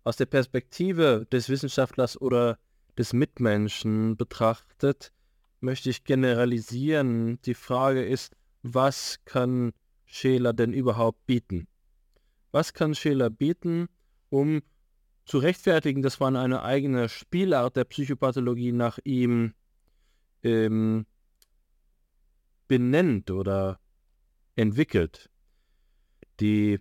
aus 0.03 0.17
der 0.17 0.27
Perspektive 0.27 1.27
des 1.31 1.49
Wissenschaftlers 1.49 2.21
oder 2.21 2.59
des 2.99 3.13
Mitmenschen 3.13 4.17
betrachtet, 4.17 5.13
möchte 5.61 5.91
ich 5.91 6.05
generalisieren. 6.05 7.41
Die 7.43 7.55
Frage 7.55 8.05
ist, 8.05 8.35
was 8.63 9.21
kann 9.25 9.73
Scheler 10.07 10.53
denn 10.53 10.73
überhaupt 10.73 11.27
bieten? 11.27 11.69
Was 12.53 12.73
kann 12.75 12.95
Scheler 12.95 13.31
bieten, 13.31 13.89
um 14.29 14.63
zu 15.25 15.39
rechtfertigen, 15.39 16.03
dass 16.03 16.19
man 16.19 16.37
eine 16.37 16.63
eigene 16.63 17.09
Spielart 17.09 17.77
der 17.77 17.85
Psychopathologie 17.85 18.73
nach 18.73 18.99
ihm 19.05 19.55
ähm, 20.43 21.07
benennt 22.67 23.31
oder 23.31 23.79
entwickelt? 24.57 25.31
Die 26.41 26.81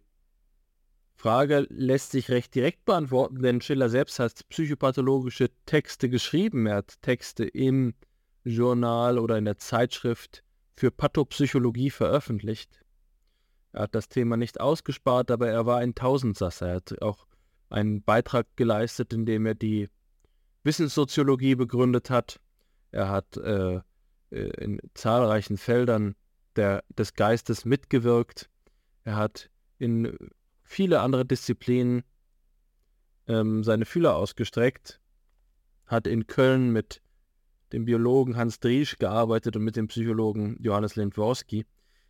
Frage 1.16 1.68
lässt 1.70 2.12
sich 2.12 2.30
recht 2.30 2.56
direkt 2.56 2.86
beantworten, 2.86 3.42
denn 3.42 3.62
Schiller 3.62 3.90
selbst 3.90 4.20
hat 4.20 4.48
psychopathologische 4.48 5.50
Texte 5.66 6.10
geschrieben. 6.10 6.66
Er 6.66 6.78
hat 6.78 7.02
Texte 7.02 7.44
im 7.44 7.94
Journal 8.46 9.20
oder 9.20 9.38
in 9.38 9.46
der 9.46 9.58
Zeitschrift 9.58 10.44
für 10.78 10.92
Pathopsychologie 10.92 11.90
veröffentlicht. 11.90 12.80
Er 13.72 13.84
hat 13.84 13.96
das 13.96 14.10
Thema 14.10 14.38
nicht 14.38 14.60
ausgespart, 14.60 15.32
aber 15.32 15.50
er 15.50 15.66
war 15.66 15.78
ein 15.78 15.96
Tausendsasser. 15.96 16.68
Er 16.68 16.76
hat 16.76 17.02
auch 17.02 17.28
einen 17.70 18.02
Beitrag 18.02 18.48
geleistet, 18.56 19.14
indem 19.14 19.46
er 19.46 19.56
die 19.56 19.90
Wissenssoziologie 20.64 21.56
begründet 21.56 22.10
hat. 22.10 22.40
Er 22.92 23.10
hat 23.10 23.38
äh, 23.38 23.82
äh, 24.32 24.50
in 24.64 24.80
zahlreichen 24.94 25.58
Feldern 25.58 26.16
der, 26.56 26.84
des 26.90 27.14
Geistes 27.14 27.66
mitgewirkt. 27.66 28.50
Er 29.04 29.16
hat 29.16 29.50
in 29.78 30.18
viele 30.64 31.02
andere 31.02 31.26
Disziplinen 31.26 32.04
ähm, 33.28 33.64
seine 33.64 33.86
Fühler 33.86 34.16
ausgestreckt, 34.16 35.00
hat 35.86 36.08
in 36.08 36.28
Köln 36.28 36.72
mit 36.72 37.02
dem 37.72 37.86
Biologen 37.86 38.36
Hans 38.36 38.60
Driesch 38.60 38.98
gearbeitet 38.98 39.56
und 39.56 39.64
mit 39.64 39.76
dem 39.76 39.88
Psychologen 39.88 40.58
Johannes 40.60 40.96
Lindworski. 40.96 41.66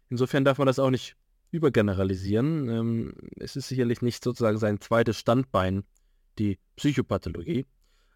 Insofern 0.10 0.46
darf 0.46 0.58
man 0.58 0.68
das 0.68 0.80
auch 0.80 0.90
nicht 0.90 1.16
übergeneralisieren. 1.52 2.70
Ähm, 2.70 3.14
es 3.38 3.56
ist 3.56 3.68
sicherlich 3.68 4.02
nicht 4.02 4.24
sozusagen 4.24 4.58
sein 4.58 4.82
zweites 4.82 5.18
Standbein, 5.18 5.84
die 6.38 6.60
Psychopathologie. 6.76 7.66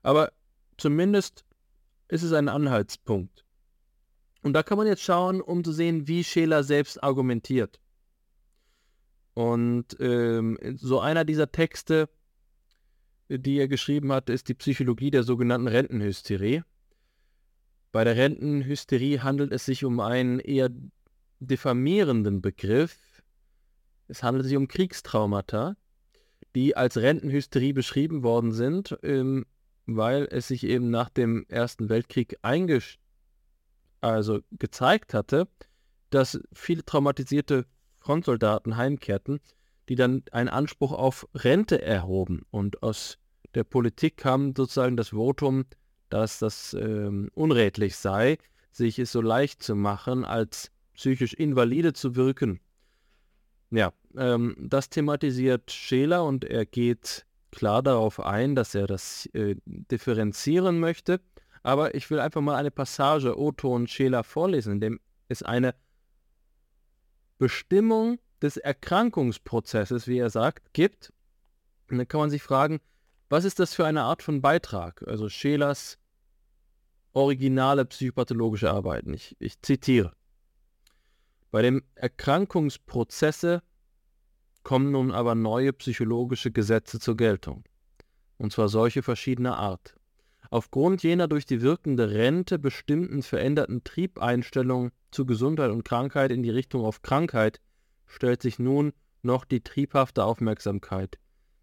Aber 0.01 0.31
zumindest 0.77 1.45
ist 2.07 2.23
es 2.23 2.33
ein 2.33 2.49
Anhaltspunkt. 2.49 3.45
Und 4.41 4.53
da 4.53 4.61
kann 4.61 4.77
man 4.77 4.87
jetzt 4.87 5.01
schauen, 5.01 5.41
um 5.41 5.63
zu 5.63 5.71
sehen, 5.71 6.07
wie 6.07 6.23
Scheler 6.23 6.63
selbst 6.63 7.01
argumentiert. 7.01 7.79
Und 9.33 9.97
ähm, 9.99 10.59
so 10.75 10.99
einer 10.99 11.25
dieser 11.25 11.51
Texte, 11.51 12.09
die 13.29 13.57
er 13.57 13.67
geschrieben 13.67 14.11
hat, 14.11 14.29
ist 14.29 14.47
die 14.49 14.53
Psychologie 14.53 15.11
der 15.11 15.23
sogenannten 15.23 15.67
Rentenhysterie. 15.67 16.63
Bei 17.91 18.03
der 18.03 18.15
Rentenhysterie 18.15 19.23
handelt 19.23 19.51
es 19.51 19.65
sich 19.65 19.85
um 19.85 19.99
einen 19.99 20.39
eher 20.39 20.69
diffamierenden 21.39 22.41
Begriff, 22.41 23.12
es 24.07 24.23
handelt 24.23 24.45
sich 24.45 24.55
um 24.57 24.67
Kriegstraumata, 24.67 25.75
die 26.55 26.75
als 26.75 26.97
Rentenhysterie 26.97 27.73
beschrieben 27.73 28.23
worden 28.23 28.51
sind, 28.51 28.97
ähm, 29.03 29.45
weil 29.85 30.27
es 30.29 30.47
sich 30.47 30.63
eben 30.65 30.89
nach 30.89 31.09
dem 31.09 31.45
Ersten 31.49 31.89
Weltkrieg 31.89 32.37
also 34.01 34.39
gezeigt 34.51 35.13
hatte, 35.13 35.47
dass 36.09 36.39
viele 36.53 36.85
traumatisierte 36.85 37.65
Frontsoldaten 37.99 38.77
heimkehrten, 38.77 39.39
die 39.89 39.95
dann 39.95 40.23
einen 40.31 40.49
Anspruch 40.49 40.91
auf 40.91 41.27
Rente 41.33 41.81
erhoben. 41.81 42.43
Und 42.51 42.83
aus 42.83 43.17
der 43.55 43.63
Politik 43.63 44.17
kam 44.17 44.53
sozusagen 44.55 44.97
das 44.97 45.09
Votum, 45.09 45.65
dass 46.09 46.39
das 46.39 46.73
ähm, 46.73 47.29
unrätlich 47.33 47.95
sei, 47.95 48.37
sich 48.71 48.99
es 48.99 49.11
so 49.11 49.21
leicht 49.21 49.63
zu 49.63 49.75
machen, 49.75 50.25
als 50.25 50.71
psychisch 50.93 51.33
invalide 51.33 51.93
zu 51.93 52.15
wirken. 52.15 52.59
Ja, 53.73 53.91
ähm, 54.15 54.55
das 54.59 54.89
thematisiert 54.89 55.71
Scheler 55.71 56.23
und 56.25 56.45
er 56.45 56.63
geht 56.63 57.25
klar 57.49 57.81
darauf 57.81 58.19
ein, 58.19 58.53
dass 58.53 58.75
er 58.75 58.85
das 58.85 59.25
äh, 59.33 59.55
differenzieren 59.65 60.79
möchte. 60.79 61.19
Aber 61.63 61.95
ich 61.95 62.11
will 62.11 62.19
einfach 62.19 62.41
mal 62.41 62.55
eine 62.55 62.69
Passage 62.69 63.35
O-Ton 63.39 63.87
Scheler 63.87 64.23
vorlesen, 64.23 64.73
in 64.73 64.79
dem 64.79 64.99
es 65.27 65.41
eine 65.41 65.73
Bestimmung 67.39 68.19
des 68.43 68.57
Erkrankungsprozesses, 68.57 70.07
wie 70.07 70.19
er 70.19 70.29
sagt, 70.29 70.73
gibt. 70.73 71.11
Und 71.89 71.97
dann 71.97 72.07
kann 72.07 72.19
man 72.19 72.29
sich 72.29 72.43
fragen, 72.43 72.79
was 73.29 73.43
ist 73.43 73.57
das 73.57 73.73
für 73.73 73.87
eine 73.87 74.03
Art 74.03 74.21
von 74.21 74.41
Beitrag? 74.41 75.03
Also 75.07 75.29
Schelers 75.29 75.97
originale 77.13 77.85
psychopathologische 77.85 78.69
Arbeiten. 78.69 79.15
Ich, 79.15 79.35
ich 79.39 79.59
zitiere. 79.63 80.13
Bei 81.53 81.61
dem 81.61 81.83
Erkrankungsprozesse 81.93 83.61
kommen 84.63 84.89
nun 84.89 85.11
aber 85.11 85.35
neue 85.35 85.71
psychologische 85.71 86.49
Gesetze 86.49 86.99
zur 86.99 87.15
Geltung, 87.15 87.63
und 88.37 88.51
zwar 88.51 88.69
solche 88.69 89.03
verschiedener 89.03 89.59
Art. 89.59 89.95
Aufgrund 90.49 91.03
jener 91.03 91.27
durch 91.27 91.45
die 91.45 91.61
wirkende 91.61 92.09
Rente 92.09 92.57
bestimmten 92.57 93.21
veränderten 93.21 93.83
Triebeinstellungen 93.83 94.93
zu 95.11 95.27
Gesundheit 95.27 95.69
und 95.69 95.85
Krankheit 95.85 96.31
in 96.31 96.41
die 96.41 96.49
Richtung 96.49 96.83
auf 96.83 97.03
Krankheit 97.03 97.61
stellt 98.07 98.41
sich 98.41 98.57
nun 98.57 98.91
noch 99.21 99.45
die 99.45 99.61
triebhafte 99.61 100.23
Aufmerksamkeit, 100.23 101.19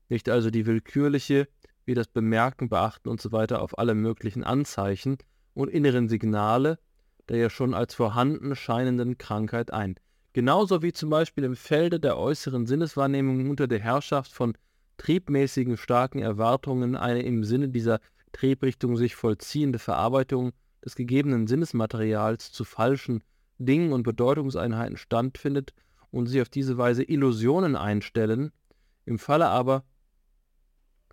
nicht 0.09 0.29
also 0.29 0.51
die 0.51 0.67
willkürliche, 0.67 1.49
wie 1.85 1.95
das 1.95 2.07
Bemerken, 2.07 2.69
Beachten 2.69 3.09
usw. 3.09 3.47
So 3.49 3.57
auf 3.57 3.77
alle 3.77 3.97
möglichen 3.97 4.45
Anzeichen 4.45 5.19
und 5.53 5.69
inneren 5.69 6.09
Signale 6.09 6.79
der 7.31 7.39
ja 7.39 7.49
schon 7.49 7.75
als 7.75 7.95
vorhanden 7.95 8.57
scheinenden 8.57 9.17
Krankheit 9.17 9.73
ein. 9.73 9.95
Genauso 10.33 10.83
wie 10.83 10.93
zum 10.93 11.11
Beispiel 11.11 11.45
im 11.45 11.55
Felde 11.55 12.01
der 12.01 12.19
äußeren 12.19 12.67
Sinneswahrnehmung 12.67 13.49
unter 13.49 13.69
der 13.69 13.79
Herrschaft 13.79 14.33
von 14.33 14.59
triebmäßigen 14.97 15.77
starken 15.77 16.19
Erwartungen 16.19 16.97
eine 16.97 17.23
im 17.23 17.45
Sinne 17.45 17.69
dieser 17.69 18.01
Triebrichtung 18.33 18.97
sich 18.97 19.15
vollziehende 19.15 19.79
Verarbeitung 19.79 20.51
des 20.85 20.97
gegebenen 20.97 21.47
Sinnesmaterials 21.47 22.51
zu 22.51 22.65
falschen 22.65 23.23
Dingen 23.59 23.93
und 23.93 24.03
Bedeutungseinheiten 24.03 24.97
standfindet 24.97 25.73
und 26.11 26.27
sich 26.27 26.43
auf 26.43 26.49
diese 26.49 26.79
Weise 26.79 27.05
Illusionen 27.05 27.77
einstellen, 27.77 28.51
im 29.05 29.21
Falle 29.21 29.47
aber, 29.47 29.85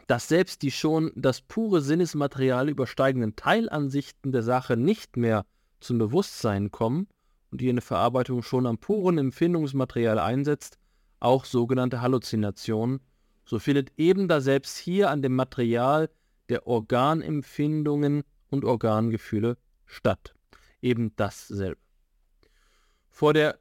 dass 0.07 0.27
selbst 0.27 0.63
die 0.63 0.71
schon 0.71 1.11
das 1.15 1.41
pure 1.41 1.81
Sinnesmaterial 1.81 2.69
übersteigenden 2.69 3.35
Teilansichten 3.35 4.31
der 4.31 4.41
Sache 4.41 4.77
nicht 4.77 5.15
mehr 5.15 5.45
zum 5.79 5.97
Bewusstsein 5.97 6.71
kommen, 6.71 7.07
und 7.51 7.61
die 7.61 7.69
eine 7.69 7.81
Verarbeitung 7.81 8.43
schon 8.43 8.65
am 8.65 8.77
puren 8.77 9.17
Empfindungsmaterial 9.17 10.19
einsetzt, 10.19 10.77
auch 11.19 11.45
sogenannte 11.45 12.01
Halluzinationen, 12.01 12.99
so 13.45 13.59
findet 13.59 13.93
eben 13.97 14.27
da 14.27 14.41
selbst 14.41 14.77
hier 14.77 15.09
an 15.09 15.21
dem 15.21 15.35
Material 15.35 16.09
der 16.49 16.67
Organempfindungen 16.67 18.23
und 18.49 18.65
Organgefühle 18.65 19.57
statt. 19.85 20.33
Eben 20.81 21.15
dasselbe. 21.15 21.79
Vor 23.09 23.33
der 23.33 23.57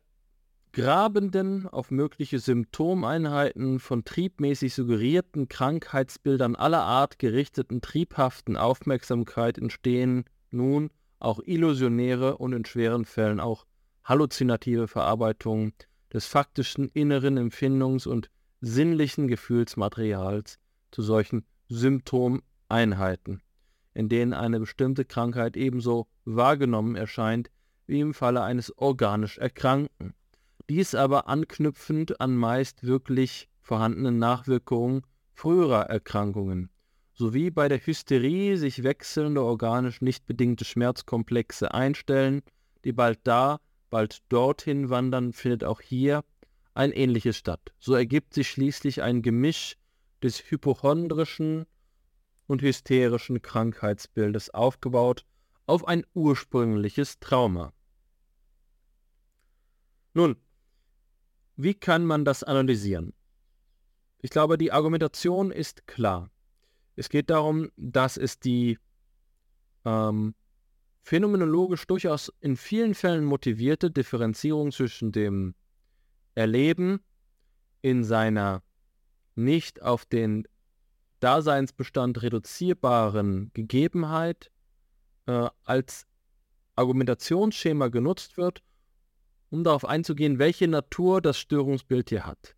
grabenden, 0.73 1.67
auf 1.67 1.91
mögliche 1.91 2.39
Symptomeinheiten 2.39 3.79
von 3.81 4.05
triebmäßig 4.05 4.75
suggerierten 4.75 5.49
Krankheitsbildern 5.49 6.55
aller 6.55 6.83
Art 6.83 7.19
gerichteten 7.19 7.81
triebhaften 7.81 8.59
Aufmerksamkeit 8.59 9.57
entstehen 9.57 10.25
nun 10.51 10.91
auch 11.19 11.41
illusionäre 11.45 12.39
und 12.39 12.53
in 12.53 12.65
schweren 12.65 13.05
Fällen 13.05 13.41
auch 13.41 13.67
halluzinative 14.05 14.89
Verarbeitung 14.89 15.73
des 16.13 16.27
faktischen 16.27 16.89
inneren 16.89 17.39
Empfindungs- 17.39 18.07
und 18.07 18.31
sinnlichen 18.61 19.29
Gefühlsmaterials 19.29 20.59
zu 20.91 21.03
solchen 21.03 21.45
Symptomeinheiten, 21.69 23.43
in 23.95 24.09
denen 24.09 24.33
eine 24.33 24.61
bestimmte 24.61 25.05
Krankheit 25.05 25.57
ebenso 25.57 26.07
wahrgenommen 26.25 26.97
erscheint 26.97 27.51
wie 27.87 28.01
im 28.01 28.15
Falle 28.15 28.43
eines 28.43 28.77
organisch 28.79 29.39
Erkrankten. 29.39 30.15
Dies 30.69 30.95
aber 30.95 31.29
anknüpfend 31.29 32.21
an 32.21 32.35
meist 32.37 32.85
wirklich 32.85 33.49
vorhandenen 33.61 34.19
Nachwirkungen 34.19 35.03
früherer 35.35 35.83
Erkrankungen, 35.91 36.71
sowie 37.17 37.51
bei 37.51 37.69
der 37.69 37.85
Hysterie 37.85 38.57
sich 38.57 38.83
wechselnde 38.83 39.43
organisch 39.43 40.03
nicht 40.03 40.27
bedingte 40.27 40.67
Schmerzkomplexe 40.67 41.73
einstellen, 41.73 42.43
die 42.85 42.93
bald 42.93 43.21
da, 43.25 43.59
bald 43.89 44.23
dorthin 44.29 44.91
wandern, 44.91 45.33
findet 45.33 45.65
auch 45.65 45.81
hier 45.81 46.25
ein 46.75 46.93
ähnliches 46.93 47.39
statt. 47.39 47.73
So 47.79 47.95
ergibt 47.95 48.35
sich 48.35 48.51
schließlich 48.51 49.03
ein 49.03 49.23
Gemisch 49.23 49.79
des 50.23 50.51
hypochondrischen 50.51 51.65
und 52.47 52.61
hysterischen 52.61 53.41
Krankheitsbildes 53.41 54.51
aufgebaut 54.51 55.25
auf 55.67 55.89
ein 55.89 56.05
ursprüngliches 56.15 57.19
Trauma. 57.19 57.73
Nun, 60.13 60.37
wie 61.57 61.75
kann 61.75 62.05
man 62.05 62.27
das 62.27 62.45
analysieren? 62.45 63.15
Ich 64.21 64.31
glaube, 64.31 64.59
die 64.59 64.73
Argumentation 64.73 65.51
ist 65.51 65.87
klar. 65.87 66.31
Es 66.97 67.09
geht 67.10 67.31
darum, 67.31 67.70
dass 67.77 68.16
es 68.16 68.40
die 68.40 68.78
ähm, 69.85 70.35
phänomenologisch 71.02 71.86
durchaus 71.86 72.32
in 72.40 72.56
vielen 72.56 72.94
Fällen 72.94 73.24
motivierte 73.24 73.90
Differenzierung 73.90 74.73
zwischen 74.73 75.12
dem 75.12 75.55
Erleben 76.35 77.01
in 77.82 78.02
seiner 78.02 78.62
nicht 79.36 79.82
auf 79.82 80.05
den 80.05 80.48
Daseinsbestand 81.20 82.23
reduzierbaren 82.23 83.51
Gegebenheit 83.55 84.51
äh, 85.27 85.48
als 85.64 86.06
Argumentationsschema 86.74 87.89
genutzt 87.89 88.36
wird, 88.36 88.62
um 89.51 89.64
darauf 89.64 89.85
einzugehen, 89.85 90.39
welche 90.39 90.68
Natur 90.68 91.20
das 91.20 91.39
Störungsbild 91.39 92.09
hier 92.10 92.27
hat. 92.27 92.56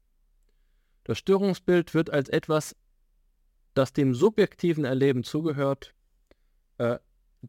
Das 1.04 1.18
Störungsbild 1.18 1.94
wird 1.94 2.10
als 2.10 2.28
etwas, 2.28 2.74
das 3.78 3.92
dem 3.92 4.12
subjektiven 4.12 4.84
Erleben 4.84 5.22
zugehört, 5.22 5.94
äh, 6.78 6.98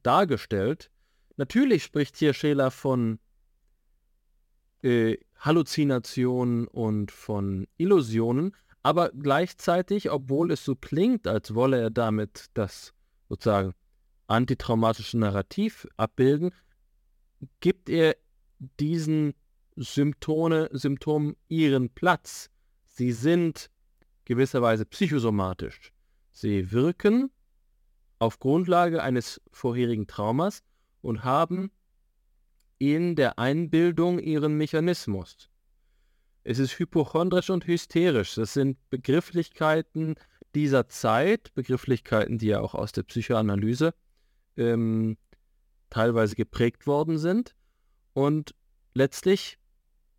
dargestellt. 0.04 0.92
Natürlich 1.38 1.84
spricht 1.84 2.18
hier 2.18 2.36
Scheler 2.36 2.70
von 2.70 3.20
äh, 4.84 5.18
Halluzinationen 5.40 6.68
und 6.68 7.12
von 7.12 7.68
Illusionen, 7.78 8.56
aber 8.84 9.10
gleichzeitig, 9.10 10.12
obwohl 10.12 10.52
es 10.52 10.64
so 10.64 10.76
klingt, 10.76 11.26
als 11.26 11.56
wolle 11.56 11.82
er 11.82 11.90
damit 11.90 12.46
das 12.54 12.94
sozusagen 13.28 13.74
antitraumatische 14.28 15.18
Narrativ 15.18 15.88
abbilden, 15.98 16.52
gibt 17.60 17.90
er 17.90 18.16
diesen 18.80 19.34
Symptome, 19.76 20.70
Symptomen 20.74 21.36
ihren 21.48 21.90
Platz. 21.90 22.52
Sie 22.84 23.14
sind 23.14 23.72
gewisserweise 24.26 24.86
psychosomatisch. 24.86 25.92
Sie 26.40 26.72
wirken 26.72 27.32
auf 28.18 28.40
Grundlage 28.40 29.04
eines 29.04 29.42
vorherigen 29.52 30.08
Traumas 30.08 30.64
und 31.02 31.26
haben 31.26 31.70
in 32.78 33.18
der 33.18 33.40
Einbildung 33.40 34.20
ihren 34.20 34.56
Mechanismus. 34.56 35.50
Es 36.46 36.58
ist 36.58 36.80
hypochondrisch 36.80 37.50
und 37.50 37.68
hysterisch. 37.68 38.36
Das 38.36 38.54
sind 38.54 38.78
Begrifflichkeiten 38.90 40.16
dieser 40.56 40.88
Zeit, 40.88 41.54
Begrifflichkeiten, 41.56 42.38
die 42.38 42.48
ja 42.48 42.62
auch 42.62 42.74
aus 42.74 42.94
der 42.94 43.04
Psychoanalyse 43.04 43.94
ähm, 44.56 45.18
teilweise 45.90 46.38
geprägt 46.38 46.88
worden 46.88 47.18
sind. 47.18 47.54
Und 48.14 48.56
letztlich 48.94 49.60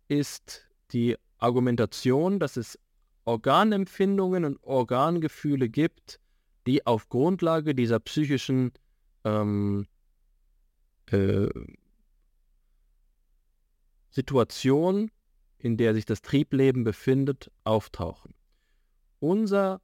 ist 0.07 0.69
die 0.91 1.17
Argumentation, 1.39 2.39
dass 2.39 2.57
es 2.57 2.77
Organempfindungen 3.25 4.45
und 4.45 4.63
Organgefühle 4.63 5.69
gibt, 5.69 6.19
die 6.67 6.85
auf 6.85 7.09
Grundlage 7.09 7.75
dieser 7.75 7.99
psychischen 7.99 8.71
ähm, 9.23 9.87
äh, 11.07 11.47
Situation, 14.09 15.11
in 15.57 15.77
der 15.77 15.93
sich 15.93 16.05
das 16.05 16.21
Triebleben 16.21 16.83
befindet, 16.83 17.51
auftauchen. 17.63 18.33
Unser 19.19 19.81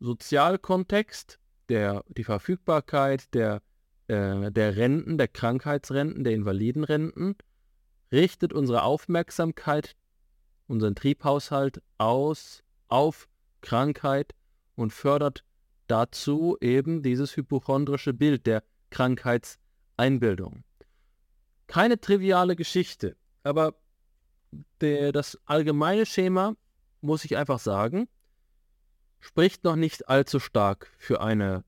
Sozialkontext, 0.00 1.38
der, 1.68 2.04
die 2.08 2.24
Verfügbarkeit 2.24 3.34
der, 3.34 3.62
äh, 4.06 4.50
der 4.50 4.76
Renten, 4.76 5.18
der 5.18 5.28
Krankheitsrenten, 5.28 6.24
der 6.24 6.34
Invalidenrenten, 6.34 7.36
richtet 8.12 8.52
unsere 8.52 8.84
Aufmerksamkeit, 8.84 9.96
unseren 10.66 10.94
Triebhaushalt 10.94 11.82
aus 11.98 12.62
auf 12.88 13.28
Krankheit 13.60 14.34
und 14.74 14.92
fördert 14.92 15.44
dazu 15.86 16.56
eben 16.60 17.02
dieses 17.02 17.36
hypochondrische 17.36 18.12
Bild 18.12 18.46
der 18.46 18.62
Krankheitseinbildung. 18.90 20.64
Keine 21.66 22.00
triviale 22.00 22.56
Geschichte, 22.56 23.16
aber 23.42 23.74
der, 24.80 25.12
das 25.12 25.38
allgemeine 25.44 26.06
Schema, 26.06 26.54
muss 27.00 27.24
ich 27.24 27.36
einfach 27.36 27.58
sagen, 27.58 28.08
spricht 29.20 29.64
noch 29.64 29.76
nicht 29.76 30.08
allzu 30.08 30.40
stark 30.40 30.92
für 30.98 31.20
eine 31.20 31.64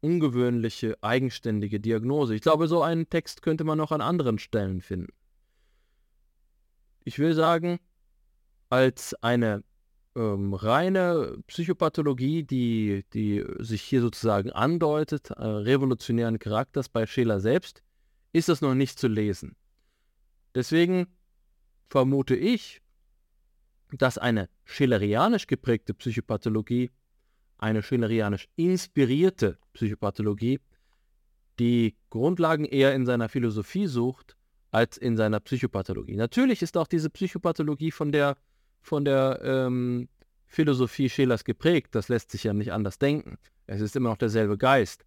ungewöhnliche, 0.00 0.96
eigenständige 1.02 1.80
Diagnose. 1.80 2.34
Ich 2.34 2.42
glaube, 2.42 2.68
so 2.68 2.82
einen 2.82 3.08
Text 3.08 3.42
könnte 3.42 3.64
man 3.64 3.78
noch 3.78 3.92
an 3.92 4.00
anderen 4.00 4.38
Stellen 4.38 4.80
finden. 4.80 5.12
Ich 7.04 7.18
will 7.18 7.34
sagen, 7.34 7.78
als 8.68 9.14
eine 9.22 9.62
ähm, 10.16 10.54
reine 10.54 11.38
Psychopathologie, 11.46 12.42
die, 12.42 13.04
die 13.12 13.44
sich 13.58 13.82
hier 13.82 14.00
sozusagen 14.00 14.50
andeutet, 14.50 15.30
äh, 15.30 15.42
revolutionären 15.42 16.38
Charakters 16.38 16.88
bei 16.88 17.06
Scheler 17.06 17.38
selbst, 17.38 17.82
ist 18.32 18.48
das 18.48 18.62
noch 18.62 18.74
nicht 18.74 18.98
zu 18.98 19.08
lesen. 19.08 19.54
Deswegen 20.54 21.06
vermute 21.88 22.34
ich, 22.34 22.80
dass 23.92 24.18
eine 24.18 24.48
schillerianisch 24.64 25.46
geprägte 25.46 25.94
Psychopathologie, 25.94 26.90
eine 27.58 27.82
schillerianisch 27.82 28.48
inspirierte 28.56 29.58
Psychopathologie, 29.74 30.60
die 31.58 31.94
Grundlagen 32.10 32.64
eher 32.64 32.94
in 32.94 33.06
seiner 33.06 33.28
Philosophie 33.28 33.86
sucht 33.86 34.36
als 34.70 34.98
in 34.98 35.16
seiner 35.16 35.40
Psychopathologie. 35.40 36.16
Natürlich 36.16 36.62
ist 36.62 36.76
auch 36.76 36.86
diese 36.86 37.08
Psychopathologie 37.08 37.90
von 37.90 38.12
der 38.12 38.36
von 38.86 39.04
der 39.04 39.40
ähm, 39.42 40.08
Philosophie 40.46 41.10
Schelers 41.10 41.44
geprägt. 41.44 41.94
Das 41.94 42.08
lässt 42.08 42.30
sich 42.30 42.44
ja 42.44 42.52
nicht 42.52 42.72
anders 42.72 42.98
denken. 42.98 43.36
Es 43.66 43.80
ist 43.80 43.96
immer 43.96 44.10
noch 44.10 44.16
derselbe 44.16 44.56
Geist. 44.56 45.04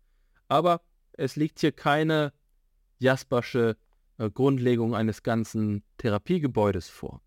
Aber 0.50 0.82
es 1.14 1.38
liegt 1.38 1.60
hier 1.60 1.72
keine 1.72 2.34
Jaspersche 3.00 3.78
äh, 4.18 4.30
Grundlegung 4.30 4.96
eines 4.96 5.24
ganzen 5.24 5.84
Therapiegebäudes 5.98 6.90
vor. 6.90 7.22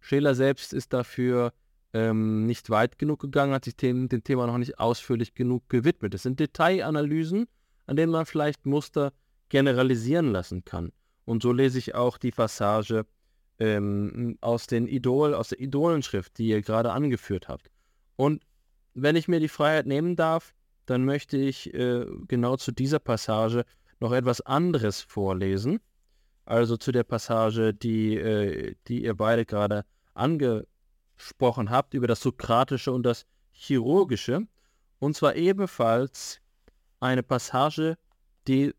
Scheler 0.00 0.34
selbst 0.34 0.74
ist 0.74 0.92
dafür 0.92 1.54
ähm, 1.94 2.44
nicht 2.44 2.68
weit 2.68 2.98
genug 2.98 3.20
gegangen, 3.20 3.54
hat 3.54 3.64
sich 3.64 3.76
dem, 3.76 4.10
dem 4.10 4.22
Thema 4.22 4.46
noch 4.46 4.58
nicht 4.58 4.78
ausführlich 4.78 5.34
genug 5.34 5.70
gewidmet. 5.70 6.12
Es 6.12 6.22
sind 6.22 6.38
Detailanalysen, 6.38 7.46
an 7.86 7.96
denen 7.96 8.12
man 8.12 8.26
vielleicht 8.26 8.66
Muster 8.66 9.12
generalisieren 9.48 10.32
lassen 10.32 10.66
kann. 10.66 10.92
Und 11.24 11.42
so 11.42 11.52
lese 11.52 11.78
ich 11.78 11.94
auch 11.94 12.18
die 12.18 12.32
Passage 12.32 13.06
ähm, 13.58 14.38
aus 14.40 14.66
den 14.66 14.86
Idol, 14.86 15.34
aus 15.34 15.48
der 15.50 15.60
Idolenschrift, 15.60 16.38
die 16.38 16.48
ihr 16.48 16.62
gerade 16.62 16.92
angeführt 16.92 17.48
habt. 17.48 17.70
Und 18.16 18.44
wenn 18.94 19.16
ich 19.16 19.28
mir 19.28 19.40
die 19.40 19.48
Freiheit 19.48 19.86
nehmen 19.86 20.16
darf, 20.16 20.54
dann 20.86 21.04
möchte 21.04 21.36
ich 21.36 21.72
äh, 21.74 22.06
genau 22.28 22.56
zu 22.56 22.72
dieser 22.72 22.98
Passage 22.98 23.64
noch 24.00 24.12
etwas 24.12 24.40
anderes 24.40 25.00
vorlesen. 25.00 25.80
Also 26.44 26.76
zu 26.76 26.92
der 26.92 27.04
Passage, 27.04 27.72
die, 27.72 28.16
äh, 28.16 28.74
die 28.86 29.04
ihr 29.04 29.14
beide 29.14 29.46
gerade 29.46 29.84
angesprochen 30.12 31.70
habt, 31.70 31.94
über 31.94 32.06
das 32.06 32.20
Sokratische 32.20 32.92
und 32.92 33.04
das 33.04 33.26
Chirurgische. 33.52 34.46
Und 34.98 35.16
zwar 35.16 35.36
ebenfalls 35.36 36.40
eine 37.00 37.22
Passage, 37.22 37.96
die 38.46 38.74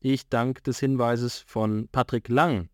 ich 0.00 0.28
dank 0.28 0.62
des 0.64 0.78
Hinweises 0.78 1.38
von 1.38 1.88
Patrick 1.88 2.28
Lang 2.28 2.68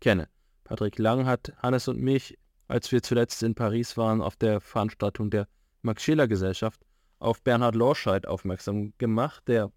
kenne. 0.00 0.28
Patrick 0.66 0.98
Lang 0.98 1.26
hat 1.26 1.52
Hannes 1.58 1.86
und 1.86 2.00
mich, 2.00 2.36
als 2.66 2.90
wir 2.90 3.00
zuletzt 3.00 3.40
in 3.44 3.54
Paris 3.54 3.96
waren, 3.96 4.20
auf 4.20 4.34
der 4.34 4.60
Veranstaltung 4.60 5.30
der 5.30 5.46
Max-Scheler-Gesellschaft, 5.82 6.84
auf 7.20 7.40
Bernhard 7.42 7.76
Lorscheid 7.76 8.26
aufmerksam 8.26 8.92
gemacht, 8.98 9.44
der 9.46 9.70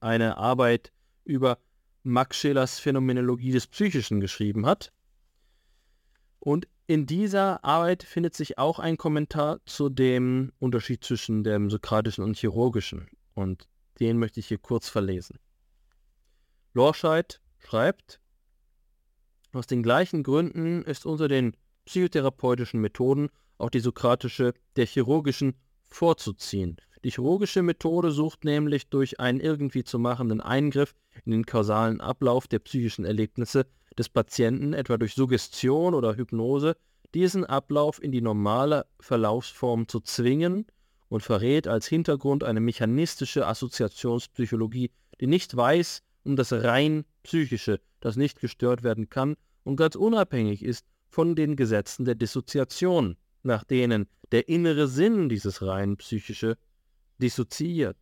eine 0.00 0.36
Arbeit 0.36 0.92
über 1.24 1.56
Max 2.02 2.36
Schelers 2.36 2.80
Phänomenologie 2.80 3.50
des 3.50 3.66
Psychischen 3.66 4.20
geschrieben 4.20 4.66
hat. 4.66 4.92
Und 6.38 6.68
In 6.86 7.06
dieser 7.06 7.64
Arbeit 7.64 8.02
findet 8.02 8.34
sich 8.34 8.58
auch 8.58 8.78
ein 8.78 8.98
Kommentar 8.98 9.60
zu 9.64 9.88
dem 9.88 10.52
Unterschied 10.58 11.02
zwischen 11.02 11.44
dem 11.44 11.70
sokratischen 11.70 12.22
und 12.22 12.36
chirurgischen. 12.36 13.08
Und 13.32 13.68
den 14.00 14.18
möchte 14.18 14.40
ich 14.40 14.48
hier 14.48 14.58
kurz 14.58 14.90
verlesen. 14.90 15.38
Lorscheid 16.74 17.40
schreibt, 17.58 18.20
aus 19.52 19.66
den 19.66 19.82
gleichen 19.82 20.22
Gründen 20.22 20.82
ist 20.82 21.06
unter 21.06 21.28
den 21.28 21.56
psychotherapeutischen 21.84 22.80
Methoden 22.80 23.28
auch 23.58 23.70
die 23.70 23.80
sokratische 23.80 24.54
der 24.76 24.86
chirurgischen 24.86 25.54
vorzuziehen. 25.84 26.76
Die 27.04 27.10
chirurgische 27.10 27.62
Methode 27.62 28.12
sucht 28.12 28.44
nämlich 28.44 28.88
durch 28.88 29.18
einen 29.18 29.40
irgendwie 29.40 29.84
zu 29.84 29.98
machenden 29.98 30.40
Eingriff 30.40 30.94
in 31.24 31.32
den 31.32 31.46
kausalen 31.46 32.00
Ablauf 32.00 32.46
der 32.46 32.60
psychischen 32.60 33.04
Erlebnisse 33.04 33.66
des 33.98 34.08
Patienten, 34.08 34.72
etwa 34.72 34.96
durch 34.96 35.14
Suggestion 35.14 35.94
oder 35.94 36.16
Hypnose, 36.16 36.76
diesen 37.14 37.44
Ablauf 37.44 38.02
in 38.02 38.12
die 38.12 38.22
normale 38.22 38.86
Verlaufsform 39.00 39.88
zu 39.88 40.00
zwingen 40.00 40.66
und 41.08 41.22
verrät 41.22 41.68
als 41.68 41.86
Hintergrund 41.86 42.44
eine 42.44 42.60
mechanistische 42.60 43.46
Assoziationspsychologie, 43.46 44.90
die 45.20 45.26
nicht 45.26 45.54
weiß 45.54 46.02
um 46.24 46.36
das 46.36 46.52
rein 46.52 47.04
psychische, 47.22 47.80
das 48.00 48.16
nicht 48.16 48.40
gestört 48.40 48.82
werden 48.82 49.08
kann 49.08 49.36
und 49.64 49.76
ganz 49.76 49.94
unabhängig 49.94 50.64
ist 50.64 50.86
von 51.08 51.36
den 51.36 51.56
Gesetzen 51.56 52.04
der 52.04 52.14
Dissoziation, 52.14 53.16
nach 53.42 53.64
denen 53.64 54.06
der 54.30 54.48
innere 54.48 54.88
Sinn 54.88 55.28
dieses 55.28 55.62
rein 55.62 55.96
psychische 55.96 56.56
dissoziiert. 57.18 57.96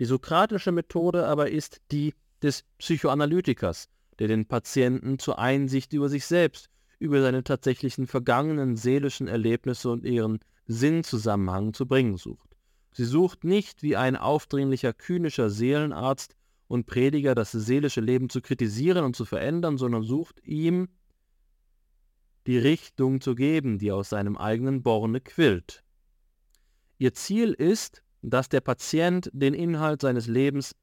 Die 0.00 0.04
sokratische 0.04 0.72
Methode 0.72 1.26
aber 1.26 1.50
ist 1.50 1.80
die 1.90 2.14
des 2.40 2.64
Psychoanalytikers, 2.78 3.88
der 4.18 4.28
den 4.28 4.46
Patienten 4.46 5.18
zur 5.18 5.38
Einsicht 5.38 5.92
über 5.92 6.08
sich 6.08 6.26
selbst, 6.26 6.68
über 6.98 7.20
seine 7.20 7.44
tatsächlichen 7.44 8.06
vergangenen 8.06 8.76
seelischen 8.76 9.28
Erlebnisse 9.28 9.90
und 9.90 10.04
ihren 10.04 10.38
Sinnzusammenhang 10.66 11.74
zu 11.74 11.86
bringen 11.86 12.16
sucht. 12.16 12.56
Sie 12.92 13.04
sucht 13.04 13.44
nicht 13.44 13.82
wie 13.82 13.96
ein 13.96 14.16
aufdringlicher, 14.16 14.92
kühnischer 14.92 15.50
Seelenarzt 15.50 16.36
und 16.72 16.86
Prediger 16.86 17.34
das 17.34 17.52
seelische 17.52 18.00
Leben 18.00 18.30
zu 18.30 18.40
kritisieren 18.40 19.04
und 19.04 19.14
zu 19.14 19.26
verändern, 19.26 19.76
sondern 19.76 20.04
sucht 20.04 20.42
ihm 20.42 20.88
die 22.46 22.56
Richtung 22.56 23.20
zu 23.20 23.34
geben, 23.34 23.78
die 23.78 23.92
aus 23.92 24.08
seinem 24.08 24.38
eigenen 24.38 24.82
Borne 24.82 25.20
quillt. 25.20 25.84
Ihr 26.96 27.12
Ziel 27.12 27.52
ist, 27.52 28.02
dass 28.22 28.48
der 28.48 28.62
Patient 28.62 29.28
den 29.34 29.52
Inhalt 29.52 30.00
seines 30.00 30.28
Lebens 30.28 30.74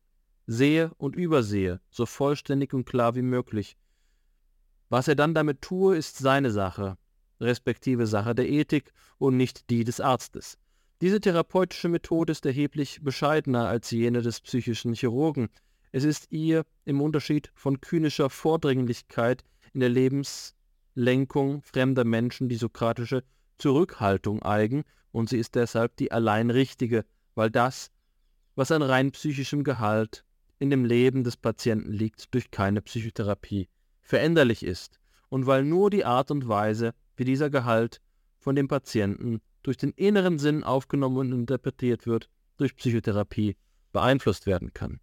sehe 0.45 0.91
und 0.99 1.15
übersehe, 1.15 1.81
so 1.89 2.05
vollständig 2.05 2.71
und 2.75 2.85
klar 2.85 3.15
wie 3.15 3.23
möglich. 3.23 3.75
Was 4.89 5.07
er 5.07 5.15
dann 5.15 5.33
damit 5.33 5.63
tue, 5.63 5.97
ist 5.97 6.19
seine 6.19 6.51
Sache, 6.51 6.99
respektive 7.39 8.05
Sache 8.05 8.35
der 8.35 8.47
Ethik 8.47 8.93
und 9.17 9.37
nicht 9.37 9.71
die 9.71 9.85
des 9.85 9.99
Arztes. 9.99 10.59
Diese 11.01 11.19
therapeutische 11.19 11.89
Methode 11.89 12.31
ist 12.31 12.45
erheblich 12.45 12.99
bescheidener 13.01 13.67
als 13.67 13.89
jene 13.89 14.21
des 14.21 14.39
psychischen 14.41 14.93
Chirurgen. 14.93 15.49
Es 15.91 16.03
ist 16.03 16.27
ihr 16.31 16.65
im 16.85 17.01
Unterschied 17.01 17.51
von 17.55 17.81
kühnischer 17.81 18.29
Vordringlichkeit 18.29 19.43
in 19.73 19.79
der 19.79 19.89
Lebenslenkung 19.89 21.63
fremder 21.63 22.03
Menschen 22.03 22.47
die 22.47 22.57
sokratische 22.57 23.23
Zurückhaltung 23.57 24.43
eigen 24.43 24.83
und 25.11 25.29
sie 25.29 25.39
ist 25.39 25.55
deshalb 25.55 25.95
die 25.97 26.11
allein 26.11 26.51
richtige, 26.51 27.05
weil 27.33 27.49
das, 27.49 27.91
was 28.55 28.71
an 28.71 28.83
rein 28.83 29.11
psychischem 29.11 29.63
Gehalt 29.63 30.23
in 30.59 30.69
dem 30.69 30.85
Leben 30.85 31.23
des 31.23 31.37
Patienten 31.37 31.91
liegt, 31.91 32.33
durch 32.33 32.51
keine 32.51 32.81
Psychotherapie 32.81 33.67
veränderlich 34.01 34.63
ist 34.63 34.99
und 35.29 35.47
weil 35.47 35.63
nur 35.63 35.89
die 35.89 36.05
Art 36.05 36.29
und 36.29 36.47
Weise, 36.47 36.93
wie 37.15 37.25
dieser 37.25 37.49
Gehalt 37.49 37.99
von 38.37 38.55
dem 38.55 38.67
Patienten 38.67 39.41
durch 39.63 39.77
den 39.77 39.91
inneren 39.91 40.37
Sinn 40.37 40.63
aufgenommen 40.63 41.17
und 41.17 41.31
interpretiert 41.31 42.05
wird, 42.05 42.29
durch 42.57 42.75
Psychotherapie 42.75 43.55
beeinflusst 43.91 44.45
werden 44.45 44.73
kann. 44.73 44.99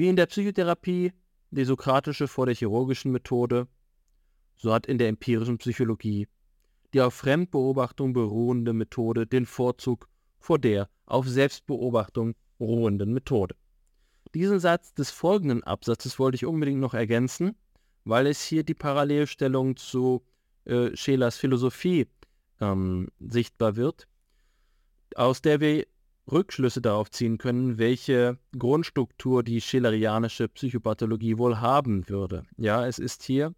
Wie 0.00 0.08
in 0.08 0.16
der 0.16 0.24
Psychotherapie 0.24 1.12
die 1.50 1.64
sokratische 1.66 2.26
vor 2.26 2.46
der 2.46 2.54
chirurgischen 2.54 3.12
Methode, 3.12 3.68
so 4.56 4.72
hat 4.72 4.86
in 4.86 4.96
der 4.96 5.08
empirischen 5.08 5.58
Psychologie 5.58 6.26
die 6.94 7.02
auf 7.02 7.12
Fremdbeobachtung 7.12 8.14
beruhende 8.14 8.72
Methode 8.72 9.26
den 9.26 9.44
Vorzug 9.44 10.08
vor 10.38 10.58
der 10.58 10.88
auf 11.04 11.28
Selbstbeobachtung 11.28 12.34
ruhenden 12.58 13.12
Methode. 13.12 13.54
Diesen 14.32 14.58
Satz 14.58 14.94
des 14.94 15.10
folgenden 15.10 15.64
Absatzes 15.64 16.18
wollte 16.18 16.36
ich 16.36 16.46
unbedingt 16.46 16.80
noch 16.80 16.94
ergänzen, 16.94 17.54
weil 18.04 18.26
es 18.26 18.42
hier 18.42 18.64
die 18.64 18.72
Parallelstellung 18.72 19.76
zu 19.76 20.22
äh, 20.64 20.96
Schelers 20.96 21.36
Philosophie 21.36 22.08
ähm, 22.58 23.08
sichtbar 23.18 23.76
wird, 23.76 24.08
aus 25.14 25.42
der 25.42 25.60
wir 25.60 25.84
Rückschlüsse 26.32 26.80
darauf 26.80 27.10
ziehen 27.10 27.38
können, 27.38 27.78
welche 27.78 28.38
Grundstruktur 28.58 29.42
die 29.42 29.60
schillerianische 29.60 30.48
Psychopathologie 30.48 31.38
wohl 31.38 31.60
haben 31.60 32.08
würde. 32.08 32.44
Ja, 32.56 32.86
es 32.86 32.98
ist 32.98 33.22
hier 33.22 33.54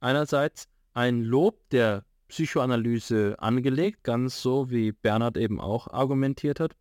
einerseits 0.00 0.68
ein 0.94 1.22
Lob 1.22 1.58
der 1.70 2.04
Psychoanalyse 2.28 3.36
angelegt, 3.38 4.04
ganz 4.04 4.40
so 4.40 4.70
wie 4.70 4.92
Bernhard 4.92 5.36
eben 5.36 5.60
auch 5.60 5.88
argumentiert 5.88 6.60
hat. 6.60 6.76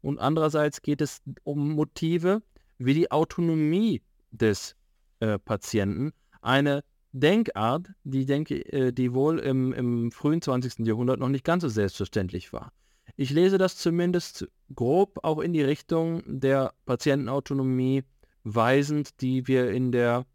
Und 0.00 0.18
andererseits 0.18 0.82
geht 0.82 1.00
es 1.00 1.22
um 1.44 1.72
Motive 1.72 2.42
wie 2.78 2.94
die 2.94 3.10
Autonomie 3.10 4.02
des 4.30 4.76
äh, 5.20 5.38
Patienten, 5.38 6.12
eine 6.40 6.82
Denkart, 7.12 7.88
die, 8.04 8.26
denke, 8.26 8.64
äh, 8.72 8.92
die 8.92 9.12
wohl 9.12 9.38
im, 9.38 9.72
im 9.72 10.10
frühen 10.10 10.40
20. 10.40 10.86
Jahrhundert 10.86 11.20
noch 11.20 11.28
nicht 11.28 11.44
ganz 11.44 11.62
so 11.62 11.68
selbstverständlich 11.68 12.52
war. 12.52 12.72
Ich 13.16 13.30
lese 13.30 13.58
das 13.58 13.76
zumindest 13.76 14.48
grob 14.74 15.20
auch 15.22 15.38
in 15.40 15.52
die 15.52 15.62
Richtung 15.62 16.22
der 16.26 16.72
Patientenautonomie 16.86 18.04
weisend, 18.44 19.20
die 19.20 19.46
wir 19.46 19.70
in 19.70 19.92
der 19.92 20.26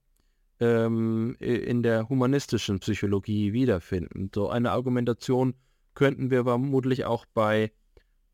ähm, 0.59 1.35
in 1.39 1.83
der 1.83 2.09
humanistischen 2.09 2.79
Psychologie 2.79 3.53
wiederfinden. 3.53 4.31
So 4.33 4.49
eine 4.49 4.71
Argumentation 4.71 5.53
könnten 5.93 6.31
wir 6.31 6.43
vermutlich 6.43 7.05
auch 7.05 7.25
bei 7.33 7.71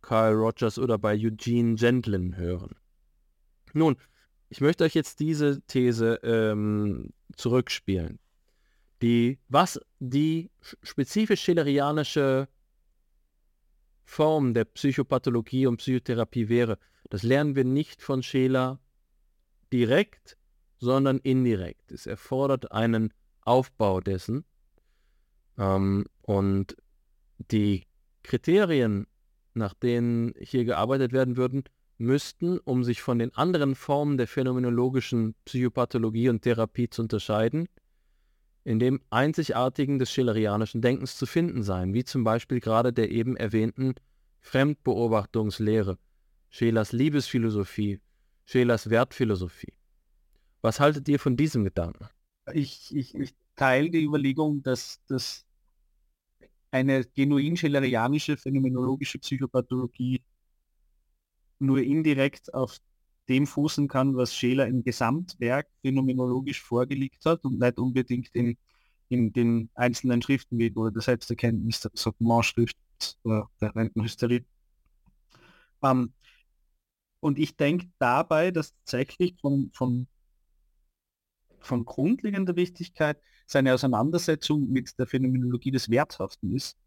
Carl 0.02 0.34
Rogers 0.34 0.78
oder 0.80 0.98
bei 0.98 1.16
Eugene 1.16 1.76
Gentlin 1.76 2.38
hören. 2.38 2.76
Nun, 3.74 3.96
ich 4.50 4.62
möchte 4.62 4.84
euch 4.84 4.94
jetzt 4.94 5.20
diese 5.20 5.62
These 5.62 6.20
ähm, 6.24 7.10
zurückspielen. 7.36 8.20
Die, 9.02 9.40
was 9.50 9.80
die 10.00 10.52
spezifisch 10.62 11.42
schillerianische 11.42 12.48
Form 14.14 14.54
der 14.54 14.66
Psychopathologie 14.66 15.66
und 15.66 15.78
Psychotherapie 15.78 16.48
wäre, 16.48 16.78
das 17.10 17.24
lernen 17.24 17.56
wir 17.56 17.64
nicht 17.64 18.04
von 18.04 18.22
Scheler 18.22 18.80
direkt, 19.72 20.38
sondern 20.78 21.18
indirekt. 21.18 21.92
Es 21.92 22.06
erfordert 22.06 22.72
einen 22.72 23.12
Aufbau 23.42 24.02
dessen. 24.02 24.46
Ähm, 25.58 26.06
und 26.22 26.78
die 27.52 27.88
Kriterien, 28.22 29.08
nach 29.56 29.74
denen 29.74 30.36
hier 30.40 30.64
gearbeitet 30.64 31.12
werden 31.12 31.36
würden, 31.36 31.64
müssten, 31.98 32.60
um 32.60 32.84
sich 32.84 33.02
von 33.02 33.18
den 33.18 33.34
anderen 33.34 33.74
Formen 33.74 34.20
der 34.20 34.28
phänomenologischen 34.28 35.34
Psychopathologie 35.46 36.30
und 36.30 36.44
Therapie 36.44 36.88
zu 36.88 37.02
unterscheiden, 37.02 37.68
in 38.64 38.80
dem 38.80 39.02
einzigartigen 39.10 40.00
des 40.00 40.12
schillerianischen 40.12 40.82
Denkens 40.82 41.18
zu 41.18 41.26
finden 41.26 41.64
sein, 41.64 41.94
wie 41.94 42.04
zum 42.04 42.24
Beispiel 42.24 42.60
gerade 42.60 42.94
der 42.94 43.12
eben 43.12 43.36
erwähnten 43.36 43.96
Fremdbeobachtungslehre, 44.40 45.98
Schelers 46.50 46.92
Liebesphilosophie, 46.92 48.00
Schelers 48.46 48.90
Wertphilosophie. 48.90 49.74
Was 50.62 50.80
haltet 50.80 51.10
ihr 51.10 51.20
von 51.20 51.36
diesem 51.36 51.64
Gedanken? 51.64 52.08
Ich, 52.54 52.96
ich, 52.96 53.16
ich 53.16 53.36
teile 53.56 53.90
die 53.90 54.04
Überlegung, 54.04 54.64
dass, 54.64 55.04
dass 55.08 55.46
eine 56.72 57.06
genuin 57.06 57.56
schillerianische 57.58 58.38
phänomenologische 58.38 59.20
Psychopathologie 59.20 60.24
nur 61.60 61.82
indirekt 61.82 62.54
auf 62.54 62.80
dem 63.30 63.48
fußen 63.48 63.88
kann, 63.88 64.16
was 64.16 64.36
Scheler 64.36 64.68
im 64.68 64.84
Gesamtwerk 64.84 65.68
phänomenologisch 65.82 66.62
vorgelegt 66.62 67.26
hat 67.26 67.46
und 67.46 67.60
nicht 67.60 67.78
unbedingt 67.78 68.30
in, 68.34 68.58
in 69.10 69.32
den 69.32 69.70
einzelnen 69.76 70.22
Schriften 70.22 70.58
wie 70.60 70.72
oder 70.74 70.92
der 70.92 71.02
Selbsterkenntnis, 71.02 71.82
der 71.82 71.92
Sagement-Schrift 71.94 72.78
oder 73.24 73.50
der 73.62 73.76
Rentenhysterie. 73.76 74.46
Ähm, 75.84 76.14
und 77.22 77.40
ich 77.40 77.56
denke 77.56 77.88
dabei, 78.00 78.52
dass 78.52 78.74
tatsächlich 78.74 79.36
von, 79.40 79.72
von 79.74 80.08
von 81.66 81.86
grundlegender 81.86 82.56
Wichtigkeit 82.56 83.18
seine 83.46 83.74
Auseinandersetzung 83.74 84.70
mit 84.70 84.98
der 85.00 85.08
Phänomenologie 85.08 85.72
des 85.72 85.90
Werthaften 85.90 86.56
ist, 86.56 86.78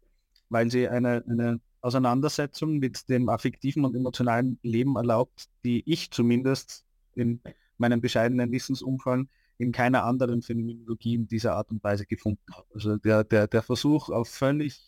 weil 0.49 0.71
sie 0.71 0.87
eine, 0.87 1.23
eine 1.27 1.59
Auseinandersetzung 1.87 2.79
mit 2.79 3.07
dem 3.07 3.29
affektiven 3.29 3.85
und 3.85 3.95
emotionalen 3.95 4.59
Leben 4.61 4.97
erlaubt, 4.97 5.47
die 5.63 5.83
ich 5.89 6.11
zumindest 6.11 6.83
in 7.15 7.39
meinem 7.77 8.01
bescheidenen 8.01 8.51
Wissensumfang 8.51 9.29
in 9.57 9.71
keiner 9.71 10.03
anderen 10.03 10.41
Phänomenologie 10.41 11.15
in 11.15 11.27
dieser 11.27 11.55
Art 11.55 11.71
und 11.71 11.81
Weise 11.83 12.05
gefunden 12.05 12.43
habe. 12.51 12.67
Also 12.73 12.97
der, 12.97 13.23
der, 13.23 13.47
der 13.47 13.61
Versuch 13.61 14.09
auf 14.09 14.27
völlig 14.27 14.81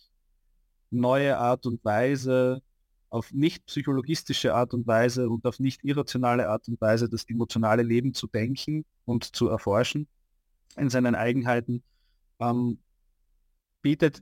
neue 0.91 1.37
Art 1.37 1.65
und 1.65 1.83
Weise, 1.85 2.61
auf 3.09 3.31
nicht 3.31 3.65
psychologistische 3.65 4.53
Art 4.53 4.73
und 4.73 4.85
Weise 4.85 5.29
und 5.29 5.45
auf 5.45 5.59
nicht 5.59 5.83
irrationale 5.85 6.49
Art 6.49 6.67
und 6.67 6.81
Weise 6.81 7.07
das 7.07 7.23
emotionale 7.29 7.81
Leben 7.81 8.13
zu 8.13 8.27
denken 8.27 8.83
und 9.05 9.35
zu 9.35 9.47
erforschen 9.47 10.07
in 10.75 10.89
seinen 10.89 11.15
Eigenheiten, 11.15 11.81
ähm, 12.39 12.79
bietet, 13.81 14.21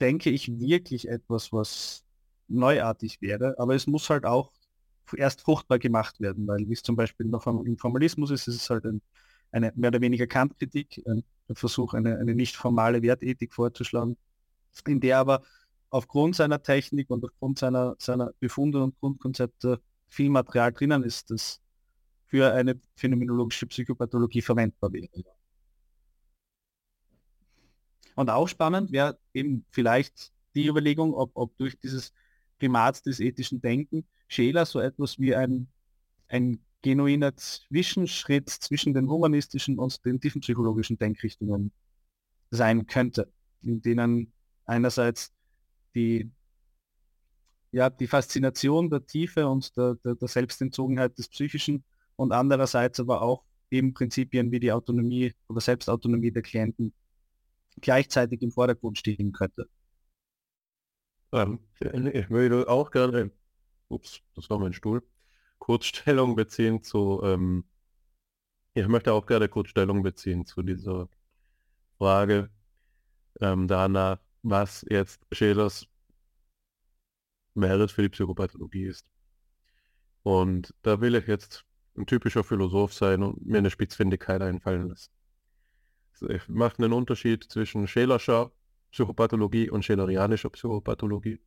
denke 0.00 0.30
ich, 0.30 0.58
wirklich 0.58 1.08
etwas, 1.08 1.52
was 1.52 2.03
neuartig 2.48 3.20
wäre. 3.20 3.54
Aber 3.58 3.74
es 3.74 3.86
muss 3.86 4.10
halt 4.10 4.24
auch 4.24 4.52
erst 5.16 5.42
fruchtbar 5.42 5.78
gemacht 5.78 6.20
werden, 6.20 6.46
weil 6.46 6.68
wie 6.68 6.72
es 6.72 6.82
zum 6.82 6.96
Beispiel 6.96 7.26
noch 7.26 7.46
im 7.46 7.76
Formalismus 7.78 8.30
ist, 8.30 8.48
ist 8.48 8.56
es 8.56 8.70
halt 8.70 8.84
ein, 8.86 9.02
eine 9.52 9.72
mehr 9.76 9.88
oder 9.88 10.00
weniger 10.00 10.26
Kantkritik, 10.26 11.02
ein, 11.06 11.24
Versuch, 11.52 11.94
eine, 11.94 12.18
eine 12.18 12.34
nicht 12.34 12.56
formale 12.56 13.02
Wertethik 13.02 13.52
vorzuschlagen, 13.52 14.16
in 14.86 15.00
der 15.00 15.18
aber 15.18 15.42
aufgrund 15.90 16.36
seiner 16.36 16.62
Technik 16.62 17.10
und 17.10 17.24
aufgrund 17.24 17.58
seiner, 17.58 17.94
seiner 17.98 18.32
Befunde 18.40 18.82
und 18.82 18.98
Grundkonzepte 18.98 19.80
viel 20.08 20.30
Material 20.30 20.72
drinnen 20.72 21.04
ist, 21.04 21.30
das 21.30 21.60
für 22.26 22.52
eine 22.52 22.80
phänomenologische 22.96 23.66
Psychopathologie 23.66 24.42
verwendbar 24.42 24.92
wäre. 24.92 25.24
Und 28.16 28.30
auch 28.30 28.48
spannend 28.48 28.90
wäre 28.92 29.18
eben 29.32 29.64
vielleicht 29.70 30.32
die 30.54 30.66
Überlegung, 30.66 31.14
ob, 31.14 31.30
ob 31.34 31.56
durch 31.56 31.78
dieses 31.78 32.12
Primat 32.58 33.04
des 33.06 33.20
ethischen 33.20 33.60
Denken 33.60 34.06
Scheler 34.28 34.66
so 34.66 34.80
etwas 34.80 35.18
wie 35.18 35.34
ein, 35.34 35.68
ein 36.28 36.60
genuiner 36.82 37.36
Zwischenschritt 37.36 38.50
zwischen 38.50 38.94
den 38.94 39.08
humanistischen 39.08 39.78
und 39.78 40.04
den 40.04 40.20
tiefenpsychologischen 40.20 40.98
Denkrichtungen 40.98 41.72
sein 42.50 42.86
könnte, 42.86 43.32
in 43.62 43.80
denen 43.80 44.32
einerseits 44.66 45.32
die, 45.94 46.30
ja, 47.72 47.90
die 47.90 48.06
Faszination 48.06 48.90
der 48.90 49.06
Tiefe 49.06 49.48
und 49.48 49.76
der, 49.76 49.94
der, 50.04 50.14
der 50.14 50.28
Selbstentzogenheit 50.28 51.16
des 51.18 51.28
Psychischen 51.28 51.84
und 52.16 52.32
andererseits 52.32 53.00
aber 53.00 53.22
auch 53.22 53.44
eben 53.70 53.94
Prinzipien 53.94 54.50
wie 54.52 54.60
die 54.60 54.72
Autonomie 54.72 55.34
oder 55.48 55.60
Selbstautonomie 55.60 56.30
der 56.30 56.42
Klienten 56.42 56.92
gleichzeitig 57.80 58.42
im 58.42 58.52
Vordergrund 58.52 58.98
stehen 58.98 59.32
könnte. 59.32 59.68
Ähm, 61.34 61.58
ich 61.80 62.30
würde 62.30 62.68
auch 62.68 62.92
gerne, 62.92 63.32
ups, 63.88 64.20
das 64.36 64.48
war 64.50 64.58
mein 64.60 64.72
Stuhl, 64.72 65.02
kurz 65.58 65.86
Stellung 65.86 66.36
beziehen 66.36 66.82
zu, 66.82 67.20
ähm, 67.24 67.64
ich 68.74 68.86
möchte 68.86 69.12
auch 69.12 69.26
gerne 69.26 69.48
kurz 69.48 69.70
Stellung 69.70 70.02
beziehen 70.02 70.46
zu 70.46 70.62
dieser 70.62 71.08
Frage 71.98 72.50
ähm, 73.40 73.66
danach, 73.66 74.20
was 74.42 74.86
jetzt 74.88 75.20
Schelers 75.32 75.88
Merit 77.54 77.90
für 77.90 78.02
die 78.02 78.08
Psychopathologie 78.10 78.84
ist. 78.86 79.10
Und 80.22 80.72
da 80.82 81.00
will 81.00 81.16
ich 81.16 81.26
jetzt 81.26 81.64
ein 81.96 82.06
typischer 82.06 82.44
Philosoph 82.44 82.94
sein 82.94 83.22
und 83.22 83.44
mir 83.44 83.58
eine 83.58 83.70
Spitzfindigkeit 83.70 84.40
einfallen 84.40 84.88
lassen. 84.88 85.10
Ich 86.28 86.48
mache 86.48 86.78
einen 86.78 86.92
Unterschied 86.92 87.44
zwischen 87.44 87.88
Schelerscher 87.88 88.52
Psychopathologie 88.94 89.70
und 89.70 89.84
Schelerianischer 89.84 90.50
Psychopathologie. 90.50 91.40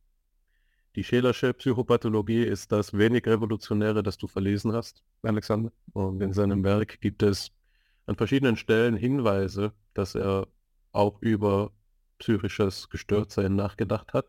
Die 0.96 1.02
Schelersche 1.02 1.54
Psychopathologie 1.54 2.42
ist 2.42 2.70
das 2.72 2.92
wenig 2.92 3.26
Revolutionäre, 3.26 4.02
das 4.02 4.18
du 4.18 4.26
verlesen 4.26 4.74
hast, 4.74 5.02
Alexander. 5.22 5.72
Und 5.94 6.22
in 6.22 6.34
seinem 6.34 6.62
Werk 6.62 7.00
gibt 7.00 7.22
es 7.22 7.50
an 8.04 8.16
verschiedenen 8.16 8.58
Stellen 8.58 8.96
Hinweise, 8.96 9.72
dass 9.94 10.14
er 10.14 10.46
auch 10.92 11.22
über 11.22 11.72
psychisches 12.18 12.90
Gestörtsein 12.90 13.56
nachgedacht 13.56 14.12
hat, 14.12 14.26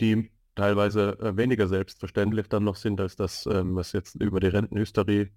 die 0.00 0.32
teilweise 0.56 1.16
äh, 1.20 1.36
weniger 1.36 1.68
selbstverständlich 1.68 2.48
dann 2.48 2.64
noch 2.64 2.76
sind, 2.76 3.00
als 3.00 3.14
das, 3.14 3.46
ähm, 3.46 3.76
was 3.76 3.92
jetzt 3.92 4.16
über 4.16 4.40
die 4.40 4.48
Rentenhysterie 4.48 5.30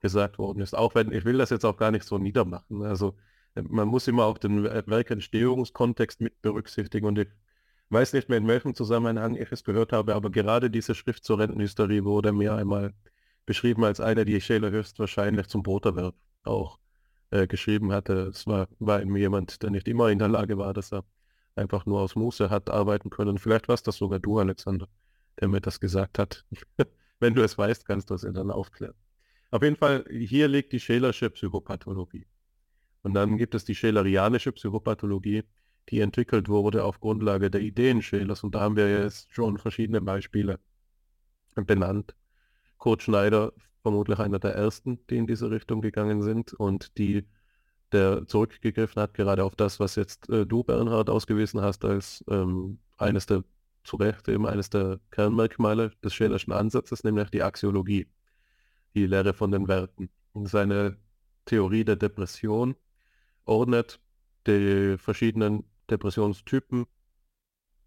gesagt 0.00 0.38
worden 0.38 0.60
ist. 0.60 0.74
Auch 0.74 0.96
wenn, 0.96 1.12
ich 1.12 1.24
will 1.24 1.38
das 1.38 1.50
jetzt 1.50 1.64
auch 1.64 1.76
gar 1.76 1.92
nicht 1.92 2.04
so 2.04 2.18
niedermachen. 2.18 2.82
Also 2.82 3.10
äh, 3.10 3.31
man 3.54 3.88
muss 3.88 4.08
immer 4.08 4.24
auch 4.24 4.38
den 4.38 4.64
Werkentstehungskontext 4.64 6.20
mit 6.20 6.40
berücksichtigen 6.42 7.06
und 7.06 7.18
ich 7.18 7.28
weiß 7.90 8.14
nicht 8.14 8.28
mehr, 8.28 8.38
in 8.38 8.48
welchem 8.48 8.74
Zusammenhang 8.74 9.36
ich 9.36 9.52
es 9.52 9.64
gehört 9.64 9.92
habe, 9.92 10.14
aber 10.14 10.30
gerade 10.30 10.70
diese 10.70 10.94
Schrift 10.94 11.24
zur 11.24 11.38
Rentenhysterie 11.38 12.04
wurde 12.04 12.32
mir 12.32 12.54
einmal 12.54 12.94
beschrieben 13.44 13.84
als 13.84 14.00
eine, 14.00 14.24
die 14.24 14.40
Scheler 14.40 14.70
höchstwahrscheinlich 14.70 15.48
zum 15.48 15.62
Broterwerb 15.62 16.14
auch 16.44 16.78
äh, 17.30 17.46
geschrieben 17.46 17.92
hatte. 17.92 18.28
Es 18.28 18.46
war, 18.46 18.68
war 18.78 19.02
eben 19.02 19.16
jemand, 19.16 19.62
der 19.62 19.70
nicht 19.70 19.88
immer 19.88 20.10
in 20.10 20.18
der 20.18 20.28
Lage 20.28 20.58
war, 20.58 20.72
dass 20.72 20.92
er 20.92 21.04
einfach 21.54 21.86
nur 21.86 22.00
aus 22.00 22.16
Muße 22.16 22.50
hat 22.50 22.70
arbeiten 22.70 23.10
können. 23.10 23.38
Vielleicht 23.38 23.68
warst 23.68 23.86
das 23.86 23.96
sogar 23.96 24.20
du, 24.20 24.38
Alexander, 24.38 24.88
der 25.40 25.48
mir 25.48 25.60
das 25.60 25.80
gesagt 25.80 26.18
hat. 26.18 26.44
Wenn 27.20 27.34
du 27.34 27.42
es 27.42 27.58
weißt, 27.58 27.86
kannst 27.86 28.10
du 28.10 28.14
es 28.14 28.22
ja 28.22 28.32
dann 28.32 28.50
aufklären. 28.50 28.94
Auf 29.50 29.62
jeden 29.62 29.76
Fall, 29.76 30.04
hier 30.10 30.48
liegt 30.48 30.72
die 30.72 30.80
Schelersche 30.80 31.30
Psychopathologie. 31.30 32.26
Und 33.02 33.14
dann 33.14 33.36
gibt 33.36 33.54
es 33.54 33.64
die 33.64 33.74
Schelerianische 33.74 34.52
Psychopathologie, 34.52 35.44
die 35.88 36.00
entwickelt 36.00 36.48
wurde 36.48 36.84
auf 36.84 37.00
Grundlage 37.00 37.50
der 37.50 37.60
Ideen 37.60 38.02
Schelers. 38.02 38.44
Und 38.44 38.54
da 38.54 38.60
haben 38.60 38.76
wir 38.76 38.88
jetzt 38.88 39.32
schon 39.32 39.58
verschiedene 39.58 40.00
Beispiele 40.00 40.60
benannt. 41.54 42.14
Kurt 42.78 43.02
Schneider, 43.02 43.52
vermutlich 43.82 44.18
einer 44.18 44.38
der 44.38 44.54
ersten, 44.54 45.04
die 45.08 45.16
in 45.16 45.26
diese 45.26 45.50
Richtung 45.50 45.80
gegangen 45.80 46.22
sind 46.22 46.52
und 46.54 46.96
die 46.98 47.26
der 47.92 48.26
zurückgegriffen 48.26 49.02
hat, 49.02 49.14
gerade 49.14 49.44
auf 49.44 49.54
das, 49.54 49.78
was 49.78 49.96
jetzt 49.96 50.28
äh, 50.30 50.46
du, 50.46 50.64
Bernhard, 50.64 51.10
ausgewiesen 51.10 51.60
hast, 51.60 51.84
als 51.84 52.24
ähm, 52.28 52.78
eines 52.96 53.26
der, 53.26 53.44
zu 53.84 53.96
Recht 53.96 54.28
eben 54.28 54.46
eines 54.46 54.70
der 54.70 54.98
Kernmerkmale 55.10 55.92
des 56.02 56.14
Schelerschen 56.14 56.52
Ansatzes, 56.52 57.04
nämlich 57.04 57.30
die 57.30 57.42
Axiologie, 57.42 58.08
die 58.94 59.06
Lehre 59.06 59.34
von 59.34 59.50
den 59.50 59.68
Werten. 59.68 60.08
Und 60.32 60.48
seine 60.48 60.96
Theorie 61.44 61.84
der 61.84 61.96
Depression 61.96 62.76
ordnet 63.44 64.00
die 64.46 64.96
verschiedenen 64.98 65.64
Depressionstypen 65.90 66.86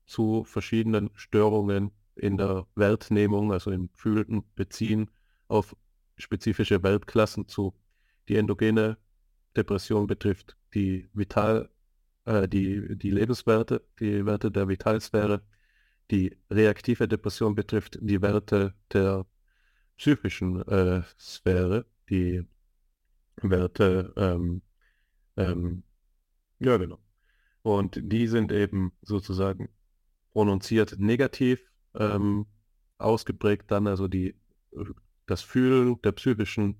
zu 0.06 0.44
verschiedenen 0.44 1.10
Störungen 1.16 1.92
in 2.16 2.38
der 2.38 2.68
Wertnehmung, 2.76 3.52
also 3.52 3.72
im 3.72 3.90
Fühlen, 3.94 4.44
Beziehen 4.56 5.12
auf 5.48 5.76
spezifische 6.18 6.82
Weltklassen 6.84 7.48
zu. 7.48 7.74
Die 8.30 8.36
endogene 8.36 8.98
Depression 9.56 10.08
betrifft 10.08 10.58
die 10.74 11.10
Vital, 11.14 11.70
äh, 12.26 12.48
die, 12.48 12.98
die 12.98 13.12
Lebenswerte, 13.12 13.86
die 14.00 14.26
Werte 14.26 14.52
der 14.52 14.68
Vitalsphäre. 14.68 15.42
Die 16.12 16.38
reaktive 16.52 17.08
Depression 17.08 17.56
betrifft 17.56 17.98
die 18.02 18.22
Werte 18.22 18.74
der 18.94 19.26
psychischen 19.98 20.62
äh, 20.68 21.02
Sphäre, 21.20 21.86
die 22.10 22.44
Werte, 23.38 24.14
ähm, 24.16 24.62
ähm, 25.38 25.84
ja 26.60 26.78
genau. 26.78 27.00
Und 27.62 28.00
die 28.02 28.28
sind 28.28 28.52
eben 28.52 28.92
sozusagen 29.02 29.70
prononziert 30.32 31.00
negativ 31.00 31.72
ähm, 31.96 32.46
ausgeprägt 32.98 33.72
dann, 33.72 33.88
also 33.88 34.08
die, 34.08 34.36
das 35.26 35.42
Fühlen 35.42 36.02
der 36.02 36.12
psychischen 36.12 36.80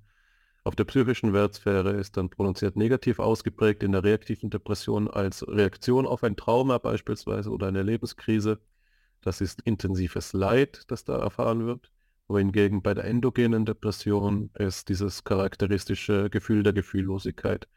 auf 0.66 0.76
der 0.76 0.86
psychischen 0.86 1.32
Wertsphäre 1.32 1.92
ist 1.92 2.18
dann 2.18 2.32
prononziert 2.32 2.76
negativ 2.76 3.20
ausgeprägt 3.20 3.84
in 3.84 3.92
der 3.92 4.04
reaktiven 4.04 4.50
Depression 4.50 5.08
als 5.08 5.48
Reaktion 5.48 6.08
auf 6.08 6.24
ein 6.24 6.36
Trauma 6.36 6.80
beispielsweise 6.80 7.52
oder 7.52 7.68
eine 7.68 7.84
Lebenskrise. 7.84 8.60
Das 9.22 9.42
ist 9.42 9.62
intensives 9.62 10.34
Leid, 10.34 10.86
das 10.88 11.04
da 11.04 11.20
erfahren 11.20 11.68
wird. 11.68 11.92
Wohingegen 12.28 12.82
bei 12.82 12.96
der 12.96 13.04
endogenen 13.04 13.66
Depression 13.66 14.50
es 14.56 14.86
dieses 14.86 15.24
charakteristische 15.24 16.32
Gefühl 16.32 16.64
der 16.64 16.74
Gefühllosigkeit 16.74 17.68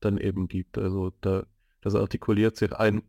dann 0.00 0.18
eben 0.18 0.48
gibt. 0.48 0.78
Also 0.78 1.12
da, 1.20 1.44
das 1.80 1.94
artikuliert 1.94 2.56
sich 2.56 2.72
ein 2.72 3.02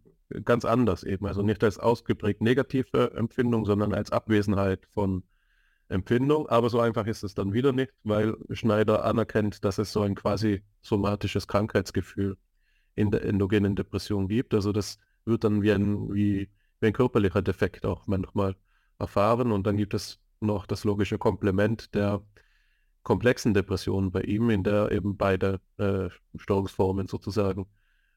ganz 0.44 0.66
anders 0.66 1.03
eben. 1.03 1.26
Also 1.26 1.41
nicht 1.41 1.64
als 1.64 1.80
ausgeprägt 1.80 2.41
negative 2.41 3.11
Empfindung, 3.16 3.66
sondern 3.66 3.94
als 3.94 4.11
Abwesenheit 4.11 4.88
von 4.94 5.24
Empfindung, 5.90 6.48
aber 6.48 6.70
so 6.70 6.80
einfach 6.80 7.07
ist 7.07 7.24
es 7.24 7.34
dann 7.34 7.52
wieder 7.52 7.72
nicht, 7.72 7.91
weil 8.03 8.38
Schneider 8.52 9.03
anerkennt, 9.03 9.66
dass 9.66 9.80
es 9.80 9.91
so 9.91 10.02
ein 10.02 10.14
quasi 10.14 10.61
somatisches 10.82 11.48
Krankheitsgefühl 11.48 12.38
in 12.95 13.10
der 13.10 13.26
endogenen 13.26 13.76
Depression 13.76 14.28
gibt. 14.28 14.53
Also 14.53 14.72
das 14.72 14.99
wird 15.26 15.44
dann 15.44 15.64
wie 15.64 15.72
ein, 15.72 16.14
wie, 16.14 16.49
wie 16.80 16.88
ein 16.88 16.94
körperlicher 16.94 17.41
Defekt 17.41 17.86
auch 17.88 18.06
manchmal 18.06 18.56
erfahren 18.99 19.52
und 19.52 19.66
dann 19.66 19.78
gibt 19.78 19.95
es 19.95 20.20
noch 20.41 20.68
das 20.68 20.84
logische 20.84 21.18
Komplement 21.18 21.94
der 21.95 22.22
komplexen 23.10 23.56
Depression 23.56 24.11
bei 24.11 24.22
ihm, 24.22 24.52
in 24.52 24.64
der 24.64 24.91
eben 24.91 25.18
beide 25.18 25.60
äh, 25.77 26.10
Störungsformen 26.36 27.07
sozusagen 27.07 27.65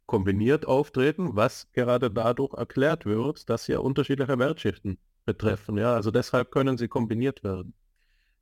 kombiniert 0.05 0.66
auftreten, 0.66 1.35
was 1.35 1.66
gerade 1.73 2.10
dadurch 2.10 2.52
erklärt 2.52 3.06
wird, 3.06 3.48
dass 3.48 3.69
ja 3.69 3.78
unterschiedliche 3.78 4.39
Wertschichten 4.39 4.98
betreffen. 5.24 5.78
Ja, 5.78 5.94
also 5.94 6.10
deshalb 6.10 6.51
können 6.51 6.77
sie 6.77 6.89
kombiniert 6.89 7.43
werden. 7.43 7.73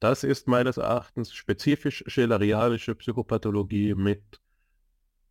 Das 0.01 0.25
ist 0.25 0.49
meines 0.49 0.77
Erachtens 0.77 1.33
spezifisch 1.33 2.03
schelerianische 2.09 2.97
Psychopathologie 2.97 3.95
mit 3.95 4.41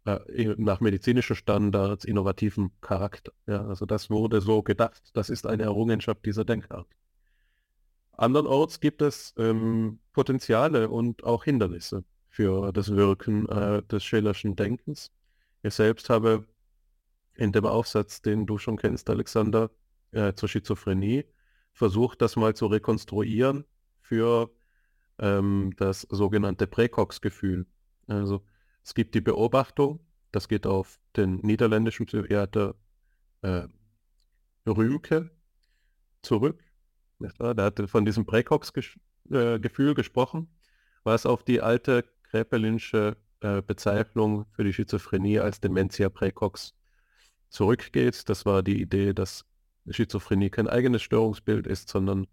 äh, 0.05 0.55
nach 0.57 0.79
medizinischen 0.79 1.35
Standards 1.35 2.05
innovativen 2.05 2.71
Charakter. 2.79 3.33
Ja, 3.45 3.65
also 3.65 3.85
das 3.85 4.09
wurde 4.09 4.39
so 4.39 4.63
gedacht. 4.63 5.01
Das 5.13 5.29
ist 5.29 5.45
eine 5.45 5.63
Errungenschaft 5.63 6.25
dieser 6.25 6.45
Denkart. 6.45 6.87
Andernorts 8.19 8.81
gibt 8.81 9.01
es 9.01 9.33
ähm, 9.37 9.99
Potenziale 10.11 10.89
und 10.89 11.23
auch 11.23 11.45
Hindernisse 11.45 12.03
für 12.27 12.73
das 12.73 12.93
Wirken 12.93 13.47
äh, 13.47 13.81
des 13.83 14.03
Schillerschen 14.03 14.57
Denkens. 14.57 15.11
Ich 15.63 15.73
selbst 15.73 16.09
habe 16.09 16.45
in 17.35 17.53
dem 17.53 17.65
Aufsatz, 17.65 18.21
den 18.21 18.45
du 18.45 18.57
schon 18.57 18.75
kennst, 18.75 19.09
Alexander, 19.09 19.71
äh, 20.11 20.33
zur 20.33 20.49
Schizophrenie, 20.49 21.25
versucht, 21.71 22.21
das 22.21 22.35
mal 22.35 22.53
zu 22.55 22.65
rekonstruieren 22.65 23.63
für 24.01 24.51
ähm, 25.17 25.73
das 25.77 26.01
sogenannte 26.01 26.67
Präcox-Gefühl. 26.67 27.67
Also 28.07 28.43
es 28.83 28.93
gibt 28.95 29.15
die 29.15 29.21
Beobachtung, 29.21 30.01
das 30.33 30.49
geht 30.49 30.67
auf 30.67 30.99
den 31.15 31.37
niederländischen 31.37 32.05
Psychiater 32.05 32.75
äh, 33.43 33.67
Rümke 34.67 35.31
zurück. 36.21 36.68
Der 37.19 37.65
hat 37.65 37.81
von 37.89 38.05
diesem 38.05 38.25
Präcox-Gefühl 38.25 39.91
äh, 39.91 39.93
gesprochen, 39.93 40.47
was 41.03 41.25
auf 41.25 41.43
die 41.43 41.61
alte 41.61 42.05
Kräpelinsche 42.23 43.17
äh, 43.41 43.61
Bezeichnung 43.61 44.45
für 44.51 44.63
die 44.63 44.73
Schizophrenie 44.73 45.39
als 45.39 45.59
Dementia 45.59 46.09
Präcox 46.09 46.75
zurückgeht. 47.49 48.29
Das 48.29 48.45
war 48.45 48.63
die 48.63 48.81
Idee, 48.81 49.13
dass 49.13 49.45
Schizophrenie 49.89 50.49
kein 50.49 50.67
eigenes 50.67 51.01
Störungsbild 51.01 51.67
ist, 51.67 51.89
sondern 51.89 52.27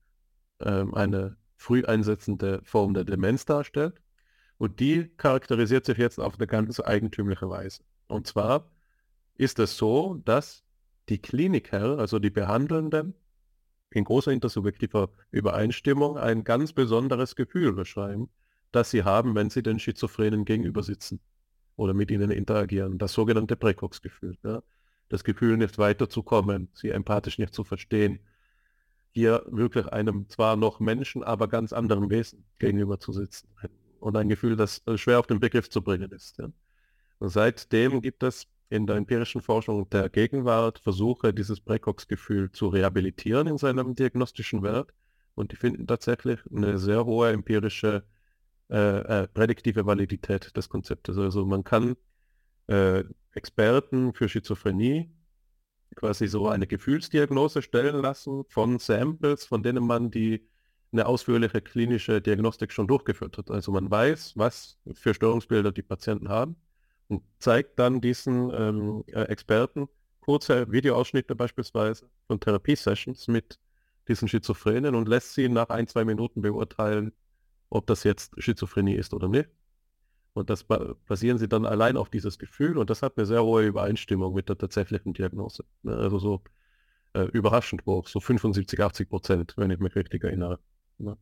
ähm, 0.61 0.95
eine 0.95 1.37
früh 1.57 1.85
einsetzende 1.85 2.61
Form 2.65 2.95
der 2.95 3.05
Demenz 3.05 3.45
darstellt. 3.45 4.01
Und 4.59 4.81
die 4.81 5.09
charakterisiert 5.17 5.87
sich 5.87 5.99
jetzt 5.99 6.19
auf 6.19 6.37
eine 6.37 6.47
ganz 6.47 6.81
eigentümliche 6.81 7.49
Weise. 7.49 7.83
Und 8.09 8.27
zwar 8.27 8.71
ist 9.35 9.59
es 9.59 9.77
so, 9.77 10.15
dass 10.25 10.65
die 11.09 11.19
Kliniker, 11.19 11.99
also 11.99 12.19
die 12.19 12.31
Behandelnden, 12.31 13.15
in 13.91 14.05
großer 14.05 14.33
intersubjektiver 14.33 15.11
Übereinstimmung 15.31 16.19
ein 16.19 16.45
ganz 16.45 16.73
besonderes 16.73 17.37
Gefühl 17.37 17.73
beschreiben, 17.73 18.29
das 18.73 18.91
sie 18.91 19.05
haben, 19.05 19.35
wenn 19.35 19.51
sie 19.51 19.63
den 19.63 19.79
Schizophrenen 19.79 20.45
gegenüber 20.45 20.83
sitzen 20.83 21.21
oder 21.77 21.95
mit 21.95 22.11
ihnen 22.11 22.31
interagieren. 22.31 22.99
Das 22.99 23.13
sogenannte 23.13 23.57
Präcox-Gefühl. 23.57 24.37
Ja? 24.45 24.63
Das 25.09 25.25
Gefühl, 25.25 25.57
nicht 25.57 25.79
weiterzukommen, 25.79 26.69
sie 26.75 26.91
empathisch 26.91 27.39
nicht 27.39 27.55
zu 27.55 27.65
verstehen, 27.65 28.21
hier 29.13 29.45
wirklich 29.47 29.87
einem 29.87 30.29
zwar 30.29 30.57
noch 30.57 30.79
Menschen, 30.79 31.23
aber 31.23 31.49
ganz 31.49 31.73
anderen 31.73 32.11
Wesen 32.11 32.45
gegenüber 32.59 33.01
zu 33.01 33.13
sitzen. 33.13 33.49
Und 33.99 34.15
ein 34.17 34.29
Gefühl, 34.29 34.57
das 34.57 34.87
äh, 34.87 34.99
schwer 34.99 35.19
auf 35.19 35.27
den 35.27 35.41
Begriff 35.41 35.71
zu 35.71 35.81
bringen 35.81 36.11
ist. 36.11 36.37
Ja. 36.37 36.51
Seitdem 37.21 38.03
gibt 38.03 38.23
es 38.23 38.47
in 38.69 38.87
der 38.87 38.97
empirischen 38.97 39.43
Forschung 39.43 39.89
der 39.91 40.09
Gegenwart 40.09 40.79
Versuche, 40.79 41.33
dieses 41.33 41.61
Präcox-Gefühl 41.61 42.51
zu 42.51 42.69
rehabilitieren 42.69 43.47
in 43.47 43.59
seinem 43.59 43.95
diagnostischen 43.95 44.63
Wert. 44.63 44.93
Und 45.35 45.53
die 45.53 45.57
finden 45.57 45.87
tatsächlich 45.87 46.41
eine 46.51 46.79
sehr 46.79 47.05
hohe 47.05 47.31
empirische 47.31 48.05
äh, 48.71 49.23
äh, 49.23 49.29
prädiktive 49.29 49.87
Validität 49.87 50.57
des 50.57 50.69
Konzeptes. 50.69 51.19
Also 51.19 51.45
man 51.47 51.63
kann 51.63 51.97
äh, 52.67 53.05
Experten 53.33 54.13
für 54.15 54.29
Schizophrenie 54.29 55.11
quasi 55.95 56.27
so 56.27 56.49
eine 56.49 56.67
Gefühlsdiagnose 56.67 57.63
stellen 57.63 58.03
lassen 58.03 58.45
von 58.49 58.79
Samples, 58.79 59.45
von 59.45 59.63
denen 59.63 59.87
man 59.87 60.11
die 60.11 60.49
eine 60.93 61.07
ausführliche 61.07 61.61
klinische 61.61 62.21
Diagnostik 62.21 62.73
schon 62.73 62.89
durchgeführt 62.89 63.39
hat. 63.39 63.51
Also 63.51 63.71
man 63.73 63.91
weiß, 63.91 64.33
was 64.37 64.79
für 64.95 65.15
Störungsbilder 65.15 65.71
die 65.73 65.83
Patienten 65.83 66.29
haben 66.29 66.57
und 67.09 67.23
zeigt 67.39 67.79
dann 67.79 68.01
diesen 68.01 68.51
ähm, 68.55 69.05
äh, 69.09 69.23
Experten 69.23 69.89
kurze 70.21 70.71
Videoausschnitte 70.71 71.37
beispielsweise 71.37 72.11
von 72.27 72.41
Therapiesessions 72.41 73.29
mit 73.29 73.61
diesen 74.09 74.29
Schizophrenen 74.29 74.95
und 74.95 75.09
lässt 75.09 75.35
sie 75.35 75.49
nach 75.49 75.69
ein, 75.69 75.87
zwei 75.87 76.05
Minuten 76.05 76.43
beurteilen, 76.43 77.13
ob 77.71 77.87
das 77.87 78.05
jetzt 78.05 78.35
Schizophrenie 78.43 78.95
ist 78.95 79.15
oder 79.15 79.29
nicht. 79.29 79.49
Und 80.35 80.51
das 80.51 80.65
basieren 80.65 81.39
sie 81.39 81.49
dann 81.49 81.65
allein 81.65 81.97
auf 81.97 82.11
dieses 82.11 82.39
Gefühl 82.39 82.77
und 82.77 82.91
das 82.91 83.03
hat 83.03 83.17
eine 83.17 83.25
sehr 83.25 83.43
hohe 83.43 83.65
Übereinstimmung 83.67 84.35
mit 84.35 84.49
der 84.49 84.59
tatsächlichen 84.59 85.15
Diagnose. 85.15 85.65
Ne? 85.83 85.97
Also 85.97 86.19
so 86.19 86.43
äh, 87.15 87.23
überraschend 87.33 87.87
hoch, 87.87 88.07
so 88.07 88.21
75, 88.21 88.81
80 88.81 89.09
Prozent, 89.09 89.55
wenn 89.57 89.71
ich 89.71 89.79
mich 89.79 89.97
richtig 89.97 90.25
erinnere. 90.25 90.59
Ne? 90.99 91.17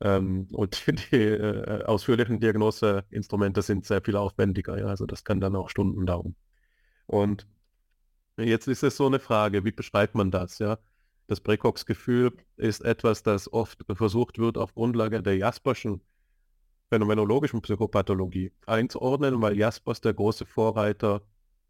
Ähm, 0.00 0.48
und 0.52 0.86
die 1.12 1.16
äh, 1.16 1.84
ausführlichen 1.84 2.40
Diagnoseinstrumente 2.40 3.62
sind 3.62 3.86
sehr 3.86 4.02
viel 4.02 4.16
aufwendiger, 4.16 4.78
ja? 4.78 4.86
also 4.86 5.06
das 5.06 5.24
kann 5.24 5.40
dann 5.40 5.56
auch 5.56 5.70
Stunden 5.70 6.06
dauern. 6.06 6.34
Und 7.06 7.46
jetzt 8.36 8.68
ist 8.68 8.82
es 8.82 8.96
so 8.96 9.06
eine 9.06 9.18
Frage, 9.20 9.64
wie 9.64 9.72
beschreibt 9.72 10.14
man 10.14 10.30
das? 10.30 10.58
Ja? 10.58 10.78
Das 11.28 11.40
Präcox-Gefühl 11.40 12.32
ist 12.56 12.84
etwas, 12.84 13.22
das 13.22 13.52
oft 13.52 13.84
versucht 13.94 14.38
wird, 14.38 14.58
auf 14.58 14.74
Grundlage 14.74 15.22
der 15.22 15.36
Jasperschen 15.36 16.02
phänomenologischen 16.88 17.62
Psychopathologie 17.62 18.52
einzuordnen, 18.66 19.40
weil 19.42 19.56
Jaspers 19.56 20.00
der 20.00 20.14
große 20.14 20.46
Vorreiter 20.46 21.22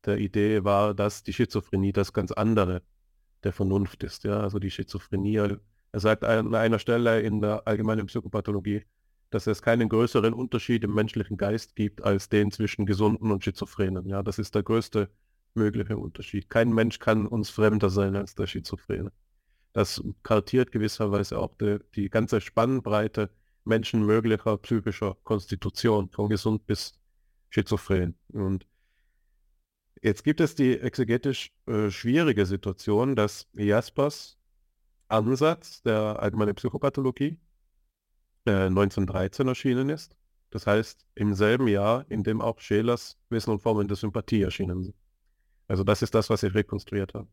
der 0.05 0.19
Idee 0.19 0.63
war, 0.65 0.95
dass 0.95 1.23
die 1.23 1.33
Schizophrenie 1.33 1.93
das 1.93 2.13
ganz 2.13 2.33
andere 2.33 2.83
der 3.45 3.53
Vernunft 3.53 4.03
ist. 4.05 4.25
Ja? 4.25 4.41
Also 4.41 4.59
die 4.59 4.71
Schizophrenie, 4.71 5.57
er 5.97 6.01
sagt 6.01 6.25
an 6.25 6.55
einer 6.55 6.79
Stelle 6.79 7.23
in 7.23 7.41
der 7.41 7.67
allgemeinen 7.67 8.05
Psychopathologie, 8.05 8.85
dass 9.31 9.47
es 9.47 9.63
keinen 9.63 9.89
größeren 9.89 10.35
Unterschied 10.35 10.85
im 10.85 10.93
menschlichen 10.93 11.39
Geist 11.39 11.75
gibt 11.75 12.03
als 12.05 12.29
den 12.29 12.51
zwischen 12.51 12.85
Gesunden 12.85 13.31
und 13.31 13.43
Schizophrenen. 13.43 14.07
Ja, 14.07 14.23
das 14.23 14.39
ist 14.39 14.55
der 14.55 14.63
größte 14.63 15.09
mögliche 15.55 15.97
Unterschied. 15.97 16.51
Kein 16.51 16.75
Mensch 16.75 16.99
kann 16.99 17.27
uns 17.27 17.49
fremder 17.49 17.89
sein 17.89 18.15
als 18.15 18.35
der 18.35 18.47
Schizophrene. 18.47 19.11
Das 19.73 20.03
kartiert 20.23 20.71
gewisserweise 20.71 21.39
auch 21.39 21.55
die, 21.55 21.79
die 21.95 22.11
ganze 22.11 22.43
Spannbreite 22.43 23.31
menschenmöglicher 23.65 24.59
psychischer 24.59 25.17
Konstitution, 25.25 26.11
von 26.11 26.29
gesund 26.29 26.67
bis 26.67 26.93
schizophren. 27.49 28.19
Und 28.35 28.67
jetzt 30.03 30.25
gibt 30.25 30.43
es 30.43 30.55
die 30.55 30.79
exegetisch 30.79 31.55
äh, 31.67 31.89
schwierige 31.89 32.45
Situation, 32.45 33.17
dass 33.17 33.49
Jaspers 33.55 34.37
Ansatz 35.09 35.83
der 35.83 36.21
allgemeinen 36.21 36.55
Psychopathologie 36.55 37.39
äh, 38.47 38.67
1913 38.67 39.49
erschienen 39.49 39.89
ist. 39.89 40.17
Das 40.51 40.67
heißt, 40.67 41.07
im 41.15 41.35
selben 41.35 41.69
Jahr, 41.69 42.07
in 42.09 42.23
dem 42.23 42.41
auch 42.41 42.61
Schelers 42.61 43.19
Wissen 43.29 43.51
und 43.51 43.61
Formen 43.61 43.89
der 43.89 43.97
Sympathie 43.97 44.43
erschienen 44.43 44.85
sind. 44.85 44.97
Also 45.69 45.85
das 45.85 46.03
ist 46.03 46.15
das, 46.15 46.31
was 46.31 46.43
ich 46.43 46.55
rekonstruiert 46.55 47.15
habe. 47.15 47.29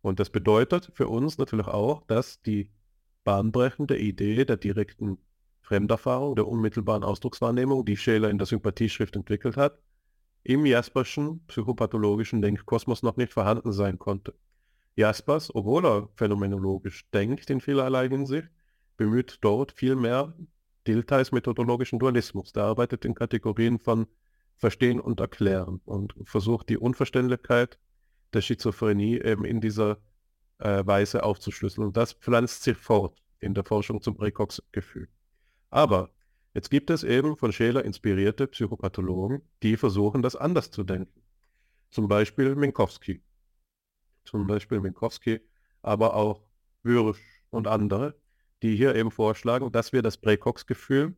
Und 0.00 0.20
das 0.20 0.30
bedeutet 0.30 0.90
für 0.94 1.08
uns 1.08 1.38
natürlich 1.38 1.66
auch, 1.66 2.02
dass 2.06 2.40
die 2.42 2.70
bahnbrechende 3.24 3.98
Idee 3.98 4.44
der 4.44 4.56
direkten 4.56 5.18
Fremderfahrung, 5.62 6.36
der 6.36 6.46
unmittelbaren 6.46 7.02
Ausdruckswahrnehmung, 7.02 7.84
die 7.84 7.96
Scheler 7.96 8.28
in 8.28 8.38
der 8.38 8.46
Sympathieschrift 8.46 9.16
entwickelt 9.16 9.56
hat, 9.56 9.78
im 10.42 10.66
Jasperschen 10.66 11.44
psychopathologischen 11.46 12.42
Denkkosmos 12.42 13.02
noch 13.02 13.16
nicht 13.16 13.32
vorhanden 13.32 13.72
sein 13.72 13.98
konnte. 13.98 14.34
Jaspers, 14.96 15.54
obwohl 15.54 15.84
er 15.86 16.08
phänomenologisch 16.14 17.08
denkt 17.10 17.50
in 17.50 17.60
vielerlei 17.60 18.08
Hinsicht, 18.08 18.48
bemüht 18.96 19.38
dort 19.40 19.72
vielmehr 19.72 20.34
Diltheis 20.86 21.32
methodologischen 21.32 21.98
Dualismus. 21.98 22.52
Der 22.52 22.64
arbeitet 22.64 23.04
in 23.04 23.14
Kategorien 23.14 23.78
von 23.78 24.06
Verstehen 24.56 25.00
und 25.00 25.18
Erklären 25.20 25.80
und 25.84 26.14
versucht 26.24 26.68
die 26.68 26.78
Unverständlichkeit 26.78 27.78
der 28.32 28.40
Schizophrenie 28.40 29.20
eben 29.20 29.44
in 29.44 29.60
dieser 29.60 29.98
äh, 30.58 30.86
Weise 30.86 31.24
aufzuschlüsseln. 31.24 31.86
Und 31.86 31.96
das 31.96 32.12
pflanzt 32.12 32.62
sich 32.62 32.76
fort 32.76 33.22
in 33.40 33.54
der 33.54 33.64
Forschung 33.64 34.00
zum 34.00 34.16
Präcox-Gefühl. 34.16 35.08
Aber 35.70 36.10
jetzt 36.54 36.70
gibt 36.70 36.90
es 36.90 37.02
eben 37.02 37.36
von 37.36 37.52
Scheler 37.52 37.84
inspirierte 37.84 38.46
Psychopathologen, 38.46 39.42
die 39.62 39.76
versuchen, 39.76 40.22
das 40.22 40.36
anders 40.36 40.70
zu 40.70 40.84
denken. 40.84 41.22
Zum 41.90 42.08
Beispiel 42.08 42.54
Minkowski. 42.54 43.22
Zum 44.24 44.46
Beispiel 44.46 44.80
Minkowski, 44.80 45.40
aber 45.82 46.14
auch 46.14 46.42
Würsch 46.82 47.20
und 47.50 47.66
andere, 47.66 48.14
die 48.62 48.76
hier 48.76 48.94
eben 48.94 49.10
vorschlagen, 49.10 49.70
dass 49.72 49.92
wir 49.92 50.02
das 50.02 50.16
Präcox-Gefühl, 50.16 51.14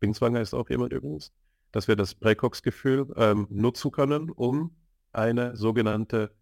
Binswanger 0.00 0.40
ist 0.40 0.54
auch 0.54 0.70
jemand 0.70 0.92
übrigens, 0.92 1.32
dass 1.72 1.88
wir 1.88 1.96
das 1.96 2.14
Präcox-Gefühl 2.14 3.12
ähm, 3.16 3.46
nutzen 3.50 3.90
können, 3.90 4.30
um 4.30 4.76
eine 5.12 5.56
sogenannte 5.56 6.34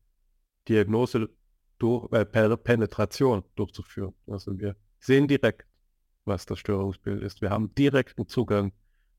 Diagnose 0.68 1.30
durch, 1.78 2.12
äh, 2.12 2.24
per 2.24 2.56
Penetration 2.56 3.42
durchzuführen. 3.54 4.14
Also 4.26 4.58
wir 4.58 4.76
sehen 5.00 5.28
direkt, 5.28 5.66
was 6.24 6.46
das 6.46 6.58
Störungsbild 6.58 7.22
ist. 7.22 7.40
Wir 7.40 7.50
haben 7.50 7.74
direkten 7.74 8.26
Zugang 8.26 8.72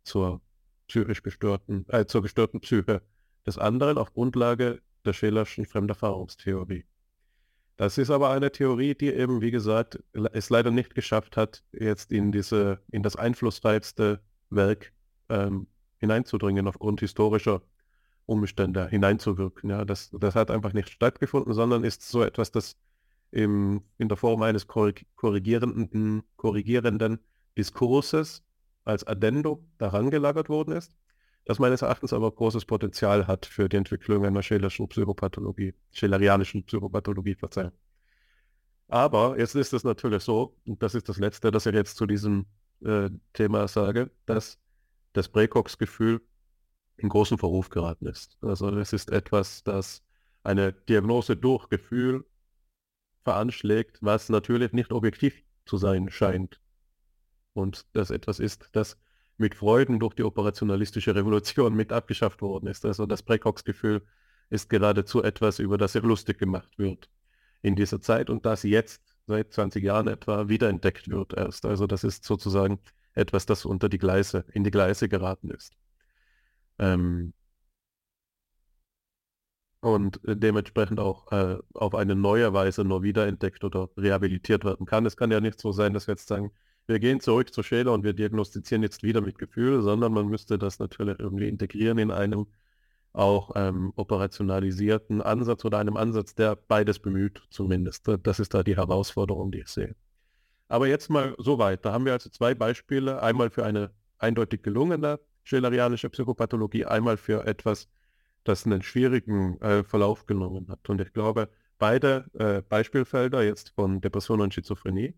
zur 0.03 0.41
psychisch 0.87 1.23
gestörten, 1.23 1.85
äh, 1.89 2.05
zur 2.05 2.21
gestörten 2.21 2.61
Psyche 2.61 3.01
des 3.45 3.57
anderen 3.57 3.97
auf 3.97 4.13
Grundlage 4.13 4.81
der 5.05 5.13
Schillerschen 5.13 5.65
Fremderfahrungstheorie. 5.65 6.85
Das 7.77 7.97
ist 7.99 8.09
aber 8.09 8.31
eine 8.31 8.51
Theorie, 8.51 8.95
die 8.95 9.13
eben, 9.13 9.41
wie 9.41 9.51
gesagt, 9.51 9.99
es 10.33 10.49
leider 10.49 10.71
nicht 10.71 10.95
geschafft 10.95 11.37
hat, 11.37 11.63
jetzt 11.71 12.11
in 12.11 12.31
diese, 12.31 12.81
in 12.91 13.03
das 13.03 13.15
einflussreichste 13.15 14.19
Werk 14.49 14.93
ähm, 15.29 15.67
hineinzudringen 15.99 16.67
aufgrund 16.67 17.01
historischer 17.01 17.61
Umstände 18.25 18.87
hineinzuwirken. 18.89 19.69
Ja, 19.69 19.85
das, 19.85 20.09
das 20.11 20.35
hat 20.35 20.51
einfach 20.51 20.73
nicht 20.73 20.89
stattgefunden, 20.89 21.53
sondern 21.53 21.83
ist 21.83 22.01
so 22.01 22.23
etwas, 22.23 22.51
das 22.51 22.77
im, 23.31 23.83
in 23.97 24.09
der 24.09 24.17
Form 24.17 24.41
eines 24.41 24.67
korrigierenden, 24.67 26.23
korrigierenden 26.35 27.19
Diskurses 27.57 28.43
als 28.85 29.05
Addendum 29.05 29.69
daran 29.77 30.09
gelagert 30.09 30.49
worden 30.49 30.73
ist, 30.73 30.95
das 31.47 31.59
meines 31.59 31.81
Erachtens 31.81 32.11
aber 32.11 32.29
großes 32.29 32.65
Potenzial 32.65 33.25
hat 33.25 33.45
für 33.45 33.69
die 33.69 33.77
Entwicklung 33.77 34.25
einer 34.25 34.43
schillerischen 34.43 34.89
Psychopathologie, 34.89 35.73
schillerianischen 35.93 36.65
Psychopathologie, 36.65 37.35
verzeihen. 37.35 37.71
Aber 38.89 39.39
jetzt 39.39 39.55
ist 39.55 39.71
es 39.71 39.85
natürlich 39.85 40.23
so, 40.23 40.57
und 40.65 40.83
das 40.83 40.93
ist 40.93 41.07
das 41.07 41.17
Letzte, 41.17 41.49
das 41.49 41.65
ich 41.65 41.73
jetzt 41.73 41.95
zu 41.95 42.05
diesem 42.05 42.47
äh, 42.83 43.09
Thema 43.31 43.65
sage, 43.69 44.11
dass 44.25 44.59
das 45.13 45.29
Präcox-Gefühl 45.29 46.21
in 46.97 47.07
großen 47.07 47.37
Verruf 47.37 47.69
geraten 47.69 48.07
ist. 48.07 48.37
Also 48.41 48.69
es 48.77 48.91
ist 48.91 49.09
etwas, 49.09 49.63
das 49.63 50.03
eine 50.43 50.73
Diagnose 50.73 51.37
durch 51.37 51.69
Gefühl 51.69 52.25
veranschlägt, 53.23 53.99
was 54.01 54.27
natürlich 54.27 54.73
nicht 54.73 54.91
objektiv 54.91 55.41
zu 55.65 55.77
sein 55.77 56.09
scheint. 56.09 56.59
Und 57.53 57.85
das 57.93 58.11
etwas 58.11 58.39
ist, 58.39 58.67
das 58.73 58.97
mit 59.37 59.55
Freuden 59.55 59.99
durch 59.99 60.15
die 60.15 60.23
operationalistische 60.23 61.15
Revolution 61.15 61.75
mit 61.75 61.91
abgeschafft 61.93 62.41
worden 62.41 62.67
ist. 62.67 62.85
Also 62.85 63.05
das 63.05 63.23
Präcox-Gefühl 63.23 64.01
ist 64.49 64.69
geradezu 64.69 65.23
etwas, 65.23 65.59
über 65.59 65.77
das 65.77 65.93
sich 65.93 66.03
lustig 66.03 66.39
gemacht 66.39 66.77
wird 66.79 67.09
in 67.61 67.75
dieser 67.75 68.01
Zeit 68.01 68.29
und 68.29 68.45
das 68.45 68.63
jetzt 68.63 69.01
seit 69.27 69.53
20 69.53 69.83
Jahren 69.83 70.07
etwa 70.07 70.47
wiederentdeckt 70.49 71.09
wird 71.09 71.33
erst. 71.33 71.65
Also 71.65 71.87
das 71.87 72.03
ist 72.03 72.23
sozusagen 72.23 72.79
etwas, 73.13 73.45
das 73.45 73.65
unter 73.65 73.89
die 73.89 73.97
Gleise, 73.97 74.45
in 74.53 74.63
die 74.63 74.71
Gleise 74.71 75.09
geraten 75.09 75.51
ist. 75.51 75.73
Ähm, 76.79 77.33
und 79.79 80.19
dementsprechend 80.23 80.99
auch 80.99 81.31
äh, 81.31 81.57
auf 81.73 81.95
eine 81.95 82.15
neue 82.15 82.53
Weise 82.53 82.83
nur 82.83 83.03
wiederentdeckt 83.03 83.63
oder 83.63 83.89
rehabilitiert 83.97 84.65
werden 84.65 84.85
kann. 84.85 85.05
Es 85.05 85.17
kann 85.17 85.31
ja 85.31 85.39
nicht 85.39 85.59
so 85.59 85.71
sein, 85.71 85.93
dass 85.93 86.07
wir 86.07 86.13
jetzt 86.13 86.27
sagen, 86.27 86.51
wir 86.87 86.99
gehen 86.99 87.19
zurück 87.19 87.53
zu 87.53 87.63
Schäler 87.63 87.93
und 87.93 88.03
wir 88.03 88.13
diagnostizieren 88.13 88.81
jetzt 88.81 89.03
wieder 89.03 89.21
mit 89.21 89.37
Gefühl, 89.37 89.81
sondern 89.81 90.13
man 90.13 90.27
müsste 90.27 90.57
das 90.57 90.79
natürlich 90.79 91.19
irgendwie 91.19 91.47
integrieren 91.47 91.97
in 91.97 92.11
einem 92.11 92.47
auch 93.13 93.51
ähm, 93.55 93.93
operationalisierten 93.95 95.21
Ansatz 95.21 95.65
oder 95.65 95.79
einem 95.79 95.97
Ansatz, 95.97 96.35
der 96.35 96.55
beides 96.55 96.99
bemüht 96.99 97.41
zumindest. 97.49 98.07
Das 98.23 98.39
ist 98.39 98.53
da 98.53 98.63
die 98.63 98.77
Herausforderung, 98.77 99.51
die 99.51 99.59
ich 99.59 99.67
sehe. 99.67 99.95
Aber 100.69 100.87
jetzt 100.87 101.09
mal 101.09 101.35
so 101.37 101.57
weit. 101.57 101.85
Da 101.85 101.93
haben 101.93 102.05
wir 102.05 102.13
also 102.13 102.29
zwei 102.29 102.53
Beispiele. 102.53 103.21
Einmal 103.21 103.49
für 103.49 103.65
eine 103.65 103.91
eindeutig 104.17 104.63
gelungene 104.63 105.19
schillerianische 105.43 106.09
Psychopathologie, 106.09 106.85
einmal 106.85 107.17
für 107.17 107.45
etwas, 107.45 107.87
das 108.43 108.65
einen 108.65 108.81
schwierigen 108.81 109.59
äh, 109.61 109.83
Verlauf 109.83 110.25
genommen 110.25 110.67
hat. 110.69 110.89
Und 110.89 111.01
ich 111.01 111.13
glaube, 111.13 111.49
beide 111.79 112.25
äh, 112.33 112.61
Beispielfelder 112.61 113.43
jetzt 113.43 113.69
von 113.69 114.01
Depression 114.01 114.41
und 114.41 114.53
Schizophrenie 114.53 115.15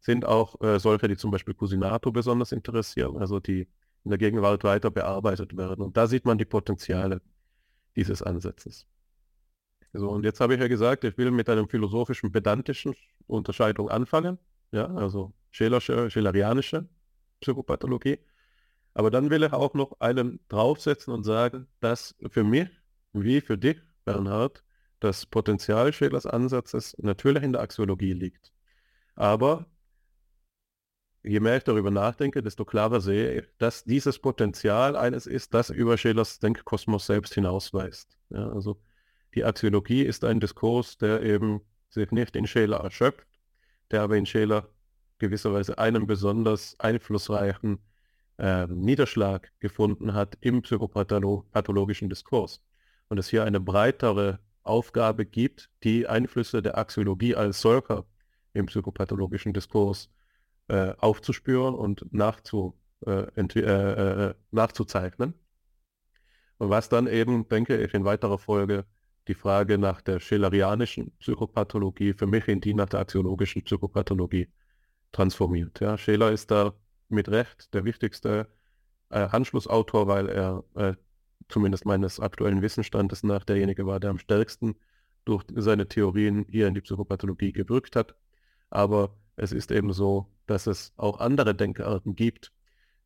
sind 0.00 0.24
auch 0.24 0.60
äh, 0.60 0.78
solche, 0.78 1.08
die 1.08 1.16
zum 1.16 1.30
Beispiel 1.30 1.54
Cusinato 1.54 2.12
besonders 2.12 2.52
interessieren, 2.52 3.18
also 3.18 3.40
die 3.40 3.68
in 4.04 4.10
der 4.10 4.18
Gegenwart 4.18 4.64
weiter 4.64 4.90
bearbeitet 4.90 5.56
werden. 5.56 5.82
Und 5.84 5.96
da 5.96 6.06
sieht 6.06 6.24
man 6.24 6.38
die 6.38 6.44
Potenziale 6.44 7.20
dieses 7.96 8.22
Ansatzes. 8.22 8.86
So, 9.92 10.10
und 10.10 10.24
jetzt 10.24 10.40
habe 10.40 10.54
ich 10.54 10.60
ja 10.60 10.68
gesagt, 10.68 11.04
ich 11.04 11.16
will 11.18 11.30
mit 11.30 11.48
einem 11.48 11.68
philosophischen, 11.68 12.30
pedantischen 12.30 12.94
Unterscheidung 13.26 13.90
anfangen, 13.90 14.38
ja, 14.70 14.86
also 14.86 15.32
Schillersche, 15.50 16.10
Schillerianische 16.10 16.88
Psychopathologie. 17.40 18.18
Aber 18.94 19.10
dann 19.10 19.30
will 19.30 19.42
ich 19.42 19.52
auch 19.52 19.74
noch 19.74 20.00
einen 20.00 20.40
draufsetzen 20.48 21.12
und 21.12 21.24
sagen, 21.24 21.66
dass 21.80 22.16
für 22.30 22.44
mich, 22.44 22.68
wie 23.12 23.40
für 23.40 23.56
dich, 23.56 23.78
Bernhard, 24.04 24.64
das 25.00 25.26
Potenzial 25.26 25.92
Schillers 25.92 26.26
Ansatzes 26.26 26.96
natürlich 26.98 27.42
in 27.42 27.52
der 27.52 27.62
Axiologie 27.62 28.12
liegt. 28.12 28.52
Aber 29.14 29.66
je 31.28 31.40
mehr 31.40 31.58
ich 31.58 31.64
darüber 31.64 31.90
nachdenke, 31.90 32.42
desto 32.42 32.64
klarer 32.64 33.00
sehe 33.00 33.40
ich, 33.40 33.48
dass 33.58 33.84
dieses 33.84 34.18
Potenzial 34.18 34.96
eines 34.96 35.26
ist, 35.26 35.52
das 35.52 35.68
über 35.70 35.98
Schillers 35.98 36.38
Denkkosmos 36.38 37.06
selbst 37.06 37.34
hinausweist. 37.34 38.18
Ja, 38.30 38.48
also 38.48 38.80
die 39.34 39.44
Axiologie 39.44 40.02
ist 40.02 40.24
ein 40.24 40.40
Diskurs, 40.40 40.96
der 40.96 41.22
eben 41.22 41.60
sich 41.90 42.10
nicht 42.12 42.34
in 42.34 42.46
Scheler 42.46 42.78
erschöpft, 42.78 43.26
der 43.90 44.02
aber 44.02 44.16
in 44.16 44.24
Scheler 44.24 44.68
gewisserweise 45.18 45.78
einen 45.78 46.06
besonders 46.06 46.80
einflussreichen 46.80 47.78
äh, 48.38 48.66
Niederschlag 48.66 49.50
gefunden 49.60 50.14
hat 50.14 50.38
im 50.40 50.62
psychopathologischen 50.62 52.08
Diskurs. 52.08 52.62
Und 53.08 53.18
es 53.18 53.28
hier 53.28 53.44
eine 53.44 53.60
breitere 53.60 54.38
Aufgabe 54.62 55.26
gibt, 55.26 55.68
die 55.82 56.06
Einflüsse 56.06 56.62
der 56.62 56.78
Axiologie 56.78 57.34
als 57.34 57.60
solcher 57.60 58.06
im 58.54 58.66
psychopathologischen 58.66 59.52
Diskurs 59.52 60.10
äh, 60.68 60.94
aufzuspüren 60.98 61.74
und 61.74 62.12
nachzu, 62.12 62.78
äh, 63.06 63.26
äh, 63.36 64.28
äh, 64.30 64.34
nachzuzeichnen. 64.50 65.34
Und 66.58 66.70
was 66.70 66.88
dann 66.88 67.06
eben, 67.06 67.48
denke 67.48 67.76
ich, 67.76 67.94
in 67.94 68.04
weiterer 68.04 68.38
Folge 68.38 68.84
die 69.28 69.34
Frage 69.34 69.78
nach 69.78 70.00
der 70.00 70.20
schillerianischen 70.20 71.12
Psychopathologie 71.18 72.14
für 72.14 72.26
mich 72.26 72.48
in 72.48 72.60
die 72.60 72.74
nach 72.74 72.88
der 72.88 73.00
axiologischen 73.00 73.62
Psychopathologie 73.62 74.48
transformiert. 75.12 75.80
Ja, 75.80 75.98
Scheler 75.98 76.32
ist 76.32 76.50
da 76.50 76.74
mit 77.08 77.28
Recht 77.28 77.72
der 77.74 77.84
wichtigste 77.84 78.48
äh, 79.10 79.20
Anschlussautor, 79.20 80.06
weil 80.08 80.28
er 80.28 80.64
äh, 80.74 80.94
zumindest 81.48 81.86
meines 81.86 82.20
aktuellen 82.20 82.62
Wissensstandes 82.62 83.22
nach 83.22 83.44
derjenige 83.44 83.86
war, 83.86 84.00
der 84.00 84.10
am 84.10 84.18
stärksten 84.18 84.76
durch 85.24 85.44
seine 85.54 85.88
Theorien 85.88 86.46
hier 86.48 86.66
in 86.66 86.74
die 86.74 86.80
Psychopathologie 86.80 87.52
gewirkt 87.52 87.96
hat. 87.96 88.14
Aber 88.70 89.16
es 89.36 89.52
ist 89.52 89.70
eben 89.70 89.92
so, 89.92 90.26
dass 90.50 90.66
es 90.66 90.92
auch 90.96 91.20
andere 91.20 91.54
Denkarten 91.54 92.16
gibt, 92.16 92.52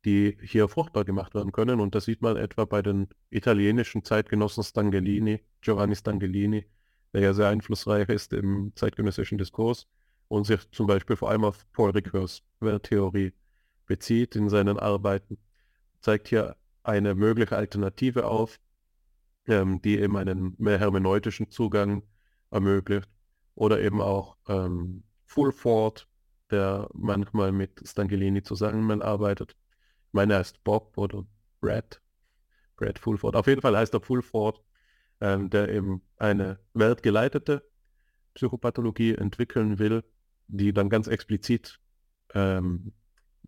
die 0.05 0.37
hier 0.41 0.67
fruchtbar 0.67 1.05
gemacht 1.05 1.33
werden 1.35 1.51
können. 1.51 1.79
Und 1.79 1.95
das 1.95 2.05
sieht 2.05 2.21
man 2.21 2.37
etwa 2.37 2.65
bei 2.65 2.81
den 2.81 3.07
italienischen 3.29 4.03
Zeitgenossen 4.03 4.63
Stangelini, 4.63 5.41
Giovanni 5.61 5.95
Stangelini, 5.95 6.65
der 7.13 7.21
ja 7.21 7.33
sehr 7.33 7.49
einflussreich 7.49 8.09
ist 8.09 8.33
im 8.33 8.71
zeitgenössischen 8.75 9.37
Diskurs 9.37 9.87
und 10.27 10.45
sich 10.45 10.69
zum 10.71 10.87
Beispiel 10.87 11.15
vor 11.15 11.29
allem 11.29 11.43
auf 11.45 11.65
Paul 11.73 11.91
Ricoeurs 11.91 12.43
Welttheorie 12.59 13.33
bezieht 13.85 14.35
in 14.35 14.49
seinen 14.49 14.79
Arbeiten, 14.79 15.37
zeigt 16.01 16.27
hier 16.29 16.55
eine 16.83 17.15
mögliche 17.15 17.55
Alternative 17.55 18.25
auf, 18.25 18.59
ähm, 19.47 19.81
die 19.81 19.99
eben 19.99 20.17
einen 20.17 20.55
mehr 20.57 20.79
hermeneutischen 20.79 21.49
Zugang 21.49 22.03
ermöglicht 22.51 23.09
oder 23.55 23.81
eben 23.81 24.01
auch 24.01 24.37
ähm, 24.47 25.03
Fulford, 25.25 26.07
der 26.51 26.89
manchmal 26.93 27.51
mit 27.51 27.81
Stangelini 27.87 28.43
zusammenarbeitet. 28.43 29.55
Ich 30.07 30.13
meine, 30.13 30.33
er 30.33 30.39
heißt 30.39 30.63
Bob 30.63 30.97
oder 30.97 31.25
Brad. 31.61 32.01
Brad 32.75 32.99
Fulford. 32.99 33.35
Auf 33.35 33.47
jeden 33.47 33.61
Fall 33.61 33.77
heißt 33.77 33.93
er 33.93 34.01
Fulford, 34.01 34.61
ähm, 35.21 35.49
der 35.49 35.69
eben 35.69 36.01
eine 36.17 36.59
weltgeleitete 36.73 37.63
Psychopathologie 38.33 39.15
entwickeln 39.15 39.79
will, 39.79 40.03
die 40.47 40.73
dann 40.73 40.89
ganz 40.89 41.07
explizit 41.07 41.79
ähm, 42.33 42.93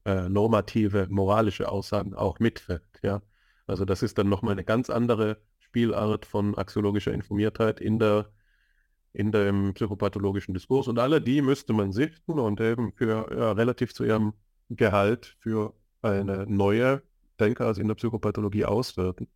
äh, 0.05 0.29
normative, 0.29 1.07
moralische 1.09 1.69
Aussagen 1.69 2.13
auch 2.13 2.39
mitfällt. 2.39 2.83
Ja? 3.01 3.21
Also 3.67 3.85
das 3.85 4.03
ist 4.03 4.17
dann 4.17 4.29
nochmal 4.29 4.53
eine 4.53 4.63
ganz 4.63 4.89
andere 4.89 5.41
Spielart 5.59 6.25
von 6.25 6.55
axiologischer 6.55 7.13
Informiertheit 7.13 7.79
in 7.79 7.99
der 7.99 8.29
in 9.15 9.31
dem 9.31 9.73
psychopathologischen 9.73 10.53
Diskurs 10.53 10.89
und 10.89 10.99
alle 10.99 11.21
die 11.21 11.41
müsste 11.41 11.71
man 11.71 11.93
sichten 11.93 12.37
und 12.37 12.59
eben 12.59 12.91
für 12.91 13.33
ja, 13.33 13.51
relativ 13.53 13.93
zu 13.93 14.03
ihrem 14.03 14.33
Gehalt 14.69 15.37
für 15.39 15.73
eine 16.01 16.45
neue 16.47 17.01
Denker 17.39 17.65
als 17.67 17.77
in 17.77 17.87
der 17.87 17.95
Psychopathologie 17.95 18.65
auswerten, 18.65 19.27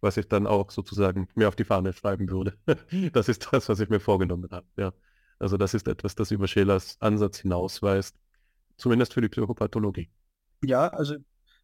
was 0.00 0.16
ich 0.16 0.28
dann 0.28 0.48
auch 0.48 0.70
sozusagen 0.72 1.28
mir 1.36 1.46
auf 1.46 1.54
die 1.54 1.64
Fahne 1.64 1.92
schreiben 1.92 2.28
würde. 2.28 2.54
das 3.12 3.28
ist 3.28 3.48
das, 3.52 3.68
was 3.68 3.78
ich 3.78 3.88
mir 3.88 4.00
vorgenommen 4.00 4.48
habe. 4.50 4.66
Ja. 4.76 4.92
Also 5.38 5.56
das 5.56 5.74
ist 5.74 5.86
etwas, 5.86 6.16
das 6.16 6.32
über 6.32 6.48
Schelers 6.48 6.96
Ansatz 7.00 7.38
hinausweist, 7.38 8.16
zumindest 8.78 9.14
für 9.14 9.20
die 9.20 9.28
Psychopathologie. 9.28 10.10
Ja, 10.64 10.88
also 10.88 11.16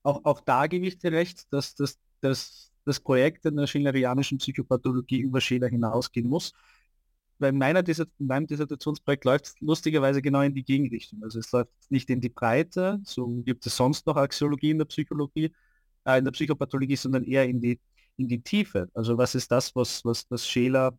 auch, 0.05 0.25
auch 0.25 0.41
da 0.41 0.69
gebe 0.69 0.87
ich 0.87 0.99
dir 0.99 1.11
recht, 1.11 1.53
dass 1.53 1.75
das, 1.75 1.99
das, 2.21 2.73
das 2.85 3.01
Projekt 3.01 3.45
in 3.45 3.57
der 3.57 3.67
schillerianischen 3.67 4.39
Psychopathologie 4.39 5.19
über 5.19 5.41
Scheler 5.41 5.69
hinausgehen 5.69 6.29
muss 6.29 6.53
bei 7.39 7.53
meiner 7.53 7.83
Dissert 7.83 8.11
in 8.19 8.27
meinem 8.27 8.47
Dissertationsprojekt 8.47 9.25
läuft 9.25 9.47
es 9.47 9.55
lustigerweise 9.61 10.23
genau 10.23 10.41
in 10.41 10.55
die 10.55 10.65
Gegenrichtung. 10.65 11.23
Also 11.23 11.39
es 11.39 11.53
läuft 11.53 11.71
nicht 11.91 12.09
in 12.11 12.21
die 12.21 12.29
Breite, 12.29 13.01
so 13.05 13.27
gibt 13.45 13.67
es 13.67 13.77
sonst 13.77 14.07
noch 14.07 14.17
Axiologie 14.17 14.71
in 14.71 14.79
der 14.79 14.87
Psychologie, 14.87 15.53
äh, 16.05 16.19
in 16.19 16.25
der 16.25 16.33
Psychopathologie, 16.33 16.97
sondern 16.97 17.25
eher 17.25 17.45
in 17.45 17.61
die, 17.61 17.81
in 18.17 18.29
die 18.29 18.41
Tiefe. 18.43 18.89
Also 18.95 19.19
was 19.19 19.35
ist 19.35 19.51
das, 19.53 19.75
was, 19.77 20.05
was 20.05 20.27
das 20.29 20.47
Scheler 20.47 20.99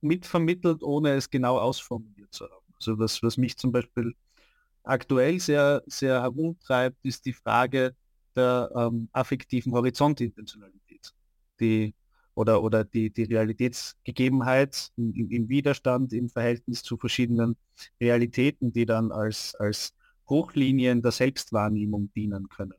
mitvermittelt, 0.00 0.82
ohne 0.82 1.10
es 1.10 1.30
genau 1.30 1.58
ausformuliert 1.58 2.32
zu 2.32 2.44
haben. 2.44 2.64
Also 2.74 2.98
was, 2.98 3.22
was 3.22 3.36
mich 3.36 3.56
zum 3.56 3.72
Beispiel 3.72 4.14
aktuell 4.82 5.38
sehr, 5.40 5.82
sehr 5.86 6.20
herumtreibt, 6.22 7.04
ist 7.04 7.24
die 7.24 7.32
Frage 7.32 7.94
der 8.34 8.70
ähm, 8.74 9.08
affektiven 9.12 9.72
Horizontintentionalität, 9.72 11.12
die 11.60 11.94
oder, 12.34 12.62
oder 12.62 12.84
die, 12.84 13.10
die 13.10 13.24
Realitätsgegebenheit 13.24 14.90
im, 14.96 15.30
im 15.30 15.48
Widerstand 15.48 16.12
im 16.12 16.28
Verhältnis 16.28 16.82
zu 16.82 16.96
verschiedenen 16.96 17.56
Realitäten, 18.00 18.72
die 18.72 18.86
dann 18.86 19.12
als, 19.12 19.54
als 19.56 19.94
Hochlinien 20.28 21.02
der 21.02 21.12
Selbstwahrnehmung 21.12 22.10
dienen 22.14 22.48
können. 22.48 22.74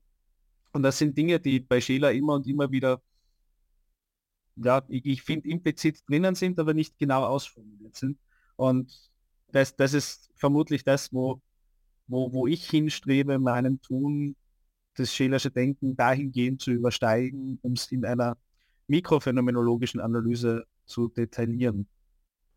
Und 0.72 0.84
das 0.84 0.98
sind 0.98 1.18
Dinge, 1.18 1.40
die 1.40 1.60
bei 1.60 1.80
Scheler 1.82 2.12
immer 2.12 2.34
und 2.34 2.48
immer 2.48 2.72
wieder, 2.72 3.02
ja, 4.56 4.84
ich, 4.88 5.06
ich 5.06 5.22
finde 5.22 5.50
implizit 5.50 6.02
drinnen 6.08 6.36
sind, 6.36 6.60
aber 6.60 6.74
nicht 6.74 6.98
genau 6.98 7.24
ausformuliert 7.24 7.96
sind. 7.96 8.18
Und 8.56 8.92
das, 9.52 9.76
das 9.76 9.94
ist 9.94 10.32
vermutlich 10.36 10.84
das, 10.84 11.14
wo, 11.14 11.42
wo, 12.08 12.34
wo 12.34 12.48
ich 12.48 12.68
hinstrebe, 12.70 13.38
meinem 13.38 13.82
Tun, 13.82 14.36
das 14.96 15.14
Schelersche 15.14 15.52
Denken 15.52 15.96
dahingehend 15.96 16.62
zu 16.62 16.72
übersteigen, 16.72 17.60
um 17.62 17.74
es 17.74 17.92
in 17.92 18.06
einer 18.06 18.38
mikrophänomenologischen 18.88 20.00
Analyse 20.00 20.66
zu 20.86 21.10
detaillieren. 21.10 21.88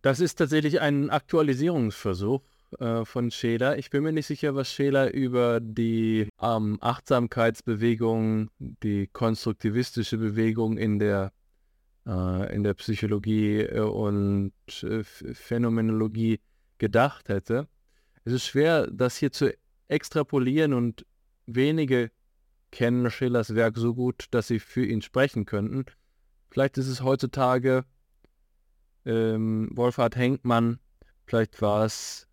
Das 0.03 0.21
ist 0.21 0.37
tatsächlich 0.37 0.81
ein 0.81 1.11
Aktualisierungsversuch 1.11 2.43
äh, 2.79 3.05
von 3.05 3.31
Scheler. 3.31 3.79
Ich 3.79 3.91
bin 3.91 4.03
mir 4.03 4.13
nicht 4.13 4.27
sicher, 4.27 4.55
was 4.55 4.71
Scheler 4.73 5.13
über 5.13 5.61
die 5.61 6.29
ähm, 6.41 6.79
Achtsamkeitsbewegung, 6.81 8.51
die 8.59 9.09
konstruktivistische 9.09 10.19
Bewegung 10.19 10.77
in 10.77 10.99
der, 10.99 11.33
äh, 12.07 12.55
in 12.55 12.63
der 12.63 12.75
Psychologie 12.75 13.61
äh, 13.61 13.81
und 13.81 14.53
äh, 14.83 15.03
Phänomenologie 15.05 16.41
gedacht 16.79 17.29
hätte. 17.29 17.69
Es 18.25 18.33
ist 18.33 18.47
schwer, 18.47 18.89
das 18.91 19.17
hier 19.17 19.33
zu 19.33 19.57
extrapolieren 19.89 20.75
und 20.75 21.07
wenige 21.47 22.11
kennen 22.71 23.11
Schillers 23.11 23.55
Werk 23.55 23.79
so 23.79 23.95
gut, 23.95 24.27
dass 24.33 24.49
sie 24.49 24.59
für 24.59 24.85
ihn 24.85 25.03
sprechen 25.03 25.47
könnten. 25.47 25.87
Vielleicht 26.51 26.79
ist 26.79 26.89
es 26.89 27.03
heutzutage 27.03 27.85
ähm, 29.05 29.71
Wolfhard 29.73 30.17
Henkmann, 30.17 30.79
vielleicht 31.27 31.61
war 31.63 31.85
es 31.85 32.27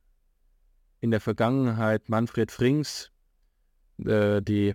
in 1.02 1.12
der 1.12 1.20
Vergangenheit 1.22 2.10
Manfred 2.10 2.52
Frings, 2.52 3.12
äh, 4.06 4.42
die, 4.42 4.74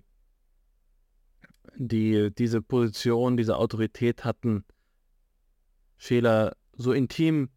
die 1.75 2.31
diese 2.33 2.61
Position, 2.61 3.37
diese 3.37 3.57
Autorität 3.57 4.23
hatten, 4.23 4.63
Scheler 5.97 6.55
so 6.73 6.93
intim 6.93 7.49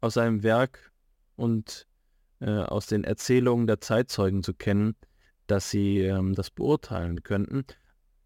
aus 0.00 0.14
seinem 0.14 0.42
Werk 0.42 0.92
und 1.36 1.86
äh, 2.40 2.50
aus 2.50 2.86
den 2.86 3.04
Erzählungen 3.04 3.66
der 3.66 3.80
Zeitzeugen 3.80 4.42
zu 4.42 4.54
kennen, 4.54 4.96
dass 5.46 5.70
sie 5.70 6.00
ähm, 6.00 6.34
das 6.34 6.50
beurteilen 6.50 7.22
könnten. 7.22 7.64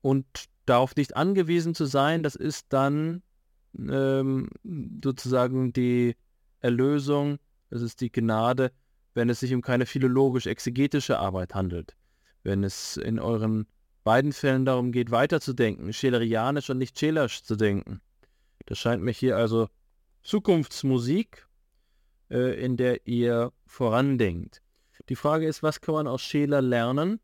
Und 0.00 0.48
darauf 0.68 0.96
nicht 0.96 1.16
angewiesen 1.16 1.74
zu 1.74 1.84
sein, 1.86 2.22
das 2.22 2.34
ist 2.34 2.66
dann 2.70 3.22
ähm, 3.78 4.50
sozusagen 5.02 5.72
die 5.72 6.16
Erlösung, 6.60 7.38
das 7.70 7.82
ist 7.82 8.00
die 8.00 8.10
Gnade, 8.10 8.72
wenn 9.14 9.28
es 9.30 9.40
sich 9.40 9.54
um 9.54 9.62
keine 9.62 9.86
philologisch-exegetische 9.86 11.18
Arbeit 11.18 11.54
handelt. 11.54 11.96
Wenn 12.42 12.64
es 12.64 12.96
in 12.96 13.18
euren 13.18 13.66
beiden 14.04 14.32
Fällen 14.32 14.64
darum 14.64 14.92
geht, 14.92 15.10
weiterzudenken, 15.10 15.92
schelerianisch 15.92 16.70
und 16.70 16.78
nicht 16.78 16.98
schelerisch 16.98 17.42
zu 17.42 17.56
denken. 17.56 18.00
Das 18.66 18.78
scheint 18.78 19.02
mir 19.02 19.12
hier 19.12 19.36
also 19.36 19.68
Zukunftsmusik, 20.22 21.46
äh, 22.30 22.62
in 22.62 22.76
der 22.76 23.06
ihr 23.06 23.52
vorandenkt. 23.66 24.62
Die 25.08 25.16
Frage 25.16 25.46
ist, 25.46 25.62
was 25.62 25.80
kann 25.80 25.94
man 25.94 26.06
aus 26.06 26.22
Scheler 26.22 26.60
lernen? 26.60 27.20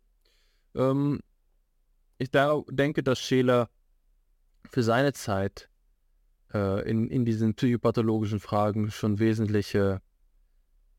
Ähm, 0.75 1.21
ich 2.19 2.31
da 2.31 2.62
denke, 2.70 3.03
dass 3.03 3.20
Scheler 3.20 3.69
für 4.70 4.82
seine 4.82 5.12
Zeit 5.12 5.69
äh, 6.53 6.89
in, 6.89 7.09
in 7.09 7.24
diesen 7.24 7.55
psychopathologischen 7.55 8.41
Fragen 8.41 8.91
schon 8.91 9.19
wesentliche 9.19 10.01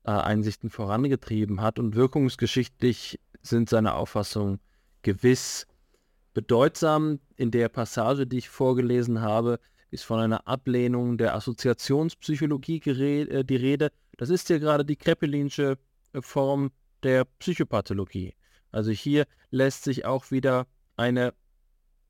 äh, 0.03 0.11
Einsichten 0.11 0.69
vorangetrieben 0.69 1.61
hat 1.61 1.79
und 1.79 1.95
wirkungsgeschichtlich 1.95 3.19
sind 3.41 3.69
seine 3.69 3.95
Auffassungen 3.95 4.59
gewiss 5.01 5.67
bedeutsam. 6.33 7.19
In 7.37 7.51
der 7.51 7.69
Passage, 7.69 8.27
die 8.27 8.37
ich 8.37 8.49
vorgelesen 8.49 9.21
habe, 9.21 9.59
ist 9.91 10.03
von 10.03 10.19
einer 10.19 10.47
Ablehnung 10.47 11.17
der 11.17 11.35
Assoziationspsychologie 11.35 12.81
äh, 12.87 13.43
die 13.43 13.55
Rede. 13.55 13.91
Das 14.17 14.29
ist 14.29 14.49
ja 14.49 14.57
gerade 14.57 14.85
die 14.85 14.95
Krepelinsche 14.95 15.77
äh, 16.13 16.21
Form 16.21 16.71
der 17.03 17.25
Psychopathologie. 17.39 18.33
Also 18.71 18.91
hier 18.91 19.25
lässt 19.51 19.83
sich 19.83 20.05
auch 20.05 20.31
wieder 20.31 20.67
eine 20.95 21.33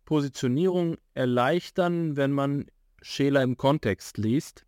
Positionierung 0.06 0.98
erleichtern, 1.14 2.16
wenn 2.16 2.32
man 2.32 2.66
Scheler 3.02 3.42
im 3.44 3.58
Kontext 3.58 4.18
liest. 4.18 4.66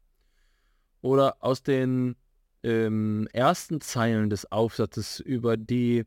Oder 1.02 1.38
aus 1.40 1.64
den 1.64 2.16
ähm, 2.64 3.28
ersten 3.34 3.82
Zeilen 3.82 4.30
des 4.30 4.52
Aufsatzes 4.52 5.20
über 5.20 5.58
die 5.58 6.06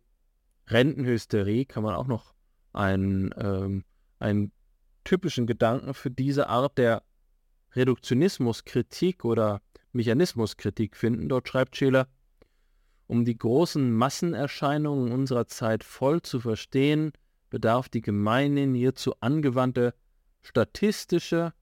Rentenhysterie 0.66 1.64
kann 1.64 1.82
man 1.82 1.94
auch 1.94 2.06
noch 2.06 2.34
einen, 2.72 3.32
ähm, 3.36 3.84
einen 4.18 4.52
typischen 5.04 5.46
Gedanken 5.46 5.94
für 5.94 6.10
diese 6.10 6.48
Art 6.48 6.78
der 6.78 7.02
Reduktionismuskritik 7.74 9.24
oder 9.24 9.62
Mechanismuskritik 9.92 10.96
finden. 10.96 11.28
Dort 11.28 11.48
schreibt 11.48 11.76
Scheler, 11.76 12.08
um 13.06 13.24
die 13.24 13.36
großen 13.36 13.92
Massenerscheinungen 13.92 15.12
unserer 15.12 15.46
Zeit 15.46 15.82
voll 15.82 16.22
zu 16.22 16.40
verstehen, 16.40 17.12
bedarf 17.50 17.88
die 17.88 18.00
gemeinhin 18.00 18.74
hierzu 18.74 19.14
angewandte 19.20 19.94
statistische 20.40 21.52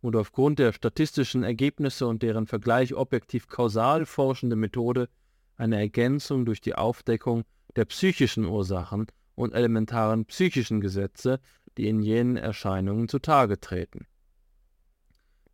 und 0.00 0.16
aufgrund 0.16 0.58
der 0.58 0.72
statistischen 0.72 1.42
Ergebnisse 1.42 2.06
und 2.06 2.22
deren 2.22 2.46
Vergleich 2.46 2.94
objektiv 2.94 3.48
kausal 3.48 4.04
forschende 4.04 4.56
Methode 4.56 5.08
eine 5.56 5.78
Ergänzung 5.78 6.44
durch 6.44 6.60
die 6.60 6.74
Aufdeckung 6.74 7.44
der 7.76 7.86
psychischen 7.86 8.44
Ursachen 8.44 9.06
und 9.34 9.54
elementaren 9.54 10.26
psychischen 10.26 10.80
Gesetze, 10.80 11.40
die 11.76 11.88
in 11.88 12.00
jenen 12.00 12.36
Erscheinungen 12.36 13.08
zutage 13.08 13.60
treten. 13.60 14.06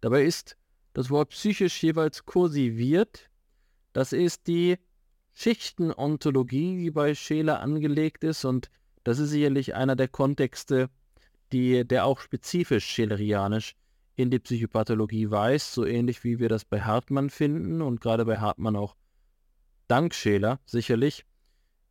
Dabei 0.01 0.25
ist 0.25 0.57
das 0.93 1.11
Wort 1.11 1.31
psychisch 1.31 1.83
jeweils 1.83 2.27
kursiviert. 2.27 3.31
Das 3.93 4.13
ist 4.13 4.47
die 4.47 4.79
Schichtenontologie, 5.33 6.77
die 6.77 6.91
bei 6.91 7.15
Scheler 7.15 7.61
angelegt 7.61 8.25
ist 8.25 8.45
und 8.45 8.71
das 9.05 9.19
ist 9.19 9.31
sicherlich 9.31 9.75
einer 9.75 9.97
der 9.97 10.09
Kontexte, 10.09 10.89
die, 11.53 11.87
der 11.87 12.07
auch 12.07 12.21
spezifisch 12.21 12.85
schelerianisch 12.85 13.75
in 14.17 14.31
die 14.31 14.39
Psychopathologie 14.39 15.31
weist, 15.31 15.73
so 15.73 15.85
ähnlich 15.85 16.25
wie 16.25 16.39
wir 16.39 16.49
das 16.49 16.65
bei 16.65 16.81
Hartmann 16.81 17.31
finden 17.31 17.83
und 17.83 18.01
gerade 18.01 18.25
bei 18.25 18.39
Hartmann 18.39 18.77
auch 18.77 18.97
dank 19.89 20.15
Scheler 20.15 20.61
sicherlich. 20.65 21.25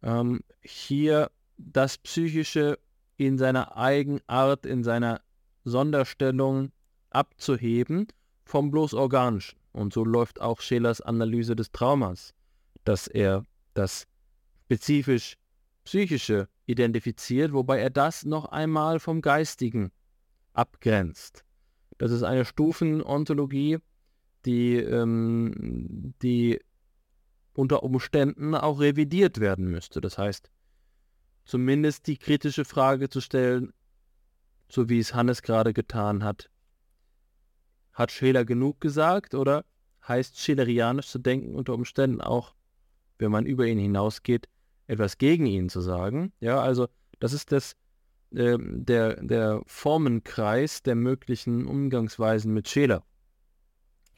Ähm, 0.03 0.41
hier 0.61 1.29
das 1.57 1.97
Psychische 1.97 2.79
in 3.17 3.38
seiner 3.38 3.77
Eigenart, 3.77 4.65
in 4.65 4.83
seiner 4.83 5.21
Sonderstellung 5.63 6.71
abzuheben 7.11 8.07
vom 8.45 8.71
bloß 8.71 8.93
Organischen. 8.93 9.59
Und 9.71 9.93
so 9.93 10.03
läuft 10.03 10.41
auch 10.41 10.61
Schelers 10.61 11.01
Analyse 11.01 11.55
des 11.55 11.71
Traumas, 11.71 12.33
dass 12.83 13.07
er 13.07 13.45
das 13.73 14.07
spezifisch 14.65 15.38
Psychische 15.83 16.47
identifiziert, 16.65 17.53
wobei 17.53 17.79
er 17.79 17.89
das 17.89 18.25
noch 18.25 18.45
einmal 18.45 18.99
vom 18.99 19.21
Geistigen 19.21 19.91
abgrenzt. 20.53 21.43
Das 21.97 22.11
ist 22.11 22.23
eine 22.23 22.45
Stufenontologie, 22.45 23.79
die, 24.45 24.75
ähm, 24.77 26.13
die 26.21 26.59
unter 27.53 27.83
Umständen 27.83 28.55
auch 28.55 28.79
revidiert 28.79 29.39
werden 29.39 29.65
müsste. 29.69 30.01
Das 30.01 30.17
heißt, 30.17 30.49
zumindest 31.45 32.07
die 32.07 32.17
kritische 32.17 32.65
Frage 32.65 33.09
zu 33.09 33.21
stellen, 33.21 33.73
so 34.69 34.89
wie 34.89 34.99
es 34.99 35.13
Hannes 35.13 35.41
gerade 35.41 35.73
getan 35.73 36.23
hat. 36.23 36.49
Hat 37.93 38.11
Scheler 38.11 38.45
genug 38.45 38.79
gesagt 38.79 39.35
oder 39.35 39.65
heißt 40.07 40.39
Schelerianisch 40.39 41.07
zu 41.07 41.19
denken 41.19 41.55
unter 41.55 41.73
Umständen 41.73 42.21
auch, 42.21 42.55
wenn 43.17 43.31
man 43.31 43.45
über 43.45 43.67
ihn 43.67 43.77
hinausgeht, 43.77 44.47
etwas 44.91 45.18
gegen 45.18 45.45
ihn 45.45 45.69
zu 45.69 45.80
sagen? 45.80 46.34
Ja, 46.41 46.61
also 46.61 46.88
das 47.19 47.31
ist 47.31 47.53
das, 47.53 47.77
äh, 48.35 48.57
der, 48.59 49.23
der 49.23 49.61
Formenkreis 49.65 50.84
der 50.84 50.95
möglichen 50.95 51.65
Umgangsweisen 51.65 52.53
mit 52.53 52.68
Scheler. 52.68 53.03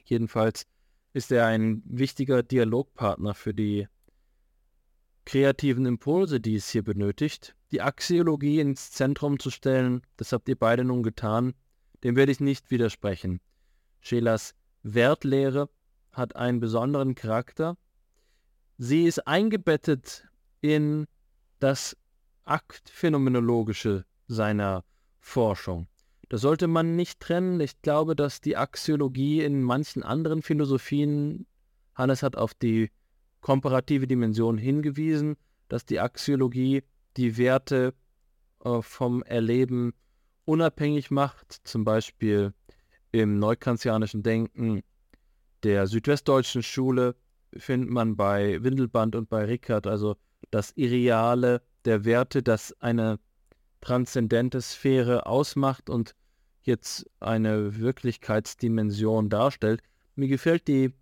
Jedenfalls 0.03 0.65
ist 1.13 1.31
er 1.31 1.45
ein 1.45 1.83
wichtiger 1.85 2.41
Dialogpartner 2.41 3.35
für 3.35 3.53
die 3.53 3.87
kreativen 5.25 5.85
Impulse, 5.85 6.39
die 6.39 6.55
es 6.55 6.69
hier 6.69 6.83
benötigt, 6.83 7.55
die 7.71 7.81
Axiologie 7.81 8.59
ins 8.59 8.91
Zentrum 8.91 9.39
zu 9.39 9.51
stellen, 9.51 10.01
das 10.17 10.33
habt 10.33 10.49
ihr 10.49 10.57
beide 10.57 10.83
nun 10.83 11.03
getan, 11.03 11.53
dem 12.03 12.15
werde 12.15 12.31
ich 12.31 12.39
nicht 12.39 12.71
widersprechen. 12.71 13.39
Schelers 14.01 14.55
Wertlehre 14.81 15.69
hat 16.11 16.35
einen 16.35 16.59
besonderen 16.59 17.13
Charakter. 17.15 17.77
Sie 18.77 19.03
ist 19.05 19.27
eingebettet 19.27 20.27
in 20.63 21.05
das 21.59 21.95
Aktphänomenologische 22.45 24.05
seiner 24.27 24.83
Forschung. 25.19 25.87
Das 26.29 26.41
sollte 26.41 26.67
man 26.67 26.95
nicht 26.95 27.19
trennen. 27.19 27.59
Ich 27.59 27.81
glaube, 27.81 28.15
dass 28.15 28.41
die 28.41 28.57
Axiologie 28.57 29.43
in 29.43 29.61
manchen 29.61 30.01
anderen 30.01 30.41
Philosophien, 30.41 31.45
Hannes 31.93 32.23
hat 32.23 32.37
auf 32.37 32.53
die 32.53 32.89
komparative 33.41 34.07
Dimension 34.07 34.57
hingewiesen, 34.57 35.35
dass 35.67 35.85
die 35.85 35.99
Axiologie 35.99 36.83
die 37.17 37.37
Werte 37.37 37.93
äh, 38.63 38.81
vom 38.81 39.21
Erleben 39.23 39.93
unabhängig 40.45 41.11
macht, 41.11 41.59
zum 41.65 41.83
Beispiel 41.83 42.53
im 43.11 43.37
neukantianischen 43.37 44.23
Denken 44.23 44.81
der 45.63 45.87
südwestdeutschen 45.87 46.63
Schule 46.63 47.15
findet 47.55 47.89
man 47.89 48.15
bei 48.15 48.63
Windelband 48.63 49.15
und 49.15 49.29
bei 49.29 49.45
Rickert 49.45 49.87
also 49.87 50.15
das 50.51 50.71
Irreale 50.75 51.61
der 51.85 52.05
Werte, 52.05 52.43
das 52.43 52.73
eine 52.81 53.19
transzendente 53.81 54.61
Sphäre 54.61 55.25
ausmacht 55.25 55.89
und 55.89 56.15
jetzt 56.61 57.09
eine 57.19 57.77
Wirklichkeitsdimension 57.77 59.29
darstellt. 59.29 59.81
Mir 60.15 60.27
gefällt 60.27 60.67
die, 60.67 60.93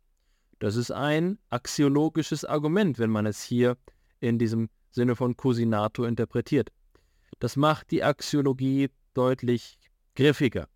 Das 0.59 0.75
ist 0.75 0.91
ein 0.91 1.39
axiologisches 1.49 2.45
Argument, 2.45 2.99
wenn 2.99 3.09
man 3.09 3.25
es 3.25 3.43
hier 3.43 3.77
in 4.19 4.39
diesem 4.39 4.69
Sinne 4.91 5.15
von 5.15 5.35
Cusinato 5.35 6.05
interpretiert. 6.05 6.71
Das 7.39 7.55
macht 7.55 7.91
die 7.91 8.03
Axiologie 8.03 8.89
deutlich 9.13 9.77
griffiger. 10.15 10.67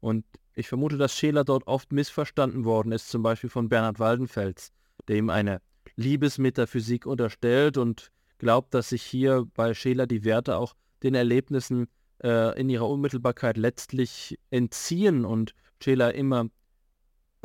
Und 0.00 0.24
ich 0.54 0.68
vermute, 0.68 0.96
dass 0.96 1.14
Scheler 1.16 1.44
dort 1.44 1.66
oft 1.66 1.92
missverstanden 1.92 2.64
worden 2.64 2.92
ist, 2.92 3.10
zum 3.10 3.22
Beispiel 3.22 3.50
von 3.50 3.68
Bernhard 3.68 3.98
Waldenfels, 3.98 4.72
der 5.06 5.16
ihm 5.16 5.30
eine 5.30 5.60
Liebesmetaphysik 5.96 7.06
unterstellt 7.06 7.76
und 7.76 8.10
glaubt, 8.38 8.74
dass 8.74 8.90
sich 8.90 9.02
hier 9.02 9.46
bei 9.54 9.74
Scheler 9.74 10.06
die 10.06 10.24
Werte 10.24 10.56
auch 10.56 10.74
den 11.02 11.14
Erlebnissen 11.14 11.88
äh, 12.22 12.58
in 12.58 12.68
ihrer 12.68 12.88
Unmittelbarkeit 12.88 13.56
letztlich 13.56 14.38
entziehen 14.50 15.24
und 15.24 15.54
Scheler 15.82 16.14
immer 16.14 16.48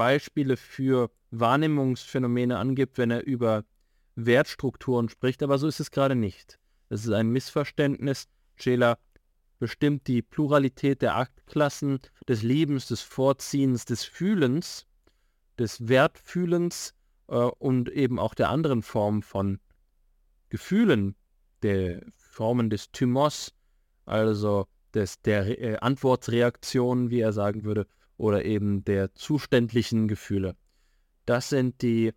Beispiele 0.02 0.58
für 0.58 1.12
Wahrnehmungsphänomene 1.30 2.58
angibt, 2.58 2.98
wenn 2.98 3.12
er 3.12 3.24
über 3.24 3.66
Wertstrukturen 4.16 5.10
spricht, 5.10 5.44
aber 5.44 5.60
so 5.60 5.68
ist 5.68 5.80
es 5.80 5.92
gerade 5.92 6.16
nicht. 6.16 6.58
Es 6.90 7.06
ist 7.06 7.12
ein 7.12 7.30
Missverständnis. 7.30 8.28
Scheler 8.56 8.98
bestimmt 9.60 10.08
die 10.08 10.24
Pluralität 10.24 11.04
der 11.04 11.18
Aktklassen, 11.18 12.00
des 12.28 12.42
Liebens, 12.42 12.88
des 12.88 13.02
Vorziehens, 13.02 13.86
des 13.86 14.04
Fühlens, 14.04 14.88
des 15.60 15.88
Wertfühlens 15.88 16.96
äh, 17.28 17.36
und 17.36 17.88
eben 17.90 18.18
auch 18.18 18.34
der 18.34 18.50
anderen 18.50 18.82
Formen 18.82 19.22
von 19.22 19.60
Gefühlen, 20.50 21.16
der 21.62 22.02
Formen 22.16 22.72
des 22.72 22.92
Thymos, 22.92 23.54
also 24.06 24.66
des, 24.96 25.22
der 25.22 25.62
äh, 25.62 25.78
Antwortreaktion, 25.78 27.12
wie 27.12 27.20
er 27.20 27.34
sagen 27.34 27.66
würde, 27.66 27.86
oder 28.22 28.46
eben 28.46 28.86
der 28.86 29.16
zuständlichen 29.16 30.08
Gefühle. 30.08 30.56
Das 31.26 31.50
sind 31.50 31.82
die 31.82 32.14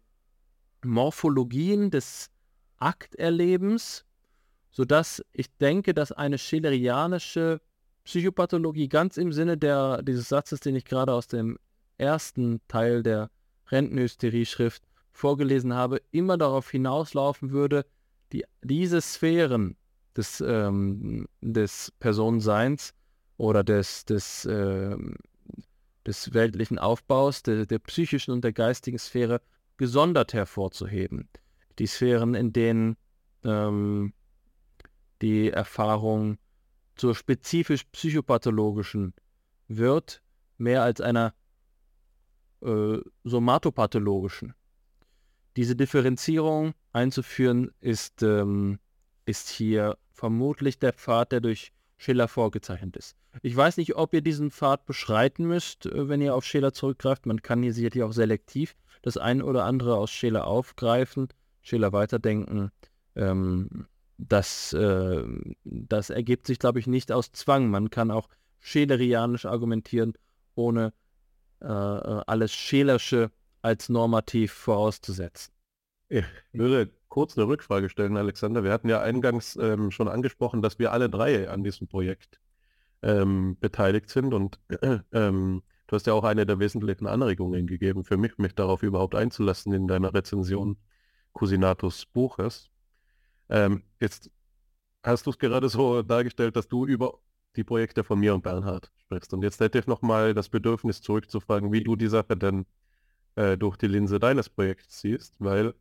Morphologien 0.84 1.90
des 1.90 2.30
Akterlebens, 2.76 4.04
sodass 4.70 5.24
ich 5.32 5.50
denke, 5.56 5.94
dass 5.94 6.12
eine 6.12 6.36
schillerianische 6.36 7.62
Psychopathologie 8.04 8.88
ganz 8.88 9.16
im 9.16 9.32
Sinne 9.32 9.56
der, 9.56 10.02
dieses 10.02 10.28
Satzes, 10.28 10.60
den 10.60 10.76
ich 10.76 10.84
gerade 10.84 11.10
aus 11.10 11.26
dem 11.26 11.58
ersten 11.96 12.60
Teil 12.68 13.02
der 13.02 13.30
Rentenhysterie-Schrift 13.68 14.82
vorgelesen 15.10 15.72
habe, 15.72 16.02
immer 16.10 16.36
darauf 16.36 16.70
hinauslaufen 16.70 17.50
würde, 17.50 17.86
die, 18.30 18.44
diese 18.62 19.00
Sphären 19.00 19.76
des, 20.14 20.44
ähm, 20.46 21.28
des 21.40 21.94
Personenseins 21.98 22.92
oder 23.38 23.64
des, 23.64 24.04
des, 24.04 24.44
äh, 24.44 24.96
des 26.06 26.34
weltlichen 26.34 26.78
Aufbaus, 26.78 27.42
der, 27.42 27.66
der 27.66 27.78
psychischen 27.80 28.32
und 28.32 28.44
der 28.44 28.52
geistigen 28.52 28.98
Sphäre 28.98 29.40
gesondert 29.76 30.32
hervorzuheben. 30.32 31.28
Die 31.78 31.86
Sphären, 31.86 32.34
in 32.34 32.52
denen 32.52 32.96
ähm, 33.42 34.12
die 35.22 35.50
Erfahrung 35.50 36.38
zur 36.96 37.14
spezifisch 37.14 37.84
psychopathologischen 37.84 39.14
wird, 39.68 40.22
mehr 40.58 40.82
als 40.82 41.00
einer 41.00 41.34
äh, 42.62 42.98
somatopathologischen. 43.24 44.54
Diese 45.56 45.76
Differenzierung 45.76 46.74
einzuführen 46.92 47.70
ist, 47.80 48.22
ähm, 48.22 48.78
ist 49.26 49.48
hier 49.48 49.96
vermutlich 50.12 50.78
der 50.78 50.92
Pfad, 50.92 51.32
der 51.32 51.40
durch 51.40 51.72
Schiller 51.96 52.28
vorgezeichnet 52.28 52.96
ist. 52.96 53.16
Ich 53.42 53.56
weiß 53.56 53.76
nicht, 53.76 53.96
ob 53.96 54.14
ihr 54.14 54.20
diesen 54.20 54.50
Pfad 54.50 54.86
beschreiten 54.86 55.46
müsst, 55.46 55.86
äh, 55.86 56.08
wenn 56.08 56.20
ihr 56.20 56.34
auf 56.34 56.44
Schiller 56.44 56.72
zurückgreift. 56.72 57.26
Man 57.26 57.42
kann 57.42 57.62
hier 57.62 57.72
sicherlich 57.72 58.02
auch 58.02 58.12
selektiv 58.12 58.76
das 59.02 59.16
eine 59.16 59.44
oder 59.44 59.64
andere 59.64 59.96
aus 59.96 60.10
Schiller 60.10 60.46
aufgreifen, 60.46 61.28
Schiller 61.60 61.92
weiterdenken. 61.92 62.70
Ähm, 63.16 63.86
das, 64.16 64.72
äh, 64.72 65.24
das 65.64 66.10
ergibt 66.10 66.46
sich, 66.46 66.58
glaube 66.58 66.78
ich, 66.78 66.86
nicht 66.86 67.12
aus 67.12 67.32
Zwang. 67.32 67.70
Man 67.70 67.90
kann 67.90 68.10
auch 68.10 68.28
schelerianisch 68.60 69.44
argumentieren, 69.44 70.14
ohne 70.54 70.92
äh, 71.60 71.66
äh 71.66 72.22
alles 72.26 72.52
Schelersche 72.52 73.30
als 73.62 73.88
normativ 73.88 74.52
vorauszusetzen. 74.52 75.52
Ich 76.08 76.24
würde 76.52 76.90
kurz 77.14 77.38
eine 77.38 77.46
Rückfrage 77.46 77.88
stellen, 77.88 78.16
Alexander. 78.16 78.64
Wir 78.64 78.72
hatten 78.72 78.88
ja 78.88 79.00
eingangs 79.00 79.54
ähm, 79.54 79.92
schon 79.92 80.08
angesprochen, 80.08 80.62
dass 80.62 80.80
wir 80.80 80.90
alle 80.90 81.08
drei 81.08 81.48
an 81.48 81.62
diesem 81.62 81.86
Projekt 81.86 82.40
ähm, 83.02 83.56
beteiligt 83.60 84.10
sind 84.10 84.34
und 84.34 84.58
äh, 84.66 84.98
ähm, 85.12 85.62
du 85.86 85.94
hast 85.94 86.08
ja 86.08 86.12
auch 86.12 86.24
eine 86.24 86.44
der 86.44 86.58
wesentlichen 86.58 87.06
Anregungen 87.06 87.68
gegeben 87.68 88.02
für 88.02 88.16
mich, 88.16 88.36
mich 88.38 88.56
darauf 88.56 88.82
überhaupt 88.82 89.14
einzulassen 89.14 89.72
in 89.72 89.86
deiner 89.86 90.12
Rezension 90.12 90.76
Cusinatus 91.38 92.04
Buches. 92.04 92.72
Ähm, 93.48 93.84
jetzt 94.00 94.28
hast 95.04 95.26
du 95.26 95.30
es 95.30 95.38
gerade 95.38 95.68
so 95.68 96.02
dargestellt, 96.02 96.56
dass 96.56 96.66
du 96.66 96.84
über 96.84 97.20
die 97.54 97.62
Projekte 97.62 98.02
von 98.02 98.18
mir 98.18 98.34
und 98.34 98.42
Bernhard 98.42 98.90
sprichst. 98.96 99.32
Und 99.34 99.44
jetzt 99.44 99.60
hätte 99.60 99.78
ich 99.78 99.86
nochmal 99.86 100.34
das 100.34 100.48
Bedürfnis 100.48 101.00
zurückzufragen, 101.00 101.70
wie 101.70 101.84
du 101.84 101.94
die 101.94 102.08
Sache 102.08 102.36
denn 102.36 102.66
äh, 103.36 103.56
durch 103.56 103.76
die 103.76 103.86
Linse 103.86 104.18
deines 104.18 104.48
Projekts 104.48 105.00
siehst, 105.00 105.36
weil 105.38 105.74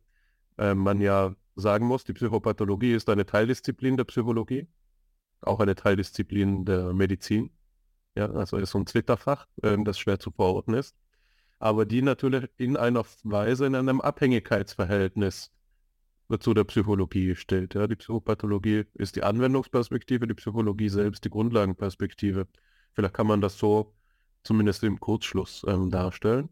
äh, 0.58 0.74
man 0.74 1.00
ja 1.00 1.34
sagen 1.56 1.86
muss, 1.86 2.04
die 2.04 2.12
Psychopathologie 2.12 2.92
ist 2.92 3.08
eine 3.08 3.26
Teildisziplin 3.26 3.96
der 3.96 4.04
Psychologie, 4.04 4.66
auch 5.40 5.60
eine 5.60 5.74
Teildisziplin 5.74 6.64
der 6.64 6.92
Medizin. 6.92 7.50
Ja, 8.16 8.30
also 8.30 8.56
ist 8.58 8.70
so 8.70 8.78
ein 8.78 8.86
Zwitterfach, 8.86 9.46
äh, 9.62 9.76
das 9.82 9.98
schwer 9.98 10.18
zu 10.18 10.30
verorten 10.30 10.74
ist, 10.74 10.96
aber 11.58 11.84
die 11.84 12.02
natürlich 12.02 12.48
in 12.56 12.76
einer 12.76 13.04
Weise 13.24 13.66
in 13.66 13.74
einem 13.74 14.00
Abhängigkeitsverhältnis 14.00 15.50
zu 16.40 16.54
der 16.54 16.64
Psychologie 16.64 17.36
steht. 17.36 17.74
Ja, 17.74 17.86
die 17.86 17.96
Psychopathologie 17.96 18.84
ist 18.94 19.16
die 19.16 19.22
Anwendungsperspektive, 19.22 20.26
die 20.26 20.34
Psychologie 20.34 20.88
selbst 20.88 21.24
die 21.24 21.30
Grundlagenperspektive. 21.30 22.48
Vielleicht 22.92 23.14
kann 23.14 23.26
man 23.26 23.40
das 23.40 23.58
so 23.58 23.94
zumindest 24.42 24.84
im 24.84 25.00
Kurzschluss 25.00 25.64
ähm, 25.68 25.90
darstellen. 25.90 26.48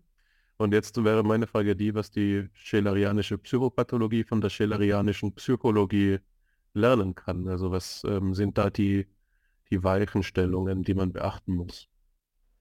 Und 0.63 0.73
jetzt 0.73 1.03
wäre 1.03 1.25
meine 1.25 1.49
Frage 1.49 1.75
die, 1.75 1.93
was 1.93 2.13
die 2.13 2.49
schelerianische 2.55 3.37
Psychopathologie 3.37 4.23
von 4.23 4.41
der 4.41 4.49
schelerianischen 4.49 5.35
Psychologie 5.35 6.21
lernen 6.73 7.17
kann. 7.17 7.49
Also 7.49 7.73
was 7.73 8.05
ähm, 8.05 8.33
sind 8.33 8.59
da 8.59 8.71
die, 8.71 9.09
die 9.71 9.83
Weichenstellungen, 9.83 10.85
die 10.85 10.95
man 10.95 11.13
beachten 11.13 11.57
muss? 11.57 11.89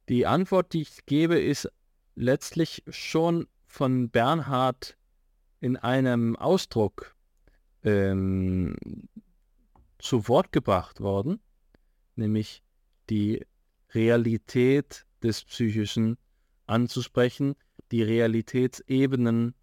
Die 0.10 0.26
Antwort, 0.26 0.73
die 0.73 0.82
ich 0.82 1.06
gebe, 1.06 1.40
ist 1.40 1.72
letztlich 2.15 2.84
schon 2.90 3.48
von 3.68 4.10
Bernhard 4.10 4.98
in 5.60 5.78
einem 5.78 6.36
Ausdruck 6.36 7.15
ähm, 7.84 8.76
zu 9.99 10.28
Wort 10.28 10.52
gebracht 10.52 11.02
worden, 11.02 11.40
nämlich 12.15 12.64
die 13.11 13.45
Realität 13.94 15.06
des 15.22 15.44
Psychischen 15.44 16.18
anzusprechen, 16.65 17.53
die 17.91 18.03
Realitätsebenen 18.03 19.53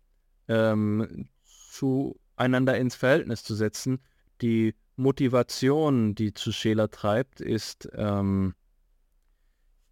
ähm, 0.49 1.29
zueinander 1.45 2.77
ins 2.77 2.95
Verhältnis 2.95 3.43
zu 3.45 3.55
setzen. 3.55 4.01
Die 4.41 4.75
Motivation, 4.97 6.15
die 6.15 6.35
zu 6.35 6.53
Scheler 6.53 6.91
treibt, 6.91 7.41
ist, 7.41 7.89
ähm, 7.95 8.55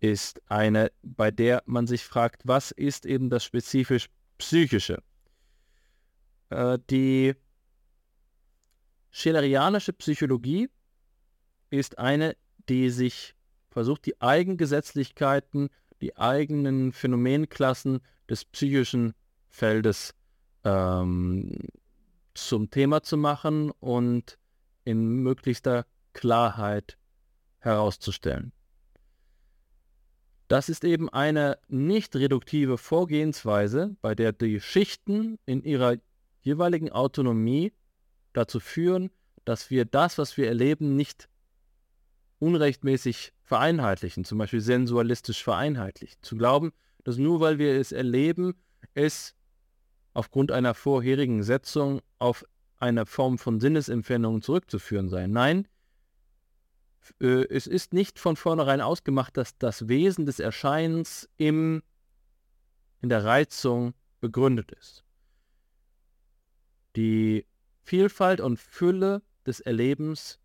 ist 0.00 0.42
eine, 0.50 0.92
bei 1.02 1.30
der 1.30 1.62
man 1.66 1.86
sich 1.86 2.04
fragt, 2.04 2.42
was 2.44 2.70
ist 2.70 3.06
eben 3.06 3.30
das 3.30 3.44
spezifisch 3.44 4.08
Psychische? 4.38 5.02
Äh, 6.50 6.78
die 6.90 7.34
Schelerianische 9.10 9.92
Psychologie 9.94 10.68
ist 11.70 11.98
eine, 11.98 12.36
die 12.68 12.90
sich 12.90 13.34
versucht, 13.70 14.06
die 14.06 14.20
Eigengesetzlichkeiten, 14.20 15.70
die 16.00 16.16
eigenen 16.16 16.92
Phänomenklassen 16.92 18.00
des 18.28 18.44
psychischen 18.44 19.14
Feldes 19.48 20.14
ähm, 20.64 21.58
zum 22.34 22.70
Thema 22.70 23.02
zu 23.02 23.16
machen 23.16 23.70
und 23.70 24.38
in 24.84 25.22
möglichster 25.22 25.86
Klarheit 26.12 26.98
herauszustellen. 27.58 28.52
Das 30.48 30.68
ist 30.68 30.84
eben 30.84 31.08
eine 31.08 31.58
nicht 31.68 32.14
reduktive 32.14 32.78
Vorgehensweise, 32.78 33.96
bei 34.00 34.14
der 34.14 34.32
die 34.32 34.60
Schichten 34.60 35.38
in 35.44 35.64
ihrer 35.64 35.96
jeweiligen 36.42 36.92
Autonomie 36.92 37.72
dazu 38.32 38.60
führen, 38.60 39.10
dass 39.44 39.70
wir 39.70 39.84
das, 39.84 40.18
was 40.18 40.36
wir 40.36 40.46
erleben, 40.46 40.94
nicht 40.94 41.28
unrechtmäßig 42.38 43.32
vereinheitlichen, 43.46 44.24
zum 44.24 44.38
Beispiel 44.38 44.60
sensualistisch 44.60 45.42
vereinheitlichen. 45.42 46.18
Zu 46.20 46.36
glauben, 46.36 46.72
dass 47.04 47.16
nur 47.16 47.40
weil 47.40 47.58
wir 47.58 47.80
es 47.80 47.92
erleben, 47.92 48.54
es 48.94 49.34
aufgrund 50.12 50.50
einer 50.50 50.74
vorherigen 50.74 51.42
Setzung 51.42 52.02
auf 52.18 52.44
eine 52.78 53.06
Form 53.06 53.38
von 53.38 53.60
Sinnesempfindung 53.60 54.42
zurückzuführen 54.42 55.08
sei. 55.08 55.28
Nein, 55.28 55.68
äh, 57.20 57.46
es 57.48 57.66
ist 57.68 57.92
nicht 57.92 58.18
von 58.18 58.36
vornherein 58.36 58.80
ausgemacht, 58.80 59.36
dass 59.36 59.56
das 59.58 59.88
Wesen 59.88 60.26
des 60.26 60.40
Erscheinens 60.40 61.28
im, 61.36 61.82
in 63.00 63.08
der 63.08 63.24
Reizung 63.24 63.94
begründet 64.20 64.72
ist. 64.72 65.04
Die 66.96 67.46
Vielfalt 67.84 68.40
und 68.40 68.58
Fülle 68.58 69.22
des 69.46 69.60
Erlebens 69.60 70.40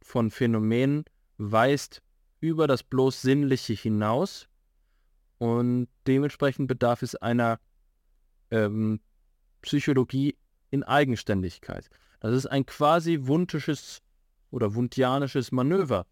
von 0.00 0.30
Phänomenen 0.30 1.04
weist 1.38 2.02
über 2.40 2.66
das 2.66 2.82
bloß 2.82 3.22
Sinnliche 3.22 3.72
hinaus 3.72 4.48
und 5.38 5.88
dementsprechend 6.06 6.68
bedarf 6.68 7.02
es 7.02 7.14
einer 7.14 7.60
ähm, 8.50 9.00
Psychologie 9.62 10.36
in 10.70 10.82
Eigenständigkeit. 10.82 11.88
Das 12.20 12.34
ist 12.34 12.46
ein 12.46 12.66
quasi 12.66 13.20
wundisches 13.22 14.02
oder 14.50 14.74
wundianisches 14.74 15.52
Manöver. 15.52 16.06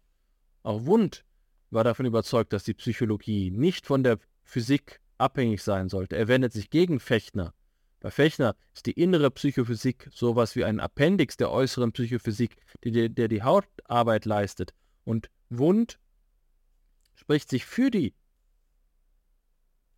Auch 0.63 0.85
Wund 0.85 1.25
war 1.69 1.83
davon 1.83 2.05
überzeugt, 2.05 2.53
dass 2.53 2.63
die 2.63 2.73
Psychologie 2.73 3.51
nicht 3.51 3.85
von 3.85 4.03
der 4.03 4.19
Physik 4.43 5.01
abhängig 5.17 5.63
sein 5.63 5.89
sollte. 5.89 6.15
Er 6.15 6.27
wendet 6.27 6.53
sich 6.53 6.69
gegen 6.69 6.99
Fechner. 6.99 7.53
Bei 7.99 8.11
Fechner 8.11 8.55
ist 8.73 8.85
die 8.85 8.91
innere 8.91 9.31
Psychophysik 9.31 10.09
sowas 10.13 10.55
wie 10.55 10.63
ein 10.63 10.79
Appendix 10.79 11.35
der 11.35 11.51
äußeren 11.51 11.91
Psychophysik, 11.91 12.55
die, 12.83 13.09
der 13.13 13.27
die 13.27 13.43
Hautarbeit 13.43 14.25
leistet. 14.25 14.73
Und 15.07 15.29
Wund 15.49 15.99
spricht 17.15 17.49
sich 17.49 17.65
für 17.65 17.89
die 17.89 18.13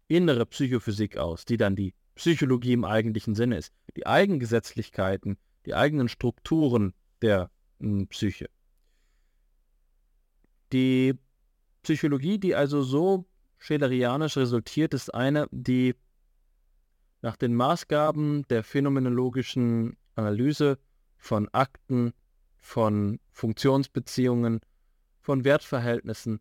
innere 0.07 0.45
Psychophysik 0.45 1.17
aus, 1.17 1.45
die 1.45 1.57
dann 1.57 1.75
die 1.75 1.95
Psychologie 2.13 2.73
im 2.73 2.85
eigentlichen 2.85 3.33
Sinne 3.33 3.57
ist. 3.57 3.73
Die 3.97 4.05
Eigengesetzlichkeiten, 4.05 5.39
die 5.65 5.73
eigenen 5.73 6.09
Strukturen 6.09 6.93
der 7.23 7.49
hm, 7.79 8.07
Psyche. 8.09 8.51
Die 10.73 11.15
Psychologie, 11.81 12.37
die 12.37 12.53
also 12.53 12.83
so 12.83 13.25
schälerianisch 13.57 14.37
resultiert, 14.37 14.93
ist 14.93 15.11
eine, 15.11 15.47
die 15.49 15.95
nach 17.23 17.35
den 17.35 17.55
Maßgaben 17.55 18.47
der 18.49 18.63
phänomenologischen 18.63 19.97
Analyse 20.13 20.77
von 21.17 21.49
Akten, 21.51 22.13
von 22.57 23.19
Funktionsbeziehungen, 23.31 24.61
von 25.29 25.43
Wertverhältnissen, 25.43 26.39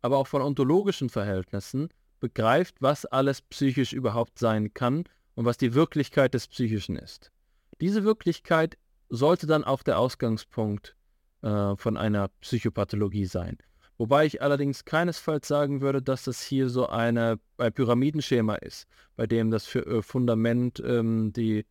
aber 0.00 0.16
auch 0.16 0.28
von 0.28 0.42
ontologischen 0.42 1.08
Verhältnissen 1.08 1.88
begreift, 2.20 2.76
was 2.78 3.04
alles 3.04 3.42
psychisch 3.42 3.92
überhaupt 3.92 4.38
sein 4.38 4.72
kann 4.72 5.02
und 5.34 5.44
was 5.44 5.56
die 5.56 5.74
Wirklichkeit 5.74 6.34
des 6.34 6.46
Psychischen 6.46 6.94
ist. 6.94 7.32
Diese 7.80 8.04
Wirklichkeit 8.04 8.78
sollte 9.08 9.48
dann 9.48 9.64
auch 9.64 9.82
der 9.82 9.98
Ausgangspunkt 9.98 10.94
äh, 11.42 11.74
von 11.74 11.96
einer 11.96 12.28
Psychopathologie 12.40 13.24
sein. 13.24 13.58
Wobei 13.96 14.24
ich 14.26 14.40
allerdings 14.40 14.84
keinesfalls 14.84 15.48
sagen 15.48 15.80
würde, 15.80 16.00
dass 16.00 16.22
das 16.22 16.40
hier 16.40 16.68
so 16.68 16.86
eine, 16.86 17.40
ein 17.56 17.72
Pyramidenschema 17.72 18.54
ist, 18.54 18.86
bei 19.16 19.26
dem 19.26 19.50
das 19.50 19.66
für, 19.66 19.84
äh, 19.84 20.00
Fundament 20.00 20.80
ähm, 20.86 21.32
die, 21.32 21.66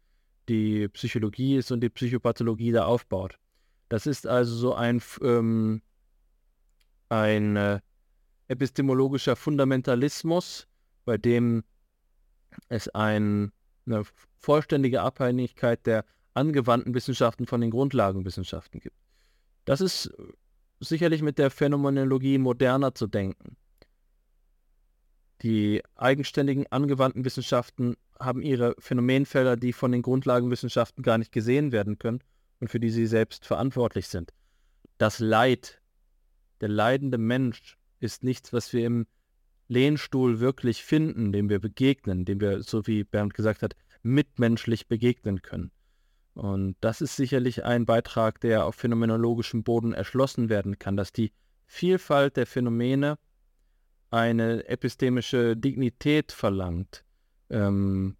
die 0.49 0.89
Psychologie 0.89 1.55
ist 1.55 1.71
und 1.71 1.79
die 1.79 1.89
Psychopathologie 1.89 2.73
da 2.73 2.83
aufbaut. 2.83 3.39
Das 3.87 4.05
ist 4.05 4.27
also 4.27 4.53
so 4.53 4.73
ein, 4.73 5.01
ähm, 5.21 5.81
ein 7.09 7.55
äh, 7.55 7.79
epistemologischer 8.47 9.35
Fundamentalismus, 9.35 10.67
bei 11.05 11.17
dem 11.17 11.63
es 12.69 12.87
ein, 12.89 13.51
eine 13.85 14.03
vollständige 14.39 15.01
Abhängigkeit 15.01 15.85
der 15.85 16.05
angewandten 16.33 16.93
Wissenschaften 16.93 17.47
von 17.47 17.61
den 17.61 17.71
Grundlagenwissenschaften 17.71 18.79
gibt. 18.79 18.95
Das 19.65 19.81
ist 19.81 20.13
sicherlich 20.79 21.21
mit 21.21 21.37
der 21.37 21.49
Phänomenologie 21.49 22.37
moderner 22.37 22.93
zu 22.93 23.07
denken. 23.07 23.57
Die 25.41 25.83
eigenständigen 25.95 26.65
angewandten 26.71 27.25
Wissenschaften 27.25 27.95
haben 28.19 28.41
ihre 28.41 28.75
Phänomenfelder, 28.79 29.55
die 29.55 29.73
von 29.73 29.91
den 29.91 30.01
Grundlagenwissenschaften 30.01 31.03
gar 31.03 31.17
nicht 31.17 31.31
gesehen 31.31 31.71
werden 31.71 31.99
können 31.99 32.23
und 32.59 32.69
für 32.69 32.79
die 32.79 32.89
sie 32.89 33.05
selbst 33.05 33.45
verantwortlich 33.45 34.07
sind. 34.07 34.33
Das 34.97 35.19
Leid, 35.19 35.79
der 36.61 36.69
leidende 36.69 37.17
Mensch, 37.17 37.77
ist 37.99 38.23
nichts, 38.23 38.53
was 38.53 38.73
wir 38.73 38.85
im 38.85 39.07
Lehnstuhl 39.67 40.39
wirklich 40.39 40.83
finden, 40.83 41.31
dem 41.31 41.49
wir 41.49 41.59
begegnen, 41.59 42.25
dem 42.25 42.39
wir, 42.39 42.61
so 42.61 42.87
wie 42.87 43.03
Bernd 43.03 43.33
gesagt 43.33 43.61
hat, 43.61 43.75
mitmenschlich 44.03 44.87
begegnen 44.87 45.41
können. 45.41 45.71
Und 46.33 46.77
das 46.81 47.01
ist 47.01 47.15
sicherlich 47.15 47.65
ein 47.65 47.85
Beitrag, 47.85 48.39
der 48.41 48.65
auf 48.65 48.75
phänomenologischem 48.75 49.63
Boden 49.63 49.93
erschlossen 49.93 50.49
werden 50.49 50.77
kann, 50.77 50.95
dass 50.95 51.11
die 51.11 51.33
Vielfalt 51.65 52.37
der 52.37 52.45
Phänomene 52.45 53.17
eine 54.11 54.67
epistemische 54.67 55.57
Dignität 55.57 56.31
verlangt 56.31 57.03
ähm, 57.49 58.15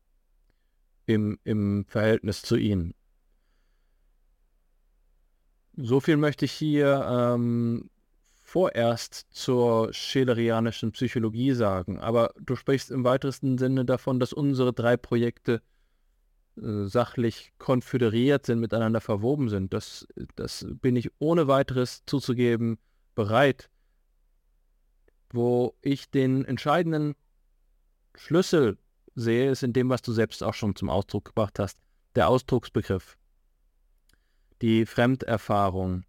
im, 1.05 1.39
im 1.43 1.85
Verhältnis 1.87 2.41
zu 2.41 2.57
ihnen. 2.57 2.93
So 5.77 5.99
viel 5.99 6.17
möchte 6.17 6.45
ich 6.45 6.51
hier 6.51 7.07
ähm, 7.07 7.89
vorerst 8.47 9.27
zur 9.29 9.93
schelerianischen 9.93 10.93
Psychologie 10.93 11.51
sagen, 11.51 11.99
aber 11.99 12.33
du 12.39 12.55
sprichst 12.55 12.91
im 12.91 13.03
weitesten 13.03 13.57
Sinne 13.57 13.83
davon, 13.83 14.21
dass 14.21 14.31
unsere 14.31 14.71
drei 14.71 14.95
Projekte 14.95 15.61
äh, 16.55 16.85
sachlich 16.85 17.51
konföderiert 17.57 18.45
sind, 18.45 18.61
miteinander 18.61 19.01
verwoben 19.01 19.49
sind. 19.49 19.73
Das, 19.73 20.07
das 20.37 20.65
bin 20.69 20.95
ich 20.95 21.11
ohne 21.19 21.49
weiteres 21.49 22.05
zuzugeben 22.05 22.77
bereit. 23.15 23.69
Wo 25.29 25.75
ich 25.81 26.09
den 26.09 26.45
entscheidenden 26.45 27.15
Schlüssel 28.15 28.77
sehe, 29.13 29.51
ist 29.51 29.63
in 29.63 29.73
dem, 29.73 29.89
was 29.89 30.01
du 30.01 30.13
selbst 30.13 30.41
auch 30.41 30.53
schon 30.53 30.73
zum 30.73 30.89
Ausdruck 30.89 31.25
gebracht 31.25 31.59
hast, 31.59 31.77
der 32.15 32.29
Ausdrucksbegriff, 32.29 33.17
die 34.61 34.85
Fremderfahrung, 34.85 36.05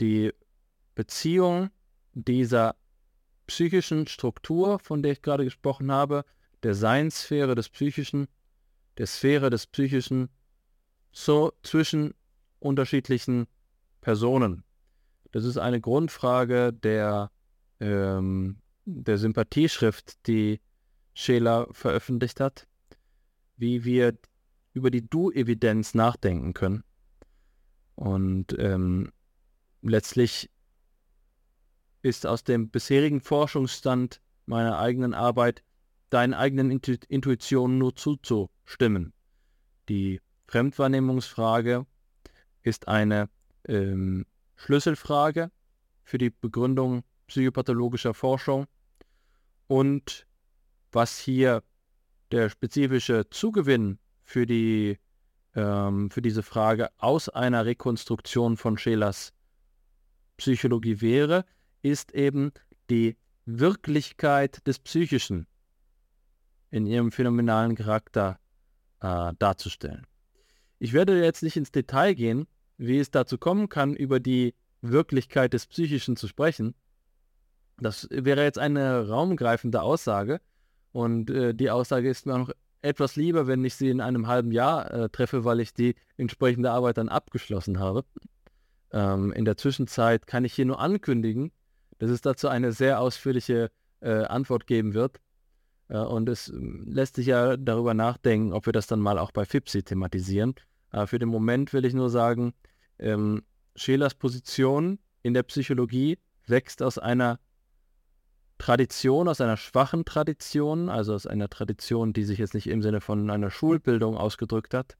die 0.00 0.32
Beziehung 0.94 1.70
dieser 2.12 2.76
psychischen 3.46 4.06
Struktur, 4.06 4.78
von 4.78 5.02
der 5.02 5.12
ich 5.12 5.22
gerade 5.22 5.44
gesprochen 5.44 5.90
habe, 5.92 6.24
der 6.62 6.74
Seinssphäre 6.74 7.54
des 7.54 7.68
Psychischen 7.68 8.28
der 8.98 9.06
Sphäre 9.06 9.50
des 9.50 9.66
Psychischen 9.66 10.28
so 11.12 11.52
zwischen 11.62 12.14
unterschiedlichen 12.58 13.46
Personen. 14.00 14.64
Das 15.32 15.44
ist 15.44 15.58
eine 15.58 15.80
Grundfrage 15.80 16.72
der, 16.72 17.30
ähm, 17.80 18.58
der 18.84 19.18
Sympathieschrift, 19.18 20.26
die 20.26 20.60
Scheler 21.14 21.68
veröffentlicht 21.72 22.40
hat, 22.40 22.66
wie 23.56 23.84
wir 23.84 24.16
über 24.72 24.90
die 24.90 25.08
Du-Evidenz 25.08 25.94
nachdenken 25.94 26.54
können. 26.54 26.84
Und 27.94 28.56
ähm, 28.58 29.12
letztlich 29.82 30.50
ist 32.04 32.26
aus 32.26 32.44
dem 32.44 32.68
bisherigen 32.68 33.22
Forschungsstand 33.22 34.20
meiner 34.44 34.78
eigenen 34.78 35.14
Arbeit, 35.14 35.62
deinen 36.10 36.34
eigenen 36.34 36.70
Intu 36.70 36.96
Intuitionen 37.08 37.78
nur 37.78 37.96
zuzustimmen. 37.96 39.14
Die 39.88 40.20
Fremdwahrnehmungsfrage 40.46 41.86
ist 42.62 42.88
eine 42.88 43.30
ähm, 43.66 44.26
Schlüsselfrage 44.54 45.50
für 46.02 46.18
die 46.18 46.28
Begründung 46.28 47.04
psychopathologischer 47.26 48.12
Forschung 48.12 48.66
und 49.66 50.26
was 50.92 51.18
hier 51.18 51.62
der 52.32 52.50
spezifische 52.50 53.30
Zugewinn 53.30 53.98
für, 54.24 54.44
die, 54.44 54.98
ähm, 55.54 56.10
für 56.10 56.20
diese 56.20 56.42
Frage 56.42 56.90
aus 56.98 57.30
einer 57.30 57.64
Rekonstruktion 57.64 58.58
von 58.58 58.76
Schelers 58.76 59.32
Psychologie 60.36 61.00
wäre, 61.00 61.46
ist 61.84 62.12
eben 62.14 62.52
die 62.90 63.16
Wirklichkeit 63.44 64.66
des 64.66 64.78
Psychischen 64.78 65.46
in 66.70 66.86
ihrem 66.86 67.12
phänomenalen 67.12 67.76
Charakter 67.76 68.38
äh, 69.00 69.32
darzustellen. 69.38 70.06
Ich 70.78 70.92
werde 70.92 71.22
jetzt 71.22 71.42
nicht 71.42 71.56
ins 71.56 71.70
Detail 71.70 72.14
gehen, 72.14 72.46
wie 72.78 72.98
es 72.98 73.10
dazu 73.10 73.38
kommen 73.38 73.68
kann, 73.68 73.94
über 73.94 74.18
die 74.18 74.54
Wirklichkeit 74.80 75.52
des 75.52 75.66
Psychischen 75.66 76.16
zu 76.16 76.26
sprechen. 76.26 76.74
Das 77.78 78.08
wäre 78.10 78.42
jetzt 78.42 78.58
eine 78.58 79.08
raumgreifende 79.08 79.82
Aussage 79.82 80.40
und 80.92 81.30
äh, 81.30 81.54
die 81.54 81.70
Aussage 81.70 82.08
ist 82.08 82.26
mir 82.26 82.34
auch 82.34 82.38
noch 82.38 82.52
etwas 82.82 83.16
lieber, 83.16 83.46
wenn 83.46 83.64
ich 83.64 83.74
sie 83.74 83.88
in 83.90 84.00
einem 84.00 84.26
halben 84.26 84.52
Jahr 84.52 84.90
äh, 84.92 85.08
treffe, 85.08 85.44
weil 85.44 85.60
ich 85.60 85.74
die 85.74 85.94
entsprechende 86.16 86.70
Arbeit 86.70 86.98
dann 86.98 87.08
abgeschlossen 87.08 87.78
habe. 87.78 88.04
Ähm, 88.92 89.32
in 89.32 89.44
der 89.44 89.56
Zwischenzeit 89.56 90.26
kann 90.26 90.44
ich 90.44 90.54
hier 90.54 90.66
nur 90.66 90.80
ankündigen, 90.80 91.50
dass 91.98 92.10
es 92.10 92.20
dazu 92.20 92.48
eine 92.48 92.72
sehr 92.72 93.00
ausführliche 93.00 93.70
äh, 94.00 94.24
Antwort 94.24 94.66
geben 94.66 94.94
wird. 94.94 95.20
Äh, 95.88 95.98
und 95.98 96.28
es 96.28 96.48
ähm, 96.48 96.84
lässt 96.86 97.16
sich 97.16 97.26
ja 97.26 97.56
darüber 97.56 97.94
nachdenken, 97.94 98.52
ob 98.52 98.66
wir 98.66 98.72
das 98.72 98.86
dann 98.86 99.00
mal 99.00 99.18
auch 99.18 99.32
bei 99.32 99.44
FIPSI 99.44 99.82
thematisieren. 99.82 100.54
Äh, 100.92 101.06
für 101.06 101.18
den 101.18 101.28
Moment 101.28 101.72
will 101.72 101.84
ich 101.84 101.94
nur 101.94 102.10
sagen, 102.10 102.54
ähm, 102.98 103.42
Schelers 103.76 104.14
Position 104.14 104.98
in 105.22 105.34
der 105.34 105.42
Psychologie 105.42 106.18
wächst 106.46 106.82
aus 106.82 106.98
einer 106.98 107.40
Tradition, 108.58 109.28
aus 109.28 109.40
einer 109.40 109.56
schwachen 109.56 110.04
Tradition, 110.04 110.88
also 110.88 111.14
aus 111.14 111.26
einer 111.26 111.48
Tradition, 111.48 112.12
die 112.12 112.22
sich 112.22 112.38
jetzt 112.38 112.54
nicht 112.54 112.68
im 112.68 112.82
Sinne 112.82 113.00
von 113.00 113.30
einer 113.30 113.50
Schulbildung 113.50 114.16
ausgedrückt 114.16 114.74
hat, 114.74 114.96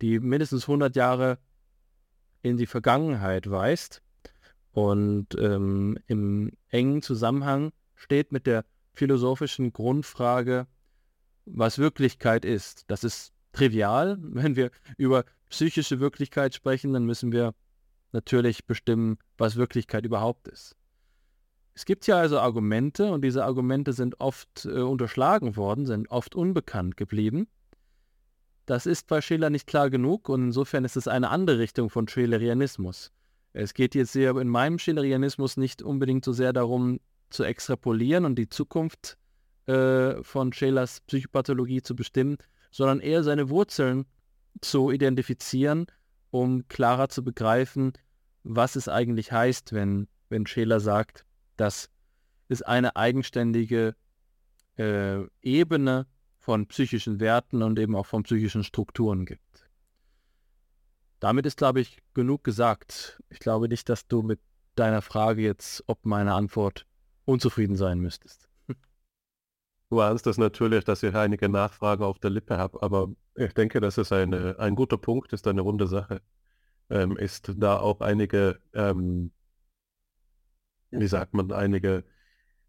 die 0.00 0.18
mindestens 0.20 0.62
100 0.64 0.96
Jahre 0.96 1.38
in 2.42 2.56
die 2.56 2.66
Vergangenheit 2.66 3.50
weist 3.50 4.02
und 4.72 5.28
ähm, 5.38 5.98
im 6.06 6.52
engen 6.68 7.02
Zusammenhang 7.02 7.72
steht 7.94 8.32
mit 8.32 8.46
der 8.46 8.64
philosophischen 8.94 9.72
Grundfrage, 9.72 10.66
was 11.44 11.78
Wirklichkeit 11.78 12.44
ist. 12.44 12.84
Das 12.88 13.04
ist 13.04 13.32
trivial. 13.52 14.18
Wenn 14.22 14.56
wir 14.56 14.70
über 14.96 15.24
psychische 15.48 16.00
Wirklichkeit 16.00 16.54
sprechen, 16.54 16.92
dann 16.92 17.04
müssen 17.04 17.32
wir 17.32 17.54
natürlich 18.12 18.66
bestimmen, 18.66 19.18
was 19.38 19.56
Wirklichkeit 19.56 20.04
überhaupt 20.04 20.48
ist. 20.48 20.76
Es 21.74 21.86
gibt 21.86 22.06
ja 22.06 22.18
also 22.18 22.38
Argumente 22.38 23.10
und 23.12 23.22
diese 23.22 23.44
Argumente 23.44 23.94
sind 23.94 24.20
oft 24.20 24.66
äh, 24.66 24.80
unterschlagen 24.80 25.56
worden, 25.56 25.86
sind 25.86 26.10
oft 26.10 26.34
unbekannt 26.34 26.96
geblieben. 26.98 27.48
Das 28.66 28.86
ist 28.86 29.06
bei 29.06 29.20
Schiller 29.20 29.50
nicht 29.50 29.66
klar 29.66 29.90
genug 29.90 30.28
und 30.28 30.44
insofern 30.44 30.84
ist 30.84 30.96
es 30.96 31.08
eine 31.08 31.30
andere 31.30 31.58
Richtung 31.58 31.88
von 31.88 32.06
Schillerianismus. 32.08 33.10
Es 33.52 33.74
geht 33.74 33.94
jetzt 33.94 34.12
hier 34.12 34.36
in 34.36 34.48
meinem 34.48 34.78
Schillerianismus 34.78 35.56
nicht 35.56 35.82
unbedingt 35.82 36.24
so 36.24 36.32
sehr 36.32 36.52
darum, 36.52 37.00
zu 37.30 37.44
extrapolieren 37.44 38.24
und 38.24 38.36
die 38.36 38.48
Zukunft 38.48 39.16
äh, 39.66 40.22
von 40.22 40.52
Schillers 40.52 41.00
Psychopathologie 41.00 41.82
zu 41.82 41.96
bestimmen, 41.96 42.36
sondern 42.70 43.00
eher 43.00 43.22
seine 43.24 43.48
Wurzeln 43.48 44.06
zu 44.60 44.90
identifizieren, 44.90 45.86
um 46.30 46.66
klarer 46.68 47.08
zu 47.08 47.24
begreifen, 47.24 47.92
was 48.42 48.76
es 48.76 48.88
eigentlich 48.88 49.32
heißt, 49.32 49.72
wenn, 49.72 50.08
wenn 50.28 50.46
Scheler 50.46 50.80
sagt, 50.80 51.24
dass 51.56 51.90
es 52.48 52.62
eine 52.62 52.96
eigenständige 52.96 53.94
äh, 54.78 55.20
Ebene 55.40 56.06
von 56.38 56.66
psychischen 56.66 57.20
Werten 57.20 57.62
und 57.62 57.78
eben 57.78 57.94
auch 57.94 58.06
von 58.06 58.24
psychischen 58.24 58.64
Strukturen 58.64 59.26
gibt. 59.26 59.51
Damit 61.22 61.46
ist, 61.46 61.56
glaube 61.56 61.80
ich, 61.80 61.98
genug 62.14 62.42
gesagt. 62.42 63.22
Ich 63.30 63.38
glaube 63.38 63.68
nicht, 63.68 63.88
dass 63.88 64.08
du 64.08 64.22
mit 64.22 64.40
deiner 64.74 65.02
Frage 65.02 65.40
jetzt, 65.40 65.84
ob 65.86 66.04
meine 66.04 66.34
Antwort 66.34 66.84
unzufrieden 67.24 67.76
sein 67.76 68.00
müsstest. 68.00 68.48
Du 69.88 70.00
ahnst 70.00 70.26
das 70.26 70.36
natürlich, 70.36 70.84
dass 70.84 71.04
ich 71.04 71.14
einige 71.14 71.48
Nachfragen 71.48 72.02
auf 72.02 72.18
der 72.18 72.30
Lippe 72.30 72.58
habe, 72.58 72.82
aber 72.82 73.08
ich 73.36 73.52
denke, 73.52 73.78
das 73.80 73.98
ist 73.98 74.10
eine, 74.10 74.58
ein 74.58 74.74
guter 74.74 74.96
Punkt, 74.96 75.32
ist 75.32 75.46
eine 75.46 75.60
runde 75.60 75.86
Sache. 75.86 76.22
Ähm, 76.90 77.16
ist 77.16 77.52
da 77.56 77.78
auch 77.78 78.00
einige, 78.00 78.58
ähm, 78.72 79.30
wie 80.90 81.06
sagt 81.06 81.34
man, 81.34 81.52
einige 81.52 82.04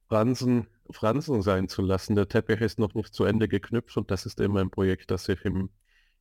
Fransen 0.10 0.68
Fransen 0.92 1.42
sein 1.42 1.70
zu 1.70 1.82
lassen. 1.82 2.16
Der 2.16 2.28
Teppich 2.28 2.62
ist 2.62 2.78
noch 2.78 2.94
nicht 2.94 3.16
zu 3.16 3.24
Ende 3.24 3.48
geknüpft 3.48 3.98
und 3.98 4.12
das 4.12 4.28
ist 4.28 4.40
immer 4.40 4.60
ein 4.60 4.70
Projekt, 4.70 5.10
das 5.10 5.24
sich 5.24 5.44
im 5.44 5.72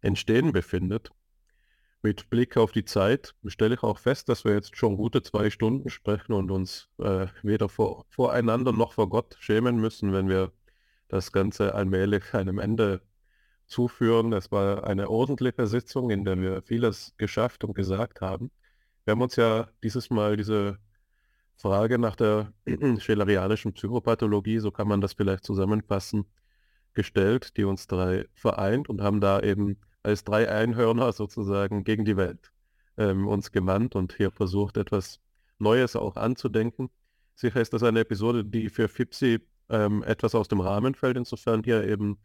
Entstehen 0.01 0.53
befindet. 0.53 1.11
Mit 2.05 2.31
Blick 2.31 2.57
auf 2.57 2.73
die 2.73 2.85
Zeit 2.85 3.37
stelle 3.47 3.77
ich 3.77 3.85
auch 3.85 3.99
fest, 3.99 4.29
dass 4.29 4.45
wir 4.45 4.55
jetzt 4.55 4.77
schon 4.77 4.97
gute 4.97 5.23
zwei 5.23 5.51
Stunden 5.51 5.89
sprechen 5.89 6.33
und 6.33 6.51
uns 6.51 6.89
äh, 6.99 7.29
weder 7.43 7.69
vor, 7.69 8.07
voreinander 8.11 8.73
noch 8.73 8.95
vor 8.95 9.09
Gott 9.09 9.37
schämen 9.39 9.77
müssen, 9.77 10.13
wenn 10.13 10.29
wir 10.29 10.51
das 11.07 11.31
Ganze 11.31 11.77
allmählich 11.77 12.35
einem 12.35 12.59
Ende 12.59 13.03
zuführen. 13.67 14.33
Es 14.33 14.51
war 14.51 14.85
eine 14.85 15.11
ordentliche 15.11 15.69
Sitzung, 15.69 16.11
in 16.11 16.25
der 16.25 16.41
wir 16.41 16.63
vieles 16.63 17.15
geschafft 17.19 17.63
und 17.63 17.75
gesagt 17.75 18.21
haben. 18.21 18.51
Wir 19.05 19.13
haben 19.13 19.23
uns 19.23 19.37
ja 19.37 19.69
dieses 19.85 20.11
Mal 20.11 20.37
diese 20.37 20.79
Frage 21.57 21.99
nach 21.99 22.17
der 22.17 22.53
schillerianischen 22.99 23.75
Psychopathologie, 23.75 24.59
so 24.59 24.73
kann 24.73 24.89
man 24.89 25.01
das 25.01 25.13
vielleicht 25.13 25.45
zusammenfassen, 25.45 26.27
gestellt, 26.95 27.57
die 27.57 27.65
uns 27.65 27.87
drei 27.87 28.27
vereint 28.35 28.89
und 28.89 29.01
haben 29.03 29.21
da 29.21 29.41
eben 29.41 29.79
als 30.03 30.25
drei 30.25 30.49
Einhörner 30.51 31.13
sozusagen 31.13 31.85
gegen 31.85 32.05
die 32.05 32.17
Welt 32.17 32.53
ähm, 32.97 33.27
uns 33.29 33.53
gewandt 33.53 33.95
und 33.95 34.15
hier 34.15 34.31
versucht, 34.31 34.77
etwas 34.77 35.21
Neues 35.59 35.97
auch 35.97 36.17
anzudenken. 36.17 36.91
Sicher 37.35 37.61
ist 37.61 37.73
das 37.73 37.83
eine 37.83 38.01
Episode, 38.01 38.45
die 38.45 38.69
für 38.69 38.89
FIPSI 38.89 39.41
ähm, 39.71 40.03
etwas 40.03 40.35
aus 40.35 40.49
dem 40.49 40.61
Rahmen 40.61 40.95
fällt, 40.95 41.17
insofern 41.17 41.63
hier 41.63 41.87
eben 41.87 42.19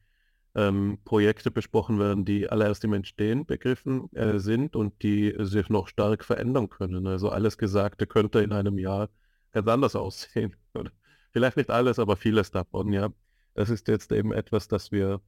ähm, 0.56 0.98
Projekte 1.06 1.52
besprochen 1.52 2.00
werden, 2.00 2.26
die 2.26 2.50
alle 2.50 2.66
erst 2.66 2.84
im 2.84 2.94
Entstehen 2.94 3.46
begriffen 3.46 4.12
äh, 4.14 4.40
sind 4.40 4.76
und 4.76 5.02
die 5.04 5.36
sich 5.40 5.70
noch 5.70 5.88
stark 5.88 6.26
verändern 6.26 6.70
können. 6.70 7.08
Also 7.08 7.30
alles 7.30 7.58
Gesagte 7.58 8.08
könnte 8.08 8.40
in 8.40 8.52
einem 8.52 8.78
Jahr 8.78 9.10
ganz 9.52 9.68
anders 9.68 9.96
aussehen. 9.96 10.56
Vielleicht 11.32 11.58
nicht 11.58 11.70
alles, 11.70 12.00
aber 12.00 12.18
vieles 12.18 12.52
davon, 12.52 12.92
ja. 12.92 13.10
Das 13.54 13.70
ist 13.70 13.88
jetzt 13.88 14.12
eben 14.12 14.34
etwas, 14.34 14.68
das 14.68 14.92
wir 14.92 15.22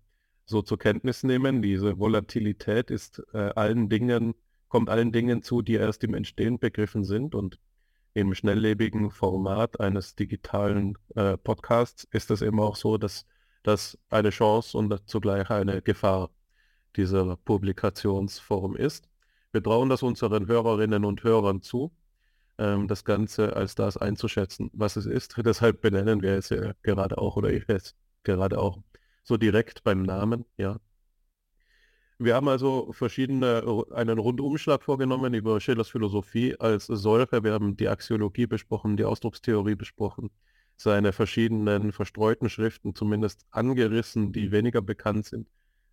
so 0.49 0.61
zur 0.61 0.79
Kenntnis 0.79 1.23
nehmen. 1.23 1.61
Diese 1.61 1.99
Volatilität 1.99 2.91
ist 2.91 3.21
äh, 3.33 3.51
allen 3.55 3.89
Dingen, 3.89 4.33
kommt 4.67 4.89
allen 4.89 5.11
Dingen 5.11 5.43
zu, 5.43 5.61
die 5.61 5.75
erst 5.75 6.03
im 6.03 6.13
Entstehen 6.13 6.59
begriffen 6.59 7.03
sind 7.03 7.35
und 7.35 7.59
im 8.13 8.33
schnelllebigen 8.33 9.11
Format 9.11 9.79
eines 9.79 10.15
digitalen 10.15 10.97
äh, 11.15 11.37
Podcasts 11.37 12.05
ist 12.11 12.31
es 12.31 12.41
eben 12.41 12.59
auch 12.59 12.75
so, 12.75 12.97
dass 12.97 13.25
das 13.63 13.97
eine 14.09 14.31
Chance 14.31 14.77
und 14.77 15.07
zugleich 15.07 15.49
eine 15.51 15.81
Gefahr 15.81 16.31
dieser 16.95 17.37
Publikationsform 17.37 18.75
ist. 18.75 19.07
Wir 19.51 19.61
trauen 19.63 19.89
das 19.89 20.01
unseren 20.03 20.47
Hörerinnen 20.47 21.05
und 21.05 21.23
Hörern 21.23 21.61
zu, 21.61 21.91
ähm, 22.57 22.87
das 22.87 23.05
Ganze 23.05 23.55
als 23.55 23.75
das 23.75 23.97
einzuschätzen, 23.97 24.71
was 24.73 24.95
es 24.95 25.05
ist. 25.05 25.35
Deshalb 25.37 25.81
benennen 25.81 26.21
wir 26.23 26.33
es 26.33 26.49
ja 26.49 26.73
gerade 26.81 27.17
auch, 27.19 27.35
oder 27.37 27.51
ich 27.51 27.65
es 27.67 27.95
gerade 28.23 28.59
auch 28.59 28.79
so 29.23 29.37
direkt 29.37 29.83
beim 29.83 30.03
Namen, 30.03 30.45
ja. 30.57 30.79
Wir 32.21 32.35
haben 32.35 32.49
also 32.49 32.91
verschiedene, 32.91 33.63
einen 33.91 34.19
Rundumschlag 34.19 34.83
vorgenommen 34.83 35.33
über 35.33 35.61
Schillers 35.61 35.87
Philosophie 35.87 36.53
als 36.59 36.87
solche. 36.87 37.43
Wir 37.45 37.53
haben 37.53 37.77
die 37.77 37.87
Axiologie 37.87 38.45
besprochen, 38.45 38.97
die 38.97 39.05
Ausdruckstheorie 39.05 39.75
besprochen, 39.75 40.29
seine 40.75 41.13
verschiedenen 41.13 41.93
verstreuten 41.93 42.49
Schriften 42.49 42.93
zumindest 42.93 43.45
angerissen, 43.51 44.33
die 44.33 44.51
weniger 44.51 44.81
bekannt 44.81 45.27
sind, 45.27 45.47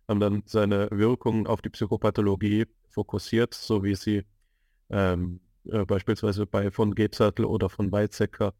haben 0.07 0.19
dann 0.19 0.43
seine 0.45 0.89
Wirkung 0.91 1.47
auf 1.47 1.61
die 1.61 1.69
Psychopathologie 1.69 2.65
fokussiert, 2.89 3.53
so 3.53 3.83
wie 3.83 3.95
sie 3.95 4.23
ähm, 4.89 5.39
äh, 5.65 5.85
beispielsweise 5.85 6.45
bei 6.45 6.71
von 6.71 6.95
Gebsattel 6.95 7.45
oder 7.45 7.69
von 7.69 7.91
Weizsäcker 7.91 8.53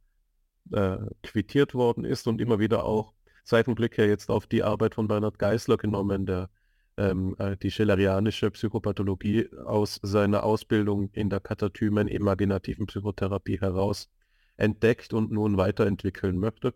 äh, 0.72 0.98
quittiert 1.24 1.74
worden 1.74 2.06
ist 2.06 2.28
und 2.28 2.42
immer 2.42 2.60
wieder 2.60 2.86
auch 2.86 3.14
Seitenblicke 3.48 4.06
jetzt 4.06 4.30
auf 4.30 4.46
die 4.46 4.62
Arbeit 4.62 4.96
von 4.96 5.08
Bernhard 5.08 5.40
Geisler 5.40 5.78
genommen, 5.78 6.26
der 6.26 6.50
ähm, 6.98 7.34
äh, 7.40 7.56
die 7.56 7.72
schillerianische 7.72 8.52
Psychopathologie 8.52 9.50
aus 9.66 10.02
seiner 10.04 10.44
Ausbildung 10.44 11.10
in 11.14 11.30
der 11.30 11.40
katatymen 11.40 12.10
imaginativen 12.10 12.88
Psychotherapie 12.88 13.62
heraus 13.62 14.10
entdeckt 14.58 15.14
und 15.14 15.32
nun 15.32 15.56
weiterentwickeln 15.56 16.38
möchte. 16.38 16.74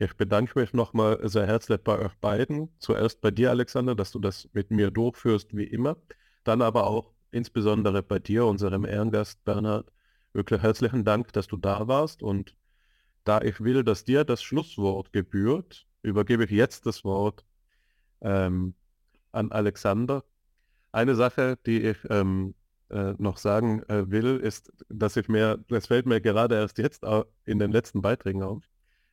Ich 0.00 0.16
bedanke 0.16 0.58
mich 0.58 0.72
nochmal 0.72 1.20
sehr 1.28 1.46
herzlich 1.46 1.80
bei 1.84 1.98
euch 1.98 2.14
beiden. 2.16 2.70
Zuerst 2.80 3.20
bei 3.20 3.30
dir, 3.30 3.50
Alexander, 3.50 3.94
dass 3.94 4.10
du 4.10 4.18
das 4.18 4.48
mit 4.52 4.72
mir 4.72 4.90
durchführst, 4.90 5.56
wie 5.56 5.64
immer. 5.64 5.96
Dann 6.42 6.62
aber 6.62 6.88
auch 6.88 7.14
insbesondere 7.30 8.02
bei 8.02 8.18
dir, 8.18 8.44
unserem 8.46 8.84
Ehrengast 8.84 9.44
Bernhard. 9.44 9.92
Wirklich 10.32 10.62
herzlichen 10.62 11.04
Dank, 11.04 11.32
dass 11.32 11.46
du 11.46 11.56
da 11.56 11.86
warst. 11.86 12.22
Und 12.24 12.56
da 13.22 13.40
ich 13.40 13.60
will, 13.60 13.84
dass 13.84 14.04
dir 14.04 14.24
das 14.24 14.42
Schlusswort 14.42 15.12
gebührt, 15.12 15.87
übergebe 16.02 16.44
ich 16.44 16.50
jetzt 16.50 16.86
das 16.86 17.04
Wort 17.04 17.44
ähm, 18.20 18.74
an 19.32 19.52
Alexander. 19.52 20.24
Eine 20.92 21.14
Sache, 21.14 21.58
die 21.66 21.82
ich 21.82 21.98
ähm, 22.10 22.54
äh, 22.90 23.14
noch 23.18 23.36
sagen 23.36 23.82
äh, 23.88 24.10
will, 24.10 24.38
ist, 24.38 24.72
dass 24.88 25.16
ich 25.16 25.28
mir, 25.28 25.58
das 25.68 25.88
fällt 25.88 26.06
mir 26.06 26.20
gerade 26.20 26.56
erst 26.56 26.78
jetzt 26.78 27.04
in 27.44 27.58
den 27.58 27.70
letzten 27.70 28.02
Beiträgen 28.02 28.42
auf, 28.42 28.64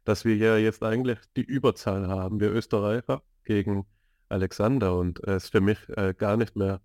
dass 0.05 0.25
wir 0.25 0.35
ja 0.37 0.57
jetzt 0.57 0.83
eigentlich 0.83 1.19
die 1.35 1.43
Überzahl 1.43 2.07
haben, 2.07 2.39
wir 2.39 2.51
Österreicher 2.51 3.21
gegen 3.43 3.85
Alexander 4.29 4.97
und 4.97 5.19
es 5.27 5.49
für 5.49 5.61
mich 5.61 5.77
äh, 5.89 6.13
gar 6.17 6.37
nicht 6.37 6.55
mehr 6.55 6.81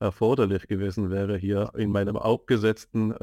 erforderlich 0.00 0.68
gewesen 0.68 1.10
wäre, 1.10 1.36
hier 1.36 1.72
in 1.76 1.90
meinem 1.90 2.16
aufgesetzten, 2.16 3.14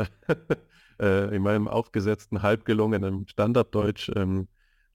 äh, 1.00 1.36
in 1.36 1.42
meinem 1.42 1.68
aufgesetzten, 1.68 2.42
halbgelungenen 2.42 3.28
Standarddeutsch 3.28 4.12
ähm, 4.16 4.48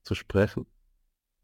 zu 0.03 0.15
sprechen. 0.15 0.67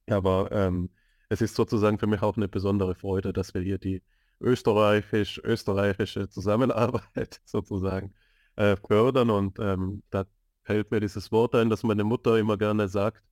Aber 0.10 0.52
ähm, 0.52 0.90
es 1.30 1.42
ist 1.42 1.56
sozusagen 1.56 2.00
für 2.00 2.08
mich 2.08 2.22
auch 2.22 2.38
eine 2.38 2.48
besondere 2.48 2.96
Freude, 2.96 3.34
dass 3.34 3.54
wir 3.54 3.62
hier 3.62 3.78
die 3.78 4.04
österreichisch-österreichische 4.40 6.30
Zusammenarbeit 6.30 7.42
sozusagen 7.46 8.14
äh, 8.56 8.76
fördern 8.78 9.30
und 9.30 9.60
ähm, 9.60 10.04
da 10.10 10.26
fällt 10.64 10.92
mir 10.92 11.00
dieses 11.00 11.32
Wort 11.32 11.56
ein, 11.56 11.70
das 11.70 11.84
meine 11.84 12.04
Mutter 12.04 12.38
immer 12.38 12.58
gerne 12.58 12.88
sagt, 12.88 13.24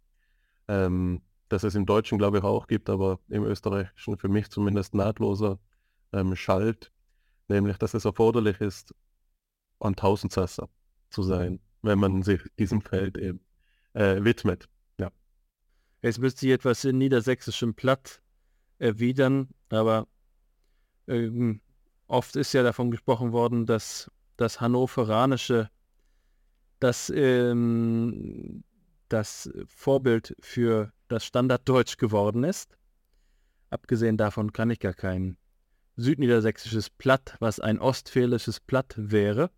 ähm, 0.68 1.22
dass 1.50 1.64
es 1.64 1.76
im 1.76 1.86
Deutschen 1.86 2.18
glaube 2.18 2.40
ich 2.40 2.44
auch 2.44 2.68
gibt, 2.68 2.90
aber 2.90 3.20
im 3.30 3.44
Österreichischen 3.44 4.18
für 4.18 4.30
mich 4.30 4.50
zumindest 4.50 4.96
nahtloser 4.96 5.60
ähm, 6.14 6.36
Schalt, 6.36 6.92
nämlich 7.48 7.78
dass 7.78 7.94
es 7.94 8.06
erforderlich 8.06 8.62
ist, 8.62 8.94
ein 9.80 9.96
Tausendsasser 9.96 10.70
zu 11.10 11.24
sein, 11.24 11.60
wenn 11.82 12.00
man 12.00 12.24
sich 12.24 12.42
diesem 12.58 12.82
Feld 12.82 13.18
eben 13.18 13.42
äh, 13.94 14.24
widmet. 14.24 14.70
Jetzt 16.06 16.20
müsste 16.20 16.46
ich 16.46 16.52
etwas 16.52 16.86
in 16.86 17.00
niedersächsischem 17.00 17.74
Platt 17.74 18.22
erwidern, 18.78 19.48
aber 19.70 20.08
ähm, 21.08 21.62
oft 22.06 22.36
ist 22.36 22.54
ja 22.54 22.62
davon 22.62 22.92
gesprochen 22.92 23.32
worden, 23.32 23.66
dass 23.66 24.12
das 24.38 24.62
Hannoveranische 24.62 25.72
das, 26.80 27.12
ähm, 27.16 28.64
das 29.10 29.52
Vorbild 29.66 30.36
für 30.42 30.94
das 31.08 31.26
Standarddeutsch 31.26 31.98
geworden 31.98 32.44
ist. 32.44 32.78
Abgesehen 33.72 34.16
davon 34.16 34.54
kann 34.54 34.70
ich 34.70 34.80
gar 34.80 34.94
kein 34.94 35.38
südniedersächsisches 35.96 36.92
Platt, 36.92 37.36
was 37.40 37.60
ein 37.60 37.80
ostfälisches 37.80 38.60
Platt 38.60 38.94
wäre, 38.96 39.50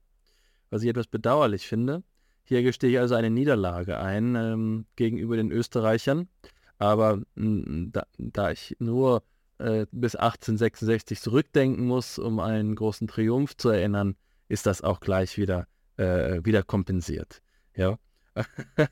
was 0.69 0.81
ich 0.81 0.87
etwas 0.87 1.07
bedauerlich 1.07 1.67
finde. 1.67 2.03
Hier 2.47 2.63
gestehe 2.63 2.91
ich 2.91 2.99
also 2.99 3.13
eine 3.13 3.29
Niederlage 3.29 3.99
ein 3.99 4.35
ähm, 4.35 4.85
gegenüber 4.95 5.35
den 5.35 5.51
Österreichern, 5.51 6.29
aber 6.77 7.21
mh, 7.35 7.89
da, 7.91 8.03
da 8.17 8.51
ich 8.51 8.73
nur 8.79 9.23
äh, 9.57 9.85
bis 9.91 10.15
1866 10.15 11.19
zurückdenken 11.19 11.85
muss, 11.85 12.17
um 12.17 12.39
einen 12.39 12.75
großen 12.75 13.09
Triumph 13.09 13.57
zu 13.57 13.67
erinnern, 13.67 14.15
ist 14.47 14.65
das 14.65 14.81
auch 14.81 15.01
gleich 15.01 15.37
wieder, 15.37 15.67
äh, 15.97 16.39
wieder 16.45 16.63
kompensiert. 16.63 17.41
Ja. 17.75 17.99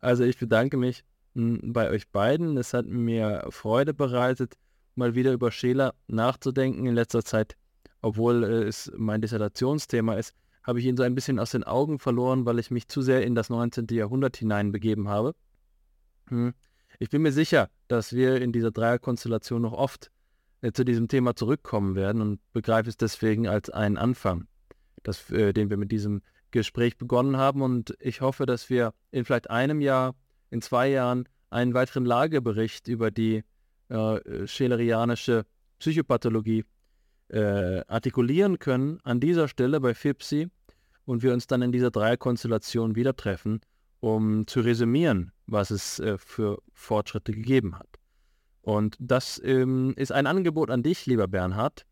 also 0.00 0.24
ich 0.24 0.38
bedanke 0.38 0.78
mich 0.78 1.04
hm, 1.34 1.74
bei 1.74 1.90
euch 1.90 2.08
beiden. 2.08 2.56
Es 2.56 2.72
hat 2.72 2.86
mir 2.86 3.48
Freude 3.50 3.92
bereitet, 3.92 4.54
mal 4.94 5.14
wieder 5.14 5.32
über 5.32 5.52
Scheler 5.52 5.94
nachzudenken. 6.06 6.86
In 6.86 6.94
letzter 6.94 7.22
Zeit, 7.22 7.54
obwohl 8.00 8.44
äh, 8.44 8.62
es 8.62 8.90
mein 8.96 9.20
Dissertationsthema 9.20 10.14
ist, 10.14 10.34
habe 10.62 10.78
ich 10.78 10.86
ihn 10.86 10.96
so 10.96 11.02
ein 11.02 11.14
bisschen 11.14 11.38
aus 11.38 11.50
den 11.50 11.64
Augen 11.64 11.98
verloren, 11.98 12.44
weil 12.46 12.58
ich 12.58 12.70
mich 12.70 12.88
zu 12.88 13.02
sehr 13.02 13.24
in 13.24 13.34
das 13.34 13.48
19. 13.50 13.86
Jahrhundert 13.90 14.36
hineinbegeben 14.36 15.08
habe. 15.08 15.34
Hm. 16.28 16.54
Ich 16.98 17.10
bin 17.10 17.22
mir 17.22 17.32
sicher, 17.32 17.70
dass 17.88 18.12
wir 18.12 18.40
in 18.42 18.52
dieser 18.52 18.70
Dreierkonstellation 18.70 19.62
noch 19.62 19.72
oft 19.72 20.10
äh, 20.60 20.72
zu 20.72 20.84
diesem 20.84 21.08
Thema 21.08 21.34
zurückkommen 21.34 21.94
werden 21.94 22.20
und 22.20 22.40
begreife 22.52 22.88
es 22.88 22.96
deswegen 22.96 23.48
als 23.48 23.70
einen 23.70 23.96
Anfang, 23.96 24.46
das, 25.02 25.30
äh, 25.30 25.52
den 25.52 25.70
wir 25.70 25.76
mit 25.76 25.90
diesem 25.90 26.22
Gespräch 26.50 26.98
begonnen 26.98 27.36
haben. 27.36 27.62
Und 27.62 27.96
ich 28.00 28.20
hoffe, 28.20 28.44
dass 28.44 28.68
wir 28.68 28.92
in 29.10 29.24
vielleicht 29.24 29.48
einem 29.50 29.80
Jahr, 29.80 30.14
in 30.50 30.60
zwei 30.60 30.88
Jahren 30.88 31.28
einen 31.48 31.74
weiteren 31.74 32.04
Lagebericht 32.04 32.88
über 32.88 33.10
die 33.10 33.42
äh, 33.88 34.46
schelerianische 34.46 35.44
Psychopathologie 35.78 36.64
äh, 37.30 37.82
artikulieren 37.86 38.58
können 38.58 38.98
an 39.04 39.20
dieser 39.20 39.48
Stelle 39.48 39.80
bei 39.80 39.94
FIPSI 39.94 40.48
und 41.04 41.22
wir 41.22 41.32
uns 41.32 41.46
dann 41.46 41.62
in 41.62 41.72
dieser 41.72 41.90
Dreierkonstellation 41.90 42.94
wieder 42.96 43.16
treffen, 43.16 43.60
um 44.00 44.46
zu 44.46 44.60
resümieren, 44.60 45.32
was 45.46 45.70
es 45.70 45.98
äh, 45.98 46.18
für 46.18 46.62
Fortschritte 46.72 47.32
gegeben 47.32 47.78
hat. 47.78 47.88
Und 48.62 48.96
das 49.00 49.40
ähm, 49.44 49.94
ist 49.96 50.12
ein 50.12 50.26
Angebot 50.26 50.70
an 50.70 50.82
dich, 50.82 51.06
lieber 51.06 51.28
Bernhard. 51.28 51.86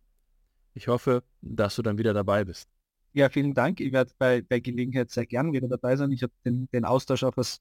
Ich 0.74 0.88
hoffe, 0.88 1.22
dass 1.40 1.76
du 1.76 1.82
dann 1.82 1.98
wieder 1.98 2.14
dabei 2.14 2.44
bist. 2.44 2.68
Ja, 3.14 3.28
vielen 3.30 3.54
Dank. 3.54 3.80
Ich 3.80 3.92
werde 3.92 4.12
bei, 4.18 4.42
bei 4.42 4.60
Gelegenheit 4.60 5.10
sehr 5.10 5.26
gern 5.26 5.52
wieder 5.52 5.66
dabei 5.66 5.96
sein. 5.96 6.12
Ich 6.12 6.22
habe 6.22 6.32
den, 6.44 6.68
den 6.72 6.84
Austausch 6.84 7.24
auch 7.24 7.36
als 7.36 7.60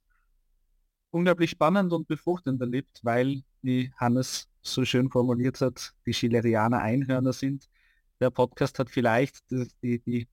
unglaublich 1.09 1.49
spannend 1.49 1.93
und 1.93 2.07
befruchtend 2.07 2.61
erlebt, 2.61 2.99
weil, 3.03 3.43
wie 3.61 3.91
Hannes 3.97 4.49
so 4.73 4.85
schön 4.85 5.10
formuliert 5.10 5.61
hat, 5.61 5.94
die 6.06 6.14
Schillerianer 6.14 6.81
Einhörner 6.81 7.34
sind. 7.34 7.69
Der 8.19 8.30
Podcast 8.30 8.80
hat 8.80 8.89
vielleicht 8.89 9.44
die, 9.52 9.99
die, 9.99 10.27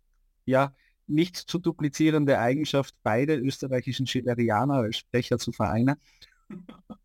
ja, 0.46 0.74
nicht 1.06 1.36
zu 1.36 1.58
duplizierende 1.58 2.38
Eigenschaft, 2.38 2.94
beide 3.02 3.36
österreichischen 3.36 4.06
Schillerianer 4.06 4.74
als 4.74 4.98
Sprecher 4.98 5.38
zu 5.38 5.52
vereinen. 5.52 5.96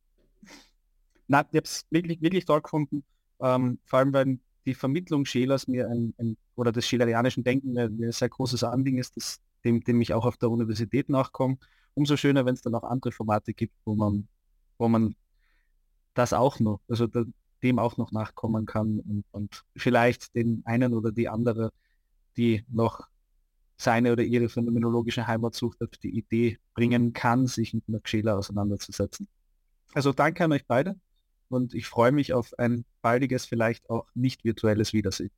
Na, 1.27 1.41
ich 1.41 1.47
habe 1.47 1.59
es 1.63 1.85
wirklich, 1.89 2.21
wirklich 2.21 2.45
toll 2.45 2.61
gefunden, 2.61 3.03
ähm, 3.39 3.79
vor 3.85 3.99
allem 3.99 4.13
weil 4.13 4.39
die 4.65 4.73
Vermittlung 4.73 5.25
Schelers 5.25 5.67
mir 5.67 5.87
ein, 5.89 6.13
ein 6.17 6.37
oder 6.55 6.71
des 6.71 6.87
schillerianischen 6.87 7.43
Denken 7.43 7.73
mir 7.73 7.83
ein 7.85 8.11
sehr 8.11 8.29
großes 8.29 8.63
Anliegen 8.63 8.97
ist, 8.97 9.15
das, 9.15 9.39
dem, 9.63 9.83
dem 9.83 10.01
ich 10.01 10.13
auch 10.13 10.25
auf 10.25 10.37
der 10.37 10.49
Universität 10.49 11.09
nachkomme. 11.09 11.57
Umso 11.93 12.17
schöner, 12.17 12.45
wenn 12.45 12.53
es 12.53 12.61
dann 12.61 12.75
auch 12.75 12.83
andere 12.83 13.11
Formate 13.11 13.53
gibt, 13.53 13.73
wo 13.85 13.95
man, 13.95 14.27
wo 14.77 14.87
man 14.87 15.15
das 16.13 16.33
auch 16.33 16.59
noch, 16.59 16.81
also 16.87 17.07
da, 17.07 17.23
dem 17.63 17.79
auch 17.79 17.97
noch 17.97 18.11
nachkommen 18.11 18.65
kann 18.65 18.99
und, 18.99 19.25
und 19.31 19.63
vielleicht 19.75 20.35
den 20.35 20.61
einen 20.65 20.93
oder 20.93 21.11
die 21.11 21.29
andere, 21.29 21.71
die 22.37 22.65
noch 22.69 23.07
seine 23.77 24.11
oder 24.11 24.23
ihre 24.23 24.49
phänomenologische 24.49 25.27
Heimatsucht 25.27 25.81
auf 25.81 25.89
die 26.01 26.17
Idee 26.17 26.59
bringen 26.73 27.13
kann, 27.13 27.47
sich 27.47 27.73
mit 27.73 27.87
Max 27.87 28.09
Scheler 28.09 28.37
auseinanderzusetzen. 28.37 29.27
Also 29.93 30.13
danke 30.13 30.43
an 30.43 30.51
euch 30.51 30.65
beide 30.67 30.95
und 31.49 31.73
ich 31.73 31.87
freue 31.87 32.11
mich 32.11 32.33
auf 32.33 32.57
ein 32.59 32.85
baldiges, 33.01 33.45
vielleicht 33.45 33.89
auch 33.89 34.05
nicht 34.13 34.43
virtuelles 34.43 34.93
Wiedersehen. 34.93 35.31